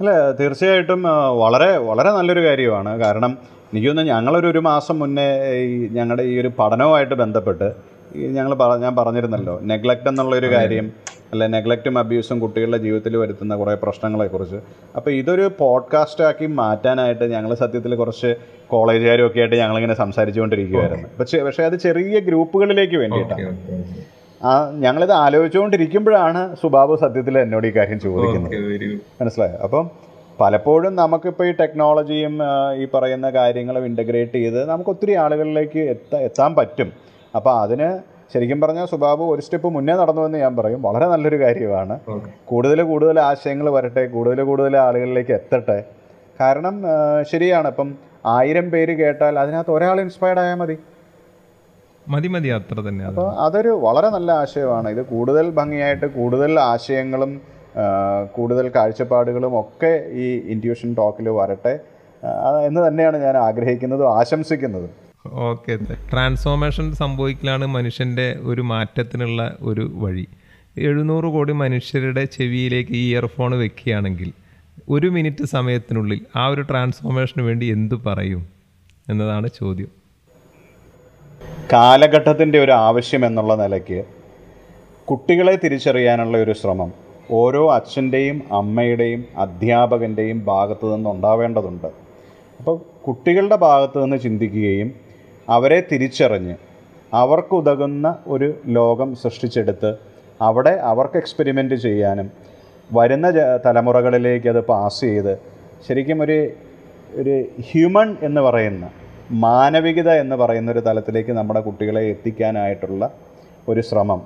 അല്ല 0.00 0.12
തീർച്ചയായിട്ടും 0.38 1.00
വളരെ 1.42 1.70
വളരെ 1.88 2.10
നല്ലൊരു 2.18 2.42
കാര്യമാണ്. 2.46 2.92
കാരണം 3.04 3.32
എനിക്ക് 3.72 3.88
തോന്നുന്നു 3.88 4.12
ഞങ്ങളൊരു 4.12 4.46
ഒരു 4.46 4.60
മാസം 4.70 4.96
മുന്നേ 4.98 5.26
ഈ 5.64 5.76
ഞങ്ങളുടെ 5.98 6.24
ഈ 6.30 6.34
ഒരു 6.40 6.50
പഠനവുമായിട്ട് 6.58 7.16
ബന്ധപ്പെട്ട് 7.22 7.68
ഞങ്ങൾ 8.16 8.54
പറ 8.54 8.76
ഞാൻ 8.76 8.96
പറഞ്ഞിരുന്നല്ലോ 8.96 9.60
നെഗ്ലക്റ്റ് 9.62 10.08
എന്നുള്ളൊരു 10.08 10.52
കാര്യം 10.52 10.92
അല്ലെ 11.32 11.46
നെഗ്ലക്റ്റും 11.46 11.98
അബ്യൂസും 11.98 12.40
കുട്ടികളുടെ 12.40 12.76
ജീവിതത്തിൽ 12.78 13.16
വരുത്തുന്ന 13.16 13.56
കുറേ 13.56 13.74
പ്രശ്നങ്ങളെക്കുറിച്ച്. 13.82 14.56
അപ്പോൾ 14.96 15.10
ഇതൊരു 15.10 15.50
പോഡ്കാസ്റ്റാക്കി 15.58 16.46
മാറ്റാനായിട്ട് 16.46 17.24
ഞങ്ങൾ 17.24 17.54
സത്യത്തിൽ 17.54 17.94
കുറച്ച് 17.94 18.34
കോളേജുകാരും 18.66 19.26
ഒക്കെ 19.26 19.38
ആയിട്ട് 19.38 19.56
ഞങ്ങളിങ്ങനെ 19.56 19.94
സംസാരിച്ചുകൊണ്ടിരിക്കുകയായിരുന്നു 19.94 21.08
പക്ഷേ 21.20 21.38
പക്ഷേ 21.38 21.64
അത് 21.64 21.76
ചെറിയ 21.78 22.18
ഗ്രൂപ്പുകളിലേക്ക് 22.18 22.96
വേണ്ടിയിട്ടാണ്. 22.96 23.64
ആ 24.44 24.70
ഞങ്ങളിത് 24.70 25.12
ആലോചിച്ചുകൊണ്ടിരിക്കുമ്പോഴാണ് 25.12 26.56
സുബാബു 26.56 26.96
സത്യത്തിൽ 26.96 27.38
എന്നോട് 27.38 27.66
ഈ 27.66 27.70
കാര്യം 27.70 28.00
ചോദിക്കുന്നത്. 28.00 28.54
മനസ്സിലായോ? 29.20 29.56
അപ്പം 29.56 29.90
പലപ്പോഴും 30.40 30.96
നമുക്കിപ്പോൾ 30.96 31.48
ഈ 31.48 31.52
ടെക്നോളജിയും 31.52 32.38
ഈ 32.74 32.86
പറയുന്ന 32.94 33.30
കാര്യങ്ങളും 33.30 33.84
ഇന്റഗ്രേറ്റ് 33.84 34.32
ചെയ്ത് 34.32 34.64
നമുക്ക് 34.68 34.90
ഒത്തിരി 34.90 35.12
ആളുകളിലേക്ക് 35.12 35.96
എത്താൻ 36.14 36.54
പറ്റും. 36.54 37.11
അപ്പോൾ 37.34 37.60
അതിന് 37.60 37.98
ശരിക്കും 38.34 38.60
പറഞ്ഞാൽ 38.60 38.86
സുബാബു 38.86 39.24
ഒരു 39.34 39.42
സ്റ്റെപ്പ് 39.42 39.68
മുന്നേ 39.68 39.94
നടന്നു 39.94 40.22
എന്ന് 40.22 40.38
ഞാൻ 40.38 40.56
പറയും. 40.56 40.82
വളരെ 40.82 41.06
നല്ലൊരു 41.06 41.38
കാര്യമാണ്. 41.40 42.00
കൂടുതൽ 42.44 42.82
കൂടുതൽ 42.82 43.20
ആശയങ്ങൾ 43.20 43.70
വരട്ടെ 43.70 44.06
കൂടുതൽ 44.06 44.42
കൂടുതൽ 44.42 44.76
ആളുകളിലേക്ക് 44.76 45.32
എത്തട്ടെ. 45.32 45.84
കാരണം 46.40 46.82
ശരിയാണ്. 47.30 47.68
ഇപ്പം 47.68 47.94
ആയിരം 48.26 48.70
പേര് 48.70 48.96
കേട്ടാൽ 48.98 49.38
അതിനകത്ത് 49.38 49.70
ഒരാൾ 49.70 50.00
ഇൻസ്പയർഡ് 50.00 50.38
ആയാൽ 50.38 50.54
മതി. 50.54 50.78
മതി 52.08 52.28
മതി. 52.28 52.48
അത്ര 52.48 52.80
തന്നെ 52.80 53.04
അപ്പോൾ 53.04 53.32
അതൊരു 53.32 53.68
വളരെ 53.68 54.08
നല്ല 54.08 54.32
ആശയമാണ്. 54.32 54.88
ഇത് 54.88 55.06
കൂടുതൽ 55.06 55.50
ഭംഗിയായിട്ട് 55.50 56.06
കൂടുതൽ 56.06 56.60
ആശയങ്ങളും 56.60 57.40
കൂടുതൽ 58.34 58.68
കാഴ്ചപ്പാടുകളും 58.76 59.60
ഒക്കെ 59.60 59.92
ഈ 60.12 60.26
ഇൻഡ്യൂഷൻ 60.52 60.94
ടോക്കിൽ 60.94 61.28
വരട്ടെ. 61.28 61.78
എന്ന് 62.66 62.88
തന്നെയാണ് 62.88 63.16
ഞാൻ 63.16 63.36
ആഗ്രഹിക്കുന്നതും 63.36 64.18
ആശംസിക്കുന്നതും. 64.18 65.11
ഓക്കെ. 65.26 65.76
ട്രാൻസ്ഫോർമേഷൻ 66.10 66.92
സംഭവിക്കലാണ് 66.92 67.66
മനുഷ്യന്റെ 67.66 68.36
ഒരു 68.42 68.62
മാറ്റത്തിനുള്ള 68.62 69.56
ഒരു 69.60 69.90
വഴി. 69.94 70.26
എഴുന്നൂറ് 70.78 71.24
കോടി 71.24 71.52
മനുഷ്യരുടെ 71.52 72.24
ചെവിയിലേക്ക് 72.24 72.92
ഈ 72.92 73.14
ഇയർഫോൺ 73.14 73.58
വെക്കുകയാണെങ്കിൽ 73.58 74.32
ഒരു 74.88 75.06
മിനിറ്റ് 75.06 75.44
സമയത്തിനുള്ളിൽ 75.44 76.20
ആ 76.36 76.46
ഒരു 76.46 76.62
ട്രാൻസ്ഫോർമേഷന് 76.62 77.42
വേണ്ടി 77.42 77.66
എന്തു 77.66 77.94
പറയും 77.94 78.46
എന്നതാണ് 79.08 79.48
ചോദ്യം. 79.60 79.90
കാലഘട്ടത്തിന്റെ 81.72 82.58
ഒരു 82.58 82.72
ആവശ്യം 82.72 83.26
എന്നുള്ള 83.26 83.54
നിലയ്ക്ക് 83.54 84.04
കുട്ടികളെ 85.04 85.56
തിരിച്ചറിയാനുള്ള 85.64 86.38
ഒരു 86.38 86.52
ശ്രമം 86.52 86.92
ഓരോ 87.30 87.72
അച്ഛന്റെയും 87.72 88.42
അമ്മയുടെയും 88.52 89.24
അധ്യാപകന്റെയും 89.36 90.44
ഭാഗത്തു 90.44 90.94
നിന്ന് 90.94 91.10
ഉണ്ടാവേണ്ടതുണ്ട്. 91.10 91.86
അപ്പോൾ 92.58 93.04
കുട്ടികളുടെ 93.06 93.56
ഭാഗത്തു 93.56 93.98
നിന്ന് 94.00 94.18
ചിന്തിക്കുകയും 94.18 95.01
അവരെ 95.54 95.78
തിരിച്ചറിഞ്ഞ് 95.90 96.56
അവർക്കുതകുന്ന 97.12 98.06
ഒരു 98.26 98.48
ലോകം 98.76 99.08
സൃഷ്ടിച്ചെടുത്ത് 99.22 99.90
അവിടെ 100.40 100.74
അവർക്ക് 100.90 101.18
എക്സ്പെരിമെന്റ് 101.22 101.76
ചെയ്യാനും 101.84 102.28
വരുന്ന 102.90 103.26
തലമുറകളിലേക്ക് 103.66 104.48
അത് 104.54 104.60
പാസ് 104.70 105.00
ചെയ്ത് 105.06 105.34
ശരിക്കും 105.86 106.18
ഒരു 106.26 106.38
ഒരു 107.20 107.34
ഹ്യൂമൺ 107.68 108.08
എന്ന് 108.26 108.40
പറയുന്ന 108.40 108.84
മാനവികത 109.44 110.10
എന്ന് 110.22 110.36
പറയുന്ന 110.42 110.68
ഒരു 110.74 110.82
തലത്തിലേക്ക് 110.86 111.32
നമ്മുടെ 111.38 111.60
കുട്ടികളെ 111.66 112.02
എത്തിക്കാനായിട്ടുള്ള 112.12 113.02
ഒരു 113.68 113.80
ശ്രമം. 113.88 114.20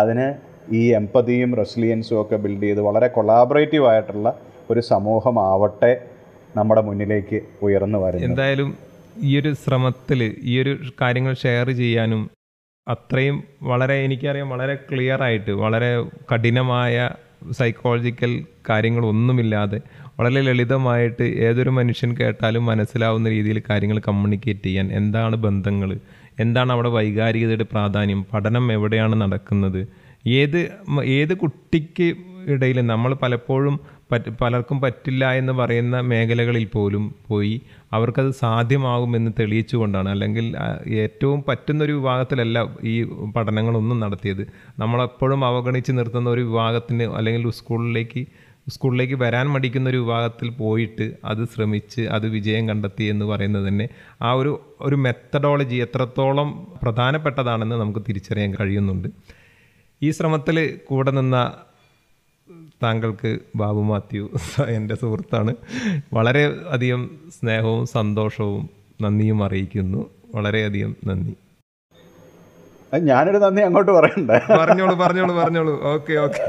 അതിന് 0.00 0.26
ഈ 0.78 0.82
എമ്പതിയും 1.00 1.50
റെസിലിയൻസും 1.60 2.18
ഒക്കെ 2.22 2.36
ബിൽഡ് 2.44 2.66
ചെയ്ത് 2.68 2.80
വളരെ 2.88 3.08
കൊളാബറേറ്റീവ് 3.16 3.86
ആയിട്ടുള്ള 3.92 4.28
ഒരു 4.70 4.80
സമൂഹമാവട്ടെ 4.92 5.92
നമ്മുടെ 6.56 6.82
മുന്നിലേക്ക് 6.88 7.38
ഉയർന്നു 7.66 7.98
വരുന്നത്. 8.04 8.30
എന്തായാലും 8.30 8.70
ഈ 9.22 9.38
ഒരു 9.38 9.54
ശ്രമത്തിൽ 9.54 10.20
ഈ 10.42 10.60
ഒരു 10.62 10.72
കാര്യങ്ങൾ 11.02 11.34
ഷെയർ 11.34 11.70
ചെയ്യാനും 11.70 12.22
അത്രയും 12.88 13.42
വളരെ 13.62 14.04
എനിക്കറിയാം 14.04 14.50
വളരെ 14.50 14.74
ക്ലിയർ 14.74 15.22
ആയിട്ട് 15.22 15.52
വളരെ 15.52 15.90
കഠിനമായ 16.32 16.94
സൈക്കോളജിക്കൽ 17.52 18.32
കാര്യങ്ങളൊന്നുമില്ലാതെ 18.70 19.78
വളരെ 20.18 20.40
ലളിതമായിട്ട് 20.40 21.22
ഏതൊരു 21.22 21.70
മനുഷ്യൻ 21.70 22.16
കേട്ടാലും 22.16 22.66
മനസ്സിലാവുന്ന 22.66 23.28
രീതിയിൽ 23.28 23.62
കാര്യങ്ങൾ 23.70 23.98
കമ്മ്യൂണിക്കേറ്റ് 23.98 24.62
ചെയ്യാൻ 24.62 24.88
എന്താണ് 24.92 25.36
ബന്ധങ്ങൾ 25.36 25.92
എന്താണ് 26.40 26.72
അവിടെ 26.72 26.88
വൈകാരികതയുടെ 26.88 27.64
പ്രാധാന്യം 27.64 28.24
പഠനം 28.32 28.72
എവിടെയാണ് 28.72 29.22
നടക്കുന്നത് 29.22 29.80
ഏത് 30.26 30.60
ഏത് 31.04 31.34
കുട്ടിക്ക് 31.34 32.08
ഇടയിൽ 32.46 32.86
നമ്മൾ 32.86 33.14
പലപ്പോഴും 33.14 33.74
പലർക്കും 34.40 34.80
പറ്റില്ല 34.80 35.32
എന്ന് 35.32 35.52
പറയുന്ന 35.52 36.00
മേഖലകളിൽ 36.00 36.64
പോലും 36.64 37.14
പോയി 37.26 37.54
അവർക്കത് 37.92 38.30
സാധ്യമാകുമെന്ന് 38.30 39.30
തെളിയിച്ചുകൊണ്ടാണ്. 39.40 40.08
അല്ലെങ്കിൽ 40.08 40.46
ഏറ്റവും 40.88 41.44
പറ്റുന്ന 41.48 41.84
ഒരു 41.84 41.92
വിഭാഗത്തിലല്ല 41.92 42.58
ഈ 42.84 43.02
പഠനങ്ങളൊന്നും 43.36 44.00
നടത്തിയത്. 44.00 44.44
നമ്മളെപ്പോഴും 44.78 45.44
അവഗണിച്ച് 45.44 45.92
നിർത്തുന്ന 45.92 46.30
ഒരു 46.30 46.40
വിഭാഗത്തിന് 46.40 47.02
അല്ലെങ്കിൽ 47.02 47.50
സ്കൂളിലേക്ക് 47.50 48.26
സ്കൂളിലേക്ക് 48.68 49.14
വരാൻ 49.14 49.46
മടിക്കുന്ന 49.46 49.90
ഒരു 49.90 49.96
വിഭാഗത്തിൽ 49.96 50.50
പോയിട്ട് 50.50 51.12
അത് 51.24 51.44
ശ്രമിച്ച് 51.44 52.00
അത് 52.00 52.26
വിജയം 52.28 52.68
കണ്ടെത്തി 52.68 53.04
എന്ന് 53.04 53.24
പറയുന്നത് 53.24 53.68
തന്നെ 53.68 53.88
ആ 54.22 54.32
ഒരു 54.32 54.52
ഒരു 54.80 54.96
മെത്തഡോളജി 54.96 55.76
എത്രത്തോളം 55.76 56.66
പ്രധാനപ്പെട്ടതാണെന്ന് 56.82 57.76
നമുക്ക് 57.76 58.00
തിരിച്ചറിയാൻ 58.08 58.54
കഴിയുന്നുണ്ട്. 58.60 59.08
ഈ 60.02 60.10
ശ്രമത്തിൽ 60.10 60.78
കൂടെ 60.86 61.10
നിന്ന 61.10 61.52
താങ്കൾക്ക് 62.82 63.38
ബാബു 63.56 63.82
മാത്യു 63.90 64.24
എന്റെ 64.68 64.94
സുഹൃത്താണ്. 64.94 65.54
വളരെ 66.14 66.42
അധികം 66.70 67.02
സ്നേഹവും 67.38 67.86
സന്തോഷവും 67.86 68.70
നന്ദിയും 69.02 69.44
അറിയിക്കുന്നു. 69.44 70.10
വളരെയധികം 70.34 70.96
നന്ദി. 71.06 71.34
ഞാനൊരു 73.08 73.38
നന്ദി 73.38 73.62
അങ്ങോട്ട് 73.62 73.92
പറയണ്ടേ? 73.92 74.36
പറഞ്ഞോളൂ 74.58 74.94
പറഞ്ഞോളൂ 74.96 75.34
പറഞ്ഞോളൂ. 75.34 75.74
Okay 75.94 76.14
okay. 76.26 76.44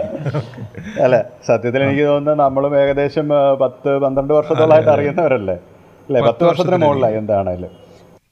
അല്ല 1.03 1.17
സത്യത്തിൽ 1.47 1.83
എനിക്ക് 1.83 2.03
തോന്നുന്നത് 2.03 2.39
നമ്മളും 2.45 2.73
ഏകദേശം 2.81 3.27
പത്ത് 3.61 3.97
പന്ത്രണ്ട് 3.97 4.33
വർഷത്തോളമായിട്ട് 4.33 4.89
അറിയുന്നവരല്ലേ? 4.89 5.57
അല്ലേ? 6.07 6.21
പത്ത് 6.21 6.43
വർഷത്തിന് 6.43 6.77
മുകളിലായി 6.77 7.17
എന്താണേലും. 7.17 7.73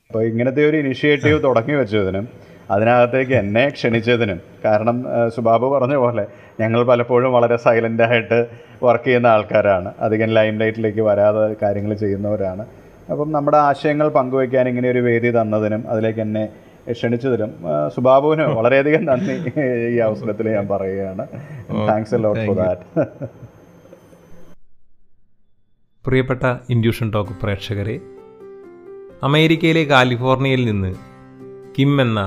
അപ്പോൾ 0.09 0.23
ഇങ്ങനത്തെ 0.23 0.69
ഒരു 0.69 0.77
ഇനിഷ്യേറ്റീവ് 0.77 1.43
തുടങ്ങി 1.43 1.75
വെച്ചതിനും 1.75 2.27
അതിനകത്തേക്ക് 2.71 3.33
എന്നെ 3.33 3.69
ക്ഷണിച്ചതിനും. 3.69 4.39
കാരണം 4.65 5.05
സുബാബു 5.35 5.67
പറഞ്ഞ 5.67 5.95
പോലെ 5.95 6.27
ഞങ്ങൾ 6.59 6.83
പലപ്പോഴും 6.83 7.33
വളരെ 7.33 7.55
സൈലന്റായിട്ട് 7.55 8.47
വർക്ക് 8.83 9.05
ചെയ്യുന്ന 9.05 9.27
ആൾക്കാരാണ്. 9.27 9.93
അധികം 9.99 10.29
ലൈം 10.29 10.57
ലൈറ്റിലേക്ക് 10.59 11.01
വരാതെ 11.01 11.55
കാര്യങ്ങൾ 11.61 11.93
ചെയ്യുന്നവരാണ്. 11.93 12.65
അപ്പം 13.11 13.31
നമ്മുടെ 13.31 13.57
ആശയങ്ങൾ 13.57 14.09
പങ്കുവയ്ക്കാൻ 14.09 14.69
ഇങ്ങനെ 14.69 14.89
ഒരു 14.89 14.99
വേദി 14.99 15.29
തന്നതിനും 15.29 15.89
അതിലേക്ക് 15.89 16.19
എന്നെ 16.19 16.49
ക്ഷണിച്ചതിലും 16.91 17.51
സുബാബുവിന് 17.95 18.41
വളരെയധികം 18.41 19.05
നന്ദി 19.05 19.35
ഈ 19.93 19.97
അവസരത്തിൽ 19.97 20.49
ഞാൻ 20.49 20.67
പറയുകയാണ്. 20.67 21.27
Thanks 21.89 22.15
a 22.15 22.17
lot 22.17 22.45
for 22.45 22.55
that 22.55 23.05
പ്രിയപ്പെട്ട 26.05 26.43
ഇൻഡ്യൂഷൻ 26.69 27.11
ടോക്ക് 27.11 27.31
പ്രേക്ഷകരെ 27.43 27.99
അമേരിക്കയിലെ 29.23 29.83
കാലിഫോർണിയയിൽ 29.83 30.65
നിന്ന് 30.65 30.91
കിം 31.79 32.01
എന്ന 32.01 32.21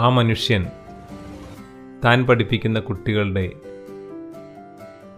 ആ 0.00 0.08
മനുഷ്യൻ 0.08 0.66
താൻ 2.04 2.26
പഠിപ്പിക്കുന്ന 2.26 2.80
കുട്ടികളുടെ 2.80 3.52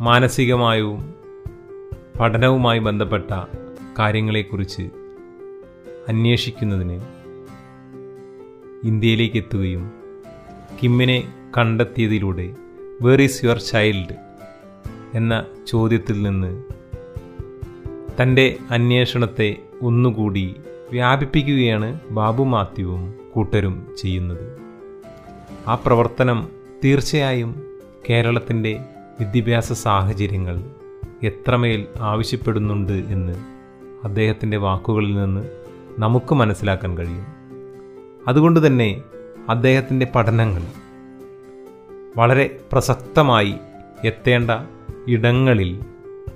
മാനസികമായും 0.01 1.15
പഠനവുമായി 2.21 2.79
ബന്ധപ്പെട്ട 2.79 3.31
കാര്യങ്ങളെക്കുറിച്ച് 3.99 4.91
അന്വേഷിക്കുന്നതിന് 6.09 7.01
ഇന്ത്യയിലേക്ക് 8.85 9.37
എത്തുകയും 9.37 9.93
കിമ്മിനെ 10.83 11.33
കണ്ടെത്തിയതിലൂടെ 11.59 12.55
വേർ 13.03 13.23
ഈസ് 13.23 13.45
യുവർ 13.45 13.59
ചൈൽഡ് 13.59 14.17
എന്ന 15.15 15.47
ചോദ്യത്തിൽ 15.67 16.23
നിന്ന് 16.23 16.63
തന്റെ 18.23 18.57
അന്വേഷണത്തെ 18.71 19.57
ഒന്നുകൂടി 19.83 20.57
വ്യാപിപ്പിക്കുകയാണ് 20.91 22.01
ബാബു 22.11 22.45
മാത്യുവും 22.45 23.15
കൂട്ടരും 23.33 23.97
ചെയ്യുന്നത്. 23.97 24.64
ആ 25.66 25.74
പ്രവർത്തനം 25.86 26.49
തീർച്ചയായും 26.85 27.62
കേരളത്തിന്റെ 28.11 28.85
വിദ്യാഭ്യാസ 29.20 29.73
സാഹചര്യങ്ങൾ 29.73 30.57
എത്രമേൽ 31.23 31.86
ആവശ്യപ്പെടുന്നുണ്ട് 32.01 32.93
എന്ന് 32.93 33.32
അദ്ദേഹത്തിന്റെ 34.05 34.57
വാക്കുകളിൽ 34.57 35.15
നിന്ന് 35.15 35.51
നമുക്ക് 35.99 36.35
മനസ്സിലാക്കാൻ 36.35 36.99
കഴിയും. 36.99 37.27
അതുകൊണ്ട് 38.28 38.66
തന്നെ 38.66 39.03
അദ്ദേഹത്തിന്റെ 39.49 40.07
പഠനങ്ങൾ 40.15 40.62
വളരെ 42.16 42.59
പ്രസക്തമായി 42.73 43.55
എത്തേണ്ട 44.05 44.51
ഇടങ്ങളിൽ 45.09 45.81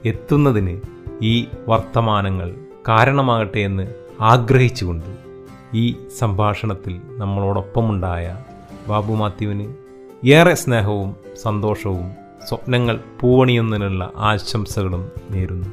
എത്തുന്നതിന് 0.04 0.80
ഈ 1.22 1.46
വർത്തമാനങ്ങൾ 1.68 2.54
കാരണമാകട്ടെ 2.88 3.58
എന്ന് 3.58 3.94
ആഗ്രഹിച്ചുകൊണ്ട് 4.20 5.10
ഈ 5.74 5.96
സംഭാഷണത്തിൽ 6.18 7.00
നമ്മളോടൊപ്പമുണ്ടായ 7.16 8.44
ബാബു 8.88 9.12
മാത്യുവിന് 9.12 9.66
ഏറെ 10.26 10.54
സ്നേഹവും 10.54 11.16
സന്തോഷവും 11.42 12.06
സ്വപ്നങ്ങൾ 12.48 13.00
പൂവണിയുന്നതിനുള്ള 13.20 14.12
ആശംസകളും 14.16 15.12
നേരുന്നു. 15.30 15.68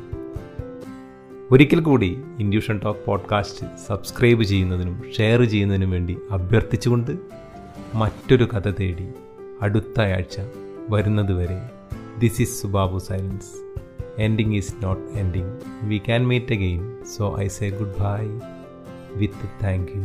ഒരിക്കൽ 1.52 1.80
കൂടി 1.80 2.24
ഇൻഡ്യൂഷൻ 2.40 2.80
ടോക്ക് 2.84 3.00
പോഡ്കാസ്റ്റ് 3.06 3.68
സബ്സ്ക്രൈബ് 3.88 4.44
ചെയ്യുന്നതിനും 4.44 5.04
ഷെയർ 5.18 5.44
ചെയ്യുന്നതിനും 5.44 5.92
വേണ്ടി 5.92 6.18
അഭ്യർത്ഥിച്ചുകൊണ്ട് 6.32 7.12
മറ്റൊരു 7.94 8.46
കഥ 8.54 8.70
തേടി 8.80 9.08
അടുത്ത 9.62 10.02
ആഴ്ച 10.02 10.38
വരുന്നതുവരെ 10.90 11.70
this 12.20 12.42
is 12.42 12.62
Subabu 12.62 12.98
silence 12.98 13.52
ending 14.20 14.56
is 14.56 14.76
not 14.84 15.20
ending 15.20 15.54
we 15.84 15.98
can 15.98 16.28
meet 16.28 16.54
again 16.54 16.84
so 17.18 17.40
I 17.40 17.48
say 17.48 17.70
good 17.70 17.96
bye 18.00 18.26
with 19.16 19.50
thank 19.64 19.92
you 19.96 20.04